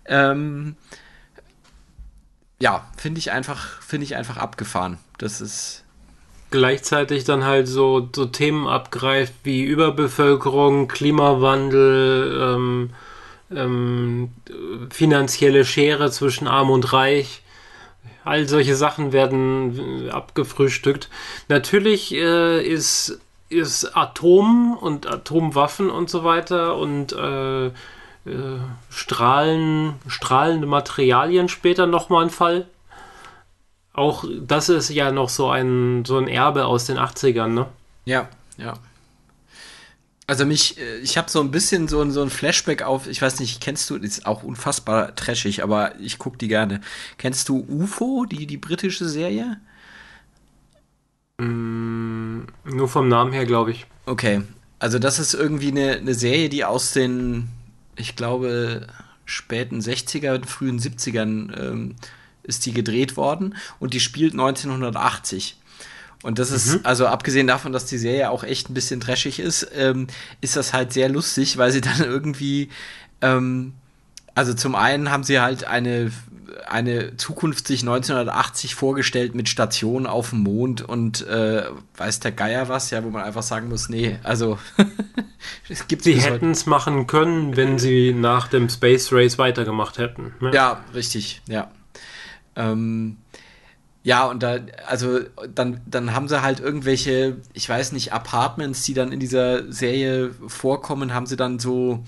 ähm, 0.07 0.77
ja, 2.61 2.87
finde 2.97 3.19
ich 3.19 3.33
einfach, 3.33 3.83
finde 3.83 4.05
ich 4.05 4.15
einfach 4.15 4.37
abgefahren. 4.37 4.99
Das 5.19 5.41
ist 5.41 5.85
gleichzeitig 6.51 7.25
dann 7.25 7.45
halt 7.45 7.67
so, 7.67 8.09
so 8.15 8.27
Themen 8.27 8.69
abgreift 8.69 9.33
wie 9.43 9.65
Überbevölkerung, 9.65 10.87
Klimawandel, 10.87 12.55
ähm, 12.55 12.91
ähm, 13.51 14.31
finanzielle 14.91 15.65
Schere 15.65 16.11
zwischen 16.11 16.47
Arm 16.47 16.71
und 16.71 16.93
Reich. 16.93 17.42
All 18.25 18.49
solche 18.49 18.77
Sachen 18.77 19.13
werden 19.13 20.11
abgefrühstückt. 20.11 21.09
Natürlich 21.49 22.15
äh, 22.15 22.65
ist, 22.65 23.21
ist 23.49 23.97
Atom 23.97 24.77
und 24.77 25.07
Atomwaffen 25.07 25.91
und 25.91 26.09
so 26.09 26.25
weiter 26.25 26.77
und 26.77 27.13
äh, 27.13 27.67
äh, 27.67 27.71
Strahlen, 28.91 29.95
strahlende 30.07 30.67
Materialien 30.67 31.49
später 31.49 31.87
nochmal 31.87 32.25
ein 32.25 32.31
Fall. 32.31 32.67
Auch 33.95 34.25
das 34.41 34.69
ist 34.69 34.89
ja 34.91 35.11
noch 35.11 35.29
so 35.29 35.51
ein, 35.51 36.05
so 36.05 36.17
ein 36.17 36.29
Erbe 36.29 36.67
aus 36.67 36.87
den 36.87 36.99
80ern, 36.99 37.49
ne? 37.49 37.67
Ja, 38.05 38.29
ja. 38.57 38.75
Also 40.33 40.47
mich, 40.47 40.79
äh, 40.79 40.97
ich 41.01 41.19
habe 41.19 41.31
so 41.31 41.43
ein 41.43 41.51
bisschen 41.51 41.89
so, 41.89 42.09
so 42.11 42.23
ein 42.23 42.31
Flashback 42.31 42.81
auf, 42.81 43.07
ich 43.07 43.21
weiß 43.21 43.39
nicht, 43.39 43.61
kennst 43.61 43.91
du, 43.91 43.97
ist 43.97 44.25
auch 44.25 44.43
unfassbar 44.43 45.15
trashig, 45.15 45.63
aber 45.63 46.01
ich 46.01 46.19
guck 46.19 46.39
die 46.39 46.49
gerne. 46.49 46.81
Kennst 47.19 47.51
du 47.51 47.67
UFO, 47.69 48.25
die, 48.25 48.47
die 48.47 48.57
britische 48.57 49.07
Serie? 49.07 49.61
Mm, 51.37 52.45
nur 52.65 52.89
vom 52.89 53.09
Namen 53.09 53.35
her, 53.35 53.45
glaube 53.45 53.73
ich. 53.73 53.85
Okay, 54.07 54.41
also 54.79 54.99
das 54.99 55.19
ist 55.19 55.35
irgendwie 55.35 55.69
eine, 55.69 55.99
eine 55.99 56.15
Serie, 56.15 56.49
die 56.49 56.65
aus 56.65 56.95
den, 56.95 57.49
ich 57.97 58.17
glaube, 58.17 58.87
späten 59.27 59.81
60er, 59.81 60.47
frühen 60.47 60.79
70ern 60.79 61.61
ähm, 61.61 61.97
ist 62.43 62.65
die 62.65 62.73
gedreht 62.73 63.19
worden 63.19 63.55
und 63.81 63.93
die 63.93 64.01
spielt 64.01 64.33
1980. 64.33 65.59
Und 66.23 66.39
das 66.39 66.51
ist, 66.51 66.75
mhm. 66.75 66.81
also 66.85 67.07
abgesehen 67.07 67.47
davon, 67.47 67.73
dass 67.73 67.87
die 67.87 67.99
Serie 67.99 68.31
auch 68.31 68.45
echt 68.45 68.71
ein 68.71 68.75
bisschen 68.75 69.01
trashig 69.01 69.41
ist, 69.41 69.69
ähm, 69.77 70.07
ist 70.41 70.57
das 70.57 70.73
halt 70.73 70.93
sehr 70.93 71.09
lustig, 71.09 71.59
weil 71.59 71.73
sie 71.73 71.81
dann 71.83 72.01
irgendwie, 72.01 72.69
ähm, 73.21 73.75
also 74.35 74.55
zum 74.55 74.75
einen 74.75 75.11
haben 75.11 75.25
sie 75.25 75.41
halt 75.41 75.65
eine, 75.65 76.13
eine 76.67 77.17
Zukunft 77.17 77.67
sich 77.67 77.81
1980 77.81 78.75
vorgestellt 78.75 79.35
mit 79.35 79.49
Stationen 79.49 80.07
auf 80.07 80.31
dem 80.31 80.41
Mond 80.41 80.83
und 80.83 81.27
äh, 81.27 81.65
weiß 81.97 82.21
der 82.21 82.33
Geier 82.33 82.69
was, 82.69 82.91
ja, 82.91 83.03
wo 83.05 83.11
man 83.11 83.25
einfach 83.25 83.43
sagen 83.43 83.69
muss, 83.69 83.89
nee, 83.89 84.19
also 84.23 84.59
es 85.69 85.89
gibt 85.89 86.05
Sie 86.05 86.21
hätten 86.21 86.53
es 86.53 86.67
machen 86.67 87.07
können, 87.07 87.57
wenn 87.57 87.79
sie 87.79 88.15
nach 88.15 88.49
dem 88.49 88.69
Space 88.69 89.13
Race 89.13 89.39
weitergemacht 89.39 89.99
hätten. 89.99 90.35
Ne? 90.41 90.53
Ja, 90.55 90.85
richtig, 90.95 91.43
ja. 91.49 91.71
Ähm, 92.55 93.17
ja, 94.05 94.27
und 94.27 94.43
da, 94.43 94.59
also 94.87 95.21
dann, 95.55 95.81
dann 95.87 96.13
haben 96.13 96.29
sie 96.29 96.43
halt 96.43 96.59
irgendwelche, 96.59 97.37
ich 97.53 97.69
weiß 97.69 97.93
nicht, 97.93 98.13
Apartments, 98.13 98.83
die 98.83 98.95
dann 98.95 99.13
in 99.13 99.21
dieser 99.21 99.71
Serie 99.73 100.33
vorkommen, 100.49 101.15
haben 101.15 101.27
sie 101.27 101.37
dann 101.37 101.59
so 101.61 102.03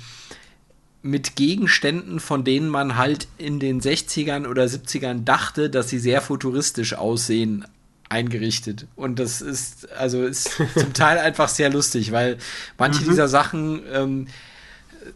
mit 1.03 1.37
Gegenständen, 1.37 2.19
von 2.19 2.45
denen 2.45 2.69
man 2.69 2.97
halt 2.97 3.29
in 3.39 3.61
den 3.61 3.81
60ern 3.81 4.47
oder 4.47 4.65
70ern 4.65 5.25
dachte, 5.25 5.71
dass 5.71 5.89
sie 5.89 5.99
sehr 5.99 6.21
futuristisch 6.21 6.95
aussehen, 6.95 7.65
eingerichtet. 8.09 8.87
Und 8.97 9.19
das 9.19 9.41
ist, 9.41 9.91
also 9.93 10.25
ist 10.25 10.51
zum 10.77 10.93
Teil 10.95 11.19
einfach 11.19 11.49
sehr 11.49 11.71
lustig, 11.71 12.11
weil 12.13 12.39
manche 12.79 13.03
mhm. 13.03 13.09
dieser 13.11 13.29
Sachen 13.29 13.83
ähm, 13.93 14.27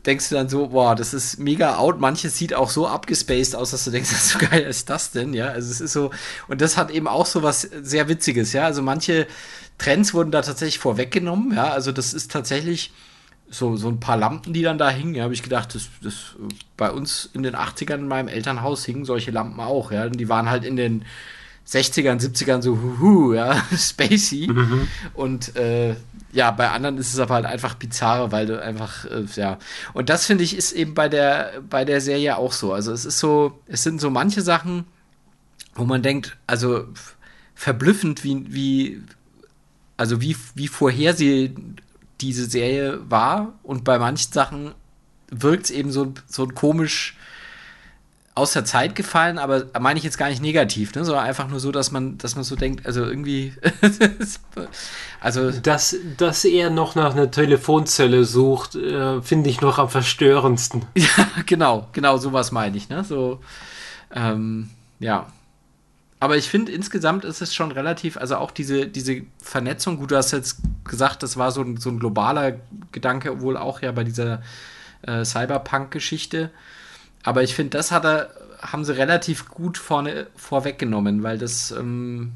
denkst 0.07 0.29
du 0.29 0.35
dann 0.35 0.49
so, 0.49 0.69
boah, 0.69 0.95
das 0.95 1.15
ist 1.15 1.39
mega 1.39 1.77
out. 1.77 2.01
Manches 2.01 2.37
sieht 2.37 2.55
auch 2.55 2.71
so 2.71 2.87
abgespaced 2.87 3.57
aus, 3.57 3.71
dass 3.71 3.85
du 3.85 3.91
denkst, 3.91 4.11
so 4.11 4.39
geil 4.39 4.63
ist 4.63 4.91
das 4.91 5.11
denn, 5.11 5.35
ja? 5.35 5.49
Also 5.49 5.71
es 5.71 5.81
ist 5.81 5.93
so, 5.93 6.11
und 6.49 6.61
das 6.61 6.77
hat 6.77 6.91
eben 6.91 7.09
auch 7.09 7.27
so 7.27 7.43
was 7.43 7.63
sehr 7.63 8.09
Witziges, 8.09 8.53
ja? 8.53 8.65
Also 8.65 8.83
manche 8.83 9.27
Trends 9.79 10.15
wurden 10.15 10.31
da 10.31 10.43
tatsächlich 10.43 10.79
vorweggenommen, 10.79 11.55
ja? 11.55 11.71
Also 11.71 11.93
das 11.93 12.15
ist 12.15 12.31
tatsächlich 12.31 12.93
so, 13.51 13.77
so 13.77 13.89
ein 13.89 14.01
paar 14.01 14.17
Lampen, 14.17 14.53
die 14.53 14.63
dann 14.63 14.77
da 14.79 14.91
hingen, 14.91 15.15
ja, 15.15 15.25
habe 15.25 15.35
ich 15.35 15.43
gedacht, 15.43 15.75
das, 15.75 15.89
das 16.03 16.37
bei 16.77 16.91
uns 16.91 17.31
in 17.33 17.43
den 17.43 17.57
80ern 17.57 17.95
in 17.95 18.09
meinem 18.09 18.29
Elternhaus 18.29 18.85
hingen 18.85 19.05
solche 19.05 19.31
Lampen 19.31 19.61
auch, 19.61 19.91
ja? 19.91 20.05
Und 20.05 20.19
die 20.19 20.29
waren 20.29 20.51
halt 20.51 20.65
in 20.65 20.77
den 20.77 21.05
60ern, 21.67 22.21
70ern 22.21 22.63
so, 22.63 22.79
huhu, 22.79 23.35
ja, 23.35 23.63
spacey. 23.77 24.49
Mhm. 24.49 24.89
Und 25.15 25.57
äh, 25.57 25.97
ja, 26.33 26.51
bei 26.51 26.71
anderen 26.71 26.99
ist 26.99 27.15
es 27.15 27.21
aber 27.21 27.35
halt 27.35 27.47
einfach 27.47 27.75
bizarre, 27.75 28.33
weil 28.33 28.47
du 28.47 28.63
einfach, 28.63 29.05
äh, 29.07 29.25
ja. 29.35 29.59
Und 29.95 30.11
das 30.11 30.27
finde 30.27 30.45
ich 30.45 30.57
ist 30.57 30.73
eben 30.73 30.95
bei 30.95 31.09
der, 31.09 31.63
bei 31.69 31.85
der 31.85 32.01
Serie 32.01 32.37
auch 32.37 32.53
so. 32.53 32.73
Also 32.73 32.93
es 32.93 33.05
ist 33.05 33.19
so, 33.19 33.61
es 33.67 33.83
sind 33.83 34.01
so 34.01 34.11
manche 34.11 34.43
Sachen, 34.43 34.85
wo 35.75 35.85
man 35.85 36.03
denkt, 36.03 36.37
also 36.47 36.87
verblüffend, 37.55 38.25
wie, 38.25 38.45
wie, 38.53 39.03
also 39.97 40.21
wie, 40.21 40.37
wie 40.55 40.69
vorherseh 40.69 41.55
diese 42.21 42.47
Serie 42.47 43.01
war. 43.09 43.55
Und 43.63 43.85
bei 43.85 43.99
manchen 43.99 44.33
Sachen 44.33 44.75
wirkt 45.31 45.67
es 45.67 45.71
eben 45.71 45.91
so, 45.91 46.15
so 46.27 46.47
komisch 46.47 47.18
aus 48.39 48.53
der 48.53 48.65
Zeit 48.65 48.95
gefallen, 48.95 49.37
aber 49.37 49.67
meine 49.81 49.99
ich 49.99 50.05
jetzt 50.05 50.17
gar 50.17 50.29
nicht 50.29 50.41
negativ, 50.41 50.95
ne, 50.95 51.05
sondern 51.05 51.25
einfach 51.25 51.49
nur 51.49 51.59
so, 51.59 51.73
dass 51.73 51.91
man, 51.91 52.19
dass 52.19 52.37
man 52.37 52.45
so 52.45 52.55
denkt, 52.55 52.87
also 52.87 53.05
irgendwie, 53.05 53.53
also 55.21 55.51
dass, 55.51 55.97
dass 56.17 56.45
er 56.45 56.71
noch 56.71 56.95
nach 56.95 57.13
einer 57.13 57.31
Telefonzelle 57.31 58.25
sucht, 58.25 58.77
äh, 58.77 59.21
finde 59.23 59.51
ich 59.51 59.61
noch 59.61 59.79
am 59.79 59.89
verstörendsten. 59.89 60.87
ja, 60.95 61.09
genau, 61.47 61.89
genau, 61.93 62.17
sowas 62.17 62.53
meine 62.53 62.77
ich, 62.77 62.89
ne, 62.89 63.03
so, 63.03 63.41
ähm, 64.15 64.71
ja. 65.01 65.27
Aber 66.21 66.37
ich 66.37 66.49
finde, 66.49 66.73
insgesamt 66.73 67.25
ist 67.25 67.43
es 67.43 67.55
schon 67.55 67.71
relativ, 67.71 68.17
also 68.17 68.37
auch 68.37 68.51
diese, 68.51 68.87
diese 68.87 69.23
Vernetzung, 69.43 69.99
gut, 69.99 70.11
du 70.13 70.17
hast 70.17 70.33
jetzt 70.33 70.59
gesagt, 70.85 71.23
das 71.23 71.37
war 71.37 71.53
so 71.53 71.63
ein, 71.63 71.77
so 71.77 71.91
ein 71.91 71.99
globaler 71.99 72.55
Gedanke, 72.93 73.41
wohl 73.41 73.57
auch 73.57 73.83
ja 73.83 73.93
bei 73.93 74.03
dieser 74.03 74.43
äh, 75.03 75.25
Cyberpunk-Geschichte. 75.25 76.51
Aber 77.23 77.43
ich 77.43 77.55
finde, 77.55 77.77
das 77.77 77.91
hat 77.91 78.05
er, 78.05 78.31
haben 78.61 78.85
sie 78.85 78.97
relativ 78.97 79.49
gut 79.49 79.79
vorne 79.79 80.29
vorweggenommen, 80.37 81.23
weil 81.23 81.39
das, 81.39 81.71
ähm, 81.71 82.33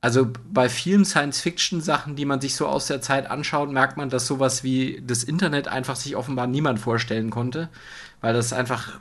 also 0.00 0.28
bei 0.50 0.68
vielen 0.68 1.04
Science-Fiction-Sachen, 1.04 2.16
die 2.16 2.24
man 2.24 2.40
sich 2.40 2.54
so 2.54 2.66
aus 2.66 2.86
der 2.86 3.02
Zeit 3.02 3.30
anschaut, 3.30 3.70
merkt 3.70 3.96
man, 3.96 4.08
dass 4.08 4.26
sowas 4.26 4.64
wie 4.64 5.02
das 5.06 5.24
Internet 5.24 5.68
einfach 5.68 5.96
sich 5.96 6.16
offenbar 6.16 6.46
niemand 6.46 6.78
vorstellen 6.78 7.30
konnte, 7.30 7.68
weil 8.20 8.32
das 8.32 8.52
einfach 8.52 8.98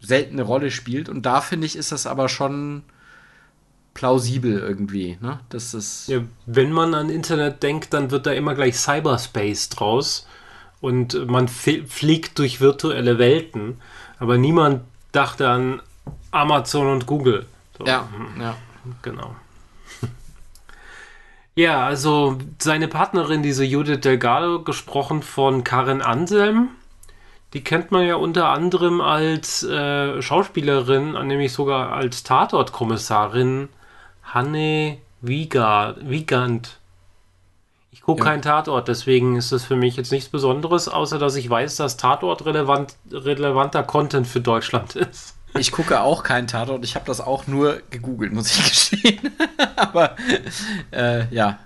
selten 0.00 0.34
eine 0.34 0.42
Rolle 0.42 0.70
spielt. 0.70 1.08
Und 1.08 1.26
da 1.26 1.40
finde 1.40 1.66
ich, 1.66 1.76
ist 1.76 1.92
das 1.92 2.06
aber 2.06 2.28
schon 2.28 2.82
plausibel 3.94 4.58
irgendwie. 4.58 5.18
Ne? 5.20 5.40
Das 5.48 5.74
ist 5.74 6.08
ja, 6.08 6.22
wenn 6.46 6.72
man 6.72 6.94
an 6.94 7.10
Internet 7.10 7.62
denkt, 7.62 7.92
dann 7.92 8.10
wird 8.10 8.26
da 8.26 8.32
immer 8.32 8.54
gleich 8.54 8.78
Cyberspace 8.78 9.68
draus 9.70 10.26
und 10.80 11.28
man 11.28 11.48
fliegt 11.48 12.38
durch 12.38 12.60
virtuelle 12.60 13.18
Welten, 13.18 13.80
aber 14.18 14.38
niemand 14.38 14.82
dachte 15.12 15.48
an 15.48 15.82
Amazon 16.30 16.86
und 16.88 17.06
Google. 17.06 17.46
So. 17.78 17.84
Ja, 17.84 18.08
ja. 18.38 18.56
Genau. 19.02 19.34
Ja, 21.56 21.84
also 21.84 22.38
seine 22.58 22.88
Partnerin, 22.88 23.42
diese 23.42 23.64
Judith 23.64 24.00
Delgado, 24.00 24.62
gesprochen 24.62 25.20
von 25.22 25.62
Karin 25.64 26.00
Anselm, 26.00 26.68
die 27.52 27.62
kennt 27.62 27.90
man 27.90 28.06
ja 28.06 28.14
unter 28.14 28.48
anderem 28.48 29.00
als 29.00 29.62
äh, 29.64 30.22
Schauspielerin, 30.22 31.12
nämlich 31.26 31.52
sogar 31.52 31.92
als 31.92 32.22
Tatortkommissarin 32.22 33.68
Hanne 34.22 34.98
Wiegand. 35.20 36.78
Ich 37.92 38.02
gucke 38.02 38.20
ja. 38.20 38.30
keinen 38.30 38.42
Tatort, 38.42 38.86
deswegen 38.86 39.36
ist 39.36 39.50
das 39.50 39.64
für 39.64 39.74
mich 39.74 39.96
jetzt 39.96 40.12
nichts 40.12 40.28
Besonderes, 40.28 40.88
außer 40.88 41.18
dass 41.18 41.34
ich 41.34 41.50
weiß, 41.50 41.76
dass 41.76 41.96
Tatort 41.96 42.44
relevant, 42.46 42.94
relevanter 43.10 43.82
Content 43.82 44.28
für 44.28 44.40
Deutschland 44.40 44.94
ist. 44.94 45.36
Ich 45.58 45.72
gucke 45.72 46.00
auch 46.00 46.22
keinen 46.22 46.46
Tatort, 46.46 46.84
ich 46.84 46.94
habe 46.94 47.04
das 47.06 47.20
auch 47.20 47.48
nur 47.48 47.82
gegoogelt, 47.90 48.32
muss 48.32 48.56
ich 48.56 48.64
gestehen. 48.68 49.32
Aber 49.76 50.14
äh, 50.92 51.26
ja. 51.34 51.58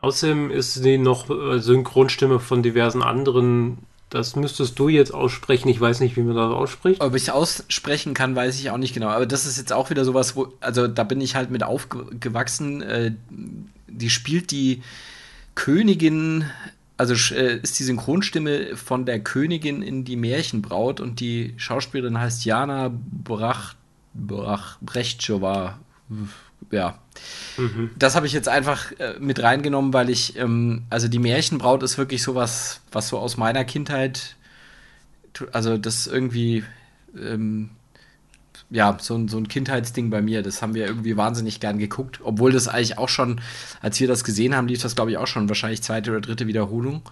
Außerdem 0.00 0.50
ist 0.50 0.74
sie 0.74 0.98
noch 0.98 1.30
äh, 1.30 1.60
Synchronstimme 1.60 2.40
von 2.40 2.62
diversen 2.62 3.02
anderen. 3.02 3.78
Das 4.14 4.36
müsstest 4.36 4.78
du 4.78 4.88
jetzt 4.88 5.12
aussprechen. 5.12 5.68
Ich 5.68 5.80
weiß 5.80 5.98
nicht, 5.98 6.16
wie 6.16 6.22
man 6.22 6.36
das 6.36 6.52
ausspricht. 6.52 7.00
Ob 7.00 7.16
ich 7.16 7.32
aussprechen 7.32 8.14
kann, 8.14 8.36
weiß 8.36 8.60
ich 8.60 8.70
auch 8.70 8.76
nicht 8.76 8.94
genau. 8.94 9.08
Aber 9.08 9.26
das 9.26 9.44
ist 9.44 9.58
jetzt 9.58 9.72
auch 9.72 9.90
wieder 9.90 10.04
sowas, 10.04 10.36
wo, 10.36 10.52
also 10.60 10.86
da 10.86 11.02
bin 11.02 11.20
ich 11.20 11.34
halt 11.34 11.50
mit 11.50 11.64
aufgewachsen. 11.64 12.80
Äh, 12.80 13.14
die 13.88 14.10
spielt 14.10 14.52
die 14.52 14.82
Königin, 15.56 16.44
also 16.96 17.34
äh, 17.34 17.56
ist 17.56 17.76
die 17.80 17.82
Synchronstimme 17.82 18.76
von 18.76 19.04
der 19.04 19.18
Königin 19.18 19.82
in 19.82 20.04
die 20.04 20.14
Märchenbraut 20.14 21.00
und 21.00 21.18
die 21.18 21.54
Schauspielerin 21.56 22.16
heißt 22.16 22.44
Jana 22.44 22.92
Brach, 22.94 23.74
Brach 24.14 24.78
Brechtschova. 24.80 25.80
Ja. 26.70 26.98
Mhm. 27.56 27.90
Das 27.96 28.16
habe 28.16 28.26
ich 28.26 28.32
jetzt 28.32 28.48
einfach 28.48 28.92
äh, 28.98 29.14
mit 29.20 29.42
reingenommen, 29.42 29.92
weil 29.92 30.10
ich, 30.10 30.36
ähm, 30.36 30.82
also 30.90 31.08
die 31.08 31.18
Märchenbraut 31.18 31.82
ist 31.82 31.98
wirklich 31.98 32.22
sowas, 32.22 32.80
was 32.92 33.08
so 33.08 33.18
aus 33.18 33.36
meiner 33.36 33.64
Kindheit, 33.64 34.36
also 35.52 35.78
das 35.78 36.06
irgendwie, 36.06 36.64
ähm, 37.16 37.70
ja, 38.70 38.96
so, 39.00 39.14
ein, 39.14 39.28
so 39.28 39.36
ein 39.36 39.48
Kindheitsding 39.48 40.10
bei 40.10 40.20
mir. 40.22 40.42
Das 40.42 40.62
haben 40.62 40.74
wir 40.74 40.86
irgendwie 40.86 41.16
wahnsinnig 41.16 41.60
gern 41.60 41.78
geguckt, 41.78 42.20
obwohl 42.22 42.52
das 42.52 42.66
eigentlich 42.68 42.98
auch 42.98 43.08
schon, 43.08 43.40
als 43.80 44.00
wir 44.00 44.08
das 44.08 44.24
gesehen 44.24 44.54
haben, 44.56 44.68
lief 44.68 44.82
das, 44.82 44.96
glaube 44.96 45.10
ich, 45.10 45.18
auch 45.18 45.26
schon 45.26 45.48
wahrscheinlich 45.48 45.82
zweite 45.82 46.10
oder 46.10 46.20
dritte 46.20 46.46
Wiederholung. 46.46 47.02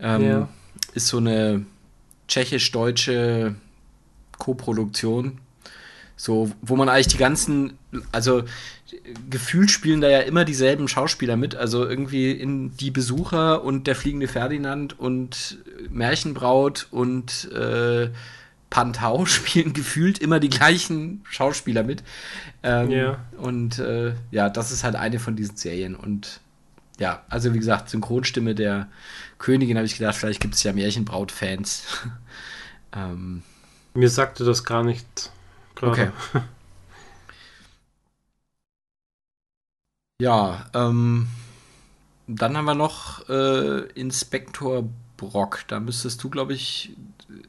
Ähm, 0.00 0.24
ja. 0.24 0.48
Ist 0.94 1.08
so 1.08 1.18
eine 1.18 1.66
tschechisch-deutsche 2.28 3.54
Koproduktion. 4.38 5.38
So, 6.16 6.52
wo 6.62 6.76
man 6.76 6.88
eigentlich 6.88 7.08
die 7.08 7.18
ganzen, 7.18 7.76
also 8.12 8.44
gefühlt 9.28 9.70
spielen 9.70 10.00
da 10.00 10.08
ja 10.08 10.20
immer 10.20 10.44
dieselben 10.44 10.88
Schauspieler 10.88 11.36
mit. 11.36 11.54
Also 11.54 11.86
irgendwie 11.86 12.32
in 12.32 12.76
Die 12.76 12.90
Besucher 12.90 13.62
und 13.62 13.86
Der 13.86 13.94
fliegende 13.94 14.28
Ferdinand 14.28 14.98
und 14.98 15.58
Märchenbraut 15.90 16.88
und 16.90 17.50
äh, 17.52 18.10
Pantau 18.70 19.24
spielen 19.26 19.72
gefühlt 19.72 20.18
immer 20.18 20.40
die 20.40 20.48
gleichen 20.48 21.22
Schauspieler 21.28 21.82
mit. 21.82 22.02
Ähm, 22.62 22.90
ja. 22.90 23.18
Und 23.38 23.78
äh, 23.78 24.14
ja, 24.30 24.48
das 24.48 24.72
ist 24.72 24.84
halt 24.84 24.96
eine 24.96 25.18
von 25.18 25.36
diesen 25.36 25.56
Serien. 25.56 25.94
Und 25.94 26.40
ja, 26.98 27.22
also 27.28 27.52
wie 27.52 27.58
gesagt, 27.58 27.90
Synchronstimme 27.90 28.54
der 28.54 28.88
Königin 29.38 29.76
habe 29.76 29.86
ich 29.86 29.98
gedacht, 29.98 30.16
vielleicht 30.16 30.40
gibt 30.40 30.54
es 30.54 30.62
ja 30.62 30.72
Märchenbraut-Fans. 30.72 31.84
ähm, 32.96 33.42
Mir 33.94 34.08
sagte 34.08 34.44
das 34.44 34.64
gar 34.64 34.82
nicht. 34.82 35.30
Gerade. 35.74 35.92
Okay. 36.32 36.40
Ja, 40.20 40.66
ähm, 40.74 41.26
dann 42.28 42.56
haben 42.56 42.66
wir 42.66 42.76
noch 42.76 43.28
äh, 43.28 43.80
Inspektor 43.94 44.84
Brock. 45.16 45.64
Da 45.66 45.80
müsstest 45.80 46.22
du, 46.22 46.30
glaube 46.30 46.52
ich, 46.52 46.92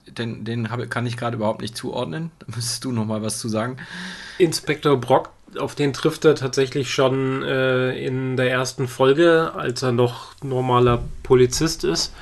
den, 0.07 0.45
den 0.45 0.71
hab, 0.71 0.89
kann 0.89 1.05
ich 1.05 1.15
gerade 1.15 1.35
überhaupt 1.35 1.61
nicht 1.61 1.77
zuordnen. 1.77 2.31
Da 2.39 2.47
müsstest 2.55 2.83
du 2.83 2.91
noch 2.91 3.05
mal 3.05 3.21
was 3.21 3.37
zu 3.39 3.49
sagen. 3.49 3.77
Inspektor 4.39 4.97
Brock, 4.97 5.29
auf 5.59 5.75
den 5.75 5.93
trifft 5.93 6.25
er 6.25 6.33
tatsächlich 6.33 6.91
schon 6.91 7.43
äh, 7.43 8.03
in 8.03 8.35
der 8.35 8.49
ersten 8.49 8.87
Folge, 8.87 9.51
als 9.55 9.83
er 9.83 9.91
noch 9.91 10.33
normaler 10.41 11.03
Polizist 11.21 11.83
ist. 11.83 12.13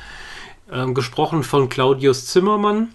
Ähm, 0.70 0.94
gesprochen 0.94 1.44
von 1.44 1.70
Claudius 1.70 2.26
Zimmermann, 2.26 2.90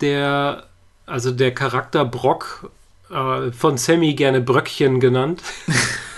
der, 0.00 0.64
also 1.04 1.30
der 1.30 1.52
Charakter 1.52 2.06
Brock, 2.06 2.70
äh, 3.10 3.52
von 3.52 3.76
Sammy 3.76 4.14
gerne 4.14 4.40
Bröckchen 4.40 4.98
genannt. 4.98 5.42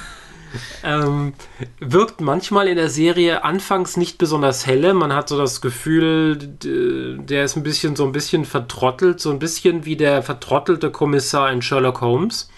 ähm, 0.85 1.35
wirkt 1.81 2.21
manchmal 2.21 2.69
in 2.69 2.77
der 2.77 2.89
Serie 2.89 3.45
anfangs 3.45 3.97
nicht 3.97 4.19
besonders 4.19 4.67
helle. 4.67 4.95
Man 4.95 5.13
hat 5.13 5.29
so 5.29 5.39
das 5.39 5.61
Gefühl, 5.61 6.37
der 6.37 7.45
ist 7.45 7.57
ein 7.57 7.63
bisschen 7.63 7.97
so 7.97 8.05
ein 8.05 8.13
bisschen 8.13 8.45
vertrottelt, 8.45 9.21
so 9.21 9.31
ein 9.31 9.39
bisschen 9.39 9.85
wie 9.85 9.97
der 9.97 10.23
vertrottelte 10.23 10.91
Kommissar 10.91 11.51
in 11.51 11.63
Sherlock 11.63 12.01
Holmes. 12.01 12.51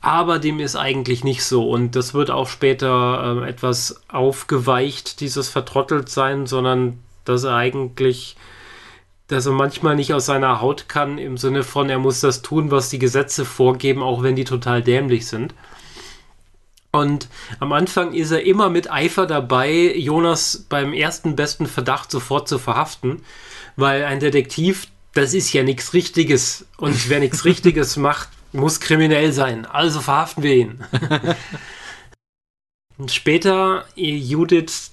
Aber 0.00 0.38
dem 0.38 0.58
ist 0.58 0.76
eigentlich 0.76 1.22
nicht 1.22 1.44
so. 1.44 1.68
Und 1.68 1.94
das 1.94 2.12
wird 2.12 2.30
auch 2.30 2.48
später 2.48 3.42
äh, 3.42 3.48
etwas 3.48 4.02
aufgeweicht, 4.08 5.20
dieses 5.20 5.48
Vertrotteltsein, 5.48 6.46
sondern 6.46 6.98
dass 7.24 7.44
er 7.44 7.54
eigentlich 7.54 8.36
dass 9.28 9.44
er 9.44 9.52
manchmal 9.52 9.94
nicht 9.94 10.14
aus 10.14 10.26
seiner 10.26 10.60
Haut 10.60 10.88
kann, 10.88 11.18
im 11.18 11.36
Sinne 11.36 11.62
von, 11.62 11.90
er 11.90 11.98
muss 11.98 12.20
das 12.20 12.40
tun, 12.40 12.70
was 12.70 12.88
die 12.88 12.98
Gesetze 12.98 13.44
vorgeben, 13.44 14.02
auch 14.02 14.22
wenn 14.22 14.36
die 14.36 14.44
total 14.44 14.82
dämlich 14.82 15.26
sind. 15.26 15.54
Und 16.90 17.28
am 17.60 17.72
Anfang 17.72 18.14
ist 18.14 18.30
er 18.30 18.44
immer 18.44 18.70
mit 18.70 18.90
Eifer 18.90 19.26
dabei, 19.26 19.94
Jonas 19.94 20.64
beim 20.68 20.92
ersten 20.92 21.36
besten 21.36 21.66
Verdacht 21.66 22.10
sofort 22.10 22.48
zu 22.48 22.58
verhaften, 22.58 23.22
weil 23.76 24.04
ein 24.04 24.20
Detektiv, 24.20 24.88
das 25.12 25.34
ist 25.34 25.52
ja 25.52 25.62
nichts 25.62 25.92
Richtiges. 25.92 26.66
Und 26.78 27.08
wer 27.10 27.20
nichts 27.20 27.44
Richtiges 27.44 27.96
macht, 27.98 28.30
muss 28.52 28.80
kriminell 28.80 29.32
sein. 29.32 29.66
Also 29.66 30.00
verhaften 30.00 30.42
wir 30.42 30.54
ihn. 30.54 30.84
Später, 33.06 33.84
Judith 33.94 34.90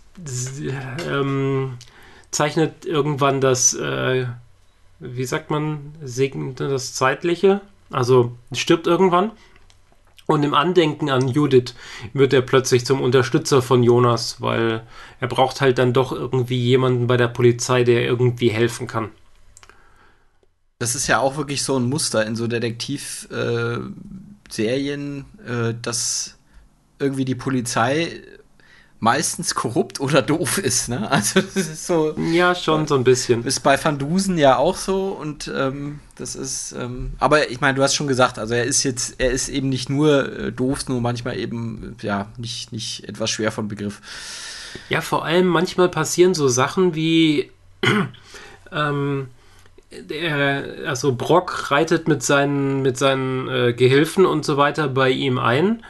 ähm, 1.09 1.77
zeichnet 2.30 2.85
irgendwann 2.85 3.41
das, 3.41 3.73
äh, 3.73 4.27
wie 4.99 5.26
sagt 5.26 5.49
man, 5.49 5.93
das 6.01 6.93
Zeitliche. 6.93 7.61
Also 7.89 8.35
stirbt 8.51 8.85
irgendwann 8.85 9.31
und 10.27 10.43
im 10.43 10.53
Andenken 10.53 11.10
an 11.10 11.27
Judith 11.27 11.76
wird 12.14 12.34
er 12.34 12.41
plötzlich 12.41 12.85
zum 12.85 13.02
Unterstützer 13.02 13.61
von 13.61 13.84
Jonas, 13.84 14.41
weil 14.41 14.84
er 15.19 15.27
braucht 15.27 15.61
halt 15.61 15.77
dann 15.77 15.93
doch 15.93 16.11
irgendwie 16.11 16.60
jemanden 16.60 17.07
bei 17.07 17.18
der 17.18 17.27
Polizei, 17.27 17.84
der 17.84 18.03
irgendwie 18.03 18.49
helfen 18.49 18.88
kann. 18.88 19.10
Das 20.80 20.95
ist 20.95 21.07
ja 21.07 21.19
auch 21.19 21.38
wirklich 21.38 21.64
so 21.64 21.77
ein 21.77 21.88
Muster 21.88 22.26
in 22.26 22.35
so 22.35 22.47
Detektivserien, 22.47 25.26
äh, 25.47 25.69
äh, 25.69 25.76
dass 25.81 26.38
irgendwie 26.99 27.26
die 27.26 27.35
Polizei 27.35 28.22
meistens 29.06 29.53
korrupt 29.53 29.99
oder 29.99 30.23
doof 30.23 30.57
ist. 30.57 30.90
Ne? 30.90 31.10
Also 31.15 31.40
das 31.40 31.56
ist 31.56 31.86
so. 31.86 32.15
Ja, 32.18 32.56
schon 32.56 32.88
so 32.88 32.95
ein 32.95 33.03
bisschen. 33.03 33.45
Ist 33.45 33.60
bei 33.60 33.82
Van 33.82 33.99
Dusen 33.99 34.38
ja 34.38 34.57
auch 34.57 34.76
so 34.76 35.10
und 35.10 35.49
ähm, 35.56 35.99
das 36.15 36.36
ist. 36.36 36.73
Ähm, 36.73 37.14
aber 37.19 37.52
ich 37.52 37.61
meine, 37.61 37.76
du 37.76 37.84
hast 37.84 37.94
schon 37.94 38.07
gesagt, 38.07 38.40
also 38.40 38.56
er 38.56 38.64
ist 38.64 38.84
jetzt, 38.84 39.15
er 39.19 39.30
ist 39.30 39.48
eben 39.48 39.69
nicht 39.69 39.90
nur 39.90 40.38
äh, 40.38 40.52
doof, 40.52 40.88
nur 40.90 41.02
manchmal 41.02 41.38
eben 41.38 41.95
ja 42.02 42.27
nicht 42.38 42.73
nicht 42.73 43.07
etwas 43.07 43.30
schwer 43.30 43.52
von 43.52 43.68
Begriff. 43.68 44.02
Ja, 44.90 45.02
vor 45.02 45.23
allem 45.23 45.45
manchmal 45.45 45.90
passieren 45.90 46.34
so 46.34 46.48
Sachen 46.48 46.95
wie. 46.95 47.52
ähm, 48.72 49.27
der, 49.91 50.88
also 50.88 51.15
Brock 51.15 51.72
reitet 51.72 52.07
mit 52.07 52.23
seinen, 52.23 52.82
mit 52.82 52.98
seinen 52.98 53.48
äh, 53.48 53.73
Gehilfen 53.73 54.26
und 54.26 54.44
so 54.44 54.57
weiter 54.57 54.90
bei 54.90 55.10
ihm 55.11 55.38
ein 55.38 55.84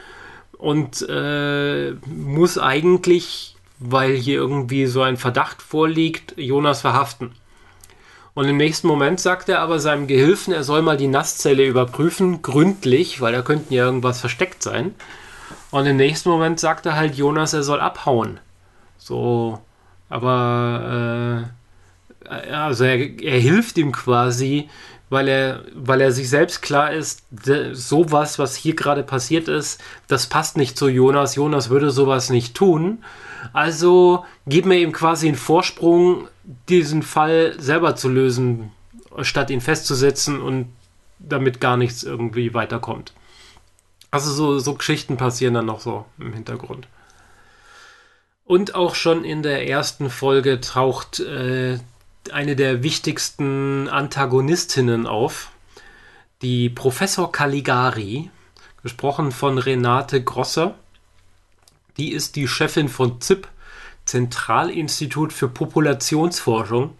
und 0.58 1.06
äh, 1.08 1.92
muss 2.06 2.58
eigentlich, 2.58 3.56
weil 3.78 4.14
hier 4.14 4.36
irgendwie 4.36 4.86
so 4.86 5.02
ein 5.02 5.16
Verdacht 5.16 5.62
vorliegt, 5.62 6.34
Jonas 6.36 6.80
verhaften. 6.80 7.32
Und 8.34 8.46
im 8.48 8.58
nächsten 8.58 8.86
Moment 8.86 9.18
sagt 9.18 9.48
er 9.48 9.60
aber 9.60 9.78
seinem 9.78 10.06
Gehilfen, 10.06 10.52
er 10.52 10.62
soll 10.62 10.82
mal 10.82 10.98
die 10.98 11.08
Nasszelle 11.08 11.64
überprüfen, 11.64 12.42
gründlich, 12.42 13.20
weil 13.20 13.32
da 13.32 13.42
könnten 13.42 13.72
ja 13.72 13.86
irgendwas 13.86 14.20
versteckt 14.20 14.62
sein. 14.62 14.94
Und 15.70 15.86
im 15.86 15.96
nächsten 15.96 16.28
Moment 16.28 16.60
sagt 16.60 16.86
er 16.86 16.96
halt 16.96 17.16
Jonas, 17.16 17.54
er 17.54 17.62
soll 17.62 17.80
abhauen. 17.80 18.38
So, 18.98 19.58
aber 20.08 21.48
äh, 22.28 22.36
also 22.52 22.84
er, 22.84 23.22
er 23.22 23.38
hilft 23.38 23.78
ihm 23.78 23.92
quasi, 23.92 24.68
weil 25.08 25.28
er, 25.28 25.64
weil 25.74 26.00
er 26.00 26.12
sich 26.12 26.28
selbst 26.28 26.62
klar 26.62 26.92
ist, 26.92 27.22
sowas, 27.72 28.38
was 28.38 28.56
hier 28.56 28.74
gerade 28.74 29.02
passiert 29.02 29.48
ist, 29.48 29.80
das 30.08 30.26
passt 30.26 30.56
nicht 30.56 30.76
zu 30.76 30.88
Jonas. 30.88 31.36
Jonas 31.36 31.70
würde 31.70 31.90
sowas 31.90 32.30
nicht 32.30 32.54
tun. 32.54 33.04
Also 33.52 34.24
geben 34.46 34.70
wir 34.70 34.78
ihm 34.78 34.92
quasi 34.92 35.28
einen 35.28 35.36
Vorsprung, 35.36 36.28
diesen 36.68 37.02
Fall 37.02 37.54
selber 37.58 37.96
zu 37.96 38.08
lösen. 38.08 38.72
statt 39.22 39.48
ihn 39.50 39.62
festzusetzen 39.62 40.42
und 40.42 40.68
damit 41.18 41.60
gar 41.60 41.76
nichts 41.78 42.02
irgendwie 42.02 42.52
weiterkommt. 42.52 43.14
Also 44.10 44.30
so, 44.32 44.58
so 44.58 44.74
Geschichten 44.74 45.16
passieren 45.16 45.54
dann 45.54 45.66
noch 45.66 45.80
so 45.80 46.04
im 46.18 46.32
Hintergrund. 46.34 46.86
Und 48.44 48.74
auch 48.74 48.94
schon 48.94 49.24
in 49.24 49.42
der 49.42 49.68
ersten 49.68 50.10
Folge 50.10 50.60
taucht 50.60 51.20
äh, 51.20 51.78
eine 52.32 52.56
der 52.56 52.82
wichtigsten 52.82 53.88
Antagonistinnen 53.88 55.06
auf, 55.06 55.50
die 56.42 56.68
Professor 56.68 57.32
Caligari, 57.32 58.30
gesprochen 58.82 59.32
von 59.32 59.58
Renate 59.58 60.22
Grosser. 60.22 60.74
Die 61.96 62.12
ist 62.12 62.36
die 62.36 62.46
Chefin 62.46 62.88
von 62.88 63.20
ZIP, 63.20 63.48
Zentralinstitut 64.04 65.32
für 65.32 65.48
Populationsforschung. 65.48 66.96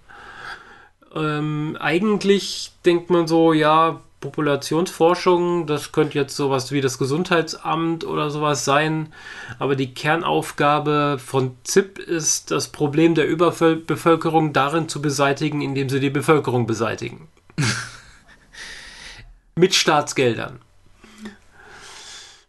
Ähm, 1.15 1.77
eigentlich 1.79 2.73
denkt 2.85 3.11
man 3.11 3.27
so, 3.27 3.53
ja, 3.53 4.01
Populationsforschung, 4.21 5.67
das 5.67 5.93
könnte 5.93 6.19
jetzt 6.19 6.37
sowas 6.37 6.73
wie 6.73 6.81
das 6.81 6.99
Gesundheitsamt 6.99 8.05
oder 8.05 8.31
sowas 8.31 8.65
sein, 8.65 9.13
aber 9.59 9.77
die 9.77 9.93
Kernaufgabe 9.93 11.19
von 11.25 11.57
ZIP 11.65 11.99
ist, 11.99 12.51
das 12.51 12.69
Problem 12.69 13.15
der 13.15 13.29
Überbevölkerung 13.29 14.53
darin 14.53 14.89
zu 14.89 15.03
beseitigen, 15.03 15.61
indem 15.61 15.89
sie 15.89 16.01
die 16.01 16.11
Bevölkerung 16.11 16.67
beseitigen. 16.67 17.29
Mit 19.55 19.75
Staatsgeldern. 19.75 20.61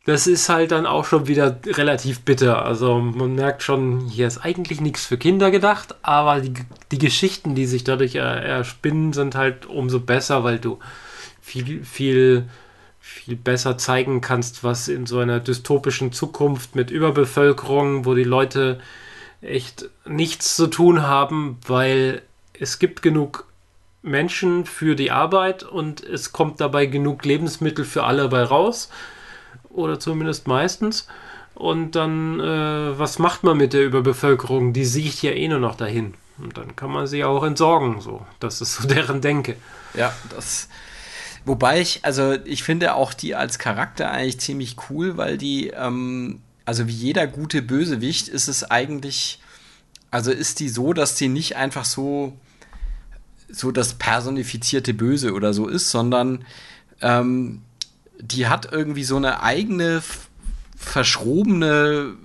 Das 0.06 0.26
ist 0.26 0.48
halt 0.48 0.72
dann 0.72 0.86
auch 0.86 1.04
schon 1.04 1.28
wieder 1.28 1.60
relativ 1.66 2.22
bitter. 2.22 2.66
Also 2.66 2.98
man 2.98 3.36
merkt 3.36 3.62
schon, 3.62 4.08
hier 4.08 4.26
ist 4.26 4.38
eigentlich 4.38 4.80
nichts 4.80 5.06
für 5.06 5.18
Kinder 5.18 5.52
gedacht, 5.52 5.96
aber 6.02 6.40
die, 6.40 6.54
die 6.92 6.98
Geschichten, 6.98 7.56
die 7.56 7.66
sich 7.66 7.84
dadurch 7.84 8.16
erspinnen, 8.16 9.12
sind 9.12 9.36
halt 9.36 9.66
umso 9.66 10.00
besser, 10.00 10.46
weil 10.46 10.60
du 10.60 10.80
viel, 11.48 11.86
viel, 11.86 12.50
viel 13.00 13.38
besser 13.38 13.78
zeigen 13.78 14.20
kannst, 14.20 14.64
was 14.66 14.90
in 14.90 15.06
so 15.06 15.20
einer 15.20 15.40
dystopischen 15.40 16.12
Zukunft 16.12 16.76
mit 16.76 16.92
Überbevölkerung, 16.92 18.06
wo 18.06 18.14
die 18.16 18.26
Leute 18.26 18.82
echt 19.42 19.90
nichts 20.06 20.56
zu 20.58 20.68
tun 20.68 21.04
haben, 21.04 21.58
weil 21.66 22.22
es 22.60 22.80
gibt 22.80 23.02
genug 23.02 23.46
Menschen 24.02 24.66
für 24.66 24.96
die 24.96 25.12
Arbeit 25.12 25.64
und 25.64 26.04
es 26.04 26.34
kommt 26.34 26.60
dabei 26.60 26.86
genug 26.86 27.24
Lebensmittel 27.24 27.86
für 27.86 28.04
alle 28.04 28.28
bei 28.28 28.44
raus. 28.44 28.90
Oder 29.70 30.00
zumindest 30.00 30.48
meistens. 30.48 31.08
Und 31.54 31.96
dann, 31.96 32.40
äh, 32.40 33.00
was 33.00 33.20
macht 33.20 33.44
man 33.44 33.58
mit 33.58 33.74
der 33.74 33.86
Überbevölkerung? 33.86 34.74
Die 34.74 34.86
sieht 34.86 35.22
ja 35.22 35.32
eh 35.32 35.48
nur 35.48 35.60
noch 35.60 35.76
dahin. 35.76 36.14
Und 36.40 36.58
dann 36.58 36.76
kann 36.76 36.92
man 36.92 37.08
sie 37.08 37.24
auch 37.24 37.44
entsorgen. 37.44 38.02
So, 38.02 38.26
das 38.40 38.62
ist 38.62 38.76
so 38.76 38.88
deren 38.88 39.22
Denke. 39.22 39.56
Ja, 39.94 40.14
das 40.30 40.68
Wobei 41.48 41.80
ich, 41.80 42.04
also 42.04 42.34
ich 42.44 42.62
finde 42.64 42.94
auch 42.94 43.14
die 43.14 43.34
als 43.34 43.58
Charakter 43.58 44.12
eigentlich 44.12 44.42
ziemlich 44.42 44.76
cool, 44.90 45.16
weil 45.16 45.38
die, 45.38 45.68
ähm, 45.70 46.42
also 46.66 46.90
wie 46.90 46.94
jeder 46.94 47.26
gute 47.26 47.62
Bösewicht 47.62 48.28
ist 48.28 48.50
es 48.50 48.66
eigentlich, 48.66 49.40
also 50.12 50.30
ist 50.30 50.60
die 50.60 50.68
so, 50.68 50.92
dass 50.92 51.16
die 51.16 51.30
nicht 51.30 51.56
einfach 51.56 51.86
so, 51.86 52.38
so 53.48 53.72
das 53.72 53.94
personifizierte 53.94 54.94
Böse 54.94 55.32
oder 55.32 55.54
so 55.54 55.70
ist, 55.70 55.90
sondern 55.90 56.44
ähm, 57.00 57.62
die 58.20 58.48
hat 58.48 58.70
irgendwie 58.70 59.06
so 59.06 59.16
eine 59.16 59.42
eigene 59.42 60.04
verschrobene 60.76 62.16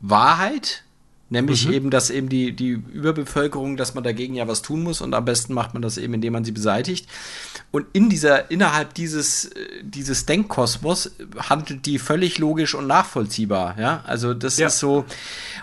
Wahrheit, 0.00 0.82
Nämlich 1.32 1.66
mhm. 1.66 1.72
eben, 1.72 1.90
dass 1.90 2.10
eben 2.10 2.28
die, 2.28 2.52
die 2.52 2.72
Überbevölkerung, 2.72 3.78
dass 3.78 3.94
man 3.94 4.04
dagegen 4.04 4.34
ja 4.34 4.46
was 4.48 4.60
tun 4.60 4.82
muss 4.82 5.00
und 5.00 5.14
am 5.14 5.24
besten 5.24 5.54
macht 5.54 5.72
man 5.72 5.80
das 5.80 5.96
eben, 5.96 6.12
indem 6.12 6.34
man 6.34 6.44
sie 6.44 6.52
beseitigt. 6.52 7.08
Und 7.70 7.86
in 7.94 8.10
dieser, 8.10 8.50
innerhalb 8.50 8.92
dieses, 8.92 9.46
äh, 9.46 9.82
dieses 9.82 10.26
Denkkosmos 10.26 11.12
handelt 11.38 11.86
die 11.86 11.98
völlig 11.98 12.36
logisch 12.36 12.74
und 12.74 12.86
nachvollziehbar, 12.86 13.76
ja. 13.80 14.04
Also 14.06 14.34
das 14.34 14.58
ja. 14.58 14.66
ist 14.66 14.78
so, 14.78 15.06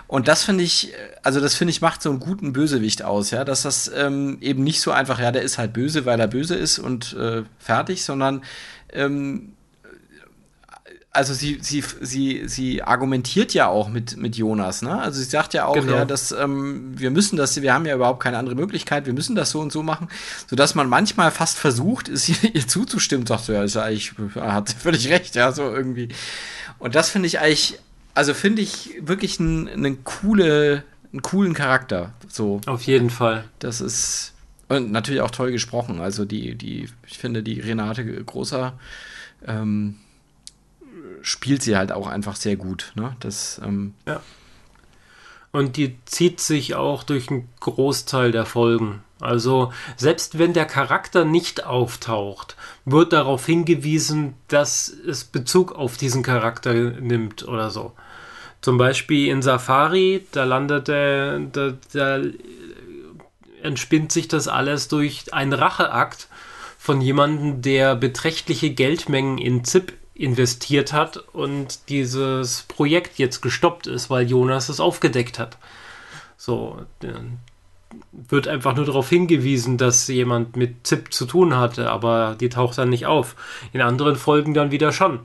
und 0.08 0.26
das 0.26 0.42
finde 0.42 0.64
ich, 0.64 0.92
also 1.22 1.38
das 1.38 1.54
finde 1.54 1.70
ich 1.70 1.80
macht 1.80 2.02
so 2.02 2.10
einen 2.10 2.18
guten 2.18 2.52
Bösewicht 2.52 3.04
aus, 3.04 3.30
ja, 3.30 3.44
dass 3.44 3.62
das 3.62 3.88
ähm, 3.94 4.38
eben 4.40 4.64
nicht 4.64 4.80
so 4.80 4.90
einfach, 4.90 5.20
ja, 5.20 5.30
der 5.30 5.42
ist 5.42 5.56
halt 5.56 5.72
böse, 5.72 6.04
weil 6.04 6.18
er 6.18 6.26
böse 6.26 6.56
ist 6.56 6.80
und 6.80 7.12
äh, 7.12 7.44
fertig, 7.60 8.02
sondern 8.02 8.42
ähm, 8.92 9.52
also 11.12 11.34
sie, 11.34 11.58
sie, 11.60 11.82
sie, 12.00 12.42
sie 12.46 12.82
argumentiert 12.82 13.52
ja 13.52 13.66
auch 13.66 13.88
mit, 13.88 14.16
mit 14.16 14.36
Jonas, 14.36 14.82
ne? 14.82 15.00
Also 15.00 15.18
sie 15.18 15.28
sagt 15.28 15.54
ja 15.54 15.66
auch, 15.66 15.74
genau. 15.74 15.94
ja, 15.94 16.04
dass 16.04 16.30
ähm, 16.30 16.92
wir 16.96 17.10
müssen 17.10 17.36
das, 17.36 17.60
wir 17.60 17.74
haben 17.74 17.84
ja 17.84 17.96
überhaupt 17.96 18.22
keine 18.22 18.38
andere 18.38 18.54
Möglichkeit, 18.54 19.06
wir 19.06 19.12
müssen 19.12 19.34
das 19.34 19.50
so 19.50 19.60
und 19.60 19.72
so 19.72 19.82
machen, 19.82 20.08
sodass 20.48 20.76
man 20.76 20.88
manchmal 20.88 21.32
fast 21.32 21.58
versucht, 21.58 22.08
ist 22.08 22.28
ihr, 22.44 22.54
ihr 22.54 22.68
zuzustimmen, 22.68 23.26
sagt 23.26 23.44
so, 23.44 23.52
ja, 23.52 23.64
ist 23.64 23.74
ja 23.74 23.82
eigentlich, 23.82 24.12
hat 24.36 24.68
sie 24.68 24.76
völlig 24.76 25.08
recht, 25.08 25.34
ja, 25.34 25.50
so 25.50 25.62
irgendwie. 25.62 26.08
Und 26.78 26.94
das 26.94 27.10
finde 27.10 27.26
ich 27.26 27.40
eigentlich, 27.40 27.78
also 28.14 28.32
finde 28.32 28.62
ich 28.62 28.94
wirklich 29.00 29.40
einen, 29.40 29.68
einen 29.68 30.04
coole, 30.04 30.84
einen 31.12 31.22
coolen 31.22 31.54
Charakter. 31.54 32.12
So. 32.28 32.60
Auf 32.66 32.82
jeden 32.82 33.10
Fall. 33.10 33.44
Das 33.58 33.80
ist 33.80 34.32
und 34.68 34.92
natürlich 34.92 35.20
auch 35.20 35.32
toll 35.32 35.50
gesprochen. 35.50 36.00
Also 36.00 36.24
die, 36.24 36.54
die, 36.54 36.88
ich 37.04 37.18
finde 37.18 37.42
die 37.42 37.58
Renate 37.58 38.04
Großer 38.04 38.78
ähm, 39.44 39.96
spielt 41.22 41.62
sie 41.62 41.76
halt 41.76 41.92
auch 41.92 42.06
einfach 42.06 42.36
sehr 42.36 42.56
gut. 42.56 42.92
Ne? 42.94 43.16
Das, 43.20 43.60
ähm 43.64 43.94
ja. 44.06 44.20
Und 45.52 45.76
die 45.76 45.98
zieht 46.04 46.40
sich 46.40 46.74
auch 46.74 47.02
durch 47.02 47.28
einen 47.28 47.48
Großteil 47.58 48.30
der 48.30 48.46
Folgen. 48.46 49.02
Also 49.20 49.72
selbst 49.96 50.38
wenn 50.38 50.52
der 50.52 50.64
Charakter 50.64 51.24
nicht 51.24 51.66
auftaucht, 51.66 52.56
wird 52.84 53.12
darauf 53.12 53.44
hingewiesen, 53.46 54.34
dass 54.48 54.88
es 54.88 55.24
Bezug 55.24 55.72
auf 55.72 55.96
diesen 55.96 56.22
Charakter 56.22 56.72
nimmt 56.72 57.46
oder 57.46 57.70
so. 57.70 57.92
Zum 58.62 58.78
Beispiel 58.78 59.28
in 59.28 59.42
Safari, 59.42 60.26
da 60.32 60.44
landet 60.44 60.88
er, 60.88 61.38
da, 61.40 61.72
da 61.92 62.20
entspinnt 63.62 64.12
sich 64.12 64.28
das 64.28 64.48
alles 64.48 64.88
durch 64.88 65.32
einen 65.32 65.52
Racheakt 65.52 66.28
von 66.78 67.00
jemandem, 67.00 67.60
der 67.62 67.94
beträchtliche 67.94 68.70
Geldmengen 68.70 69.38
in 69.38 69.64
ZIP 69.64 69.92
investiert 70.20 70.92
hat 70.92 71.16
und 71.16 71.88
dieses 71.88 72.62
Projekt 72.62 73.18
jetzt 73.18 73.40
gestoppt 73.40 73.86
ist, 73.86 74.10
weil 74.10 74.28
Jonas 74.28 74.68
es 74.68 74.80
aufgedeckt 74.80 75.38
hat. 75.38 75.56
So, 76.36 76.78
wird 78.12 78.46
einfach 78.46 78.76
nur 78.76 78.84
darauf 78.84 79.08
hingewiesen, 79.08 79.78
dass 79.78 80.06
jemand 80.08 80.56
mit 80.56 80.86
ZIP 80.86 81.12
zu 81.12 81.26
tun 81.26 81.56
hatte, 81.56 81.90
aber 81.90 82.36
die 82.38 82.48
taucht 82.48 82.78
dann 82.78 82.90
nicht 82.90 83.06
auf. 83.06 83.34
In 83.72 83.80
anderen 83.80 84.16
Folgen 84.16 84.54
dann 84.54 84.70
wieder 84.70 84.92
schon. 84.92 85.20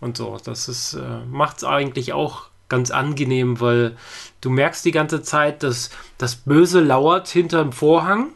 Und 0.00 0.16
so, 0.16 0.36
das 0.44 0.68
ist, 0.68 0.94
äh, 0.94 1.24
macht 1.30 1.58
es 1.58 1.64
eigentlich 1.64 2.12
auch 2.12 2.48
ganz 2.68 2.90
angenehm, 2.90 3.60
weil 3.60 3.96
du 4.40 4.50
merkst 4.50 4.84
die 4.84 4.90
ganze 4.90 5.22
Zeit, 5.22 5.62
dass 5.62 5.90
das 6.18 6.36
Böse 6.36 6.80
lauert 6.80 7.28
hinterm 7.28 7.72
Vorhang 7.72 8.32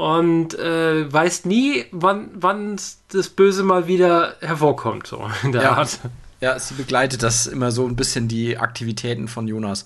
und 0.00 0.58
äh, 0.58 1.12
weißt 1.12 1.44
nie, 1.44 1.84
wann, 1.92 2.30
wann 2.32 2.80
das 3.12 3.28
Böse 3.28 3.62
mal 3.62 3.86
wieder 3.86 4.36
hervorkommt, 4.40 5.06
so 5.06 5.30
in 5.42 5.52
der 5.52 5.62
ja. 5.62 5.72
Art. 5.72 6.00
Ja, 6.40 6.58
sie 6.58 6.72
begleitet 6.72 7.22
das 7.22 7.46
immer 7.46 7.70
so 7.70 7.86
ein 7.86 7.96
bisschen 7.96 8.26
die 8.26 8.56
Aktivitäten 8.56 9.28
von 9.28 9.46
Jonas. 9.46 9.84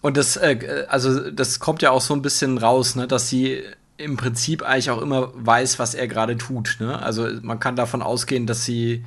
Und 0.00 0.16
das, 0.16 0.36
äh, 0.36 0.86
also 0.88 1.30
das 1.30 1.60
kommt 1.60 1.82
ja 1.82 1.92
auch 1.92 2.00
so 2.00 2.14
ein 2.14 2.22
bisschen 2.22 2.58
raus, 2.58 2.96
ne, 2.96 3.06
dass 3.06 3.28
sie 3.28 3.62
im 3.96 4.16
Prinzip 4.16 4.62
eigentlich 4.62 4.90
auch 4.90 5.00
immer 5.00 5.30
weiß, 5.36 5.78
was 5.78 5.94
er 5.94 6.08
gerade 6.08 6.36
tut. 6.36 6.78
Ne? 6.80 7.00
Also 7.00 7.28
man 7.42 7.60
kann 7.60 7.76
davon 7.76 8.02
ausgehen, 8.02 8.48
dass 8.48 8.64
sie, 8.64 9.04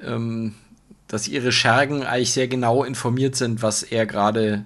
ähm, 0.00 0.54
dass 1.08 1.26
ihre 1.26 1.50
Schergen 1.50 2.04
eigentlich 2.04 2.32
sehr 2.32 2.46
genau 2.46 2.84
informiert 2.84 3.34
sind, 3.34 3.62
was 3.62 3.82
er 3.82 4.06
gerade 4.06 4.64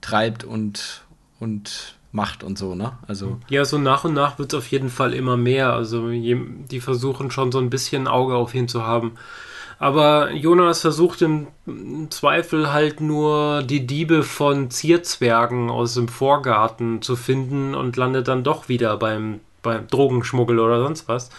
treibt 0.00 0.44
und, 0.44 1.02
und 1.40 1.97
macht 2.18 2.42
und 2.42 2.58
so, 2.58 2.74
ne? 2.74 2.98
Also 3.06 3.38
ja, 3.48 3.64
so 3.64 3.78
nach 3.78 4.02
und 4.04 4.12
nach 4.12 4.38
wird 4.40 4.52
es 4.52 4.58
auf 4.58 4.66
jeden 4.66 4.88
Fall 4.88 5.14
immer 5.14 5.36
mehr. 5.36 5.72
Also 5.72 6.08
die 6.10 6.80
versuchen 6.80 7.30
schon 7.30 7.52
so 7.52 7.60
ein 7.60 7.70
bisschen 7.70 8.08
Auge 8.08 8.34
auf 8.34 8.54
ihn 8.54 8.66
zu 8.66 8.82
haben. 8.84 9.12
Aber 9.78 10.32
Jonas 10.32 10.80
versucht 10.80 11.22
im 11.22 11.46
Zweifel 12.10 12.72
halt 12.72 13.00
nur 13.00 13.62
die 13.62 13.86
Diebe 13.86 14.24
von 14.24 14.70
Zierzwergen 14.70 15.70
aus 15.70 15.94
dem 15.94 16.08
Vorgarten 16.08 17.00
zu 17.00 17.14
finden 17.14 17.76
und 17.76 17.96
landet 17.96 18.26
dann 18.26 18.42
doch 18.42 18.68
wieder 18.68 18.96
beim, 18.96 19.38
beim 19.62 19.86
Drogenschmuggel 19.86 20.58
oder 20.58 20.82
sonst 20.82 21.06
was. 21.06 21.30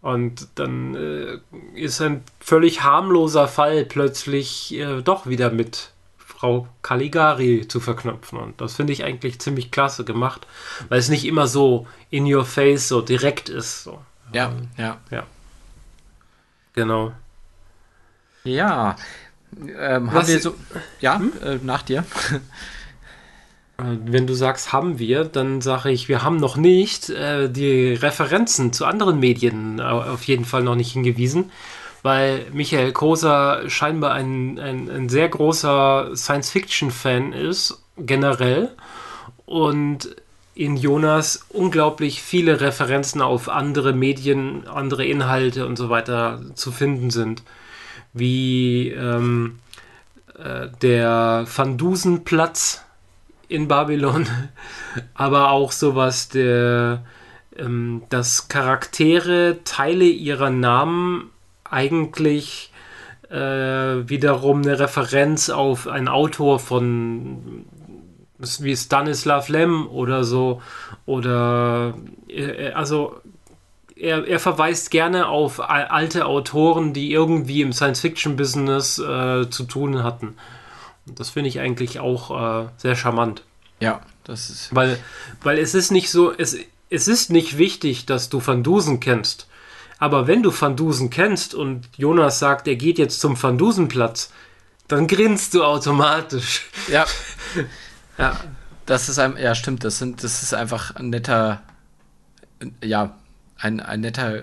Und 0.00 0.46
dann 0.54 0.94
äh, 0.94 1.38
ist 1.74 2.00
ein 2.00 2.22
völlig 2.38 2.84
harmloser 2.84 3.48
Fall 3.48 3.84
plötzlich 3.84 4.72
äh, 4.78 5.02
doch 5.02 5.26
wieder 5.26 5.50
mit 5.50 5.90
Frau 6.46 6.68
Caligari 6.80 7.66
zu 7.66 7.80
verknüpfen. 7.80 8.38
Und 8.38 8.60
das 8.60 8.76
finde 8.76 8.92
ich 8.92 9.02
eigentlich 9.02 9.40
ziemlich 9.40 9.72
klasse 9.72 10.04
gemacht, 10.04 10.46
weil 10.88 11.00
es 11.00 11.08
nicht 11.08 11.24
immer 11.24 11.48
so 11.48 11.88
in 12.10 12.32
your 12.32 12.44
face, 12.44 12.86
so 12.86 13.00
direkt 13.00 13.48
ist. 13.48 13.82
So. 13.82 14.00
Ja, 14.32 14.46
ähm, 14.46 14.68
ja. 14.76 14.98
Ja. 15.10 15.24
Genau. 16.72 17.12
Ja. 18.44 18.94
Ähm, 19.76 20.12
haben 20.12 20.28
wir 20.28 20.40
so. 20.40 20.54
Ja, 21.00 21.18
hm? 21.18 21.32
äh, 21.42 21.58
nach 21.62 21.82
dir. 21.82 22.04
Äh, 23.78 23.82
wenn 24.06 24.26
du 24.26 24.32
sagst, 24.32 24.72
haben 24.72 24.98
wir, 24.98 25.24
dann 25.24 25.60
sage 25.60 25.90
ich, 25.90 26.08
wir 26.08 26.22
haben 26.22 26.36
noch 26.36 26.56
nicht 26.56 27.10
äh, 27.10 27.50
die 27.50 27.92
Referenzen 27.92 28.72
zu 28.72 28.86
anderen 28.86 29.20
Medien 29.20 29.80
auf 29.80 30.24
jeden 30.24 30.46
Fall 30.46 30.62
noch 30.62 30.76
nicht 30.76 30.92
hingewiesen, 30.92 31.50
weil 32.06 32.46
Michael 32.52 32.92
Koser 32.92 33.68
scheinbar 33.68 34.12
ein, 34.12 34.60
ein, 34.60 34.88
ein 34.88 35.08
sehr 35.08 35.28
großer 35.28 36.12
Science-Fiction-Fan 36.14 37.32
ist, 37.32 37.82
generell. 37.98 38.70
Und 39.44 40.14
in 40.54 40.76
Jonas 40.76 41.46
unglaublich 41.48 42.22
viele 42.22 42.60
Referenzen 42.60 43.20
auf 43.22 43.48
andere 43.48 43.92
Medien, 43.92 44.68
andere 44.68 45.04
Inhalte 45.04 45.66
und 45.66 45.76
so 45.76 45.90
weiter 45.90 46.40
zu 46.54 46.70
finden 46.70 47.10
sind. 47.10 47.42
Wie 48.12 48.90
ähm, 48.90 49.58
äh, 50.38 50.68
der 50.80 51.44
Van 51.52 51.76
Dusenplatz 51.76 52.84
in 53.48 53.66
Babylon, 53.66 54.28
aber 55.14 55.50
auch 55.50 55.72
sowas, 55.72 56.28
der, 56.28 57.04
ähm, 57.58 58.04
dass 58.10 58.46
Charaktere 58.46 59.58
Teile 59.64 60.04
ihrer 60.04 60.50
Namen 60.50 61.32
eigentlich 61.76 62.72
äh, 63.30 63.36
wiederum 63.36 64.62
eine 64.62 64.78
Referenz 64.78 65.50
auf 65.50 65.86
einen 65.86 66.08
Autor 66.08 66.58
von 66.58 67.66
wie 68.60 68.76
Stanislav 68.76 69.48
Lem 69.48 69.86
oder 69.88 70.24
so 70.24 70.62
oder 71.04 71.94
äh, 72.28 72.70
also 72.72 73.16
er, 73.94 74.26
er, 74.26 74.38
verweist 74.38 74.90
gerne 74.90 75.28
auf 75.28 75.58
alte 75.60 76.26
Autoren, 76.26 76.92
die 76.92 77.12
irgendwie 77.12 77.62
im 77.62 77.72
Science-Fiction-Business 77.72 78.98
äh, 78.98 79.48
zu 79.48 79.64
tun 79.64 80.02
hatten. 80.02 80.36
Das 81.06 81.30
finde 81.30 81.48
ich 81.48 81.60
eigentlich 81.60 81.98
auch 81.98 82.64
äh, 82.64 82.68
sehr 82.76 82.94
charmant. 82.94 83.42
Ja, 83.80 84.02
das 84.24 84.50
ist. 84.50 84.74
Weil, 84.74 84.98
weil 85.42 85.58
es 85.58 85.74
ist 85.74 85.92
nicht 85.92 86.10
so, 86.10 86.30
es, 86.30 86.58
es 86.90 87.08
ist 87.08 87.30
nicht 87.30 87.56
wichtig, 87.56 88.04
dass 88.04 88.28
du 88.28 88.46
Van 88.46 88.62
Dusen 88.62 89.00
kennst. 89.00 89.46
Aber 89.98 90.26
wenn 90.26 90.42
du 90.42 90.52
Van 90.58 90.76
Dusen 90.76 91.10
kennst 91.10 91.54
und 91.54 91.88
Jonas 91.96 92.38
sagt, 92.38 92.68
er 92.68 92.76
geht 92.76 92.98
jetzt 92.98 93.20
zum 93.20 93.40
Van 93.40 93.58
Dusen-Platz, 93.58 94.30
dann 94.88 95.06
grinst 95.06 95.54
du 95.54 95.64
automatisch. 95.64 96.66
Ja. 96.88 97.06
ja. 98.18 98.36
Das 98.84 99.08
ist 99.08 99.18
ein, 99.18 99.36
ja, 99.36 99.54
stimmt, 99.56 99.82
das 99.82 99.98
sind, 99.98 100.22
das 100.22 100.44
ist 100.44 100.54
einfach 100.54 100.94
ein 100.94 101.10
netter, 101.10 101.60
ja, 102.84 103.18
ein, 103.58 103.80
ein 103.80 104.00
netter 104.00 104.42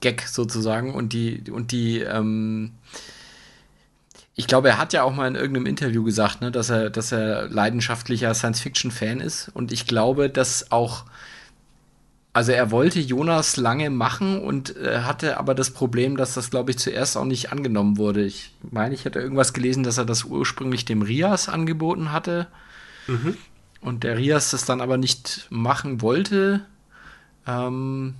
Gag 0.00 0.22
sozusagen 0.22 0.94
und 0.94 1.12
die, 1.12 1.44
und 1.50 1.72
die, 1.72 2.00
ähm, 2.00 2.72
ich 4.34 4.46
glaube, 4.46 4.70
er 4.70 4.78
hat 4.78 4.94
ja 4.94 5.02
auch 5.02 5.14
mal 5.14 5.28
in 5.28 5.34
irgendeinem 5.34 5.66
Interview 5.66 6.02
gesagt, 6.04 6.40
ne, 6.40 6.50
dass 6.50 6.70
er, 6.70 6.88
dass 6.88 7.12
er 7.12 7.48
leidenschaftlicher 7.48 8.32
Science-Fiction-Fan 8.32 9.20
ist. 9.20 9.50
Und 9.52 9.72
ich 9.72 9.86
glaube, 9.86 10.30
dass 10.30 10.72
auch, 10.72 11.04
also 12.34 12.52
er 12.52 12.70
wollte 12.70 12.98
Jonas 12.98 13.58
lange 13.58 13.90
machen 13.90 14.40
und 14.40 14.74
äh, 14.76 15.00
hatte 15.00 15.36
aber 15.36 15.54
das 15.54 15.68
Problem, 15.70 16.16
dass 16.16 16.32
das, 16.34 16.50
glaube 16.50 16.70
ich, 16.70 16.78
zuerst 16.78 17.14
auch 17.16 17.26
nicht 17.26 17.52
angenommen 17.52 17.98
wurde. 17.98 18.24
Ich 18.24 18.52
meine, 18.70 18.94
ich 18.94 19.04
hätte 19.04 19.20
irgendwas 19.20 19.52
gelesen, 19.52 19.82
dass 19.82 19.98
er 19.98 20.06
das 20.06 20.24
ursprünglich 20.24 20.86
dem 20.86 21.02
Rias 21.02 21.50
angeboten 21.50 22.10
hatte. 22.10 22.46
Mhm. 23.06 23.36
Und 23.82 24.02
der 24.04 24.16
Rias 24.16 24.50
das 24.50 24.64
dann 24.64 24.80
aber 24.80 24.96
nicht 24.96 25.46
machen 25.50 26.00
wollte. 26.00 26.64
Ähm, 27.46 28.14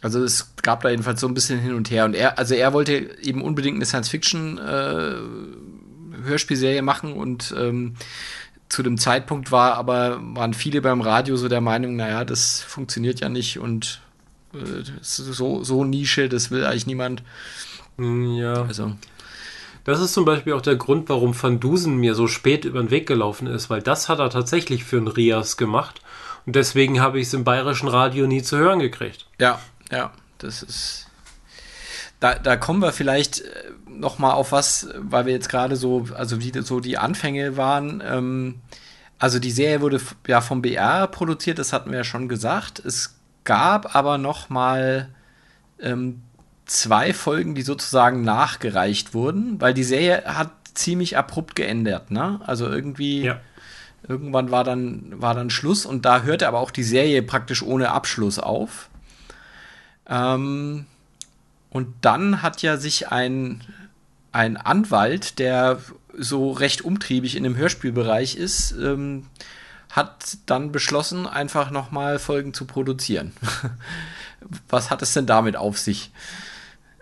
also 0.00 0.22
es 0.22 0.54
gab 0.62 0.82
da 0.82 0.90
jedenfalls 0.90 1.20
so 1.20 1.26
ein 1.26 1.34
bisschen 1.34 1.58
hin 1.58 1.74
und 1.74 1.90
her. 1.90 2.04
Und 2.04 2.14
er, 2.14 2.38
also 2.38 2.54
er 2.54 2.72
wollte 2.72 3.18
eben 3.20 3.42
unbedingt 3.42 3.74
eine 3.76 3.86
Science-Fiction-Hörspielserie 3.86 6.78
äh, 6.78 6.82
machen 6.82 7.14
und 7.14 7.52
ähm, 7.58 7.96
zu 8.68 8.82
dem 8.82 8.98
Zeitpunkt 8.98 9.50
war 9.50 9.74
aber, 9.74 10.20
waren 10.20 10.54
viele 10.54 10.80
beim 10.80 11.00
Radio 11.00 11.36
so 11.36 11.48
der 11.48 11.60
Meinung, 11.60 11.96
naja, 11.96 12.24
das 12.24 12.60
funktioniert 12.60 13.20
ja 13.20 13.28
nicht 13.28 13.58
und 13.58 14.00
äh, 14.54 14.82
so, 15.00 15.64
so 15.64 15.84
Nische, 15.84 16.28
das 16.28 16.50
will 16.50 16.64
eigentlich 16.64 16.86
niemand. 16.86 17.22
Hm, 17.96 18.34
ja. 18.36 18.62
Also. 18.62 18.94
Das 19.84 20.00
ist 20.00 20.12
zum 20.12 20.26
Beispiel 20.26 20.52
auch 20.52 20.60
der 20.60 20.76
Grund, 20.76 21.08
warum 21.08 21.40
Van 21.40 21.60
Dusen 21.60 21.96
mir 21.96 22.14
so 22.14 22.28
spät 22.28 22.66
über 22.66 22.80
den 22.80 22.90
Weg 22.90 23.06
gelaufen 23.06 23.46
ist, 23.46 23.70
weil 23.70 23.80
das 23.80 24.08
hat 24.10 24.18
er 24.18 24.28
tatsächlich 24.28 24.84
für 24.84 24.98
einen 24.98 25.08
Rias 25.08 25.56
gemacht. 25.56 26.02
Und 26.44 26.56
deswegen 26.56 27.00
habe 27.00 27.18
ich 27.20 27.28
es 27.28 27.34
im 27.34 27.44
bayerischen 27.44 27.88
Radio 27.88 28.26
nie 28.26 28.42
zu 28.42 28.58
hören 28.58 28.80
gekriegt. 28.80 29.26
Ja, 29.40 29.60
ja, 29.90 30.12
das 30.38 30.62
ist. 30.62 31.06
Da, 32.20 32.34
da 32.34 32.56
kommen 32.56 32.82
wir 32.82 32.92
vielleicht 32.92 33.42
äh, 33.98 34.00
noch 34.00 34.18
mal 34.18 34.32
auf 34.32 34.52
was, 34.52 34.88
weil 34.96 35.26
wir 35.26 35.32
jetzt 35.32 35.48
gerade 35.48 35.76
so, 35.76 36.06
also 36.14 36.40
wie 36.40 36.52
so 36.62 36.80
die 36.80 36.98
Anfänge 36.98 37.56
waren. 37.56 38.02
Ähm, 38.04 38.56
also 39.18 39.38
die 39.38 39.50
Serie 39.50 39.80
wurde 39.80 40.00
ja 40.26 40.40
vom 40.40 40.62
BR 40.62 41.06
produziert, 41.08 41.58
das 41.58 41.72
hatten 41.72 41.90
wir 41.90 41.98
ja 41.98 42.04
schon 42.04 42.28
gesagt. 42.28 42.78
Es 42.78 43.16
gab 43.44 43.94
aber 43.96 44.18
noch 44.18 44.48
mal 44.48 45.08
ähm, 45.80 46.22
zwei 46.66 47.12
Folgen, 47.12 47.54
die 47.54 47.62
sozusagen 47.62 48.22
nachgereicht 48.22 49.14
wurden, 49.14 49.60
weil 49.60 49.74
die 49.74 49.84
Serie 49.84 50.24
hat 50.24 50.50
ziemlich 50.74 51.16
abrupt 51.16 51.56
geändert, 51.56 52.10
ne? 52.10 52.40
Also 52.46 52.68
irgendwie 52.68 53.22
ja. 53.22 53.40
irgendwann 54.06 54.50
war 54.50 54.62
dann 54.62 55.20
war 55.20 55.34
dann 55.34 55.50
Schluss 55.50 55.86
und 55.86 56.04
da 56.04 56.22
hörte 56.22 56.46
aber 56.46 56.60
auch 56.60 56.70
die 56.70 56.84
Serie 56.84 57.22
praktisch 57.22 57.62
ohne 57.62 57.90
Abschluss 57.90 58.38
auf. 58.38 58.88
Ähm, 60.08 60.86
und 61.70 61.94
dann 62.00 62.42
hat 62.42 62.62
ja 62.62 62.76
sich 62.76 63.08
ein, 63.08 63.62
ein 64.38 64.56
Anwalt, 64.56 65.40
der 65.40 65.80
so 66.16 66.52
recht 66.52 66.82
umtriebig 66.82 67.36
in 67.36 67.42
dem 67.42 67.56
Hörspielbereich 67.56 68.36
ist, 68.36 68.70
ähm, 68.72 69.26
hat 69.90 70.38
dann 70.46 70.70
beschlossen, 70.70 71.26
einfach 71.26 71.72
nochmal 71.72 72.20
Folgen 72.20 72.54
zu 72.54 72.64
produzieren. 72.64 73.32
Was 74.68 74.90
hat 74.90 75.02
es 75.02 75.12
denn 75.12 75.26
damit 75.26 75.56
auf 75.56 75.76
sich? 75.76 76.12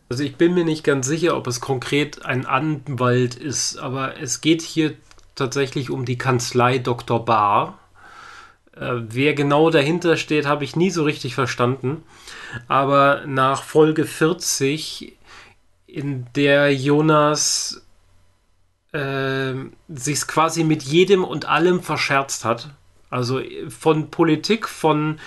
Also 0.08 0.22
ich 0.22 0.36
bin 0.36 0.54
mir 0.54 0.64
nicht 0.64 0.82
ganz 0.82 1.06
sicher, 1.06 1.36
ob 1.36 1.46
es 1.46 1.60
konkret 1.60 2.24
ein 2.24 2.46
Anwalt 2.46 3.34
ist, 3.34 3.76
aber 3.76 4.18
es 4.18 4.40
geht 4.40 4.62
hier 4.62 4.94
tatsächlich 5.34 5.90
um 5.90 6.06
die 6.06 6.16
Kanzlei 6.16 6.78
Dr. 6.78 7.22
Barr. 7.22 7.78
Äh, 8.74 8.92
wer 9.08 9.34
genau 9.34 9.68
dahinter 9.68 10.16
steht, 10.16 10.46
habe 10.46 10.64
ich 10.64 10.74
nie 10.74 10.90
so 10.90 11.04
richtig 11.04 11.34
verstanden 11.34 12.02
aber 12.68 13.22
nach 13.26 13.62
Folge 13.62 14.04
40, 14.04 15.16
in 15.96 16.26
der 16.36 16.74
Jonas 16.74 17.82
äh, 18.92 19.54
sich 19.88 20.26
quasi 20.26 20.62
mit 20.62 20.82
jedem 20.82 21.24
und 21.24 21.46
allem 21.46 21.82
verscherzt 21.82 22.44
hat, 22.44 22.68
also 23.08 23.40
von 23.70 24.10
Politik, 24.10 24.68
von 24.68 25.18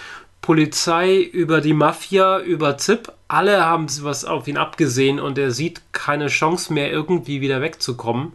Polizei 0.41 1.21
über 1.21 1.61
die 1.61 1.73
Mafia, 1.73 2.39
über 2.39 2.77
ZIP, 2.77 3.11
alle 3.27 3.65
haben 3.65 3.87
was 4.03 4.25
auf 4.25 4.47
ihn 4.47 4.57
abgesehen 4.57 5.19
und 5.19 5.39
er 5.39 5.49
sieht 5.49 5.81
keine 5.91 6.27
Chance 6.27 6.71
mehr, 6.71 6.91
irgendwie 6.91 7.41
wieder 7.41 7.61
wegzukommen. 7.61 8.33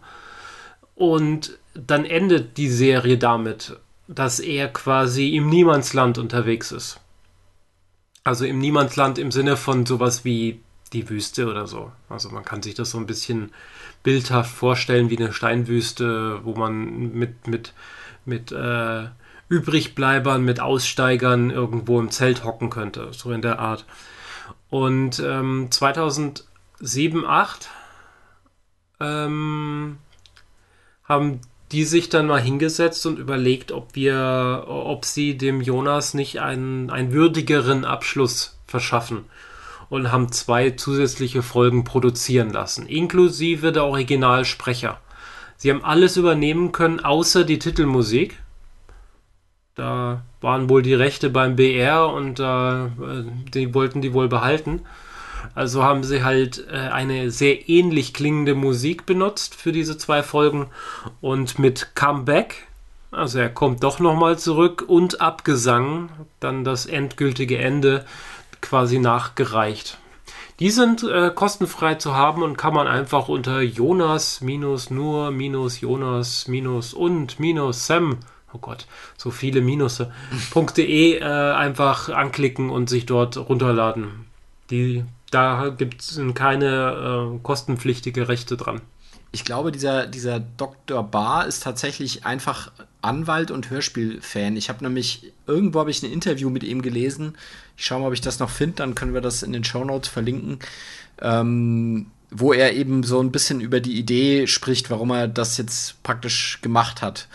Und 0.97 1.57
dann 1.75 2.05
endet 2.05 2.57
die 2.57 2.69
Serie 2.69 3.17
damit, 3.17 3.77
dass 4.09 4.41
er 4.41 4.69
quasi 4.73 5.37
im 5.37 5.49
Niemandsland 5.49 6.19
unterwegs 6.19 6.73
ist. 6.73 6.99
Also 8.25 8.45
im 8.45 8.59
Niemandsland 8.59 9.19
im 9.19 9.31
Sinne 9.31 9.57
von 9.57 9.87
sowas 9.87 10.25
wie 10.25 10.61
die 10.95 11.09
Wüste 11.11 11.49
oder 11.49 11.67
so. 11.67 11.93
Also 12.09 12.31
man 12.31 12.45
kann 12.45 12.63
sich 12.63 12.75
das 12.75 12.91
so 12.91 12.99
ein 12.99 13.07
bisschen 13.07 13.53
bildhaft 14.03 14.55
vorstellen 14.55 15.11
wie 15.11 15.19
eine 15.19 15.33
Steinwüste, 15.33 16.41
wo 16.45 16.55
man 16.55 17.13
mit, 17.13 17.47
mit, 17.47 17.75
mit 18.25 18.53
äh, 18.53 19.09
Übrigbleibern, 19.49 20.43
mit 20.43 20.61
Aussteigern 20.61 21.51
irgendwo 21.51 22.01
im 22.01 22.11
Zelt 22.11 22.45
hocken 22.45 22.71
könnte, 22.71 23.09
so 23.13 23.33
in 23.33 23.43
der 23.43 23.59
Art. 23.59 23.85
Und 24.71 25.21
ähm, 25.21 25.69
2007, 25.71 26.45
2008 26.81 27.69
ähm, 29.01 29.99
haben 31.05 31.41
die 31.73 31.85
sich 31.85 32.09
dann 32.09 32.27
mal 32.27 32.41
hingesetzt 32.41 33.05
und 33.07 33.19
überlegt, 33.19 33.73
ob 33.73 33.95
wir, 33.95 34.65
ob 34.69 35.05
sie 35.05 35.37
dem 35.37 35.61
Jonas 35.61 36.15
nicht 36.15 36.41
einen, 36.41 36.91
einen 36.91 37.13
würdigeren 37.13 37.85
Abschluss 37.85 38.59
verschaffen 38.67 39.25
und 39.95 40.11
haben 40.11 40.33
zwei 40.33 40.71
zusätzliche 40.71 41.41
Folgen 41.41 41.85
produzieren 41.85 42.51
lassen, 42.51 42.87
inklusive 42.87 43.71
der 43.71 43.85
Originalsprecher. 43.85 44.99
Sie 45.57 45.71
haben 45.71 45.85
alles 45.85 46.17
übernehmen 46.17 46.73
können, 46.73 46.99
außer 46.99 47.45
die 47.45 47.61
Titelmusik. 47.61 48.41
Da 49.77 50.23
waren 50.41 50.69
wohl 50.69 50.83
die 50.83 50.95
Rechte 50.95 51.31
beim 51.31 51.55
BR 51.55 52.09
und 52.09 52.41
äh, 52.41 53.25
die 53.55 53.73
wollten 53.73 54.03
die 54.03 54.13
wohl 54.13 54.27
behalten. 54.27 54.81
Also 55.55 55.85
haben 55.85 56.03
sie 56.03 56.25
halt 56.25 56.67
äh, 56.69 56.75
eine 56.75 57.31
sehr 57.31 57.69
ähnlich 57.69 58.13
klingende 58.13 58.57
Musik 58.57 59.07
benutzt 59.07 59.55
für 59.55 59.71
diese 59.71 59.97
zwei 59.97 60.25
Folgen 60.25 60.67
und 61.21 61.61
mit 61.61 61.95
Comeback, 61.95 62.67
also 63.13 63.39
er 63.39 63.49
kommt 63.49 63.85
doch 63.85 64.01
nochmal 64.01 64.41
zurück 64.41 64.85
und 64.89 65.21
Abgesang, 65.21 66.09
dann 66.41 66.65
das 66.65 66.85
endgültige 66.85 67.59
Ende 67.59 68.05
quasi 68.65 68.99
nachgereicht. 68.99 69.99
Die 70.61 70.71
sind 70.71 71.03
äh, 71.03 71.31
kostenfrei 71.35 71.95
zu 71.97 72.15
haben 72.15 72.43
und 72.43 72.57
kann 72.57 72.75
man 72.75 72.87
einfach 72.87 73.29
unter 73.29 73.61
Jonas 73.61 74.41
minus 74.41 74.91
nur 74.91 75.31
minus 75.31 75.81
Jonas 75.81 76.49
minus 76.49 76.95
und 76.95 77.41
minus 77.41 77.87
Sam 77.87 78.19
oh 78.55 78.59
Gott, 78.59 78.87
so 79.19 79.31
viele 79.31 79.61
Minusse.de 79.61 81.19
äh, 81.19 81.23
einfach 81.25 82.09
anklicken 82.09 82.71
und 82.71 82.89
sich 82.89 83.05
dort 83.05 83.37
runterladen. 83.37 84.27
Die, 84.71 85.05
da 85.31 85.71
gibt 85.77 86.01
es 86.01 86.21
keine 86.35 87.35
äh, 87.35 87.39
kostenpflichtige 87.43 88.29
Rechte 88.29 88.57
dran. 88.57 88.81
Ich 89.33 89.45
glaube, 89.45 89.73
dieser, 89.73 90.07
dieser 90.07 90.39
Dr. 90.39 91.03
Barr 91.03 91.47
ist 91.47 91.65
tatsächlich 91.65 92.25
einfach 92.25 92.71
Anwalt 93.05 93.51
und 93.51 93.71
Hörspielfan. 93.71 94.57
Ich 94.57 94.69
habe 94.69 94.85
nämlich, 94.85 95.33
irgendwo 95.47 95.81
habe 95.81 95.91
ich 95.91 96.03
ein 96.03 96.11
Interview 96.11 96.51
mit 96.51 96.65
ihm 96.65 96.83
gelesen. 96.83 97.37
Ich 97.77 97.85
schaue 97.85 98.01
mal, 98.01 98.09
ob 98.09 98.13
ich 98.15 98.21
das 98.21 98.39
noch 98.39 98.51
finde, 98.51 98.77
dann 98.77 98.95
können 98.95 99.15
wir 99.15 99.21
das 99.21 99.43
in 99.43 99.53
den 99.53 99.65
Show 99.65 99.85
Notes 99.85 100.09
verlinken. 100.09 100.59
Ähm, 101.21 102.07
wo 102.31 102.53
er 102.53 102.75
eben 102.75 103.05
so 103.05 103.21
ein 103.21 103.31
bisschen 103.31 103.61
über 103.61 103.79
die 103.79 103.97
Idee 103.97 104.49
spricht, 104.49 104.91
warum 104.91 105.11
er 105.11 105.29
das 105.29 105.57
jetzt 105.57 106.03
praktisch 106.03 106.59
gemacht 106.63 107.01
hat. 107.01 107.29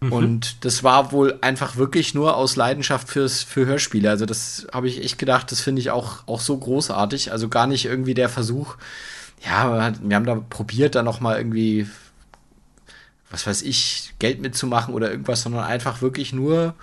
Mhm. 0.00 0.12
Und 0.12 0.64
das 0.64 0.84
war 0.84 1.12
wohl 1.12 1.38
einfach 1.40 1.76
wirklich 1.76 2.14
nur 2.14 2.36
aus 2.36 2.56
Leidenschaft 2.56 3.08
fürs, 3.08 3.42
für 3.42 3.64
Hörspiele. 3.64 4.10
Also 4.10 4.26
das 4.26 4.66
habe 4.72 4.88
ich 4.88 5.02
echt 5.02 5.18
gedacht, 5.18 5.50
das 5.50 5.60
finde 5.60 5.80
ich 5.80 5.90
auch, 5.90 6.26
auch 6.26 6.40
so 6.40 6.56
großartig. 6.58 7.32
Also 7.32 7.48
gar 7.48 7.66
nicht 7.66 7.86
irgendwie 7.86 8.14
der 8.14 8.28
Versuch, 8.28 8.76
ja, 9.44 9.92
wir 10.02 10.16
haben 10.16 10.26
da 10.26 10.36
probiert, 10.36 10.94
da 10.94 11.02
noch 11.02 11.20
mal 11.20 11.36
irgendwie, 11.36 11.86
was 13.34 13.48
weiß 13.48 13.62
ich, 13.62 14.14
Geld 14.20 14.40
mitzumachen 14.40 14.94
oder 14.94 15.10
irgendwas, 15.10 15.42
sondern 15.42 15.64
einfach 15.64 16.00
wirklich 16.00 16.32
nur 16.32 16.74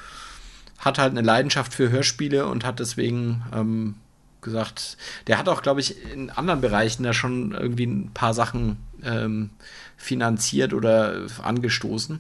hat 0.78 0.98
halt 0.98 1.11
eine 1.11 1.22
Leidenschaft 1.22 1.73
für 1.73 1.90
Hörspiele 1.90 2.45
und 2.45 2.65
hat 2.65 2.80
deswegen 2.80 3.44
ähm, 3.53 3.95
gesagt, 4.41 4.98
der 5.28 5.38
hat 5.38 5.48
auch, 5.48 5.61
glaube 5.61 5.80
ich, 5.80 5.95
in 6.11 6.30
anderen 6.30 6.60
Bereichen 6.60 7.03
da 7.03 7.14
schon 7.14 7.53
irgendwie 7.53 7.86
ein 7.86 8.11
paar 8.14 8.34
Sachen 8.34 8.78
ähm, 9.02 9.52
finanziert 9.95 10.73
oder 10.73 11.28
angestoßen. 11.41 12.19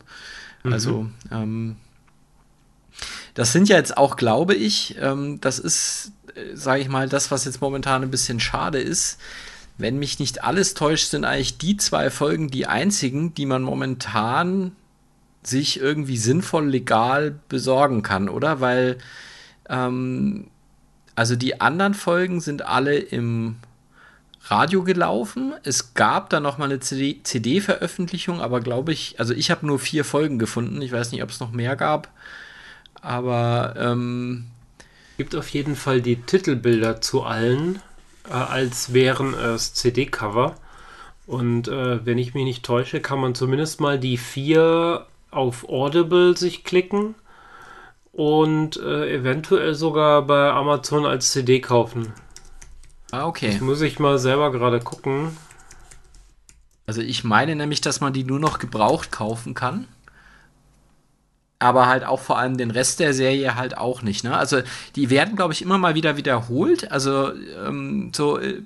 Mhm. 0.63 0.73
Also, 0.73 1.09
ähm, 1.29 1.75
das 3.33 3.51
sind 3.51 3.67
ja 3.67 3.75
jetzt 3.75 3.97
auch, 3.97 4.15
glaube 4.15 4.55
ich, 4.55 4.95
ähm, 4.99 5.41
das 5.41 5.59
ist, 5.59 6.13
äh, 6.35 6.55
sage 6.55 6.81
ich 6.81 6.87
mal, 6.87 7.09
das, 7.09 7.31
was 7.31 7.45
jetzt 7.45 7.59
momentan 7.59 8.03
ein 8.03 8.11
bisschen 8.11 8.39
schade 8.39 8.79
ist. 8.79 9.19
Wenn 9.77 9.97
mich 9.97 10.19
nicht 10.19 10.43
alles 10.43 10.73
täuscht, 10.73 11.09
sind 11.09 11.25
eigentlich 11.25 11.57
die 11.57 11.77
zwei 11.77 12.09
Folgen 12.09 12.49
die 12.49 12.67
einzigen, 12.67 13.33
die 13.33 13.45
man 13.45 13.63
momentan 13.63 14.75
sich 15.43 15.79
irgendwie 15.79 16.17
sinnvoll 16.17 16.67
legal 16.67 17.39
besorgen 17.49 18.03
kann, 18.03 18.29
oder? 18.29 18.61
Weil, 18.61 18.97
ähm, 19.69 20.47
also 21.15 21.35
die 21.35 21.61
anderen 21.61 21.93
Folgen 21.93 22.41
sind 22.41 22.63
alle 22.63 22.97
im 22.97 23.55
Radio 24.45 24.83
gelaufen. 24.83 25.53
Es 25.63 25.93
gab 25.93 26.29
da 26.29 26.39
noch 26.39 26.57
mal 26.57 26.65
eine 26.65 26.79
CD-Veröffentlichung, 26.79 28.41
aber 28.41 28.59
glaube 28.59 28.91
ich, 28.91 29.19
also 29.19 29.33
ich 29.33 29.51
habe 29.51 29.65
nur 29.65 29.79
vier 29.79 30.03
Folgen 30.03 30.39
gefunden. 30.39 30.81
Ich 30.81 30.91
weiß 30.91 31.11
nicht, 31.11 31.23
ob 31.23 31.29
es 31.29 31.39
noch 31.39 31.51
mehr 31.51 31.75
gab. 31.75 32.09
Aber 33.01 33.75
ähm, 33.77 34.47
gibt 35.17 35.35
auf 35.35 35.49
jeden 35.49 35.75
Fall 35.75 36.01
die 36.01 36.17
Titelbilder 36.17 37.01
zu 37.01 37.23
allen, 37.23 37.81
äh, 38.31 38.33
als 38.33 38.93
wären 38.93 39.33
es 39.33 39.73
CD-Cover. 39.73 40.55
Und 41.27 41.67
äh, 41.67 42.05
wenn 42.05 42.17
ich 42.17 42.33
mich 42.33 42.43
nicht 42.43 42.65
täusche, 42.65 42.99
kann 42.99 43.19
man 43.19 43.35
zumindest 43.35 43.79
mal 43.79 43.99
die 43.99 44.17
vier 44.17 45.05
auf 45.29 45.67
Audible 45.69 46.35
sich 46.35 46.63
klicken 46.63 47.15
und 48.11 48.77
äh, 48.77 49.13
eventuell 49.13 49.73
sogar 49.75 50.23
bei 50.23 50.51
Amazon 50.51 51.05
als 51.05 51.31
CD 51.31 51.61
kaufen. 51.61 52.13
Ah, 53.11 53.25
okay. 53.25 53.51
Das 53.51 53.61
muss 53.61 53.81
ich 53.81 53.99
mal 53.99 54.17
selber 54.17 54.51
gerade 54.51 54.79
gucken. 54.79 55.37
Also 56.85 57.01
ich 57.01 57.23
meine 57.23 57.55
nämlich, 57.55 57.81
dass 57.81 58.01
man 58.01 58.13
die 58.13 58.23
nur 58.23 58.39
noch 58.39 58.59
gebraucht 58.59 59.11
kaufen 59.11 59.53
kann. 59.53 59.87
Aber 61.61 61.87
halt 61.87 62.03
auch 62.03 62.19
vor 62.19 62.37
allem 62.37 62.57
den 62.57 62.71
Rest 62.71 62.99
der 62.99 63.13
Serie 63.13 63.55
halt 63.55 63.77
auch 63.77 64.01
nicht. 64.01 64.23
Ne? 64.23 64.35
Also 64.35 64.61
die 64.95 65.09
werden, 65.09 65.35
glaube 65.35 65.53
ich, 65.53 65.61
immer 65.61 65.77
mal 65.77 65.95
wieder 65.95 66.17
wiederholt. 66.17 66.91
Also 66.91 67.31
ähm, 67.65 68.11
so 68.15 68.39
äh, 68.39 68.61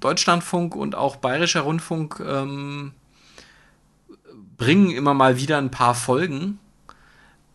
Deutschlandfunk 0.00 0.74
und 0.74 0.94
auch 0.94 1.16
Bayerischer 1.16 1.60
Rundfunk 1.60 2.22
ähm, 2.26 2.92
bringen 4.56 4.90
immer 4.90 5.14
mal 5.14 5.36
wieder 5.36 5.58
ein 5.58 5.70
paar 5.70 5.94
Folgen. 5.94 6.58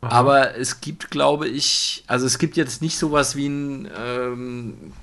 Aha. 0.02 0.12
Aber 0.12 0.56
es 0.56 0.82
gibt, 0.82 1.10
glaube 1.10 1.48
ich, 1.48 2.04
also 2.08 2.26
es 2.26 2.38
gibt 2.38 2.56
jetzt 2.56 2.82
nicht 2.82 2.98
sowas 2.98 3.36
wie 3.36 3.48
ein 3.48 3.90
ähm, 3.98 4.94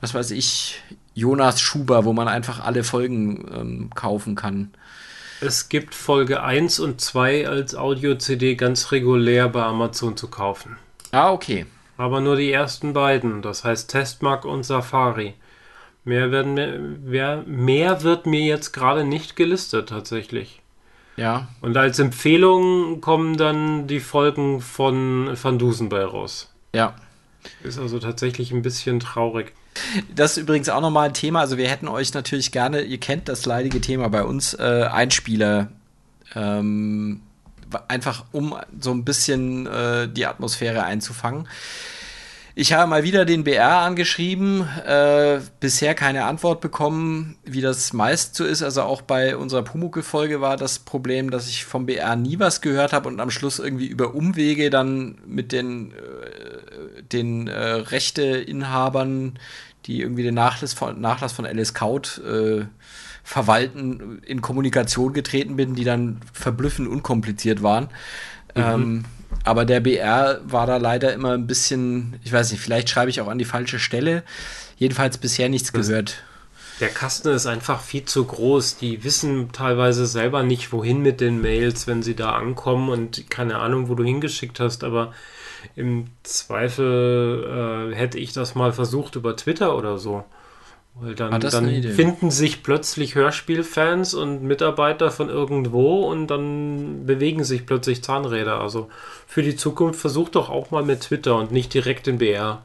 was 0.00 0.14
weiß 0.14 0.30
ich, 0.30 0.80
Jonas 1.14 1.60
Schuber, 1.60 2.04
wo 2.04 2.12
man 2.12 2.28
einfach 2.28 2.64
alle 2.64 2.84
Folgen 2.84 3.44
ähm, 3.54 3.90
kaufen 3.94 4.34
kann. 4.34 4.70
Es 5.42 5.70
gibt 5.70 5.94
Folge 5.94 6.42
1 6.42 6.80
und 6.80 7.00
2 7.00 7.48
als 7.48 7.74
Audio-CD 7.74 8.56
ganz 8.56 8.92
regulär 8.92 9.48
bei 9.48 9.62
Amazon 9.62 10.14
zu 10.14 10.28
kaufen. 10.28 10.76
Ah, 11.12 11.32
okay. 11.32 11.64
Aber 11.96 12.20
nur 12.20 12.36
die 12.36 12.52
ersten 12.52 12.92
beiden, 12.92 13.40
das 13.40 13.64
heißt 13.64 13.90
Testmark 13.90 14.44
und 14.44 14.64
Safari. 14.64 15.34
Mehr, 16.04 16.30
werden 16.30 17.04
mehr, 17.08 17.42
mehr 17.46 18.02
wird 18.02 18.26
mir 18.26 18.40
jetzt 18.40 18.72
gerade 18.72 19.04
nicht 19.04 19.34
gelistet 19.34 19.88
tatsächlich. 19.88 20.60
Ja. 21.16 21.48
Und 21.62 21.76
als 21.76 21.98
Empfehlung 21.98 23.00
kommen 23.00 23.38
dann 23.38 23.86
die 23.86 24.00
Folgen 24.00 24.60
von 24.60 25.38
Van 25.42 25.58
Dusen 25.58 25.88
bei 25.88 26.04
raus. 26.04 26.52
Ja. 26.74 26.96
Ist 27.62 27.78
also 27.78 27.98
tatsächlich 27.98 28.52
ein 28.52 28.62
bisschen 28.62 29.00
traurig. 29.00 29.54
Das 30.14 30.32
ist 30.32 30.36
übrigens 30.38 30.68
auch 30.68 30.80
nochmal 30.80 31.08
ein 31.08 31.14
Thema. 31.14 31.40
Also 31.40 31.56
wir 31.56 31.68
hätten 31.68 31.88
euch 31.88 32.12
natürlich 32.14 32.52
gerne, 32.52 32.82
ihr 32.82 32.98
kennt 32.98 33.28
das 33.28 33.46
leidige 33.46 33.80
Thema 33.80 34.08
bei 34.08 34.24
uns, 34.24 34.54
äh, 34.54 34.88
Einspieler. 34.90 35.68
Ähm, 36.34 37.22
einfach 37.88 38.24
um 38.32 38.56
so 38.78 38.90
ein 38.90 39.04
bisschen 39.04 39.66
äh, 39.66 40.08
die 40.08 40.26
Atmosphäre 40.26 40.82
einzufangen. 40.84 41.46
Ich 42.56 42.72
habe 42.72 42.90
mal 42.90 43.04
wieder 43.04 43.24
den 43.24 43.44
BR 43.44 43.78
angeschrieben, 43.78 44.68
äh, 44.84 45.40
bisher 45.60 45.94
keine 45.94 46.24
Antwort 46.24 46.60
bekommen, 46.60 47.36
wie 47.44 47.60
das 47.60 47.92
meist 47.92 48.34
so 48.34 48.44
ist. 48.44 48.62
Also 48.62 48.82
auch 48.82 49.02
bei 49.02 49.36
unserer 49.36 49.62
Pumuckel-Folge 49.62 50.40
war 50.40 50.56
das 50.56 50.80
Problem, 50.80 51.30
dass 51.30 51.48
ich 51.48 51.64
vom 51.64 51.86
BR 51.86 52.16
nie 52.16 52.38
was 52.40 52.60
gehört 52.60 52.92
habe 52.92 53.08
und 53.08 53.20
am 53.20 53.30
Schluss 53.30 53.60
irgendwie 53.60 53.86
über 53.86 54.14
Umwege 54.14 54.68
dann 54.68 55.18
mit 55.26 55.52
den, 55.52 55.92
äh, 55.92 55.94
den 57.12 57.48
äh, 57.48 57.58
Rechteinhabern, 57.58 59.38
die 59.86 60.00
irgendwie 60.00 60.22
den 60.22 60.34
Nachlass 60.34 60.72
von, 60.72 61.00
Nachlass 61.00 61.32
von 61.32 61.46
Alice 61.46 61.74
Kaut 61.74 62.18
äh, 62.18 62.64
verwalten, 63.22 64.22
in 64.26 64.42
Kommunikation 64.42 65.12
getreten 65.12 65.56
bin, 65.56 65.74
die 65.74 65.84
dann 65.84 66.20
verblüffend 66.32 66.88
unkompliziert 66.88 67.62
waren. 67.62 67.84
Mhm. 68.54 68.62
Ähm, 68.62 69.04
aber 69.44 69.64
der 69.64 69.80
BR 69.80 70.40
war 70.44 70.66
da 70.66 70.76
leider 70.76 71.12
immer 71.12 71.32
ein 71.32 71.46
bisschen, 71.46 72.18
ich 72.24 72.32
weiß 72.32 72.50
nicht, 72.50 72.60
vielleicht 72.60 72.90
schreibe 72.90 73.10
ich 73.10 73.20
auch 73.20 73.28
an 73.28 73.38
die 73.38 73.44
falsche 73.44 73.78
Stelle. 73.78 74.22
Jedenfalls 74.76 75.18
bisher 75.18 75.48
nichts 75.48 75.72
das, 75.72 75.86
gehört. 75.86 76.22
Der 76.80 76.88
Kasten 76.88 77.28
ist 77.28 77.46
einfach 77.46 77.80
viel 77.80 78.04
zu 78.04 78.24
groß. 78.24 78.78
Die 78.78 79.04
wissen 79.04 79.52
teilweise 79.52 80.06
selber 80.06 80.42
nicht, 80.42 80.72
wohin 80.72 81.02
mit 81.02 81.20
den 81.20 81.40
Mails, 81.40 81.86
wenn 81.86 82.02
sie 82.02 82.14
da 82.14 82.32
ankommen 82.32 82.88
und 82.88 83.30
keine 83.30 83.58
Ahnung, 83.58 83.88
wo 83.88 83.94
du 83.94 84.04
hingeschickt 84.04 84.60
hast, 84.60 84.82
aber 84.82 85.12
im 85.76 86.06
Zweifel 86.22 87.90
äh, 87.92 87.94
hätte 87.94 88.18
ich 88.18 88.32
das 88.32 88.54
mal 88.54 88.72
versucht 88.72 89.16
über 89.16 89.36
Twitter 89.36 89.76
oder 89.76 89.98
so. 89.98 90.24
Weil 90.94 91.14
dann, 91.14 91.32
ah, 91.32 91.38
dann 91.38 91.82
finden 91.82 92.30
sich 92.30 92.62
plötzlich 92.62 93.14
Hörspielfans 93.14 94.12
und 94.12 94.42
Mitarbeiter 94.42 95.10
von 95.10 95.28
irgendwo 95.28 96.04
und 96.10 96.26
dann 96.26 97.06
bewegen 97.06 97.44
sich 97.44 97.64
plötzlich 97.64 98.02
Zahnräder. 98.02 98.60
Also 98.60 98.90
für 99.26 99.42
die 99.42 99.56
Zukunft 99.56 100.00
versucht 100.00 100.34
doch 100.34 100.50
auch 100.50 100.70
mal 100.70 100.82
mit 100.82 101.02
Twitter 101.02 101.36
und 101.36 101.52
nicht 101.52 101.72
direkt 101.72 102.08
in 102.08 102.18
BR. 102.18 102.62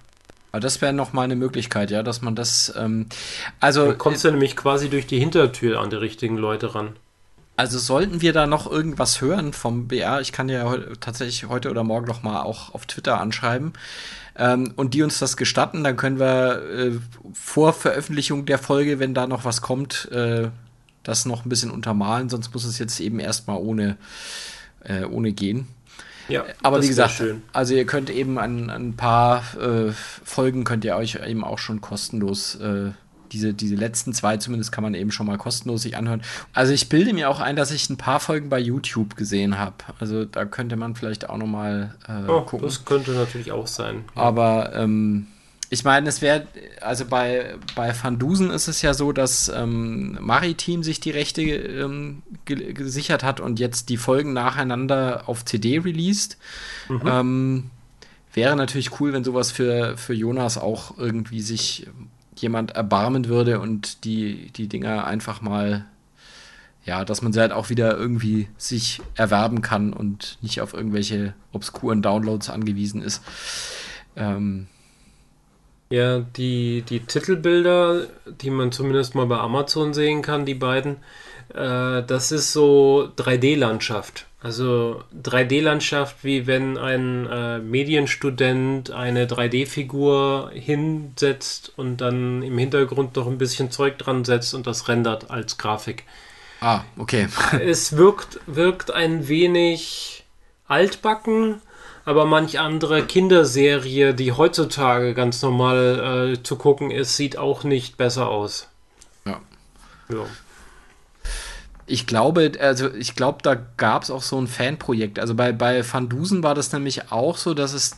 Aber 0.51 0.59
das 0.59 0.81
wäre 0.81 0.93
noch 0.93 1.13
mal 1.13 1.23
eine 1.23 1.35
Möglichkeit, 1.35 1.91
ja, 1.91 2.01
dass 2.01 2.21
man 2.21 2.33
das. 2.35 2.73
Ähm, 2.77 3.07
also 3.59 3.85
dann 3.85 3.97
kommst 3.97 4.23
du 4.23 4.29
äh, 4.29 4.31
nämlich 4.31 4.55
quasi 4.55 4.89
durch 4.89 5.05
die 5.05 5.19
Hintertür 5.19 5.79
an 5.79 5.89
die 5.89 5.97
richtigen 5.97 6.37
Leute 6.37 6.73
ran. 6.73 6.95
Also 7.57 7.79
sollten 7.79 8.21
wir 8.21 8.33
da 8.33 8.47
noch 8.47 8.69
irgendwas 8.69 9.21
hören 9.21 9.53
vom 9.53 9.87
BR, 9.87 10.19
ich 10.19 10.33
kann 10.33 10.49
ja 10.49 10.77
tatsächlich 10.99 11.47
heute 11.47 11.69
oder 11.69 11.83
morgen 11.83 12.05
noch 12.05 12.21
mal 12.21 12.41
auch 12.41 12.73
auf 12.73 12.85
Twitter 12.85 13.19
anschreiben. 13.19 13.73
Ähm, 14.37 14.73
und 14.75 14.93
die 14.93 15.03
uns 15.03 15.19
das 15.19 15.37
gestatten, 15.37 15.83
dann 15.83 15.95
können 15.95 16.19
wir 16.19 16.61
äh, 16.63 16.91
vor 17.33 17.71
Veröffentlichung 17.71 18.45
der 18.45 18.57
Folge, 18.57 18.99
wenn 18.99 19.13
da 19.13 19.27
noch 19.27 19.45
was 19.45 19.61
kommt, 19.61 20.11
äh, 20.11 20.49
das 21.03 21.25
noch 21.25 21.45
ein 21.45 21.49
bisschen 21.49 21.71
untermalen, 21.71 22.29
sonst 22.29 22.53
muss 22.53 22.65
es 22.65 22.77
jetzt 22.77 22.99
eben 22.99 23.19
erstmal 23.19 23.57
ohne, 23.57 23.95
äh, 24.83 25.05
ohne 25.05 25.31
gehen. 25.31 25.67
Ja, 26.27 26.43
aber 26.63 26.81
wie 26.81 26.87
gesagt, 26.87 27.23
also 27.53 27.75
ihr 27.75 27.85
könnt 27.85 28.09
eben 28.09 28.39
ein, 28.39 28.69
ein 28.69 28.95
paar 28.95 29.43
äh, 29.57 29.91
Folgen 29.91 30.63
könnt 30.63 30.83
ihr 30.83 30.95
euch 30.95 31.19
eben 31.25 31.43
auch 31.43 31.59
schon 31.59 31.81
kostenlos 31.81 32.55
äh, 32.55 32.91
diese, 33.31 33.53
diese 33.53 33.75
letzten 33.75 34.13
zwei 34.13 34.37
zumindest 34.37 34.71
kann 34.71 34.83
man 34.83 34.93
eben 34.93 35.11
schon 35.11 35.25
mal 35.25 35.37
kostenlos 35.37 35.81
sich 35.81 35.97
anhören. 35.97 36.21
Also 36.53 36.73
ich 36.73 36.89
bilde 36.89 37.13
mir 37.13 37.29
auch 37.29 37.39
ein, 37.39 37.55
dass 37.55 37.71
ich 37.71 37.89
ein 37.89 37.97
paar 37.97 38.19
Folgen 38.19 38.49
bei 38.49 38.59
YouTube 38.59 39.15
gesehen 39.15 39.57
habe. 39.57 39.75
Also 39.99 40.25
da 40.25 40.45
könnte 40.45 40.75
man 40.75 40.95
vielleicht 40.95 41.29
auch 41.29 41.37
noch 41.37 41.47
mal 41.47 41.95
äh, 42.07 42.29
oh, 42.29 42.41
gucken. 42.41 42.65
Das 42.65 42.85
könnte 42.85 43.11
natürlich 43.11 43.51
auch 43.51 43.67
sein. 43.67 44.05
Aber 44.15 44.73
ähm, 44.73 45.27
ich 45.69 45.83
meine, 45.83 46.07
es 46.07 46.21
wäre, 46.21 46.47
also 46.81 47.05
bei, 47.05 47.55
bei 47.75 47.93
Van 47.99 48.19
Dusen 48.19 48.51
ist 48.51 48.67
es 48.67 48.81
ja 48.81 48.93
so, 48.93 49.11
dass 49.11 49.49
ähm, 49.49 50.17
Maritim 50.21 50.83
sich 50.83 50.99
die 50.99 51.11
Rechte 51.11 51.41
ähm, 51.41 52.21
ge 52.45 52.73
gesichert 52.73 53.23
hat 53.23 53.39
und 53.39 53.59
jetzt 53.59 53.89
die 53.89 53.97
Folgen 53.97 54.33
nacheinander 54.33 55.23
auf 55.27 55.43
CD 55.43 55.79
released. 55.79 56.37
Mhm. 56.87 57.01
Ähm, 57.05 57.63
wäre 58.33 58.55
natürlich 58.55 58.99
cool, 58.99 59.13
wenn 59.13 59.23
sowas 59.23 59.51
für, 59.51 59.97
für 59.97 60.13
Jonas 60.13 60.57
auch 60.57 60.97
irgendwie 60.97 61.41
sich 61.41 61.87
jemand 62.39 62.71
erbarmen 62.71 63.27
würde 63.27 63.59
und 63.59 64.03
die, 64.05 64.51
die 64.51 64.67
Dinger 64.67 65.05
einfach 65.05 65.41
mal, 65.41 65.85
ja, 66.85 67.05
dass 67.05 67.21
man 67.21 67.33
sie 67.33 67.39
halt 67.39 67.51
auch 67.51 67.69
wieder 67.69 67.97
irgendwie 67.97 68.47
sich 68.57 69.01
erwerben 69.15 69.61
kann 69.61 69.93
und 69.93 70.37
nicht 70.41 70.61
auf 70.61 70.73
irgendwelche 70.73 71.33
obskuren 71.51 72.01
Downloads 72.01 72.49
angewiesen 72.49 73.01
ist. 73.01 73.21
Ähm, 74.15 74.67
ja, 75.89 76.19
die, 76.19 76.81
die 76.81 77.01
Titelbilder, 77.01 78.07
die 78.41 78.49
man 78.49 78.71
zumindest 78.71 79.15
mal 79.15 79.27
bei 79.27 79.37
Amazon 79.37 79.93
sehen 79.93 80.21
kann, 80.21 80.45
die 80.45 80.55
beiden, 80.55 80.97
äh, 81.53 82.01
das 82.03 82.31
ist 82.31 82.53
so 82.53 83.11
3D-Landschaft. 83.17 84.25
Also 84.45 85.03
3D-Landschaft, 85.23 86.17
wie 86.23 86.45
wenn 86.45 86.77
ein 86.77 87.25
äh, 87.25 87.57
Medienstudent 87.57 88.91
eine 88.91 89.25
3D-Figur 89.25 90.51
hinsetzt 90.53 91.73
und 91.77 91.97
dann 91.97 92.43
im 92.43 92.55
Hintergrund 92.55 93.15
noch 93.15 93.25
ein 93.25 93.39
bisschen 93.39 93.71
Zeug 93.71 93.97
dran 93.97 94.23
setzt 94.23 94.53
und 94.53 94.67
das 94.67 94.87
rendert 94.87 95.31
als 95.31 95.57
Grafik. 95.57 96.03
Ah, 96.61 96.81
okay. 96.95 97.27
es 97.59 97.97
wirkt, 97.97 98.39
wirkt 98.45 98.91
ein 98.91 99.27
wenig 99.27 100.25
altbacken, 100.67 101.59
aber 102.05 102.25
manch 102.25 102.59
andere 102.59 103.03
Kinderserie, 103.03 104.13
die 104.13 104.31
heutzutage 104.31 105.15
ganz 105.15 105.41
normal 105.41 106.35
äh, 106.35 106.43
zu 106.43 106.55
gucken 106.55 106.91
ist, 106.91 107.17
sieht 107.17 107.35
auch 107.35 107.63
nicht 107.63 107.97
besser 107.97 108.29
aus. 108.29 108.67
Ja. 109.25 109.39
ja. 110.09 110.27
Ich 111.87 112.07
glaube, 112.07 112.53
also 112.59 112.91
ich 112.93 113.15
glaube, 113.15 113.39
da 113.43 113.55
gab 113.77 114.03
es 114.03 114.11
auch 114.11 114.23
so 114.23 114.39
ein 114.39 114.47
Fanprojekt. 114.47 115.19
Also 115.19 115.35
bei, 115.35 115.51
bei 115.51 115.83
Van 115.85 116.09
Dusen 116.09 116.41
war 116.41 116.55
das 116.55 116.73
nämlich 116.73 117.11
auch 117.11 117.37
so, 117.37 117.53
dass 117.53 117.73
es 117.73 117.97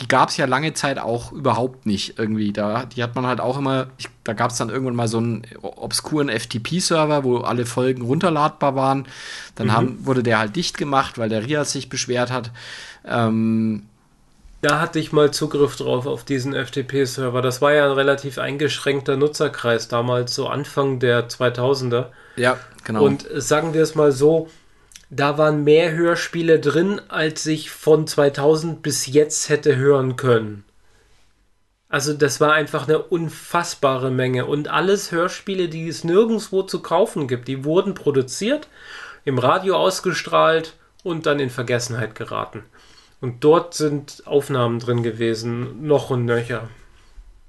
die 0.00 0.08
gab 0.08 0.28
es 0.28 0.36
ja 0.36 0.46
lange 0.46 0.74
Zeit 0.74 0.98
auch 0.98 1.30
überhaupt 1.30 1.86
nicht 1.86 2.18
irgendwie. 2.18 2.52
Da, 2.52 2.84
die 2.84 3.02
hat 3.02 3.14
man 3.14 3.26
halt 3.26 3.40
auch 3.40 3.56
immer, 3.56 3.88
ich, 3.96 4.08
da 4.24 4.32
gab 4.32 4.50
es 4.50 4.56
dann 4.56 4.68
irgendwann 4.68 4.96
mal 4.96 5.08
so 5.08 5.18
einen 5.18 5.46
obskuren 5.62 6.28
FTP-Server, 6.28 7.22
wo 7.22 7.38
alle 7.38 7.64
Folgen 7.64 8.02
runterladbar 8.02 8.74
waren. 8.74 9.06
Dann 9.54 9.68
mhm. 9.68 9.72
haben, 9.72 10.06
wurde 10.06 10.22
der 10.24 10.38
halt 10.38 10.56
dicht 10.56 10.78
gemacht, 10.78 11.16
weil 11.16 11.28
der 11.28 11.46
Rias 11.46 11.72
sich 11.72 11.88
beschwert 11.88 12.32
hat. 12.32 12.50
Ähm, 13.06 13.84
da 14.62 14.80
hatte 14.80 14.98
ich 14.98 15.12
mal 15.12 15.30
Zugriff 15.30 15.76
drauf 15.76 16.06
auf 16.06 16.24
diesen 16.24 16.54
FTP-Server. 16.54 17.40
Das 17.40 17.62
war 17.62 17.72
ja 17.72 17.84
ein 17.84 17.92
relativ 17.92 18.38
eingeschränkter 18.38 19.16
Nutzerkreis 19.16 19.86
damals, 19.88 20.34
so 20.34 20.48
Anfang 20.48 20.98
der 20.98 21.28
2000er. 21.28 22.06
Ja, 22.36 22.58
genau. 22.84 23.04
Und 23.04 23.26
sagen 23.34 23.74
wir 23.74 23.82
es 23.82 23.94
mal 23.94 24.12
so, 24.12 24.48
da 25.10 25.38
waren 25.38 25.64
mehr 25.64 25.92
Hörspiele 25.92 26.58
drin, 26.58 27.00
als 27.08 27.46
ich 27.46 27.70
von 27.70 28.06
2000 28.06 28.82
bis 28.82 29.06
jetzt 29.06 29.48
hätte 29.48 29.76
hören 29.76 30.16
können. 30.16 30.64
Also 31.88 32.12
das 32.12 32.40
war 32.40 32.52
einfach 32.52 32.88
eine 32.88 32.98
unfassbare 32.98 34.10
Menge. 34.10 34.46
Und 34.46 34.66
alles 34.66 35.12
Hörspiele, 35.12 35.68
die 35.68 35.86
es 35.86 36.02
nirgendwo 36.02 36.64
zu 36.64 36.80
kaufen 36.80 37.28
gibt, 37.28 37.46
die 37.46 37.64
wurden 37.64 37.94
produziert, 37.94 38.66
im 39.24 39.38
Radio 39.38 39.76
ausgestrahlt 39.76 40.74
und 41.04 41.26
dann 41.26 41.38
in 41.38 41.50
Vergessenheit 41.50 42.16
geraten. 42.16 42.64
Und 43.20 43.44
dort 43.44 43.74
sind 43.74 44.24
Aufnahmen 44.26 44.80
drin 44.80 45.02
gewesen, 45.02 45.86
noch 45.86 46.10
und 46.10 46.24
nöcher. 46.24 46.68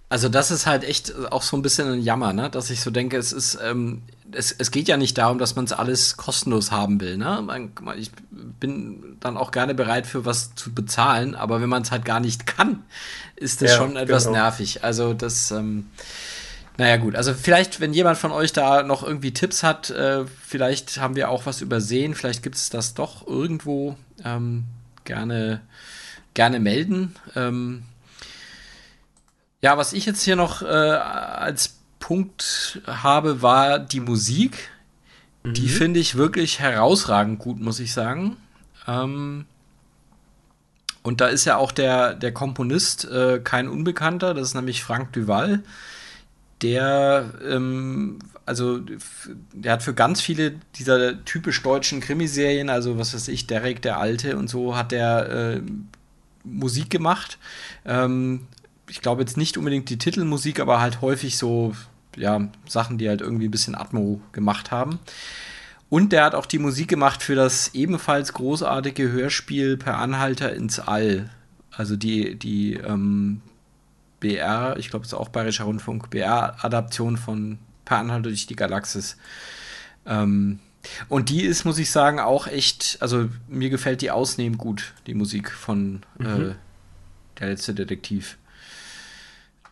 Also 0.07 0.30
das 0.30 0.52
ist 0.52 0.68
halt 0.68 0.84
echt 0.84 1.14
auch 1.32 1.41
so 1.41 1.57
ein 1.57 1.64
bisschen 1.64 1.91
ein 1.91 2.02
Jammer, 2.02 2.32
ne? 2.32 2.49
dass 2.49 2.69
ich 2.69 2.82
so 2.82 2.91
denke, 2.91 3.18
es 3.18 3.34
ist, 3.34 3.57
ähm, 3.64 4.03
es, 4.32 4.52
es 4.52 4.69
geht 4.69 4.88
ja 4.88 4.98
nicht 4.98 5.18
darum, 5.18 5.40
dass 5.40 5.56
man 5.56 5.65
es 5.65 5.73
alles 5.73 6.15
kostenlos 6.15 6.72
haben 6.72 7.02
will. 7.02 7.18
Ne? 7.18 7.41
Man, 7.44 7.72
ich 7.98 8.11
bin 8.32 9.18
dann 9.19 9.36
auch 9.36 9.52
gerne 9.52 9.73
bereit 9.73 10.06
für 10.06 10.23
was 10.26 10.53
zu 10.53 10.73
bezahlen, 10.73 11.34
aber 11.34 11.60
wenn 11.60 11.69
man 11.69 11.82
es 11.82 11.91
halt 11.91 12.06
gar 12.06 12.19
nicht 12.19 12.45
kann, 12.57 12.84
ist 13.36 13.61
das 13.61 13.72
ja, 13.72 13.77
schon 13.77 13.95
etwas 13.95 14.26
genau. 14.26 14.38
nervig. 14.38 14.84
Also 14.84 15.14
das, 15.14 15.49
ähm, 15.52 15.88
naja 16.77 16.98
gut, 16.98 17.15
also 17.15 17.34
vielleicht, 17.34 17.80
wenn 17.80 17.94
jemand 17.94 18.18
von 18.18 18.32
euch 18.32 18.53
da 18.53 18.84
noch 18.84 19.02
irgendwie 19.02 19.34
Tipps 19.34 19.64
hat, 19.64 19.90
äh, 19.90 20.26
vielleicht 20.45 20.99
haben 20.99 21.15
wir 21.15 21.30
auch 21.30 21.45
was 21.45 21.61
übersehen, 21.61 22.14
vielleicht 22.14 22.44
gibt 22.44 22.56
es 22.56 22.69
das 22.69 22.94
doch 22.94 23.26
irgendwo. 23.26 23.95
Ähm, 24.23 24.65
gerne, 25.06 25.61
gerne 26.34 26.60
melden. 26.60 27.15
Ähm, 27.36 27.84
ja, 29.61 29.77
was 29.77 29.94
ich 29.94 30.06
jetzt 30.06 30.23
hier 30.23 30.36
noch 30.36 30.61
äh, 30.61 30.65
als 30.65 31.77
Punkt 31.99 32.82
habe, 32.86 33.41
war 33.41 33.80
die 33.80 33.99
Musik. 33.99 34.69
Mhm. 35.44 35.53
Die 35.53 35.69
finde 35.69 35.99
ich 35.99 36.15
wirklich 36.15 36.60
herausragend 36.60 37.40
gut, 37.40 37.60
muss 37.60 37.80
ich 37.80 37.94
sagen. 37.94 38.38
Ähm, 38.88 39.45
und 41.06 41.22
da 41.22 41.27
ist 41.27 41.45
ja 41.45 41.57
auch 41.57 41.72
der, 41.72 42.15
der 42.15 42.34
Komponist 42.34 43.06
äh, 43.06 43.40
kein 43.44 43.68
Unbekannter, 43.68 44.34
das 44.34 44.49
ist 44.49 44.53
nämlich 44.56 44.84
Frank 44.84 45.14
Duval. 45.14 45.64
Der, 46.61 47.32
ähm, 47.48 48.19
also, 48.45 48.82
der 49.53 49.73
hat 49.73 49.84
für 49.84 49.94
ganz 49.94 50.22
viele 50.22 50.56
dieser 50.76 51.23
typisch 51.26 51.61
deutschen 51.61 51.99
Krimiserien, 51.99 52.69
also 52.69 52.98
was 52.98 53.14
weiß 53.14 53.27
ich, 53.27 53.45
Derek 53.45 53.82
der 53.82 53.99
Alte 53.99 54.38
und 54.38 54.49
so, 54.49 54.76
hat 54.76 54.91
der 54.91 55.30
äh, 55.30 55.61
Musik 56.44 56.90
gemacht. 56.90 57.38
Ähm, 57.86 58.48
ich 58.90 59.02
glaube 59.02 59.22
jetzt 59.22 59.38
nicht 59.38 59.57
unbedingt 59.57 59.90
die 59.90 59.98
Titelmusik, 59.98 60.60
aber 60.60 60.80
halt 60.80 61.02
häufig 61.02 61.38
so, 61.38 61.76
ja, 62.16 62.48
Sachen, 62.68 62.98
die 62.98 63.10
halt 63.10 63.22
irgendwie 63.22 63.48
ein 63.48 63.52
bisschen 63.52 63.76
Atmo 63.76 64.22
gemacht 64.32 64.72
haben. 64.72 64.99
Und 65.90 66.12
der 66.12 66.24
hat 66.24 66.36
auch 66.36 66.45
die 66.45 66.60
Musik 66.60 66.88
gemacht 66.88 67.24
für 67.24 67.36
das 67.36 67.74
ebenfalls 67.74 68.34
großartige 68.34 69.12
Hörspiel 69.12 69.78
Per 69.78 69.98
Anhalter 69.98 70.53
ins 70.53 70.80
All. 70.80 71.30
Also 71.72 71.95
die, 71.95 72.36
die 72.36 72.74
ähm, 72.74 73.41
BR, 74.20 74.76
ich 74.78 74.90
glaube, 74.90 75.06
es 75.06 75.12
ist 75.12 75.18
auch 75.18 75.30
Bayerischer 75.30 75.66
Rundfunk, 75.66 76.10
BR-Adaption 76.10 77.18
von 77.18 77.60
Per 77.86 77.98
Anhalter 77.98 78.30
durch 78.30 78.48
die 78.48 78.56
Galaxis. 78.56 79.18
Ähm, 80.06 80.60
und 81.10 81.30
die 81.30 81.44
ist, 81.44 81.66
muss 81.66 81.78
ich 81.78 81.91
sagen, 81.91 82.20
auch 82.20 82.48
echt, 82.48 82.98
also 83.02 83.30
mir 83.48 83.70
gefällt 83.70 84.02
die 84.02 84.12
ausnehmend 84.12 84.57
gut, 84.57 84.94
die 85.07 85.14
Musik 85.14 85.52
von 85.52 86.02
mhm. 86.18 86.26
äh, 86.26 86.56
Der 87.40 87.49
letzte 87.49 87.74
Detektiv. 87.74 88.38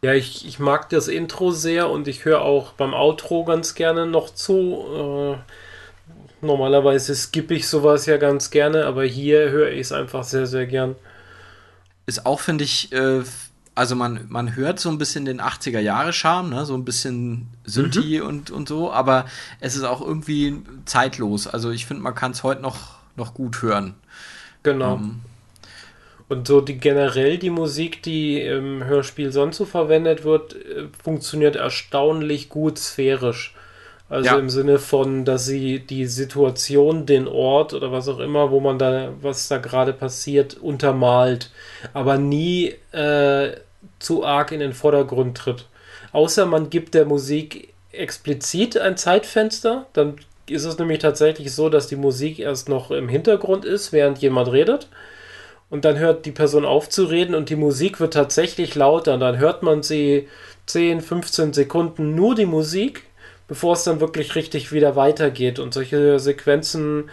Ja, 0.04 0.14
ich, 0.14 0.46
ich 0.46 0.60
mag 0.60 0.90
das 0.90 1.08
Intro 1.08 1.52
sehr 1.52 1.90
und 1.90 2.10
ich 2.10 2.26
höre 2.26 2.42
auch 2.42 2.74
beim 2.74 2.94
Outro 2.94 3.46
ganz 3.46 3.74
gerne 3.74 4.06
noch 4.06 4.30
zu. 4.34 4.84
Äh, 4.94 6.46
normalerweise 6.46 7.16
skippe 7.16 7.54
ich 7.54 7.70
sowas 7.70 8.06
ja 8.06 8.18
ganz 8.18 8.50
gerne, 8.50 8.86
aber 8.86 9.06
hier 9.06 9.50
höre 9.50 9.72
ich 9.72 9.80
es 9.80 9.92
einfach 9.94 10.26
sehr, 10.26 10.46
sehr 10.46 10.68
gern. 10.68 10.96
Ist 12.06 12.26
auch, 12.26 12.42
finde 12.42 12.66
ich, 12.66 12.92
äh, 12.92 13.24
also 13.76 13.96
man, 13.96 14.26
man 14.28 14.58
hört 14.58 14.78
so 14.82 14.90
ein 14.90 14.98
bisschen 14.98 15.24
den 15.24 15.40
80er-Jahre-Charme, 15.40 16.50
ne? 16.50 16.66
so 16.66 16.74
ein 16.76 16.84
bisschen 16.84 17.48
Synthi 17.64 18.20
mhm. 18.20 18.28
und, 18.28 18.52
und 18.52 18.68
so, 18.68 18.92
aber 18.92 19.26
es 19.62 19.78
ist 19.78 19.84
auch 19.84 20.02
irgendwie 20.02 20.62
zeitlos. 20.84 21.48
Also 21.48 21.72
ich 21.72 21.86
finde, 21.86 22.04
man 22.04 22.14
kann 22.14 22.32
es 22.32 22.44
heute 22.44 22.62
noch, 22.62 22.98
noch 23.16 23.34
gut 23.34 23.62
hören. 23.62 23.96
Genau. 24.64 24.96
Ähm, 24.96 25.22
und 26.30 26.48
so 26.48 26.62
die 26.62 26.78
generell 26.78 27.38
die 27.38 27.50
Musik, 27.50 28.02
die 28.02 28.42
im 28.42 28.84
Hörspiel 28.86 29.32
sonst 29.32 29.58
so 29.58 29.66
verwendet 29.66 30.24
wird, 30.24 30.56
äh, 30.56 30.88
funktioniert 31.04 31.56
erstaunlich 31.56 32.50
gut 32.50 32.78
sphärisch. 32.78 33.56
Also 34.10 34.30
ja. 34.30 34.38
im 34.38 34.50
Sinne 34.50 34.80
von, 34.80 35.26
dass 35.26 35.46
sie 35.46 35.80
die 35.80 36.06
Situation, 36.06 37.06
den 37.06 37.28
Ort 37.28 37.74
oder 37.74 37.92
was 37.92 38.08
auch 38.08 38.20
immer, 38.20 38.52
wo 38.52 38.60
man 38.60 38.78
da, 38.78 39.10
was 39.22 39.48
da 39.48 39.58
gerade 39.58 39.92
passiert, 39.92 40.56
untermalt, 40.56 41.50
aber 41.94 42.18
nie 42.18 42.76
äh, 42.92 43.54
zu 44.00 44.24
arg 44.24 44.52
in 44.52 44.60
den 44.60 44.74
Vordergrund 44.74 45.38
tritt. 45.38 45.66
Außer 46.12 46.46
man 46.46 46.70
gibt 46.70 46.94
der 46.94 47.06
Musik 47.06 47.74
explizit 47.92 48.78
ein 48.78 48.98
Zeitfenster, 48.98 49.88
dann 49.94 50.16
ist 50.48 50.66
es 50.66 50.78
nämlich 50.78 51.00
tatsächlich 51.00 51.52
so, 51.54 51.70
dass 51.70 51.88
die 51.88 51.96
Musik 51.96 52.38
erst 52.38 52.70
noch 52.70 52.92
im 52.92 53.10
Hintergrund 53.10 53.66
ist, 53.66 53.94
während 53.94 54.20
jemand 54.20 54.52
redet 54.52 54.90
und 55.74 55.86
dann 55.86 55.98
hört 55.98 56.28
die 56.28 56.32
Person 56.32 56.66
auf 56.66 56.88
zu 56.88 57.06
reden 57.06 57.34
und 57.34 57.50
die 57.50 57.56
Musik 57.56 58.00
wird 58.00 58.14
tatsächlich 58.14 58.76
lauter. 58.76 59.16
Und 59.16 59.22
dann 59.22 59.40
hört 59.40 59.64
man 59.64 59.82
sie 59.82 60.28
10, 60.68 61.02
15 61.02 61.52
Sekunden 61.52 62.14
nur 62.14 62.36
die 62.36 62.46
Musik, 62.46 63.06
bevor 63.48 63.74
es 63.74 63.84
dann 63.84 64.00
wirklich 64.00 64.36
richtig 64.36 64.72
wieder 64.72 64.96
weitergeht. 64.96 65.58
Und 65.58 65.74
solche 65.74 66.20
Sequenzen 66.20 67.10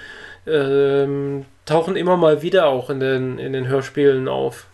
ähm, 0.46 1.46
tauchen 1.64 1.96
immer 1.96 2.18
mal 2.18 2.42
wieder 2.42 2.66
auch 2.66 2.90
in 2.90 3.00
den, 3.00 3.38
in 3.38 3.54
den 3.54 3.66
Hörspielen 3.66 4.28
auf. 4.28 4.66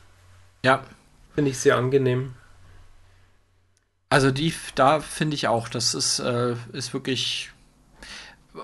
Ja. 0.64 0.82
Finde 1.36 1.52
ich 1.52 1.58
sehr 1.58 1.76
angenehm. 1.76 2.34
Also 4.10 4.32
die, 4.32 4.52
da 4.74 4.98
finde 4.98 5.36
ich 5.36 5.46
auch, 5.46 5.68
das 5.68 5.94
ist, 5.94 6.18
äh, 6.18 6.56
ist 6.72 6.92
wirklich 6.92 7.52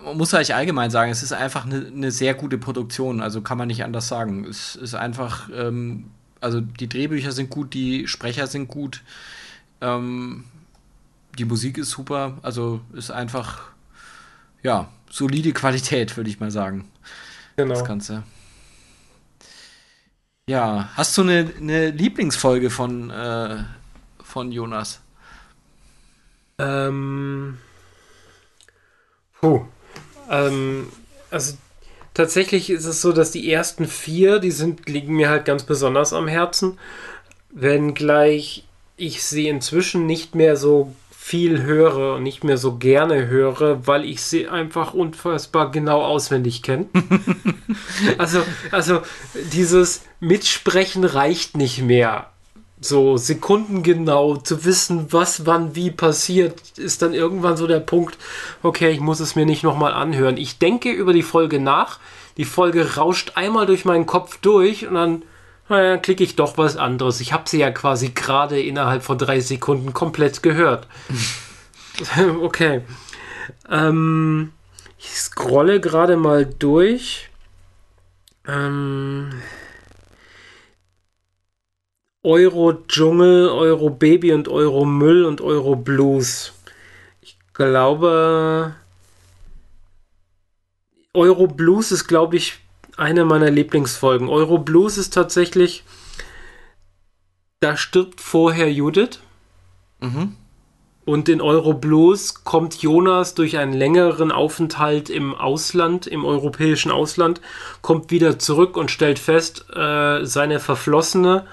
man 0.04 0.16
muss 0.16 0.32
eigentlich 0.34 0.54
allgemein 0.54 0.90
sagen, 0.90 1.10
es 1.10 1.22
ist 1.22 1.32
einfach 1.32 1.66
eine, 1.66 1.86
eine, 1.86 2.10
sehr 2.10 2.34
gute 2.34 2.58
Produktion, 2.58 3.20
also 3.20 3.42
kann 3.42 3.58
man 3.58 3.68
nicht 3.68 3.84
anders 3.84 4.08
sagen. 4.08 4.44
Es 4.44 4.76
ist 4.76 4.94
einfach 4.94 5.48
ähm, 5.54 6.10
also 6.42 6.60
die 6.60 6.88
Drehbücher 6.88 7.32
sind 7.32 7.48
gut, 7.48 7.72
die 7.72 8.06
Sprecher 8.08 8.46
sind 8.46 8.68
gut, 8.68 9.02
ähm, 9.80 10.44
die 11.38 11.44
Musik 11.44 11.78
ist 11.78 11.90
super, 11.90 12.38
also 12.42 12.80
ist 12.92 13.10
einfach, 13.10 13.70
ja, 14.62 14.92
solide 15.08 15.52
Qualität, 15.52 16.16
würde 16.16 16.28
ich 16.28 16.40
mal 16.40 16.50
sagen. 16.50 16.90
Genau. 17.56 17.74
Das 17.74 17.84
Ganze. 17.84 18.24
Ja, 20.48 20.90
hast 20.94 21.16
du 21.16 21.22
eine, 21.22 21.50
eine 21.58 21.90
Lieblingsfolge 21.90 22.70
von, 22.70 23.10
äh, 23.10 23.64
von 24.22 24.50
Jonas? 24.50 25.00
Ähm. 26.58 27.58
Puh. 29.40 29.66
Ähm, 30.32 30.88
also 31.30 31.56
tatsächlich 32.14 32.70
ist 32.70 32.86
es 32.86 33.00
so, 33.00 33.12
dass 33.12 33.30
die 33.30 33.52
ersten 33.52 33.86
vier, 33.86 34.40
die 34.40 34.50
sind, 34.50 34.88
liegen 34.88 35.14
mir 35.14 35.28
halt 35.28 35.44
ganz 35.44 35.62
besonders 35.62 36.12
am 36.12 36.26
Herzen. 36.26 36.78
Wenngleich 37.50 38.64
ich 38.96 39.22
sie 39.22 39.48
inzwischen 39.48 40.06
nicht 40.06 40.34
mehr 40.34 40.56
so 40.56 40.94
viel 41.10 41.62
höre 41.62 42.16
und 42.16 42.24
nicht 42.24 42.42
mehr 42.42 42.58
so 42.58 42.78
gerne 42.78 43.28
höre, 43.28 43.86
weil 43.86 44.04
ich 44.04 44.22
sie 44.22 44.48
einfach 44.48 44.92
unfassbar 44.92 45.70
genau 45.70 46.02
auswendig 46.02 46.62
kenne. 46.62 46.86
also, 48.18 48.42
also 48.72 49.02
dieses 49.52 50.02
Mitsprechen 50.18 51.04
reicht 51.04 51.56
nicht 51.56 51.80
mehr. 51.80 52.31
So 52.84 53.16
sekundengenau 53.16 54.36
zu 54.36 54.64
wissen, 54.64 55.12
was 55.12 55.46
wann 55.46 55.74
wie 55.76 55.90
passiert, 55.90 56.60
ist 56.76 57.00
dann 57.00 57.14
irgendwann 57.14 57.56
so 57.56 57.66
der 57.66 57.80
Punkt, 57.80 58.18
okay, 58.62 58.90
ich 58.90 59.00
muss 59.00 59.20
es 59.20 59.36
mir 59.36 59.46
nicht 59.46 59.62
nochmal 59.62 59.94
anhören. 59.94 60.36
Ich 60.36 60.58
denke 60.58 60.90
über 60.90 61.12
die 61.12 61.22
Folge 61.22 61.60
nach, 61.60 62.00
die 62.36 62.44
Folge 62.44 62.96
rauscht 62.96 63.32
einmal 63.36 63.66
durch 63.66 63.84
meinen 63.84 64.06
Kopf 64.06 64.38
durch 64.38 64.86
und 64.86 64.94
dann 64.94 65.22
naja, 65.68 65.96
klicke 65.96 66.24
ich 66.24 66.36
doch 66.36 66.58
was 66.58 66.76
anderes. 66.76 67.20
Ich 67.20 67.32
habe 67.32 67.48
sie 67.48 67.58
ja 67.58 67.70
quasi 67.70 68.10
gerade 68.10 68.60
innerhalb 68.60 69.02
von 69.02 69.16
drei 69.16 69.40
Sekunden 69.40 69.94
komplett 69.94 70.42
gehört. 70.42 70.86
okay. 72.42 72.82
Ähm, 73.70 74.52
ich 74.98 75.08
scrolle 75.14 75.80
gerade 75.80 76.16
mal 76.16 76.44
durch. 76.44 77.30
Ähm, 78.46 79.30
Euro 82.24 82.72
Dschungel, 82.86 83.48
Euro 83.48 83.90
Baby 83.90 84.32
und 84.32 84.48
Euro 84.48 84.84
Müll 84.84 85.24
und 85.24 85.40
Euro 85.40 85.74
Blues. 85.74 86.52
Ich 87.20 87.36
glaube, 87.52 88.74
Euro 91.14 91.48
Blues 91.48 91.90
ist, 91.90 92.06
glaube 92.06 92.36
ich, 92.36 92.58
eine 92.96 93.24
meiner 93.24 93.50
Lieblingsfolgen. 93.50 94.28
Euro 94.28 94.58
Blues 94.58 94.98
ist 94.98 95.12
tatsächlich, 95.12 95.82
da 97.60 97.76
stirbt 97.76 98.20
vorher 98.20 98.72
Judith. 98.72 99.18
Mhm. 100.00 100.36
Und 101.04 101.28
in 101.28 101.40
Euro 101.40 101.74
Blues 101.74 102.44
kommt 102.44 102.76
Jonas 102.76 103.34
durch 103.34 103.58
einen 103.58 103.72
längeren 103.72 104.30
Aufenthalt 104.30 105.10
im 105.10 105.34
Ausland, 105.34 106.06
im 106.06 106.24
europäischen 106.24 106.92
Ausland, 106.92 107.40
kommt 107.80 108.12
wieder 108.12 108.38
zurück 108.38 108.76
und 108.76 108.92
stellt 108.92 109.18
fest, 109.18 109.66
äh, 109.74 110.24
seine 110.24 110.60
verflossene, 110.60 111.44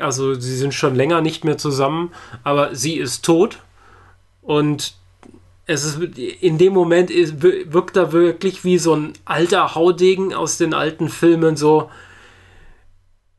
also 0.00 0.34
sie 0.34 0.56
sind 0.56 0.74
schon 0.74 0.94
länger 0.94 1.20
nicht 1.20 1.44
mehr 1.44 1.58
zusammen, 1.58 2.12
aber 2.42 2.74
sie 2.74 2.96
ist 2.96 3.24
tot. 3.24 3.58
Und 4.42 4.94
es 5.66 5.84
ist 5.84 5.98
in 6.18 6.58
dem 6.58 6.72
Moment 6.72 7.10
ist, 7.10 7.42
wirkt 7.42 7.96
er 7.96 8.12
wirklich 8.12 8.64
wie 8.64 8.78
so 8.78 8.94
ein 8.94 9.12
alter 9.24 9.74
Haudegen 9.74 10.34
aus 10.34 10.58
den 10.58 10.74
alten 10.74 11.08
Filmen 11.08 11.56
so 11.56 11.90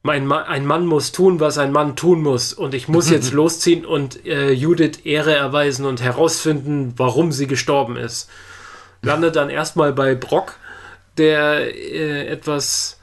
mein 0.01 0.27
Ma 0.27 0.43
ein 0.43 0.67
Mann 0.67 0.85
muss 0.85 1.11
tun, 1.11 1.39
was 1.39 1.57
ein 1.57 1.71
Mann 1.71 1.95
tun 1.95 2.21
muss 2.21 2.53
und 2.53 2.75
ich 2.75 2.87
muss 2.87 3.09
jetzt 3.09 3.33
losziehen 3.33 3.85
und 3.85 4.23
äh, 4.25 4.51
Judith 4.51 4.99
Ehre 5.03 5.33
erweisen 5.33 5.85
und 5.85 5.99
herausfinden, 5.99 6.93
warum 6.95 7.31
sie 7.31 7.47
gestorben 7.47 7.97
ist. 7.97 8.29
Landet 9.01 9.35
dann 9.35 9.49
erstmal 9.49 9.93
bei 9.93 10.13
Brock, 10.13 10.57
der 11.17 11.75
äh, 11.75 12.27
etwas 12.27 12.99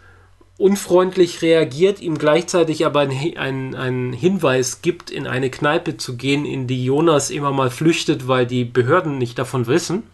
unfreundlich 0.62 1.42
reagiert, 1.42 2.00
ihm 2.00 2.16
gleichzeitig 2.16 2.86
aber 2.86 3.00
einen 3.00 3.74
ein 3.74 4.12
Hinweis 4.12 4.80
gibt, 4.80 5.10
in 5.10 5.26
eine 5.26 5.50
Kneipe 5.50 5.96
zu 5.96 6.16
gehen, 6.16 6.44
in 6.44 6.68
die 6.68 6.84
Jonas 6.84 7.30
immer 7.30 7.50
mal 7.50 7.68
flüchtet, 7.68 8.28
weil 8.28 8.46
die 8.46 8.64
Behörden 8.64 9.18
nicht 9.18 9.38
davon 9.38 9.66
wissen. 9.66 10.04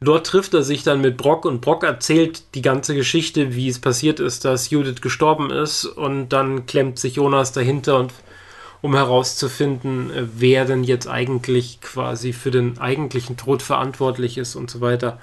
Dort 0.00 0.28
trifft 0.28 0.54
er 0.54 0.62
sich 0.62 0.84
dann 0.84 1.00
mit 1.00 1.16
Brock 1.16 1.44
und 1.44 1.60
Brock 1.60 1.82
erzählt 1.82 2.54
die 2.54 2.62
ganze 2.62 2.94
Geschichte, 2.94 3.54
wie 3.54 3.68
es 3.68 3.80
passiert 3.80 4.20
ist, 4.20 4.44
dass 4.44 4.70
Judith 4.70 5.02
gestorben 5.02 5.50
ist 5.50 5.84
und 5.84 6.30
dann 6.30 6.64
klemmt 6.66 6.98
sich 6.98 7.16
Jonas 7.16 7.52
dahinter 7.52 7.98
und 7.98 8.14
um 8.80 8.94
herauszufinden, 8.94 10.10
wer 10.36 10.64
denn 10.64 10.84
jetzt 10.84 11.06
eigentlich 11.06 11.80
quasi 11.82 12.32
für 12.32 12.50
den 12.50 12.78
eigentlichen 12.78 13.36
Tod 13.36 13.60
verantwortlich 13.60 14.38
ist 14.38 14.54
und 14.54 14.70
so 14.70 14.80
weiter. 14.80 15.20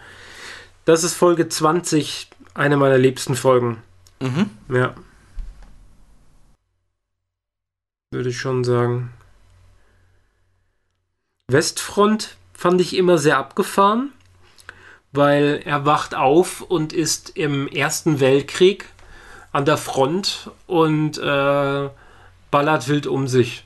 Das 0.85 1.03
ist 1.03 1.15
Folge 1.15 1.49
20 1.49 2.29
eine 2.57 2.75
meiner 2.75 2.97
liebsten 2.97 3.35
Folgen. 3.35 3.81
Mhm. 4.19 4.49
Ja. 4.69 4.95
Würde 8.11 8.29
ich 8.29 8.39
schon 8.39 8.63
sagen. 8.63 9.13
Westfront 11.49 12.35
fand 12.53 12.81
ich 12.81 12.95
immer 12.97 13.19
sehr 13.19 13.37
abgefahren, 13.37 14.11
weil 15.11 15.61
er 15.63 15.85
wacht 15.85 16.15
auf 16.15 16.61
und 16.61 16.93
ist 16.93 17.37
im 17.37 17.67
Ersten 17.67 18.19
Weltkrieg 18.19 18.85
an 19.51 19.65
der 19.65 19.77
Front 19.77 20.49
und 20.65 21.17
äh, 21.19 21.89
ballert 22.51 22.87
wild 22.87 23.07
um 23.07 23.27
sich. 23.27 23.63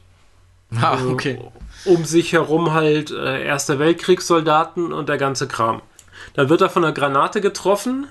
Ah, 0.75 0.91
also 0.91 1.09
okay. 1.09 1.39
um 1.85 2.05
sich 2.05 2.33
herum 2.33 2.73
halt 2.73 3.11
äh, 3.11 3.43
Erster 3.43 3.79
Weltkriegssoldaten 3.79 4.93
und 4.93 5.09
der 5.09 5.17
ganze 5.17 5.47
Kram. 5.47 5.81
Dann 6.33 6.49
wird 6.49 6.61
er 6.61 6.69
von 6.69 6.83
einer 6.83 6.93
Granate 6.93 7.41
getroffen 7.41 8.07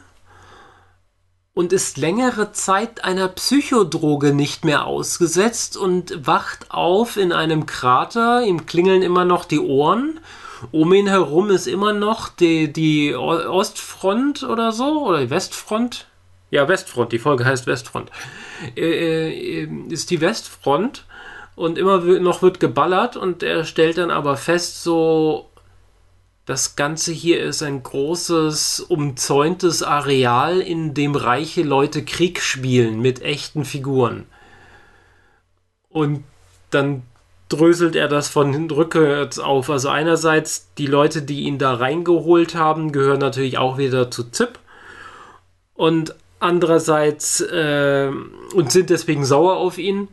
und 1.61 1.75
ist 1.75 1.99
längere 1.99 2.53
Zeit 2.53 3.05
einer 3.05 3.29
Psychodroge 3.29 4.33
nicht 4.33 4.65
mehr 4.65 4.87
ausgesetzt 4.87 5.77
und 5.77 6.27
wacht 6.27 6.71
auf 6.71 7.19
in 7.19 7.33
einem 7.33 7.67
Krater. 7.67 8.43
Ihm 8.43 8.65
klingeln 8.65 9.03
immer 9.03 9.27
noch 9.27 9.45
die 9.45 9.59
Ohren. 9.59 10.21
Um 10.73 10.95
ihn 10.95 11.07
herum 11.07 11.51
ist 11.51 11.67
immer 11.67 11.93
noch 11.93 12.31
die, 12.31 12.73
die 12.73 13.15
Ostfront 13.15 14.43
oder 14.43 14.73
so, 14.73 15.05
oder 15.07 15.21
die 15.21 15.29
Westfront. 15.29 16.07
Ja, 16.51 16.67
Westfront, 16.67 17.13
die 17.13 17.19
Folge 17.19 17.45
heißt 17.45 17.67
Westfront. 17.67 18.11
Äh, 18.75 19.65
äh, 19.65 19.69
ist 19.91 20.11
die 20.11 20.23
Westfront 20.23 21.05
und 21.57 21.77
immer 21.77 21.99
noch 21.99 22.41
wird 22.41 22.59
geballert 22.59 23.19
und 23.19 23.43
er 23.43 23.65
stellt 23.65 23.99
dann 23.99 24.11
aber 24.11 24.39
fest, 24.39 24.83
so, 24.83 25.50
das 26.51 26.75
Ganze 26.75 27.13
hier 27.13 27.41
ist 27.41 27.63
ein 27.63 27.81
großes, 27.81 28.81
umzäuntes 28.81 29.85
Areal, 29.85 30.61
in 30.61 30.95
dem 30.95 31.15
reiche 31.15 31.63
Leute 31.63 32.05
Krieg 32.05 32.41
spielen 32.41 33.01
mit 33.01 33.23
echten 33.23 33.65
Figuren. 33.65 34.27
Und 35.91 36.25
dann 36.71 37.05
dröselt 37.49 37.95
er 37.95 38.09
das 38.09 38.29
von 38.29 38.69
rückwärts 38.69 39.39
auf. 39.39 39.71
Also 39.71 39.91
einerseits 39.91 40.75
die 40.75 40.89
Leute, 40.89 41.23
die 41.23 41.43
ihn 41.43 41.59
da 41.59 41.75
reingeholt 41.75 42.57
haben, 42.57 42.91
gehören 42.91 43.21
natürlich 43.21 43.59
auch 43.59 43.79
wieder 43.79 44.11
zu 44.11 44.25
ZIP. 44.25 44.59
Und 45.75 46.17
andererseits 46.41 47.41
äh, 47.43 48.11
und 48.55 48.73
sind 48.73 48.91
deswegen 48.91 49.25
sauer 49.25 49.55
auf 49.55 49.79
ihn 49.79 50.09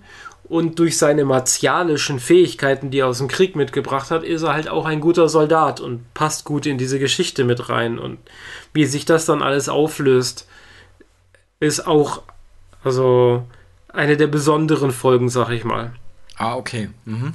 und 0.49 0.79
durch 0.79 0.97
seine 0.97 1.25
martialischen 1.25 2.19
Fähigkeiten, 2.19 2.89
die 2.89 2.99
er 2.99 3.07
aus 3.07 3.17
dem 3.17 3.27
Krieg 3.27 3.55
mitgebracht 3.55 4.11
hat, 4.11 4.23
ist 4.23 4.43
er 4.43 4.53
halt 4.53 4.69
auch 4.69 4.85
ein 4.85 5.01
guter 5.01 5.27
Soldat 5.27 5.81
und 5.81 6.13
passt 6.13 6.45
gut 6.45 6.65
in 6.65 6.77
diese 6.77 6.99
Geschichte 6.99 7.43
mit 7.43 7.69
rein. 7.69 7.99
Und 7.99 8.17
wie 8.73 8.85
sich 8.85 9.05
das 9.05 9.25
dann 9.25 9.41
alles 9.41 9.67
auflöst, 9.67 10.47
ist 11.59 11.85
auch 11.85 12.21
also 12.83 13.45
eine 13.89 14.15
der 14.15 14.27
besonderen 14.27 14.91
Folgen, 14.91 15.27
sag 15.27 15.49
ich 15.49 15.65
mal. 15.65 15.93
Ah, 16.37 16.55
okay. 16.55 16.89
Mhm. 17.03 17.33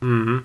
Mhm. 0.00 0.42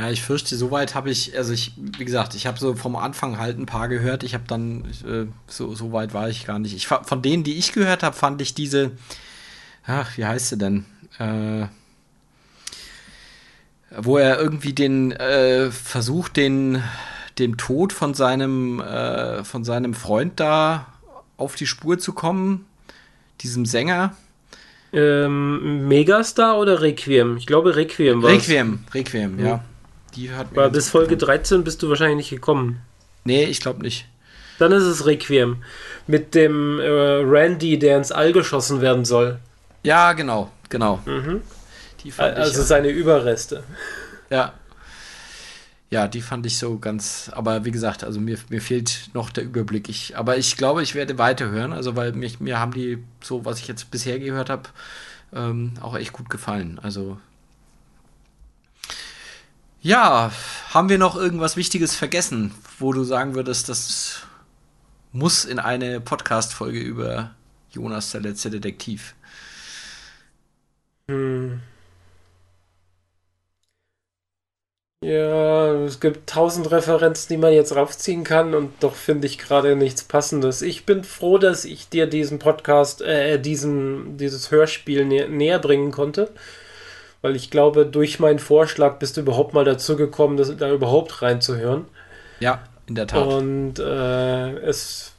Ja, 0.00 0.10
ich 0.10 0.22
fürchte, 0.22 0.56
soweit 0.56 0.96
habe 0.96 1.10
ich, 1.10 1.36
also 1.36 1.52
ich, 1.52 1.74
wie 1.76 2.04
gesagt, 2.04 2.34
ich 2.34 2.48
habe 2.48 2.58
so 2.58 2.74
vom 2.74 2.96
Anfang 2.96 3.38
halt 3.38 3.58
ein 3.58 3.66
paar 3.66 3.88
gehört. 3.88 4.24
Ich 4.24 4.34
habe 4.34 4.44
dann, 4.48 4.86
äh, 5.06 5.26
so, 5.46 5.74
so 5.76 5.92
weit 5.92 6.14
war 6.14 6.28
ich 6.28 6.46
gar 6.46 6.58
nicht. 6.58 6.74
Ich, 6.74 6.88
von 6.88 7.22
denen, 7.22 7.44
die 7.44 7.58
ich 7.58 7.72
gehört 7.72 8.02
habe, 8.02 8.16
fand 8.16 8.42
ich 8.42 8.54
diese, 8.54 8.92
ach, 9.86 10.16
wie 10.16 10.24
heißt 10.24 10.50
sie 10.50 10.58
denn? 10.58 10.84
Äh, 11.18 11.66
wo 13.96 14.16
er 14.16 14.40
irgendwie 14.40 14.72
den 14.72 15.12
äh, 15.12 15.70
versucht, 15.70 16.36
den, 16.36 16.82
dem 17.38 17.56
Tod 17.56 17.92
von 17.92 18.14
seinem, 18.14 18.80
äh, 18.80 19.44
von 19.44 19.64
seinem 19.64 19.94
Freund 19.94 20.40
da 20.40 20.86
auf 21.36 21.54
die 21.56 21.66
Spur 21.66 21.98
zu 21.98 22.12
kommen, 22.12 22.66
diesem 23.40 23.66
Sänger. 23.66 24.16
Ähm, 24.92 25.88
Megastar 25.88 26.58
oder 26.58 26.82
Requiem? 26.82 27.36
Ich 27.36 27.46
glaube 27.46 27.76
Requiem 27.76 28.22
war 28.22 28.30
Requiem, 28.30 28.84
Requiem, 28.92 29.38
ja. 29.38 29.64
Die 30.14 30.30
hat 30.30 30.54
Weil 30.54 30.70
bis 30.70 30.90
Folge 30.90 31.16
13 31.16 31.64
bist 31.64 31.82
du 31.82 31.88
wahrscheinlich 31.88 32.16
nicht 32.16 32.30
gekommen. 32.30 32.80
Nee, 33.24 33.44
ich 33.44 33.60
glaube 33.60 33.80
nicht. 33.82 34.06
Dann 34.58 34.72
ist 34.72 34.82
es 34.82 35.06
Requiem. 35.06 35.62
Mit 36.06 36.34
dem 36.34 36.78
äh, 36.78 36.84
Randy, 36.84 37.78
der 37.78 37.96
ins 37.96 38.12
All 38.12 38.32
geschossen 38.32 38.82
werden 38.82 39.06
soll. 39.06 39.38
Ja, 39.82 40.12
genau, 40.12 40.50
genau. 40.68 41.00
Mhm. 41.04 41.42
also 42.18 42.62
ich, 42.62 42.66
seine 42.66 42.88
Überreste. 42.88 43.64
Ja. 44.30 44.54
Ja, 45.90 46.08
die 46.08 46.22
fand 46.22 46.46
ich 46.46 46.56
so 46.56 46.78
ganz, 46.78 47.30
aber 47.34 47.66
wie 47.66 47.70
gesagt, 47.70 48.02
also 48.02 48.18
mir, 48.18 48.38
mir 48.48 48.62
fehlt 48.62 49.10
noch 49.12 49.28
der 49.28 49.44
Überblick. 49.44 49.90
Ich, 49.90 50.16
aber 50.16 50.38
ich 50.38 50.56
glaube, 50.56 50.82
ich 50.82 50.94
werde 50.94 51.18
weiterhören, 51.18 51.74
also 51.74 51.96
weil 51.96 52.12
mich, 52.12 52.40
mir 52.40 52.58
haben 52.58 52.72
die, 52.72 53.04
so 53.22 53.44
was 53.44 53.58
ich 53.58 53.68
jetzt 53.68 53.90
bisher 53.90 54.18
gehört 54.18 54.48
habe, 54.48 54.70
ähm, 55.34 55.74
auch 55.82 55.94
echt 55.94 56.14
gut 56.14 56.30
gefallen. 56.30 56.80
Also 56.82 57.18
ja, 59.82 60.30
haben 60.70 60.88
wir 60.88 60.96
noch 60.98 61.16
irgendwas 61.16 61.56
Wichtiges 61.56 61.96
vergessen, 61.96 62.54
wo 62.78 62.92
du 62.92 63.02
sagen 63.02 63.34
würdest, 63.34 63.68
das 63.68 64.22
muss 65.12 65.44
in 65.44 65.58
eine 65.58 66.00
Podcast-Folge 66.00 66.78
über 66.78 67.32
Jonas, 67.72 68.12
der 68.12 68.20
letzte 68.20 68.48
Detektiv? 68.48 69.14
Hm. 71.08 71.60
Ja, 75.04 75.74
es 75.84 75.98
gibt 75.98 76.30
tausend 76.30 76.70
Referenzen, 76.70 77.34
die 77.34 77.36
man 77.36 77.52
jetzt 77.52 77.74
raufziehen 77.74 78.22
kann 78.22 78.54
und 78.54 78.72
doch 78.80 78.94
finde 78.94 79.26
ich 79.26 79.36
gerade 79.36 79.74
nichts 79.74 80.04
Passendes. 80.04 80.62
Ich 80.62 80.86
bin 80.86 81.02
froh, 81.02 81.38
dass 81.38 81.64
ich 81.64 81.88
dir 81.88 82.06
diesen 82.06 82.38
Podcast, 82.38 83.02
äh, 83.02 83.38
diesen, 83.38 84.16
dieses 84.16 84.52
Hörspiel 84.52 85.04
nä 85.04 85.26
näher 85.26 85.58
bringen 85.58 85.90
konnte 85.90 86.28
weil 87.22 87.36
ich 87.36 87.50
glaube, 87.50 87.86
durch 87.86 88.18
meinen 88.18 88.40
Vorschlag 88.40 88.98
bist 88.98 89.16
du 89.16 89.22
überhaupt 89.22 89.54
mal 89.54 89.64
dazu 89.64 89.96
gekommen, 89.96 90.36
das 90.36 90.54
da 90.56 90.70
überhaupt 90.70 91.22
reinzuhören. 91.22 91.86
Ja, 92.40 92.64
in 92.88 92.96
der 92.96 93.06
Tat. 93.06 93.26
Und 93.26 93.78
äh, 93.78 94.56
es 94.58 95.12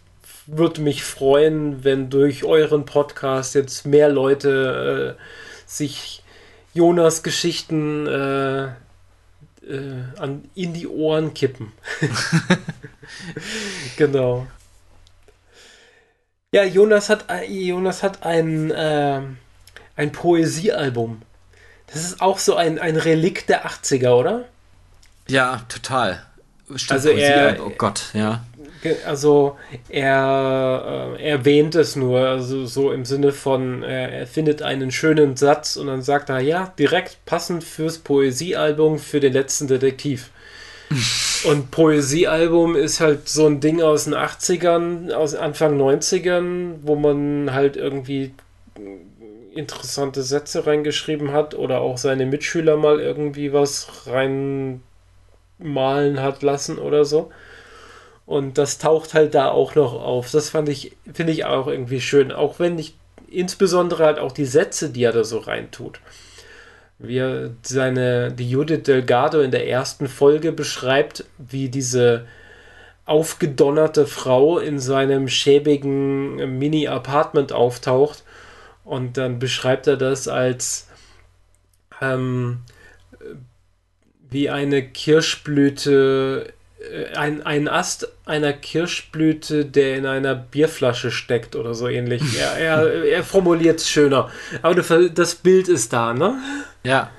würde 0.45 0.81
mich 0.81 1.03
freuen, 1.03 1.85
wenn 1.85 2.09
durch 2.09 2.43
euren 2.43 2.85
Podcast 2.85 3.55
jetzt 3.55 3.87
mehr 3.87 4.09
Leute 4.09 5.15
äh, 5.17 5.21
sich 5.77 6.23
Jonas 6.73 7.23
Geschichten 7.23 8.07
äh, 8.07 8.65
äh 8.65 10.03
an, 10.17 10.49
in 10.55 10.73
die 10.73 10.87
Ohren 10.87 11.33
kippen. 11.33 11.71
genau. 13.97 14.47
Ja, 16.53 16.63
Jonas 16.63 17.09
hat, 17.09 17.25
Jonas 17.47 18.03
hat 18.03 18.23
ein, 18.23 18.69
äh, 18.71 19.21
ein 19.95 20.11
Poesiealbum 20.11 21.21
das 21.93 22.03
ist 22.03 22.21
auch 22.21 22.39
so 22.39 22.55
ein, 22.55 22.79
ein 22.79 22.95
Relikt 22.95 23.49
der 23.49 23.67
80er, 23.67 24.11
oder? 24.11 24.45
Ja, 25.27 25.61
total. 25.69 26.23
Stimmt, 26.75 26.91
also 26.91 27.09
er, 27.09 27.63
oh 27.63 27.71
Gott, 27.77 28.05
ja. 28.13 28.43
Also 29.05 29.57
er 29.89 31.15
äh, 31.17 31.29
erwähnt 31.29 31.75
es 31.75 31.95
nur, 31.95 32.19
also 32.19 32.65
so 32.65 32.91
im 32.91 33.05
Sinne 33.05 33.31
von, 33.31 33.83
äh, 33.83 34.19
er 34.19 34.27
findet 34.27 34.61
einen 34.61 34.91
schönen 34.91 35.35
Satz 35.35 35.75
und 35.75 35.87
dann 35.87 36.01
sagt 36.01 36.29
er, 36.29 36.39
ja, 36.39 36.73
direkt 36.77 37.25
passend 37.25 37.63
fürs 37.63 37.99
Poesiealbum 37.99 38.99
für 38.99 39.19
den 39.19 39.33
letzten 39.33 39.67
Detektiv. 39.67 40.29
und 41.45 41.71
Poesiealbum 41.71 42.75
ist 42.75 42.99
halt 42.99 43.27
so 43.29 43.47
ein 43.47 43.59
Ding 43.59 43.81
aus 43.81 44.03
den 44.05 44.13
80ern, 44.13 45.11
aus 45.11 45.33
Anfang 45.35 45.79
90ern, 45.79 46.75
wo 46.83 46.95
man 46.95 47.53
halt 47.53 47.77
irgendwie 47.77 48.33
interessante 49.53 50.23
Sätze 50.23 50.65
reingeschrieben 50.65 51.31
hat 51.31 51.53
oder 51.55 51.81
auch 51.81 51.97
seine 51.97 52.25
Mitschüler 52.25 52.77
mal 52.77 52.99
irgendwie 52.99 53.53
was 53.53 54.07
reinmalen 54.07 54.81
hat 56.21 56.41
lassen 56.41 56.79
oder 56.79 57.05
so. 57.05 57.31
Und 58.25 58.57
das 58.57 58.77
taucht 58.77 59.13
halt 59.13 59.35
da 59.35 59.49
auch 59.49 59.75
noch 59.75 59.93
auf. 59.93 60.31
Das 60.31 60.49
fand 60.49 60.69
ich, 60.69 60.95
finde 61.13 61.33
ich 61.33 61.45
auch 61.45 61.67
irgendwie 61.67 62.01
schön. 62.01 62.31
Auch 62.31 62.59
wenn 62.59 62.79
ich 62.79 62.95
insbesondere 63.27 64.05
halt 64.05 64.19
auch 64.19 64.31
die 64.31 64.45
Sätze, 64.45 64.89
die 64.89 65.03
er 65.03 65.11
da 65.11 65.23
so 65.23 65.39
reintut. 65.39 65.99
Wie 66.99 67.17
er 67.17 67.49
seine, 67.63 68.31
die 68.31 68.49
Judith 68.49 68.83
Delgado 68.83 69.41
in 69.41 69.51
der 69.51 69.67
ersten 69.67 70.07
Folge 70.07 70.51
beschreibt, 70.51 71.25
wie 71.37 71.69
diese 71.69 72.25
aufgedonnerte 73.05 74.07
Frau 74.07 74.59
in 74.59 74.79
seinem 74.79 75.27
schäbigen 75.27 76.57
Mini-Apartment 76.57 77.51
auftaucht 77.51 78.23
und 78.85 79.17
dann 79.17 79.39
beschreibt 79.39 79.87
er 79.87 79.97
das 79.97 80.27
als 80.27 80.87
ähm, 82.01 82.61
wie 84.29 84.49
eine 84.49 84.81
Kirschblüte, 84.83 86.53
ein, 87.15 87.43
ein 87.43 87.67
Ast 87.67 88.07
einer 88.25 88.53
Kirschblüte, 88.53 89.65
der 89.65 89.97
in 89.97 90.05
einer 90.05 90.35
Bierflasche 90.35 91.11
steckt 91.11 91.55
oder 91.55 91.73
so 91.73 91.87
ähnlich. 91.87 92.21
er, 92.39 92.57
er, 92.57 93.03
er 93.03 93.23
formuliert 93.23 93.79
es 93.79 93.89
schöner. 93.89 94.29
Aber 94.61 94.75
das 94.75 95.35
Bild 95.35 95.67
ist 95.67 95.93
da, 95.93 96.13
ne? 96.13 96.37
Ja. 96.83 97.09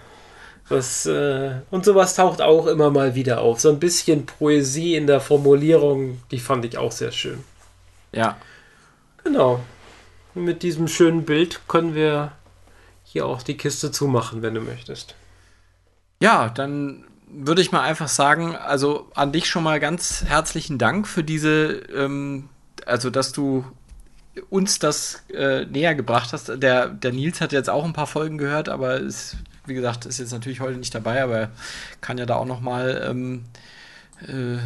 Das, 0.69 1.05
äh, 1.05 1.57
und 1.71 1.85
sowas 1.85 2.15
taucht 2.15 2.41
auch 2.41 2.67
immer 2.67 2.91
mal 2.91 3.15
wieder 3.15 3.43
auf. 3.43 3.61
So 3.61 3.69
ein 3.69 3.79
bisschen 3.79 4.25
Poesie 4.25 4.97
in 4.97 5.07
der 5.07 5.21
Formulierung, 5.21 6.23
die 6.31 6.39
fand 6.39 6.65
ich 6.65 6.79
auch 6.79 6.93
sehr 6.93 7.13
schön. 7.13 7.45
Ja. 8.13 8.39
Genau 9.23 9.61
mit 10.35 10.63
diesem 10.63 10.89
schönen 10.89 11.25
Bild 11.25 11.61
können 11.69 11.95
wir 11.95 12.33
hier 13.05 13.27
auch 13.27 13.43
die 13.43 13.57
Kiste 13.57 13.91
zumachen, 13.91 14.43
wenn 14.43 14.55
du 14.55 14.61
möchtest. 14.61 15.15
Ja, 16.21 16.49
dann 16.49 17.05
würde 17.37 17.63
ich 17.63 17.73
mal 17.73 17.83
einfach 17.83 18.09
sagen, 18.09 18.57
also 18.57 19.11
an 19.15 19.33
dich 19.33 19.47
schon 19.47 19.63
mal 19.63 19.81
ganz 19.81 20.25
herzlichen 20.27 20.79
Dank 20.79 21.09
für 21.09 21.25
diese, 21.25 21.83
ähm, 21.95 22.49
also 22.87 23.11
dass 23.11 23.33
du 23.33 23.65
uns 24.51 24.79
das 24.79 25.23
äh, 25.33 25.65
näher 25.67 25.95
gebracht 25.95 26.33
hast. 26.33 26.51
Der, 26.63 26.89
der 26.89 27.13
Nils 27.13 27.41
hat 27.41 27.53
jetzt 27.53 27.71
auch 27.71 27.85
ein 27.85 27.93
paar 27.93 28.07
Folgen 28.07 28.39
gehört, 28.39 28.69
aber 28.69 28.97
ist, 28.97 29.37
wie 29.67 29.75
gesagt, 29.75 30.07
ist 30.07 30.19
jetzt 30.19 30.33
natürlich 30.33 30.61
heute 30.61 30.79
nicht 30.79 30.95
dabei, 30.95 31.23
aber 31.23 31.51
kann 32.01 32.19
ja 32.19 32.27
da 32.27 32.37
auch 32.37 32.47
noch 32.47 32.61
mal 32.61 33.05
ähm, 33.09 33.45
äh, 34.21 34.59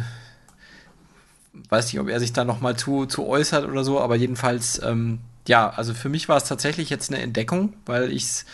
weiß 1.69 1.91
nicht, 1.91 1.99
ob 1.99 2.09
er 2.09 2.19
sich 2.19 2.33
da 2.33 2.45
noch 2.45 2.61
mal 2.61 2.75
zu, 2.75 3.05
zu 3.05 3.27
äußert 3.27 3.67
oder 3.67 3.83
so, 3.83 3.99
aber 3.99 4.15
jedenfalls 4.15 4.81
ähm, 4.81 5.19
ja, 5.47 5.69
also 5.69 5.93
für 5.93 6.09
mich 6.09 6.29
war 6.29 6.37
es 6.37 6.43
tatsächlich 6.43 6.89
jetzt 6.89 7.11
eine 7.11 7.21
Entdeckung, 7.21 7.73
weil 7.85 8.11
ich 8.11 8.45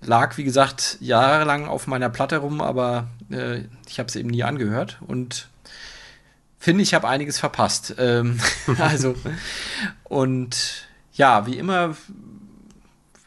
lag, 0.00 0.36
wie 0.36 0.44
gesagt, 0.44 0.96
jahrelang 1.00 1.66
auf 1.66 1.86
meiner 1.86 2.08
Platte 2.08 2.38
rum, 2.38 2.60
aber 2.60 3.08
äh, 3.30 3.62
ich 3.88 3.98
habe 3.98 4.08
es 4.08 4.16
eben 4.16 4.30
nie 4.30 4.44
angehört 4.44 4.98
und 5.06 5.48
finde, 6.58 6.82
ich 6.82 6.94
habe 6.94 7.08
einiges 7.08 7.38
verpasst. 7.38 7.94
Ähm, 7.98 8.40
also, 8.78 9.14
und 10.04 10.88
ja, 11.12 11.46
wie 11.46 11.58
immer 11.58 11.96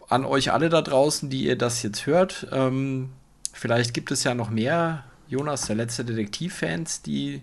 an 0.09 0.25
euch 0.25 0.51
alle 0.51 0.69
da 0.69 0.81
draußen, 0.81 1.29
die 1.29 1.43
ihr 1.43 1.57
das 1.57 1.83
jetzt 1.83 2.05
hört. 2.05 2.47
Ähm, 2.51 3.09
vielleicht 3.53 3.93
gibt 3.93 4.11
es 4.11 4.23
ja 4.23 4.33
noch 4.33 4.49
mehr 4.49 5.03
Jonas, 5.27 5.67
der 5.67 5.75
letzte 5.75 6.05
Detektiv-Fans, 6.05 7.01
die 7.01 7.41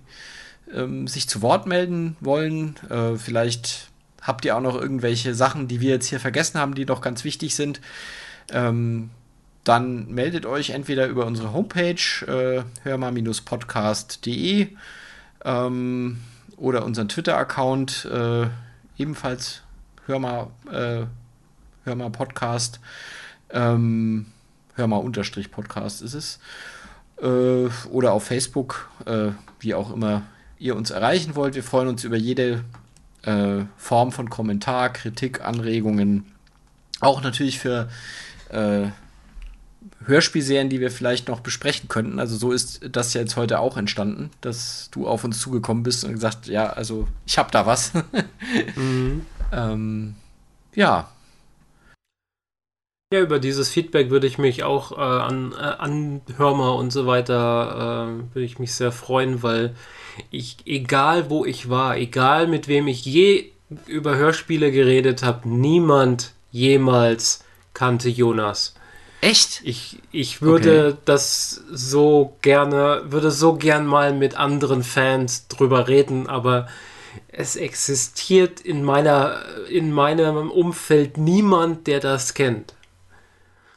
ähm, 0.73 1.07
sich 1.07 1.29
zu 1.29 1.43
Wort 1.43 1.67
melden 1.67 2.17
wollen. 2.21 2.77
Äh, 2.89 3.17
vielleicht 3.17 3.91
habt 4.23 4.45
ihr 4.45 4.57
auch 4.57 4.63
noch 4.63 4.75
irgendwelche 4.75 5.35
Sachen, 5.35 5.69
die 5.69 5.81
wir 5.81 5.91
jetzt 5.91 6.07
hier 6.07 6.21
vergessen 6.21 6.59
haben, 6.59 6.75
die 6.75 6.87
doch 6.87 7.03
ganz 7.03 7.25
wichtig 7.25 7.55
sind, 7.55 7.81
ähm, 8.51 9.11
dann 9.65 10.07
meldet 10.09 10.47
euch 10.47 10.71
entweder 10.71 11.07
über 11.07 11.27
unsere 11.27 11.53
Homepage 11.53 11.95
äh, 12.27 12.63
hörmal-podcast.de 12.83 14.69
ähm, 15.45 16.21
oder 16.57 16.85
unseren 16.85 17.09
Twitter-Account, 17.09 18.05
äh, 18.13 18.47
ebenfalls 18.99 19.63
Hörmal, 20.07 20.49
äh, 20.71 21.07
Hörmal 21.85 22.11
Podcast, 22.11 22.79
ähm, 23.51 24.27
Hörmal 24.75 25.01
unterstrich 25.01 25.51
Podcast 25.51 26.03
ist 26.03 26.15
es, 26.15 26.39
äh, 27.23 27.69
oder 27.91 28.13
auf 28.13 28.25
Facebook, 28.25 28.91
äh, 29.07 29.31
wie 29.61 29.75
auch 29.75 29.93
immer 29.93 30.23
ihr 30.59 30.77
uns 30.77 30.91
erreichen 30.91 31.37
wollt. 31.37 31.55
Wir 31.55 31.65
freuen 31.65 31.89
uns 31.89 32.05
über 32.05 32.17
jede 32.17 32.65
äh, 33.23 33.65
Form 33.77 34.13
von 34.13 34.29
Kommentar, 34.29 34.93
Kritik, 34.93 35.41
Anregungen. 35.43 36.27
Auch 37.01 37.23
natürlich 37.23 37.59
für 37.59 37.89
Hörspielserien, 40.07 40.69
die 40.69 40.81
wir 40.81 40.91
vielleicht 40.91 41.29
noch 41.29 41.41
besprechen 41.41 41.89
könnten. 41.89 42.19
Also 42.19 42.37
so 42.37 42.53
ist 42.53 42.81
das 42.91 43.15
ja 43.15 43.21
jetzt 43.21 43.37
heute 43.37 43.61
auch 43.61 43.77
entstanden, 43.77 44.31
dass 44.41 44.89
du 44.93 45.07
auf 45.07 45.25
uns 45.25 45.39
zugekommen 45.39 45.83
bist 45.83 46.05
und 46.05 46.13
gesagt, 46.13 46.47
ja, 46.47 46.71
also 46.71 47.07
ich 47.27 47.39
habe 47.39 47.51
da 47.51 47.67
was. 47.67 47.93
mhm. 48.77 49.27
ähm, 49.53 50.15
ja. 50.75 51.11
Ja, 53.13 53.21
über 53.21 53.39
dieses 53.39 53.69
Feedback 53.69 54.11
würde 54.11 54.27
ich 54.27 54.39
mich 54.39 54.65
auch 54.65 54.93
äh, 54.93 55.01
an, 55.01 55.53
äh, 55.53 55.57
an 55.57 56.21
Hörmer 56.37 56.75
und 56.75 56.91
so 56.91 57.07
weiter, 57.07 58.09
äh, 58.09 58.35
würde 58.35 58.45
ich 58.45 58.59
mich 58.59 58.75
sehr 58.75 58.93
freuen, 58.93 59.43
weil 59.43 59.75
ich, 60.31 60.57
egal 60.67 61.31
wo 61.31 61.45
ich 61.45 61.69
war, 61.69 61.97
egal 61.97 62.47
mit 62.47 62.69
wem 62.69 62.89
ich 62.89 63.05
je 63.05 63.51
über 63.87 64.17
Hörspiele 64.17 64.73
geredet 64.73 65.23
habe, 65.23 65.49
niemand 65.49 66.33
jemals 66.51 67.45
kannte 67.73 68.09
Jonas. 68.09 68.75
Echt? 69.25 69.63
Ich, 69.65 70.01
ich 70.13 70.43
würde 70.43 70.89
okay. 70.89 70.99
das 71.07 71.63
so 71.73 72.37
gerne, 72.43 73.05
würde 73.07 73.31
so 73.31 73.55
gern 73.55 73.87
mal 73.87 74.13
mit 74.13 74.37
anderen 74.37 74.83
Fans 74.83 75.49
drüber 75.49 75.89
reden, 75.89 76.29
aber 76.29 76.69
es 77.29 77.57
existiert 77.57 78.61
in, 78.61 78.85
meiner, 78.85 79.41
in 79.71 79.93
meinem 79.93 80.51
Umfeld 80.51 81.17
niemand, 81.17 81.87
der 81.87 82.01
das 82.01 82.35
kennt. 82.35 82.75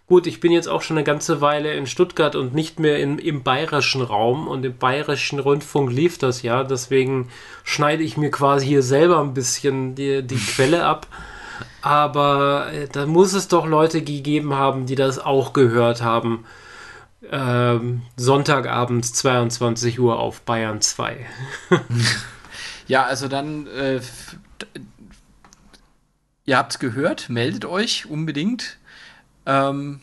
Gut, 0.08 0.28
ich 0.28 0.42
bin 0.42 0.52
jetzt 0.52 0.68
auch 0.68 0.82
schon 0.82 0.98
eine 0.98 1.06
ganze 1.06 1.40
Weile 1.40 1.74
in 1.76 1.88
Stuttgart 1.88 2.36
und 2.36 2.54
nicht 2.54 2.82
mehr 2.82 3.00
in, 3.00 3.18
im 3.18 3.44
bayerischen 3.44 4.02
Raum 4.02 4.50
und 4.50 4.66
im 4.66 4.78
bayerischen 4.78 5.40
Rundfunk 5.40 5.94
lief 5.94 6.18
das 6.18 6.42
ja. 6.42 6.66
Deswegen 6.66 7.30
schneide 7.64 8.04
ich 8.04 8.18
mir 8.18 8.32
quasi 8.32 8.66
hier 8.68 8.84
selber 8.84 9.22
ein 9.22 9.34
bisschen 9.34 9.96
die, 9.96 10.24
die 10.24 10.36
Quelle 10.36 10.84
ab. 10.84 11.08
Aber 11.82 12.72
äh, 12.72 12.88
da 12.88 13.06
muss 13.06 13.34
es 13.34 13.48
doch 13.48 13.66
Leute 13.66 14.02
gegeben 14.02 14.54
haben, 14.54 14.86
die 14.86 14.96
das 14.96 15.20
auch 15.20 15.54
gehört 15.54 16.02
haben. 16.02 16.46
Ähm, 17.32 18.04
Sonntagabends 18.16 19.14
22 19.14 20.00
Uhr 20.00 20.20
auf 20.20 20.42
Bayern 20.42 20.82
2. 20.82 21.26
ja, 22.88 23.04
also 23.04 23.28
dann, 23.28 23.68
äh, 23.68 24.00
ihr 26.46 26.58
habt 26.58 26.74
es 26.74 26.80
gehört, 26.80 27.30
meldet 27.30 27.66
euch 27.66 28.06
unbedingt. 28.06 28.78
Ähm, 29.46 30.02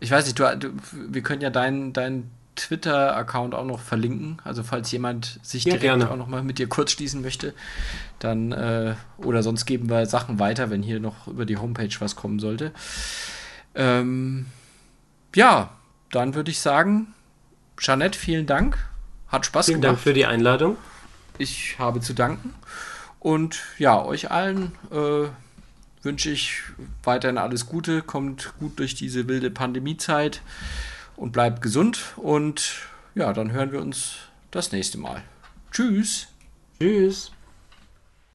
ich 0.00 0.10
weiß 0.10 0.26
nicht, 0.26 0.38
du, 0.38 0.56
du, 0.56 0.72
wir 0.92 1.22
können 1.22 1.42
ja 1.42 1.50
deinen 1.50 1.92
dein 1.92 2.30
Twitter-Account 2.58 3.54
auch 3.54 3.64
noch 3.64 3.80
verlinken. 3.80 4.38
Also 4.44 4.62
falls 4.62 4.90
jemand 4.92 5.40
sich 5.42 5.64
ja, 5.64 5.70
direkt 5.70 5.82
gerne. 5.82 6.10
auch 6.10 6.16
noch 6.16 6.26
mal 6.26 6.42
mit 6.42 6.58
dir 6.58 6.68
kurz 6.68 6.92
schließen 6.92 7.22
möchte, 7.22 7.54
dann 8.18 8.52
äh, 8.52 8.94
oder 9.18 9.42
sonst 9.42 9.64
geben 9.66 9.88
wir 9.88 10.06
Sachen 10.06 10.38
weiter, 10.38 10.70
wenn 10.70 10.82
hier 10.82 11.00
noch 11.00 11.26
über 11.26 11.46
die 11.46 11.56
Homepage 11.56 11.94
was 12.00 12.16
kommen 12.16 12.38
sollte. 12.38 12.72
Ähm, 13.74 14.46
ja, 15.34 15.70
dann 16.10 16.34
würde 16.34 16.50
ich 16.50 16.60
sagen, 16.60 17.14
Jeanette, 17.78 18.18
vielen 18.18 18.46
Dank. 18.46 18.78
Hat 19.28 19.46
Spaß 19.46 19.66
vielen 19.66 19.80
gemacht. 19.80 19.88
Vielen 19.88 19.96
Dank 19.96 20.02
für 20.02 20.14
die 20.14 20.26
Einladung. 20.26 20.76
Ich 21.38 21.78
habe 21.78 22.00
zu 22.00 22.14
danken. 22.14 22.54
Und 23.20 23.60
ja, 23.78 24.02
euch 24.02 24.30
allen 24.30 24.72
äh, 24.90 25.28
wünsche 26.02 26.30
ich 26.30 26.62
weiterhin 27.02 27.38
alles 27.38 27.66
Gute, 27.66 28.02
kommt 28.02 28.54
gut 28.58 28.78
durch 28.78 28.94
diese 28.94 29.28
wilde 29.28 29.50
Pandemiezeit 29.50 30.40
und 31.18 31.32
bleibt 31.32 31.60
gesund. 31.60 32.14
Und 32.16 32.80
ja, 33.14 33.32
dann 33.32 33.52
hören 33.52 33.72
wir 33.72 33.80
uns 33.80 34.16
das 34.50 34.72
nächste 34.72 34.98
Mal. 34.98 35.22
Tschüss. 35.70 36.28
Tschüss. 36.80 37.32